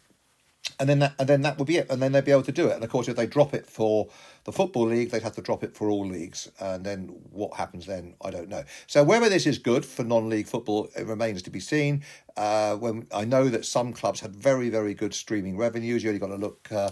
and 0.80 0.88
then 0.88 0.98
that 1.00 1.14
and 1.18 1.28
then 1.28 1.42
that 1.42 1.58
would 1.58 1.66
be 1.66 1.76
it, 1.76 1.90
and 1.90 2.00
then 2.00 2.12
they'd 2.12 2.24
be 2.24 2.32
able 2.32 2.42
to 2.42 2.52
do 2.52 2.68
it. 2.68 2.74
And 2.74 2.84
of 2.84 2.90
course, 2.90 3.08
if 3.08 3.16
they 3.16 3.26
drop 3.26 3.54
it 3.54 3.66
for 3.66 4.08
the 4.44 4.52
football 4.52 4.86
league, 4.86 5.10
they'd 5.10 5.22
have 5.22 5.34
to 5.34 5.42
drop 5.42 5.62
it 5.64 5.76
for 5.76 5.90
all 5.90 6.06
leagues, 6.06 6.50
and 6.60 6.84
then 6.84 7.08
what 7.30 7.54
happens 7.54 7.86
then, 7.86 8.14
I 8.22 8.30
don't 8.30 8.48
know. 8.48 8.64
So 8.86 9.02
whether 9.02 9.28
this 9.28 9.46
is 9.46 9.58
good 9.58 9.84
for 9.84 10.04
non-league 10.04 10.46
football, 10.46 10.88
it 10.96 11.06
remains 11.06 11.42
to 11.42 11.50
be 11.50 11.60
seen. 11.60 12.04
Uh, 12.36 12.76
when 12.76 13.06
I 13.12 13.24
know 13.24 13.48
that 13.48 13.64
some 13.64 13.92
clubs 13.92 14.20
had 14.20 14.34
very 14.34 14.68
very 14.68 14.94
good 14.94 15.14
streaming 15.14 15.56
revenues, 15.56 16.02
you 16.02 16.10
only 16.10 16.20
got 16.20 16.28
to 16.28 16.36
look. 16.36 16.70
Uh, 16.70 16.90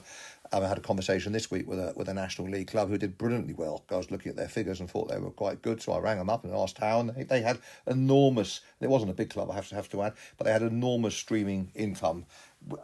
um, 0.52 0.62
I 0.62 0.68
had 0.68 0.78
a 0.78 0.82
conversation 0.82 1.32
this 1.32 1.50
week 1.50 1.66
with 1.66 1.78
a 1.78 1.92
with 1.96 2.08
a 2.08 2.14
National 2.14 2.48
League 2.48 2.68
club 2.68 2.88
who 2.88 2.98
did 2.98 3.18
brilliantly 3.18 3.54
well. 3.54 3.84
I 3.90 3.96
was 3.96 4.10
looking 4.10 4.30
at 4.30 4.36
their 4.36 4.48
figures 4.48 4.80
and 4.80 4.90
thought 4.90 5.08
they 5.08 5.18
were 5.18 5.30
quite 5.30 5.62
good, 5.62 5.82
so 5.82 5.92
I 5.92 5.98
rang 5.98 6.18
them 6.18 6.30
up 6.30 6.44
and 6.44 6.54
asked 6.54 6.78
how, 6.78 7.00
and 7.00 7.10
they, 7.10 7.24
they 7.24 7.42
had 7.42 7.58
enormous. 7.86 8.60
It 8.80 8.90
wasn't 8.90 9.10
a 9.10 9.14
big 9.14 9.30
club, 9.30 9.50
I 9.50 9.54
have 9.54 9.68
to 9.68 9.74
have 9.74 9.88
to 9.90 10.02
add, 10.02 10.14
but 10.36 10.44
they 10.44 10.52
had 10.52 10.62
enormous 10.62 11.14
streaming 11.14 11.70
income 11.74 12.26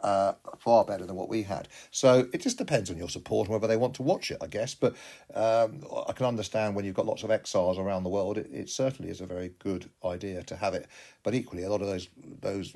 uh, 0.01 0.33
far 0.59 0.85
better 0.85 1.05
than 1.05 1.15
what 1.15 1.29
we 1.29 1.43
had. 1.43 1.67
So 1.91 2.27
it 2.33 2.41
just 2.41 2.57
depends 2.57 2.89
on 2.89 2.97
your 2.97 3.09
support 3.09 3.47
and 3.47 3.53
whether 3.53 3.67
they 3.67 3.77
want 3.77 3.93
to 3.95 4.03
watch 4.03 4.31
it, 4.31 4.37
I 4.41 4.47
guess. 4.47 4.75
But 4.75 4.95
um, 5.33 5.83
I 6.07 6.13
can 6.13 6.25
understand 6.25 6.75
when 6.75 6.85
you've 6.85 6.95
got 6.95 7.05
lots 7.05 7.23
of 7.23 7.31
exiles 7.31 7.77
around 7.77 8.03
the 8.03 8.09
world, 8.09 8.37
it, 8.37 8.49
it, 8.51 8.69
certainly 8.69 9.11
is 9.11 9.21
a 9.21 9.25
very 9.25 9.53
good 9.59 9.89
idea 10.03 10.43
to 10.43 10.55
have 10.55 10.73
it. 10.73 10.87
But 11.23 11.35
equally, 11.35 11.63
a 11.63 11.69
lot 11.69 11.81
of 11.81 11.87
those 11.87 12.07
those 12.41 12.73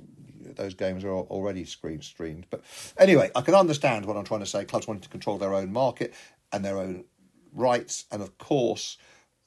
those 0.55 0.73
games 0.73 1.03
are 1.03 1.11
already 1.11 1.65
screen 1.65 2.01
streamed. 2.01 2.47
But 2.49 2.63
anyway, 2.97 3.31
I 3.35 3.41
can 3.41 3.55
understand 3.55 4.05
what 4.05 4.17
I'm 4.17 4.23
trying 4.23 4.41
to 4.41 4.45
say. 4.45 4.65
Clubs 4.65 4.87
wanting 4.87 5.01
to 5.01 5.09
control 5.09 5.37
their 5.37 5.53
own 5.53 5.71
market 5.71 6.13
and 6.51 6.63
their 6.63 6.77
own 6.77 7.05
rights, 7.53 8.05
and 8.11 8.21
of 8.21 8.37
course 8.37 8.97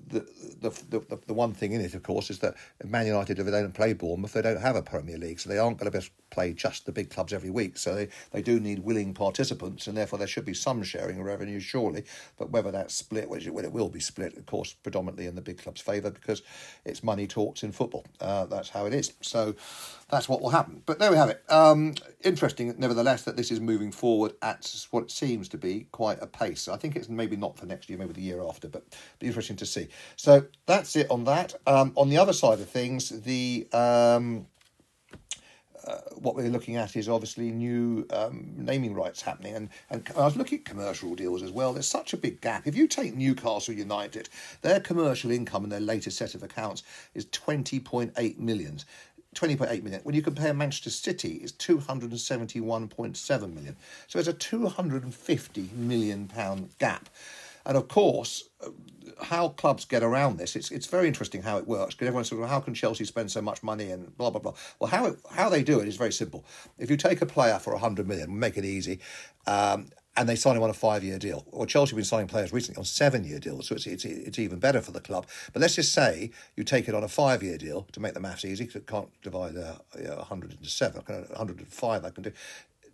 the, 0.09 0.27
the 0.61 0.71
the 1.09 1.19
the 1.27 1.35
one 1.35 1.53
thing 1.53 1.73
in 1.73 1.81
it, 1.81 1.95
of 1.95 2.03
course, 2.03 2.31
is 2.31 2.41
that 2.41 2.55
Man 2.85 3.07
United, 3.07 3.39
if 3.39 3.45
they 3.45 3.53
don't 3.53 3.75
play 3.75 3.93
Bournemouth, 3.93 4.33
they 4.33 4.43
don't 4.43 4.61
have 4.61 4.77
a 4.77 4.83
Premier 4.83 5.19
League, 5.19 5.41
so 5.41 5.49
they 5.49 5.59
aren't 5.59 5.79
going 5.79 5.91
to 5.91 5.99
be 5.99 6.07
play 6.31 6.53
just 6.53 6.87
the 6.87 6.93
big 6.93 7.11
clubs 7.11 7.33
every 7.33 7.51
week. 7.51 7.77
So 7.77 7.95
they, 7.95 8.09
they 8.31 8.43
do 8.43 8.61
need 8.61 8.81
willing 8.81 9.15
participants, 9.15 9.87
and 9.87 9.97
therefore 9.97 10.19
there 10.19 10.29
should 10.29 10.45
be 10.45 10.55
some 10.55 10.83
sharing 10.83 11.19
of 11.19 11.27
revenue, 11.27 11.61
surely. 11.61 12.05
But 12.39 12.51
whether 12.51 12.71
that's 12.71 12.95
split, 12.95 13.29
which 13.29 13.47
it, 13.47 13.55
well, 13.55 13.65
it 13.65 13.73
will 13.73 13.89
be 13.89 14.01
split, 14.01 14.37
of 14.37 14.47
course, 14.47 14.73
predominantly 14.73 15.27
in 15.27 15.35
the 15.35 15.43
big 15.43 15.59
clubs' 15.59 15.81
favour 15.81 16.11
because 16.11 16.43
it's 16.85 17.03
money 17.03 17.27
talks 17.27 17.63
in 17.63 17.73
football. 17.73 18.07
Uh, 18.21 18.47
that's 18.47 18.71
how 18.71 18.87
it 18.87 18.95
is. 18.95 19.13
So 19.21 19.55
that's 20.11 20.29
what 20.29 20.41
will 20.41 20.51
happen. 20.51 20.83
But 20.87 20.99
there 20.99 21.11
we 21.11 21.17
have 21.17 21.31
it. 21.31 21.43
Um, 21.49 21.95
interesting, 22.23 22.75
nevertheless, 22.79 23.23
that 23.25 23.37
this 23.37 23.51
is 23.51 23.61
moving 23.61 23.93
forward 23.93 24.35
at 24.43 24.87
what 24.91 25.11
seems 25.11 25.49
to 25.51 25.59
be 25.59 25.87
quite 25.93 26.19
a 26.21 26.27
pace. 26.27 26.69
I 26.69 26.77
think 26.77 26.97
it's 26.97 27.09
maybe 27.09 27.37
not 27.37 27.59
for 27.59 27.67
next 27.67 27.89
year, 27.89 27.99
maybe 27.99 28.13
the 28.13 28.23
year 28.23 28.43
after, 28.43 28.69
but 28.69 28.85
be 29.19 29.27
interesting 29.27 29.57
to 29.57 29.67
see. 29.67 29.89
So 30.17 30.47
that's 30.67 30.97
it 30.97 31.11
on 31.11 31.25
that. 31.25 31.55
Um, 31.67 31.93
on 31.97 32.09
the 32.09 32.19
other 32.19 32.33
side 32.33 32.61
of 32.61 32.69
things, 32.69 33.09
the 33.09 33.67
um, 33.73 34.47
uh, 35.87 35.99
what 36.17 36.35
we're 36.35 36.49
looking 36.49 36.77
at 36.77 36.97
is 36.97 37.09
obviously 37.09 37.51
new 37.51 38.07
um, 38.11 38.53
naming 38.57 38.95
rights 38.95 39.23
happening. 39.23 39.55
And, 39.55 39.69
and 39.89 40.09
I 40.17 40.25
was 40.25 40.37
looking 40.37 40.59
at 40.59 40.65
commercial 40.65 41.15
deals 41.15 41.43
as 41.43 41.51
well. 41.51 41.73
There's 41.73 41.89
such 41.89 42.13
a 42.13 42.17
big 42.17 42.41
gap. 42.41 42.67
If 42.67 42.77
you 42.77 42.87
take 42.87 43.15
Newcastle 43.15 43.75
United, 43.75 44.29
their 44.63 44.81
commercial 44.81 45.31
income 45.31 45.65
in 45.65 45.71
their 45.71 45.81
latest 45.81 46.19
set 46.19 46.35
of 46.35 46.43
accounts 46.43 46.83
is 47.15 47.27
20.8 47.27 48.39
million. 48.39 48.81
20.8 49.35 49.83
million. 49.83 50.01
When 50.03 50.15
you 50.15 50.23
compare 50.23 50.53
Manchester 50.53 50.91
City, 50.91 51.41
it's 51.43 51.53
271.7 51.53 53.55
million. 53.55 53.77
So 54.09 54.19
it's 54.19 54.29
a 54.29 54.33
250 54.33 55.71
million 55.75 56.27
pound 56.27 56.71
gap. 56.79 57.09
And 57.71 57.77
of 57.79 57.87
course, 57.87 58.49
how 59.23 59.51
clubs 59.51 59.85
get 59.85 60.03
around 60.03 60.39
this, 60.39 60.57
it's 60.57 60.73
it's 60.73 60.87
very 60.87 61.07
interesting 61.07 61.43
how 61.43 61.57
it 61.57 61.69
works 61.69 61.95
because 61.95 62.09
everyone 62.09 62.25
says, 62.25 62.37
well, 62.37 62.49
how 62.49 62.59
can 62.59 62.75
Chelsea 62.75 63.05
spend 63.05 63.31
so 63.31 63.41
much 63.41 63.63
money 63.63 63.93
and 63.93 64.17
blah 64.19 64.31
blah 64.31 64.41
blah. 64.41 64.55
Well, 64.81 64.91
how 64.91 65.07
it, 65.07 65.21
how 65.37 65.49
they 65.49 65.63
do 65.63 65.79
it 65.79 65.87
is 65.87 65.95
very 65.95 66.11
simple. 66.13 66.45
If 66.79 66.91
you 66.91 66.97
take 66.97 67.23
a 67.23 67.27
player 67.27 67.61
for 67.61 67.79
hundred 67.79 68.09
million, 68.09 68.37
make 68.37 68.57
it 68.57 68.65
easy, 68.65 68.99
um, 69.47 69.87
and 70.17 70.29
they 70.29 70.35
sign 70.35 70.57
him 70.57 70.65
on 70.65 70.71
a 70.71 70.75
five 70.75 71.05
year 71.05 71.17
deal. 71.17 71.47
Well, 71.53 71.65
Chelsea 71.65 71.93
have 71.93 71.97
been 71.97 72.05
signing 72.05 72.27
players 72.27 72.53
recently 72.53 72.81
on 72.81 72.85
seven 72.87 73.23
year 73.23 73.39
deals, 73.39 73.69
so 73.69 73.77
it's, 73.77 73.87
it's 73.87 74.05
it's 74.05 74.41
even 74.41 74.59
better 74.59 74.81
for 74.81 74.91
the 74.91 75.01
club. 75.01 75.29
But 75.53 75.63
let's 75.63 75.77
just 75.77 75.93
say 75.93 76.33
you 76.57 76.65
take 76.65 76.89
it 76.89 76.95
on 76.97 77.05
a 77.05 77.09
five 77.09 77.41
year 77.41 77.57
deal 77.57 77.87
to 77.93 78.01
make 78.01 78.15
the 78.15 78.21
maths 78.21 78.45
easy 78.45 78.65
because 78.65 78.83
it 78.83 78.89
can't 78.89 79.11
divide 79.23 79.57
uh, 79.57 79.77
you 79.97 80.09
know, 80.09 80.17
100 80.17 80.55
into 80.55 80.69
seven, 80.69 81.03
105 81.07 82.05
I 82.05 82.11
can 82.11 82.25
do. 82.25 82.33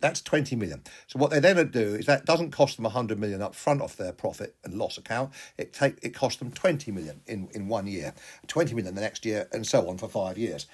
That's 0.00 0.20
20 0.20 0.56
million. 0.56 0.82
So 1.06 1.18
what 1.18 1.30
they 1.30 1.40
then 1.40 1.56
do 1.70 1.94
is 1.94 2.06
that 2.06 2.26
doesn't 2.26 2.50
cost 2.50 2.76
them 2.76 2.84
100 2.84 3.18
million 3.18 3.42
up 3.42 3.54
front 3.54 3.80
off 3.80 3.96
their 3.96 4.12
profit 4.12 4.54
and 4.64 4.74
loss 4.74 4.98
account. 4.98 5.32
It 5.56 5.72
take 5.72 5.98
it 6.02 6.10
costs 6.10 6.38
them 6.38 6.50
20 6.50 6.92
million 6.92 7.20
in, 7.26 7.48
in 7.52 7.68
one 7.68 7.86
year, 7.86 8.14
20 8.46 8.74
million 8.74 8.94
the 8.94 9.00
next 9.00 9.24
year, 9.24 9.48
and 9.52 9.66
so 9.66 9.88
on 9.88 9.98
for 9.98 10.08
five 10.08 10.38
years. 10.38 10.66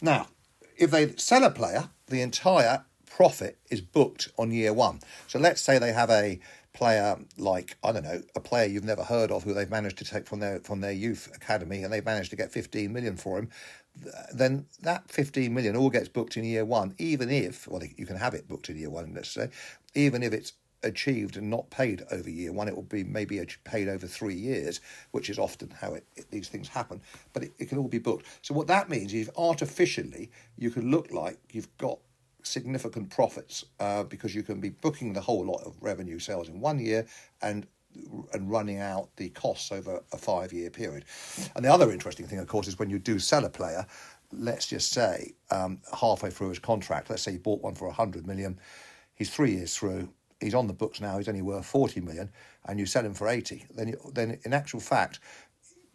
Now, 0.00 0.28
if 0.76 0.90
they 0.90 1.14
sell 1.16 1.44
a 1.44 1.50
player, 1.50 1.88
the 2.06 2.20
entire 2.20 2.84
profit 3.06 3.58
is 3.70 3.80
booked 3.80 4.30
on 4.38 4.50
year 4.50 4.72
one. 4.72 5.00
So 5.26 5.38
let's 5.38 5.60
say 5.60 5.78
they 5.78 5.92
have 5.92 6.10
a 6.10 6.38
player 6.78 7.16
like 7.36 7.76
I 7.82 7.90
don't 7.90 8.04
know 8.04 8.22
a 8.36 8.40
player 8.40 8.68
you've 8.68 8.84
never 8.84 9.02
heard 9.02 9.32
of 9.32 9.42
who 9.42 9.52
they've 9.52 9.68
managed 9.68 9.98
to 9.98 10.04
take 10.04 10.28
from 10.28 10.38
their 10.38 10.60
from 10.60 10.80
their 10.80 10.92
youth 10.92 11.28
academy 11.34 11.82
and 11.82 11.92
they've 11.92 12.04
managed 12.04 12.30
to 12.30 12.36
get 12.36 12.52
15 12.52 12.92
million 12.92 13.16
for 13.16 13.36
him 13.36 13.50
then 14.32 14.66
that 14.82 15.10
15 15.10 15.52
million 15.52 15.76
all 15.76 15.90
gets 15.90 16.08
booked 16.08 16.36
in 16.36 16.44
year 16.44 16.64
one, 16.64 16.94
even 16.98 17.30
if, 17.30 17.66
well, 17.68 17.82
you 17.96 18.06
can 18.06 18.16
have 18.16 18.34
it 18.34 18.48
booked 18.48 18.68
in 18.68 18.76
year 18.76 18.90
one, 18.90 19.12
let's 19.14 19.30
say, 19.30 19.50
even 19.94 20.22
if 20.22 20.32
it's 20.32 20.52
achieved 20.82 21.36
and 21.36 21.50
not 21.50 21.70
paid 21.70 22.04
over 22.10 22.30
year 22.30 22.52
one, 22.52 22.68
it 22.68 22.74
will 22.74 22.82
be 22.82 23.04
maybe 23.04 23.44
paid 23.64 23.88
over 23.88 24.06
three 24.06 24.34
years, 24.34 24.80
which 25.10 25.28
is 25.28 25.38
often 25.38 25.70
how 25.70 25.94
it, 25.94 26.06
it 26.16 26.30
these 26.30 26.48
things 26.48 26.68
happen, 26.68 27.00
but 27.32 27.42
it, 27.42 27.52
it 27.58 27.68
can 27.68 27.78
all 27.78 27.88
be 27.88 27.98
booked. 27.98 28.26
So, 28.42 28.54
what 28.54 28.68
that 28.68 28.88
means 28.88 29.12
is 29.12 29.30
artificially, 29.36 30.30
you 30.56 30.70
can 30.70 30.90
look 30.90 31.10
like 31.12 31.38
you've 31.50 31.76
got 31.78 31.98
significant 32.42 33.10
profits 33.10 33.64
uh, 33.80 34.04
because 34.04 34.34
you 34.34 34.42
can 34.42 34.60
be 34.60 34.70
booking 34.70 35.12
the 35.12 35.20
whole 35.20 35.44
lot 35.44 35.62
of 35.64 35.76
revenue 35.80 36.18
sales 36.18 36.48
in 36.48 36.60
one 36.60 36.78
year 36.78 37.06
and 37.42 37.66
and 38.32 38.50
running 38.50 38.78
out 38.78 39.08
the 39.16 39.28
costs 39.30 39.72
over 39.72 40.02
a 40.12 40.18
five 40.18 40.52
year 40.52 40.70
period. 40.70 41.04
And 41.56 41.64
the 41.64 41.72
other 41.72 41.90
interesting 41.90 42.26
thing, 42.26 42.38
of 42.38 42.46
course, 42.46 42.68
is 42.68 42.78
when 42.78 42.90
you 42.90 42.98
do 42.98 43.18
sell 43.18 43.44
a 43.44 43.50
player, 43.50 43.86
let's 44.32 44.66
just 44.66 44.92
say 44.92 45.34
um, 45.50 45.80
halfway 45.98 46.30
through 46.30 46.50
his 46.50 46.58
contract, 46.58 47.10
let's 47.10 47.22
say 47.22 47.32
he 47.32 47.38
bought 47.38 47.62
one 47.62 47.74
for 47.74 47.86
100 47.86 48.26
million, 48.26 48.58
he's 49.14 49.30
three 49.30 49.52
years 49.52 49.74
through, 49.74 50.08
he's 50.40 50.54
on 50.54 50.66
the 50.66 50.72
books 50.72 51.00
now, 51.00 51.16
he's 51.16 51.28
only 51.28 51.42
worth 51.42 51.66
40 51.66 52.00
million, 52.00 52.30
and 52.66 52.78
you 52.78 52.86
sell 52.86 53.04
him 53.04 53.14
for 53.14 53.28
80, 53.28 53.66
then, 53.74 53.88
you, 53.88 53.98
then 54.14 54.38
in 54.44 54.52
actual 54.52 54.80
fact, 54.80 55.20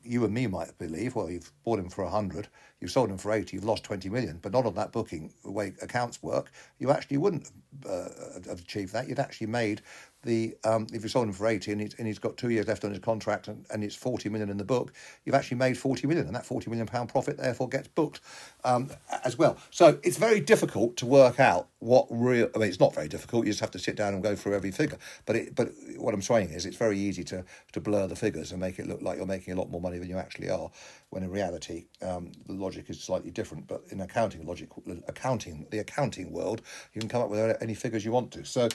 you 0.04 0.26
and 0.26 0.34
me 0.34 0.48
might 0.48 0.78
believe, 0.78 1.16
well, 1.16 1.30
you've 1.30 1.52
bought 1.64 1.80
him 1.80 1.90
for 1.90 2.04
100, 2.04 2.48
you've 2.84 2.92
sold 2.92 3.10
him 3.10 3.18
for 3.18 3.32
80, 3.32 3.56
you've 3.56 3.64
lost 3.64 3.86
20 3.86 4.10
million, 4.10 4.40
but 4.42 4.52
not 4.52 4.66
on 4.66 4.74
that 4.76 4.92
booking, 4.92 5.32
the 5.46 5.52
way 5.52 5.74
accounts 5.82 6.22
work, 6.22 6.52
you 6.80 6.92
actually 6.92 7.16
wouldn't 7.16 7.50
uh, 7.90 8.10
have 8.46 8.60
achieved 8.60 8.92
that. 8.92 9.08
You'd 9.08 9.20
actually 9.20 9.48
made 9.48 9.82
the 10.24 10.56
um, 10.64 10.88
if 10.94 11.04
you 11.04 11.10
sold 11.10 11.28
him 11.28 11.34
for 11.34 11.48
80 11.48 11.72
and 11.72 11.82
he's, 11.82 11.94
and 11.96 12.08
he's 12.08 12.20
got 12.20 12.38
two 12.38 12.50
years 12.50 12.68
left 12.68 12.84
on 12.84 12.92
his 12.92 13.00
contract 13.00 13.48
and, 13.48 13.66
and 13.72 13.84
it's 13.84 13.96
40 13.96 14.30
million 14.30 14.50
in 14.50 14.58
the 14.58 14.64
book, 14.64 14.94
you've 15.26 15.36
actually 15.36 15.58
made 15.58 15.78
40 15.78 16.08
million, 16.08 16.26
and 16.26 16.36
that 16.36 16.46
40 16.46 16.70
million 16.70 16.88
pound 16.88 17.10
profit 17.10 17.38
therefore 17.38 17.70
gets 17.70 17.88
booked 17.88 18.22
um, 18.64 18.90
as 19.24 19.38
well. 19.38 19.58
So 19.70 20.00
it's 20.04 20.18
very 20.18 20.40
difficult 20.40 20.98
to 20.98 21.06
work 21.06 21.40
out 21.40 21.68
what 21.80 22.08
real. 22.10 22.50
I 22.56 22.58
mean, 22.58 22.70
it's 22.70 22.80
not 22.80 22.96
very 22.96 23.08
difficult. 23.08 23.46
You 23.46 23.52
just 23.52 23.60
have 23.60 23.72
to 23.72 23.80
sit 23.80 23.96
down 23.96 24.14
and 24.14 24.24
go 24.24 24.36
through 24.36 24.56
every 24.56 24.72
figure. 24.72 24.98
But 25.26 25.36
it, 25.36 25.56
but 25.56 25.70
what 25.98 26.14
I'm 26.14 26.22
saying 26.22 26.50
is, 26.50 26.66
it's 26.66 26.78
very 26.78 26.98
easy 26.98 27.24
to 27.26 27.44
to 27.74 27.82
blur 27.82 28.08
the 28.08 28.16
figures 28.16 28.52
and 28.52 28.60
make 28.60 28.80
it 28.80 28.88
look 28.88 29.02
like 29.02 29.18
you're 29.18 29.26
making 29.26 29.54
a 29.54 29.58
lot 29.58 29.70
more 29.70 29.82
money 29.82 29.98
than 29.98 30.10
you 30.10 30.18
actually 30.18 30.50
are, 30.50 30.72
when 31.10 31.24
in 31.24 31.30
reality 31.30 31.86
um, 32.02 32.32
the 32.48 32.54
logic 32.54 32.73
is 32.78 33.02
slightly 33.02 33.32
different. 33.32 33.68
But 33.68 33.84
in 33.90 34.02
accounting 34.02 34.46
logic, 34.46 34.70
accounting 35.08 35.68
the 35.72 35.80
accounting 35.80 36.32
world, 36.32 36.62
you 36.94 37.00
can 37.00 37.10
come 37.10 37.22
up 37.22 37.30
with 37.30 37.58
any 37.62 37.74
figures 37.74 38.06
you 38.06 38.12
want 38.12 38.32
to. 38.32 38.46
So 38.46 38.70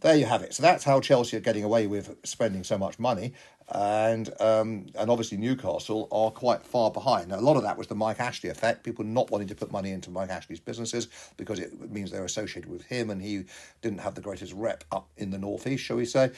there 0.00 0.16
you 0.16 0.26
have 0.26 0.42
it. 0.42 0.54
So 0.54 0.62
that's 0.62 0.84
how 0.84 1.00
Chelsea 1.00 1.36
are 1.36 1.40
getting 1.40 1.64
away 1.64 1.86
with 1.86 2.16
spending 2.24 2.64
so 2.64 2.78
much 2.78 2.98
money 2.98 3.32
and 3.72 4.28
um, 4.40 4.86
and 4.98 5.10
obviously 5.10 5.38
Newcastle 5.38 6.08
are 6.12 6.30
quite 6.30 6.64
far 6.66 6.90
behind. 6.90 7.28
Now, 7.28 7.38
a 7.38 7.40
lot 7.40 7.56
of 7.56 7.62
that 7.62 7.78
was 7.78 7.86
the 7.86 7.94
Mike 7.94 8.20
Ashley 8.20 8.50
effect, 8.50 8.84
people 8.84 9.04
not 9.04 9.30
wanting 9.30 9.48
to 9.48 9.54
put 9.54 9.72
money 9.72 9.90
into 9.90 10.10
Mike 10.10 10.30
Ashley's 10.30 10.60
businesses 10.60 11.08
because 11.36 11.58
it 11.58 11.90
means 11.90 12.10
they're 12.10 12.24
associated 12.24 12.70
with 12.70 12.82
him, 12.82 13.10
and 13.10 13.22
he 13.22 13.44
didn't 13.80 14.00
have 14.00 14.14
the 14.14 14.20
greatest 14.20 14.52
rep 14.52 14.84
up 14.92 15.08
in 15.16 15.30
the 15.30 15.38
northeast, 15.38 15.84
shall 15.84 15.96
we 15.96 16.04
say? 16.04 16.30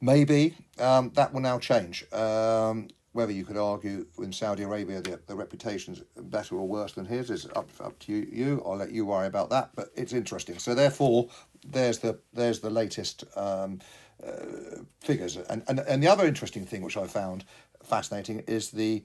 Maybe 0.00 0.54
um, 0.78 1.10
that 1.14 1.32
will 1.32 1.40
now 1.40 1.58
change. 1.58 2.04
Um, 2.12 2.88
whether 3.12 3.32
you 3.32 3.44
could 3.44 3.56
argue 3.56 4.06
in 4.18 4.32
Saudi 4.32 4.62
Arabia 4.62 5.00
the, 5.00 5.20
the 5.26 5.34
reputation's 5.34 6.02
better 6.16 6.56
or 6.56 6.66
worse 6.66 6.92
than 6.92 7.04
his 7.04 7.30
is 7.30 7.46
up 7.56 7.68
up 7.80 7.98
to 8.00 8.12
you, 8.12 8.26
you. 8.30 8.62
I'll 8.64 8.76
let 8.76 8.90
you 8.90 9.06
worry 9.06 9.26
about 9.26 9.50
that, 9.50 9.70
but 9.74 9.88
it's 9.94 10.12
interesting. 10.12 10.58
So 10.58 10.74
therefore, 10.74 11.28
there's 11.64 11.98
the 11.98 12.18
there's 12.32 12.60
the 12.60 12.70
latest. 12.70 13.24
Um, 13.36 13.80
uh, 14.24 14.82
figures. 15.00 15.36
And, 15.36 15.64
and 15.66 15.80
and 15.80 16.00
the 16.00 16.06
other 16.06 16.26
interesting 16.26 16.64
thing 16.64 16.82
which 16.82 16.96
I 16.96 17.08
found 17.08 17.44
fascinating 17.82 18.40
is 18.46 18.70
the 18.70 19.02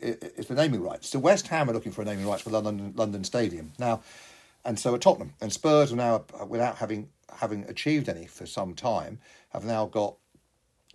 is 0.00 0.46
the 0.46 0.54
naming 0.54 0.82
rights. 0.82 1.08
So 1.08 1.18
West 1.18 1.46
Ham 1.48 1.70
are 1.70 1.72
looking 1.72 1.92
for 1.92 2.02
a 2.02 2.04
naming 2.04 2.26
rights 2.26 2.42
for 2.42 2.50
London 2.50 2.92
London 2.96 3.24
Stadium 3.24 3.72
now, 3.78 4.02
and 4.64 4.78
so 4.78 4.94
are 4.94 4.98
Tottenham 4.98 5.34
and 5.40 5.52
Spurs 5.52 5.92
are 5.92 5.96
now 5.96 6.24
without 6.48 6.76
having 6.76 7.08
having 7.38 7.64
achieved 7.64 8.08
any 8.08 8.26
for 8.26 8.46
some 8.46 8.74
time 8.74 9.18
have 9.50 9.64
now 9.64 9.86
got 9.86 10.16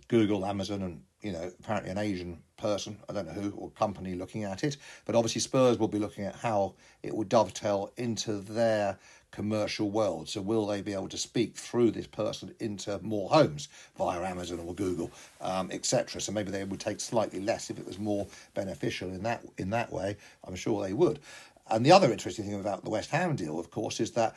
Google, 0.08 0.44
Amazon, 0.44 0.82
and 0.82 1.02
you 1.20 1.32
know 1.32 1.50
apparently 1.60 1.90
an 1.90 1.98
Asian 1.98 2.42
person 2.62 2.96
I 3.08 3.12
don't 3.12 3.26
know 3.26 3.32
who 3.32 3.50
or 3.56 3.70
company 3.70 4.14
looking 4.14 4.44
at 4.44 4.64
it, 4.64 4.76
but 5.04 5.14
obviously 5.14 5.40
Spurs 5.40 5.78
will 5.78 5.88
be 5.88 5.98
looking 5.98 6.24
at 6.24 6.36
how 6.36 6.74
it 7.02 7.14
will 7.14 7.24
dovetail 7.24 7.92
into 7.96 8.38
their 8.38 8.98
commercial 9.32 9.90
world. 9.90 10.28
So, 10.28 10.40
will 10.40 10.66
they 10.66 10.82
be 10.82 10.92
able 10.92 11.08
to 11.08 11.18
speak 11.18 11.56
through 11.56 11.90
this 11.90 12.06
person 12.06 12.54
into 12.60 13.00
more 13.02 13.28
homes 13.28 13.68
via 13.98 14.22
Amazon 14.22 14.60
or 14.60 14.74
Google, 14.74 15.10
um, 15.40 15.70
etc.? 15.72 16.20
So 16.20 16.30
maybe 16.30 16.52
they 16.52 16.64
would 16.64 16.80
take 16.80 17.00
slightly 17.00 17.40
less 17.40 17.70
if 17.70 17.78
it 17.78 17.86
was 17.86 17.98
more 17.98 18.28
beneficial 18.54 19.08
in 19.08 19.22
that 19.24 19.44
in 19.58 19.70
that 19.70 19.92
way. 19.92 20.16
I'm 20.46 20.54
sure 20.54 20.82
they 20.84 20.92
would. 20.92 21.18
And 21.68 21.84
the 21.84 21.92
other 21.92 22.12
interesting 22.12 22.44
thing 22.44 22.60
about 22.60 22.84
the 22.84 22.90
West 22.90 23.10
Ham 23.10 23.34
deal, 23.34 23.58
of 23.58 23.70
course, 23.70 24.00
is 24.00 24.10
that, 24.12 24.36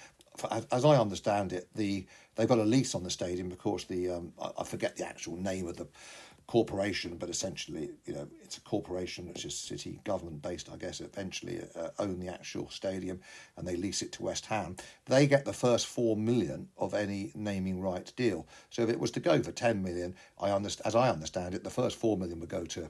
as 0.71 0.85
I 0.85 0.97
understand 0.97 1.53
it, 1.53 1.67
the 1.75 2.05
they've 2.35 2.47
got 2.47 2.59
a 2.59 2.63
lease 2.63 2.95
on 2.95 3.03
the 3.03 3.09
stadium 3.09 3.49
because 3.49 3.85
the 3.85 4.09
um, 4.09 4.33
I 4.57 4.63
forget 4.63 4.95
the 4.95 5.05
actual 5.05 5.35
name 5.37 5.67
of 5.67 5.77
the 5.77 5.87
corporation, 6.47 7.17
but 7.17 7.29
essentially, 7.29 7.89
you 8.05 8.13
know, 8.13 8.27
it's 8.43 8.57
a 8.57 8.61
corporation 8.61 9.27
which 9.27 9.45
is 9.45 9.57
city 9.57 9.99
government 10.03 10.41
based, 10.41 10.69
I 10.71 10.77
guess, 10.77 11.01
eventually 11.01 11.61
uh, 11.75 11.89
own 11.99 12.19
the 12.19 12.27
actual 12.27 12.69
stadium 12.69 13.19
and 13.57 13.67
they 13.67 13.75
lease 13.75 14.01
it 14.01 14.11
to 14.13 14.23
West 14.23 14.45
Ham. 14.47 14.75
They 15.05 15.27
get 15.27 15.45
the 15.45 15.53
first 15.53 15.87
four 15.87 16.15
million 16.15 16.69
of 16.77 16.93
any 16.93 17.31
naming 17.35 17.81
rights 17.81 18.11
deal. 18.11 18.47
So 18.69 18.83
if 18.83 18.89
it 18.89 18.99
was 18.99 19.11
to 19.11 19.19
go 19.19 19.41
for 19.41 19.51
10 19.51 19.81
million, 19.81 20.15
I 20.39 20.51
understand, 20.51 20.87
as 20.87 20.95
I 20.95 21.09
understand 21.09 21.55
it, 21.55 21.63
the 21.63 21.69
first 21.69 21.97
four 21.97 22.17
million 22.17 22.39
would 22.39 22.49
go 22.49 22.65
to 22.65 22.89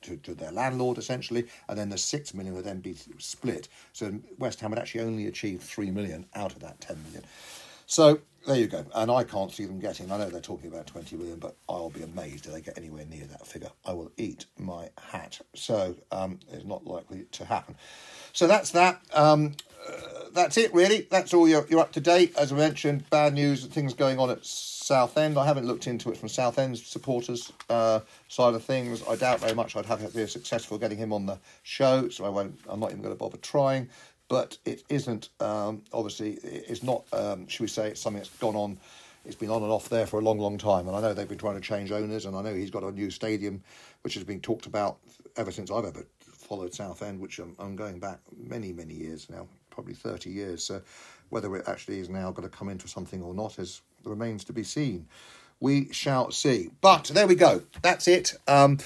to, 0.00 0.16
to 0.18 0.32
their 0.32 0.52
landlord 0.52 0.96
essentially, 0.96 1.48
and 1.68 1.76
then 1.76 1.88
the 1.88 1.98
six 1.98 2.32
million 2.32 2.54
would 2.54 2.64
then 2.64 2.80
be 2.80 2.94
split. 3.18 3.66
So 3.92 4.18
West 4.38 4.60
Ham 4.60 4.70
would 4.70 4.78
actually 4.78 5.00
only 5.00 5.26
achieve 5.26 5.60
three 5.60 5.90
million 5.90 6.26
out 6.34 6.52
of 6.52 6.60
that 6.60 6.80
ten 6.80 7.02
million. 7.02 7.24
So 7.88 8.20
there 8.46 8.56
you 8.56 8.66
go. 8.66 8.84
And 8.94 9.10
I 9.10 9.24
can't 9.24 9.50
see 9.50 9.64
them 9.64 9.80
getting, 9.80 10.12
I 10.12 10.18
know 10.18 10.28
they're 10.28 10.42
talking 10.42 10.70
about 10.70 10.86
20 10.86 11.16
million, 11.16 11.38
but 11.38 11.56
I'll 11.70 11.88
be 11.88 12.02
amazed 12.02 12.46
if 12.46 12.52
they 12.52 12.60
get 12.60 12.76
anywhere 12.76 13.06
near 13.06 13.24
that 13.24 13.46
figure. 13.46 13.70
I 13.84 13.94
will 13.94 14.12
eat 14.18 14.44
my 14.58 14.90
hat. 15.10 15.40
So 15.54 15.96
um, 16.12 16.38
it's 16.52 16.66
not 16.66 16.86
likely 16.86 17.24
to 17.32 17.46
happen. 17.46 17.76
So 18.34 18.46
that's 18.46 18.70
that. 18.72 19.00
Um, 19.14 19.54
uh, 19.88 20.28
that's 20.34 20.58
it, 20.58 20.72
really. 20.74 21.08
That's 21.10 21.32
all 21.32 21.48
you're, 21.48 21.66
you're 21.70 21.80
up 21.80 21.92
to 21.92 22.00
date. 22.00 22.36
As 22.36 22.52
I 22.52 22.56
mentioned, 22.56 23.08
bad 23.08 23.32
news, 23.32 23.64
and 23.64 23.72
things 23.72 23.94
going 23.94 24.18
on 24.18 24.28
at 24.28 24.44
Southend. 24.44 25.38
I 25.38 25.46
haven't 25.46 25.66
looked 25.66 25.86
into 25.86 26.10
it 26.10 26.18
from 26.18 26.28
Southend's 26.28 26.84
supporters 26.84 27.52
uh, 27.70 28.00
side 28.28 28.54
of 28.54 28.62
things. 28.62 29.02
I 29.08 29.16
doubt 29.16 29.40
very 29.40 29.54
much 29.54 29.76
I'd 29.76 29.86
have 29.86 30.06
to 30.06 30.14
be 30.14 30.26
successful 30.26 30.76
getting 30.76 30.98
him 30.98 31.12
on 31.12 31.24
the 31.24 31.38
show, 31.62 32.10
so 32.10 32.26
I 32.26 32.28
won't. 32.28 32.58
I'm 32.68 32.80
not 32.80 32.90
even 32.90 33.02
going 33.02 33.14
to 33.14 33.18
bother 33.18 33.38
trying 33.38 33.88
but 34.28 34.58
it 34.64 34.82
isn't 34.88 35.30
um, 35.40 35.82
obviously 35.92 36.32
it's 36.42 36.82
not 36.82 37.04
um, 37.12 37.46
should 37.48 37.62
we 37.62 37.68
say 37.68 37.88
it's 37.88 38.00
something 38.00 38.20
that's 38.20 38.36
gone 38.36 38.56
on 38.56 38.78
it's 39.24 39.36
been 39.36 39.50
on 39.50 39.62
and 39.62 39.70
off 39.70 39.88
there 39.88 40.06
for 40.06 40.20
a 40.20 40.22
long 40.22 40.38
long 40.38 40.58
time. 40.58 40.86
And 40.86 40.96
i 40.96 41.00
know 41.00 41.12
they've 41.14 41.28
been 41.28 41.38
trying 41.38 41.56
to 41.56 41.60
change 41.60 41.92
owners 41.92 42.26
and 42.26 42.36
i 42.36 42.42
know 42.42 42.54
he's 42.54 42.70
got 42.70 42.82
a 42.82 42.90
new 42.90 43.10
stadium 43.10 43.62
which 44.02 44.14
has 44.14 44.24
been 44.24 44.40
talked 44.40 44.66
about 44.66 44.98
ever 45.36 45.50
since 45.50 45.70
i've 45.70 45.84
ever 45.84 46.06
followed 46.20 46.72
southend 46.72 47.20
which 47.20 47.38
i'm, 47.38 47.54
I'm 47.58 47.76
going 47.76 47.98
back 47.98 48.20
many 48.36 48.72
many 48.72 48.94
years 48.94 49.28
now 49.28 49.46
probably 49.78 49.94
30 49.94 50.30
years. 50.30 50.64
So 50.64 50.82
whether 51.28 51.54
it 51.54 51.68
actually 51.68 52.00
is 52.00 52.08
now 52.08 52.32
going 52.32 52.48
to 52.48 52.56
come 52.56 52.68
into 52.68 52.88
something 52.88 53.22
or 53.22 53.32
not 53.32 53.60
is 53.60 53.82
remains 54.02 54.42
to 54.42 54.52
be 54.52 54.64
seen 54.64 55.06
we 55.60 55.92
shall 55.92 56.30
see. 56.30 56.70
But 56.80 57.04
there 57.14 57.26
we 57.26 57.34
go. 57.34 57.62
That's 57.82 58.08
it. 58.08 58.34
Um, 58.46 58.78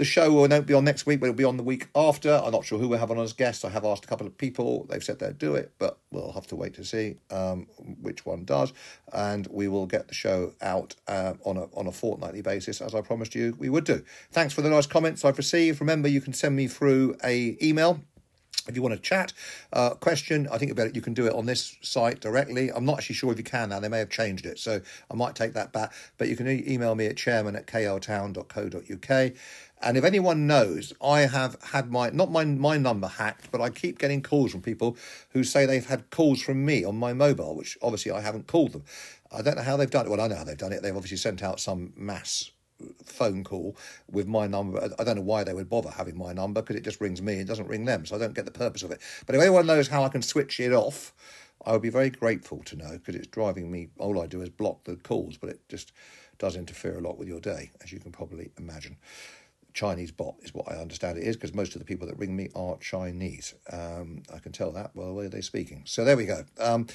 the 0.00 0.04
show 0.06 0.32
will 0.32 0.48
not 0.48 0.64
be 0.64 0.72
on 0.72 0.84
next 0.84 1.04
week, 1.04 1.20
but 1.20 1.26
it'll 1.26 1.36
be 1.36 1.44
on 1.44 1.58
the 1.58 1.62
week 1.62 1.88
after. 1.94 2.32
I'm 2.32 2.52
not 2.52 2.64
sure 2.64 2.78
who 2.78 2.88
we'll 2.88 2.98
have 2.98 3.10
on 3.10 3.18
as 3.18 3.34
guests. 3.34 3.66
I 3.66 3.68
have 3.68 3.84
asked 3.84 4.06
a 4.06 4.08
couple 4.08 4.26
of 4.26 4.38
people. 4.38 4.86
They've 4.88 5.04
said 5.04 5.18
they'll 5.18 5.32
do 5.32 5.56
it, 5.56 5.72
but 5.78 5.98
we'll 6.10 6.32
have 6.32 6.46
to 6.46 6.56
wait 6.56 6.72
to 6.74 6.84
see 6.86 7.16
um, 7.30 7.66
which 8.00 8.24
one 8.24 8.46
does. 8.46 8.72
And 9.12 9.46
we 9.48 9.68
will 9.68 9.84
get 9.84 10.08
the 10.08 10.14
show 10.14 10.54
out 10.62 10.94
uh, 11.06 11.34
on 11.44 11.58
a 11.58 11.64
on 11.74 11.86
a 11.86 11.92
fortnightly 11.92 12.40
basis, 12.40 12.80
as 12.80 12.94
I 12.94 13.02
promised 13.02 13.34
you 13.34 13.54
we 13.58 13.68
would 13.68 13.84
do. 13.84 14.02
Thanks 14.32 14.54
for 14.54 14.62
the 14.62 14.70
nice 14.70 14.86
comments 14.86 15.22
I've 15.22 15.36
received. 15.36 15.80
Remember, 15.80 16.08
you 16.08 16.22
can 16.22 16.32
send 16.32 16.56
me 16.56 16.66
through 16.66 17.16
a 17.22 17.58
email 17.62 18.00
if 18.68 18.76
you 18.76 18.82
want 18.82 18.94
to 18.94 19.00
chat, 19.00 19.32
uh, 19.72 19.90
question, 19.90 20.48
I 20.50 20.58
think 20.58 20.70
about 20.70 20.88
it, 20.88 20.96
you 20.96 21.02
can 21.02 21.14
do 21.14 21.26
it 21.26 21.34
on 21.34 21.46
this 21.46 21.76
site 21.80 22.20
directly. 22.20 22.70
I'm 22.70 22.84
not 22.84 22.98
actually 22.98 23.16
sure 23.16 23.32
if 23.32 23.38
you 23.38 23.44
can 23.44 23.70
now. 23.70 23.80
They 23.80 23.88
may 23.88 23.98
have 23.98 24.10
changed 24.10 24.46
it, 24.46 24.58
so 24.58 24.80
I 25.10 25.14
might 25.14 25.34
take 25.34 25.52
that 25.54 25.72
back. 25.72 25.92
But 26.18 26.28
you 26.28 26.36
can 26.36 26.48
e- 26.48 26.64
email 26.66 26.94
me 26.94 27.06
at 27.06 27.16
chairman 27.16 27.56
at 27.56 27.66
kltown.co.uk. 27.66 29.32
And 29.82 29.96
if 29.96 30.04
anyone 30.04 30.46
knows, 30.46 30.92
I 31.02 31.20
have 31.20 31.56
had 31.62 31.90
my 31.90 32.10
not 32.10 32.30
my 32.30 32.44
my 32.44 32.76
number 32.76 33.08
hacked, 33.08 33.50
but 33.50 33.62
I 33.62 33.70
keep 33.70 33.98
getting 33.98 34.22
calls 34.22 34.52
from 34.52 34.60
people 34.60 34.96
who 35.30 35.42
say 35.42 35.64
they've 35.64 35.86
had 35.86 36.10
calls 36.10 36.42
from 36.42 36.64
me 36.64 36.84
on 36.84 36.96
my 36.96 37.14
mobile, 37.14 37.56
which 37.56 37.78
obviously 37.80 38.12
I 38.12 38.20
haven't 38.20 38.46
called 38.46 38.72
them. 38.72 38.84
I 39.32 39.40
don't 39.42 39.56
know 39.56 39.62
how 39.62 39.76
they've 39.76 39.90
done 39.90 40.06
it. 40.06 40.10
Well, 40.10 40.20
I 40.20 40.28
know 40.28 40.36
how 40.36 40.44
they've 40.44 40.58
done 40.58 40.72
it. 40.72 40.82
They've 40.82 40.94
obviously 40.94 41.16
sent 41.16 41.42
out 41.42 41.60
some 41.60 41.94
mass 41.96 42.50
phone 43.04 43.44
call 43.44 43.76
with 44.10 44.26
my 44.26 44.46
number. 44.46 44.90
I 44.98 45.04
don't 45.04 45.16
know 45.16 45.22
why 45.22 45.44
they 45.44 45.54
would 45.54 45.68
bother 45.68 45.90
having 45.90 46.16
my 46.16 46.32
number 46.32 46.62
because 46.62 46.76
it 46.76 46.84
just 46.84 47.00
rings 47.00 47.20
me. 47.22 47.34
It 47.34 47.46
doesn't 47.46 47.68
ring 47.68 47.84
them, 47.84 48.06
so 48.06 48.16
I 48.16 48.18
don't 48.18 48.34
get 48.34 48.44
the 48.44 48.50
purpose 48.50 48.82
of 48.82 48.90
it. 48.90 49.00
But 49.26 49.34
if 49.34 49.40
anyone 49.40 49.66
knows 49.66 49.88
how 49.88 50.04
I 50.04 50.08
can 50.08 50.22
switch 50.22 50.60
it 50.60 50.72
off, 50.72 51.12
I 51.64 51.72
would 51.72 51.82
be 51.82 51.90
very 51.90 52.10
grateful 52.10 52.62
to 52.64 52.76
know 52.76 52.92
because 52.92 53.14
it's 53.14 53.26
driving 53.26 53.70
me. 53.70 53.88
All 53.98 54.20
I 54.20 54.26
do 54.26 54.40
is 54.40 54.48
block 54.48 54.84
the 54.84 54.96
calls, 54.96 55.36
but 55.36 55.50
it 55.50 55.60
just 55.68 55.92
does 56.38 56.56
interfere 56.56 56.96
a 56.98 57.02
lot 57.02 57.18
with 57.18 57.28
your 57.28 57.40
day, 57.40 57.70
as 57.82 57.92
you 57.92 58.00
can 58.00 58.12
probably 58.12 58.50
imagine. 58.58 58.96
Chinese 59.74 60.10
bot 60.10 60.34
is 60.42 60.54
what 60.54 60.70
I 60.70 60.76
understand 60.76 61.18
it 61.18 61.24
is 61.24 61.36
because 61.36 61.54
most 61.54 61.74
of 61.74 61.78
the 61.80 61.84
people 61.84 62.06
that 62.08 62.18
ring 62.18 62.36
me 62.36 62.48
are 62.54 62.76
Chinese. 62.78 63.54
Um, 63.72 64.22
I 64.34 64.38
can 64.38 64.52
tell 64.52 64.72
that 64.72 64.94
by 64.94 65.04
the 65.04 65.12
way 65.12 65.28
they're 65.28 65.42
speaking. 65.42 65.82
So 65.86 66.04
there 66.04 66.16
we 66.16 66.26
go. 66.26 66.44
Um, 66.58 66.86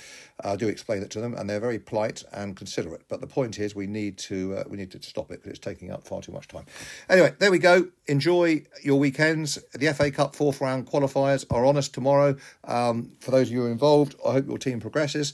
I 0.44 0.56
do 0.56 0.68
explain 0.68 1.02
it 1.02 1.10
to 1.12 1.22
them, 1.22 1.34
and 1.34 1.50
they're 1.50 1.60
very 1.60 1.80
polite 1.80 2.24
and 2.32 2.56
considerate. 2.56 3.04
But 3.08 3.22
the 3.22 3.28
point 3.28 3.60
is, 3.60 3.76
we 3.76 3.88
need 3.88 4.18
to 4.20 4.58
uh, 4.58 4.64
we 4.70 4.78
need 4.78 4.92
to 4.92 5.02
stop 5.02 5.32
it 5.32 5.42
because 5.42 5.52
it's 5.52 5.60
taking 5.60 5.92
up 5.92 6.06
far 6.08 6.22
too 6.22 6.32
much 6.32 6.48
time. 6.48 6.66
Anyway, 7.10 7.34
there 7.40 7.52
we 7.52 7.60
go. 7.60 7.88
Enjoy 8.08 8.64
your 8.84 9.00
weekends. 9.00 9.60
The 9.74 9.94
FA 9.94 10.12
Cup 10.12 10.36
fourth 10.36 10.62
round 10.62 10.88
qualifiers 10.88 11.46
are 11.52 11.66
on 11.66 11.78
us 11.78 11.88
tomorrow. 11.88 12.36
Um, 12.64 13.12
for 13.20 13.32
those 13.32 13.48
of 13.48 13.54
you 13.54 13.66
involved, 13.66 14.16
I 14.26 14.34
hope 14.34 14.48
your 14.48 14.58
team 14.58 14.80
progresses 14.80 15.34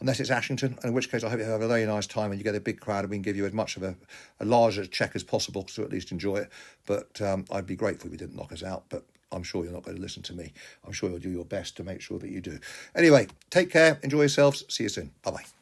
unless 0.00 0.20
it's 0.20 0.30
Ashington, 0.30 0.78
in 0.84 0.92
which 0.92 1.10
case 1.10 1.24
I 1.24 1.28
hope 1.28 1.38
you 1.38 1.44
have 1.44 1.60
a 1.60 1.68
very 1.68 1.84
nice 1.86 2.06
time 2.06 2.30
and 2.30 2.38
you 2.38 2.44
get 2.44 2.54
a 2.54 2.60
big 2.60 2.80
crowd 2.80 3.04
and 3.04 3.10
we 3.10 3.16
can 3.16 3.22
give 3.22 3.36
you 3.36 3.46
as 3.46 3.52
much 3.52 3.76
of 3.76 3.82
a, 3.82 3.96
a 4.40 4.44
larger 4.44 4.86
check 4.86 5.12
as 5.14 5.24
possible 5.24 5.62
to 5.64 5.82
at 5.82 5.90
least 5.90 6.12
enjoy 6.12 6.36
it. 6.36 6.50
But 6.86 7.20
um, 7.20 7.44
I'd 7.50 7.66
be 7.66 7.76
grateful 7.76 8.06
if 8.06 8.12
you 8.12 8.18
didn't 8.18 8.36
knock 8.36 8.52
us 8.52 8.62
out. 8.62 8.84
But 8.88 9.04
I'm 9.32 9.42
sure 9.42 9.64
you're 9.64 9.72
not 9.72 9.82
going 9.82 9.96
to 9.96 10.02
listen 10.02 10.22
to 10.24 10.32
me. 10.32 10.52
I'm 10.86 10.92
sure 10.92 11.10
you'll 11.10 11.18
do 11.18 11.30
your 11.30 11.44
best 11.44 11.76
to 11.76 11.84
make 11.84 12.00
sure 12.00 12.18
that 12.18 12.30
you 12.30 12.40
do. 12.40 12.58
Anyway, 12.94 13.28
take 13.50 13.70
care, 13.70 13.98
enjoy 14.02 14.20
yourselves. 14.20 14.64
See 14.68 14.84
you 14.84 14.88
soon. 14.88 15.10
Bye 15.22 15.30
bye. 15.32 15.57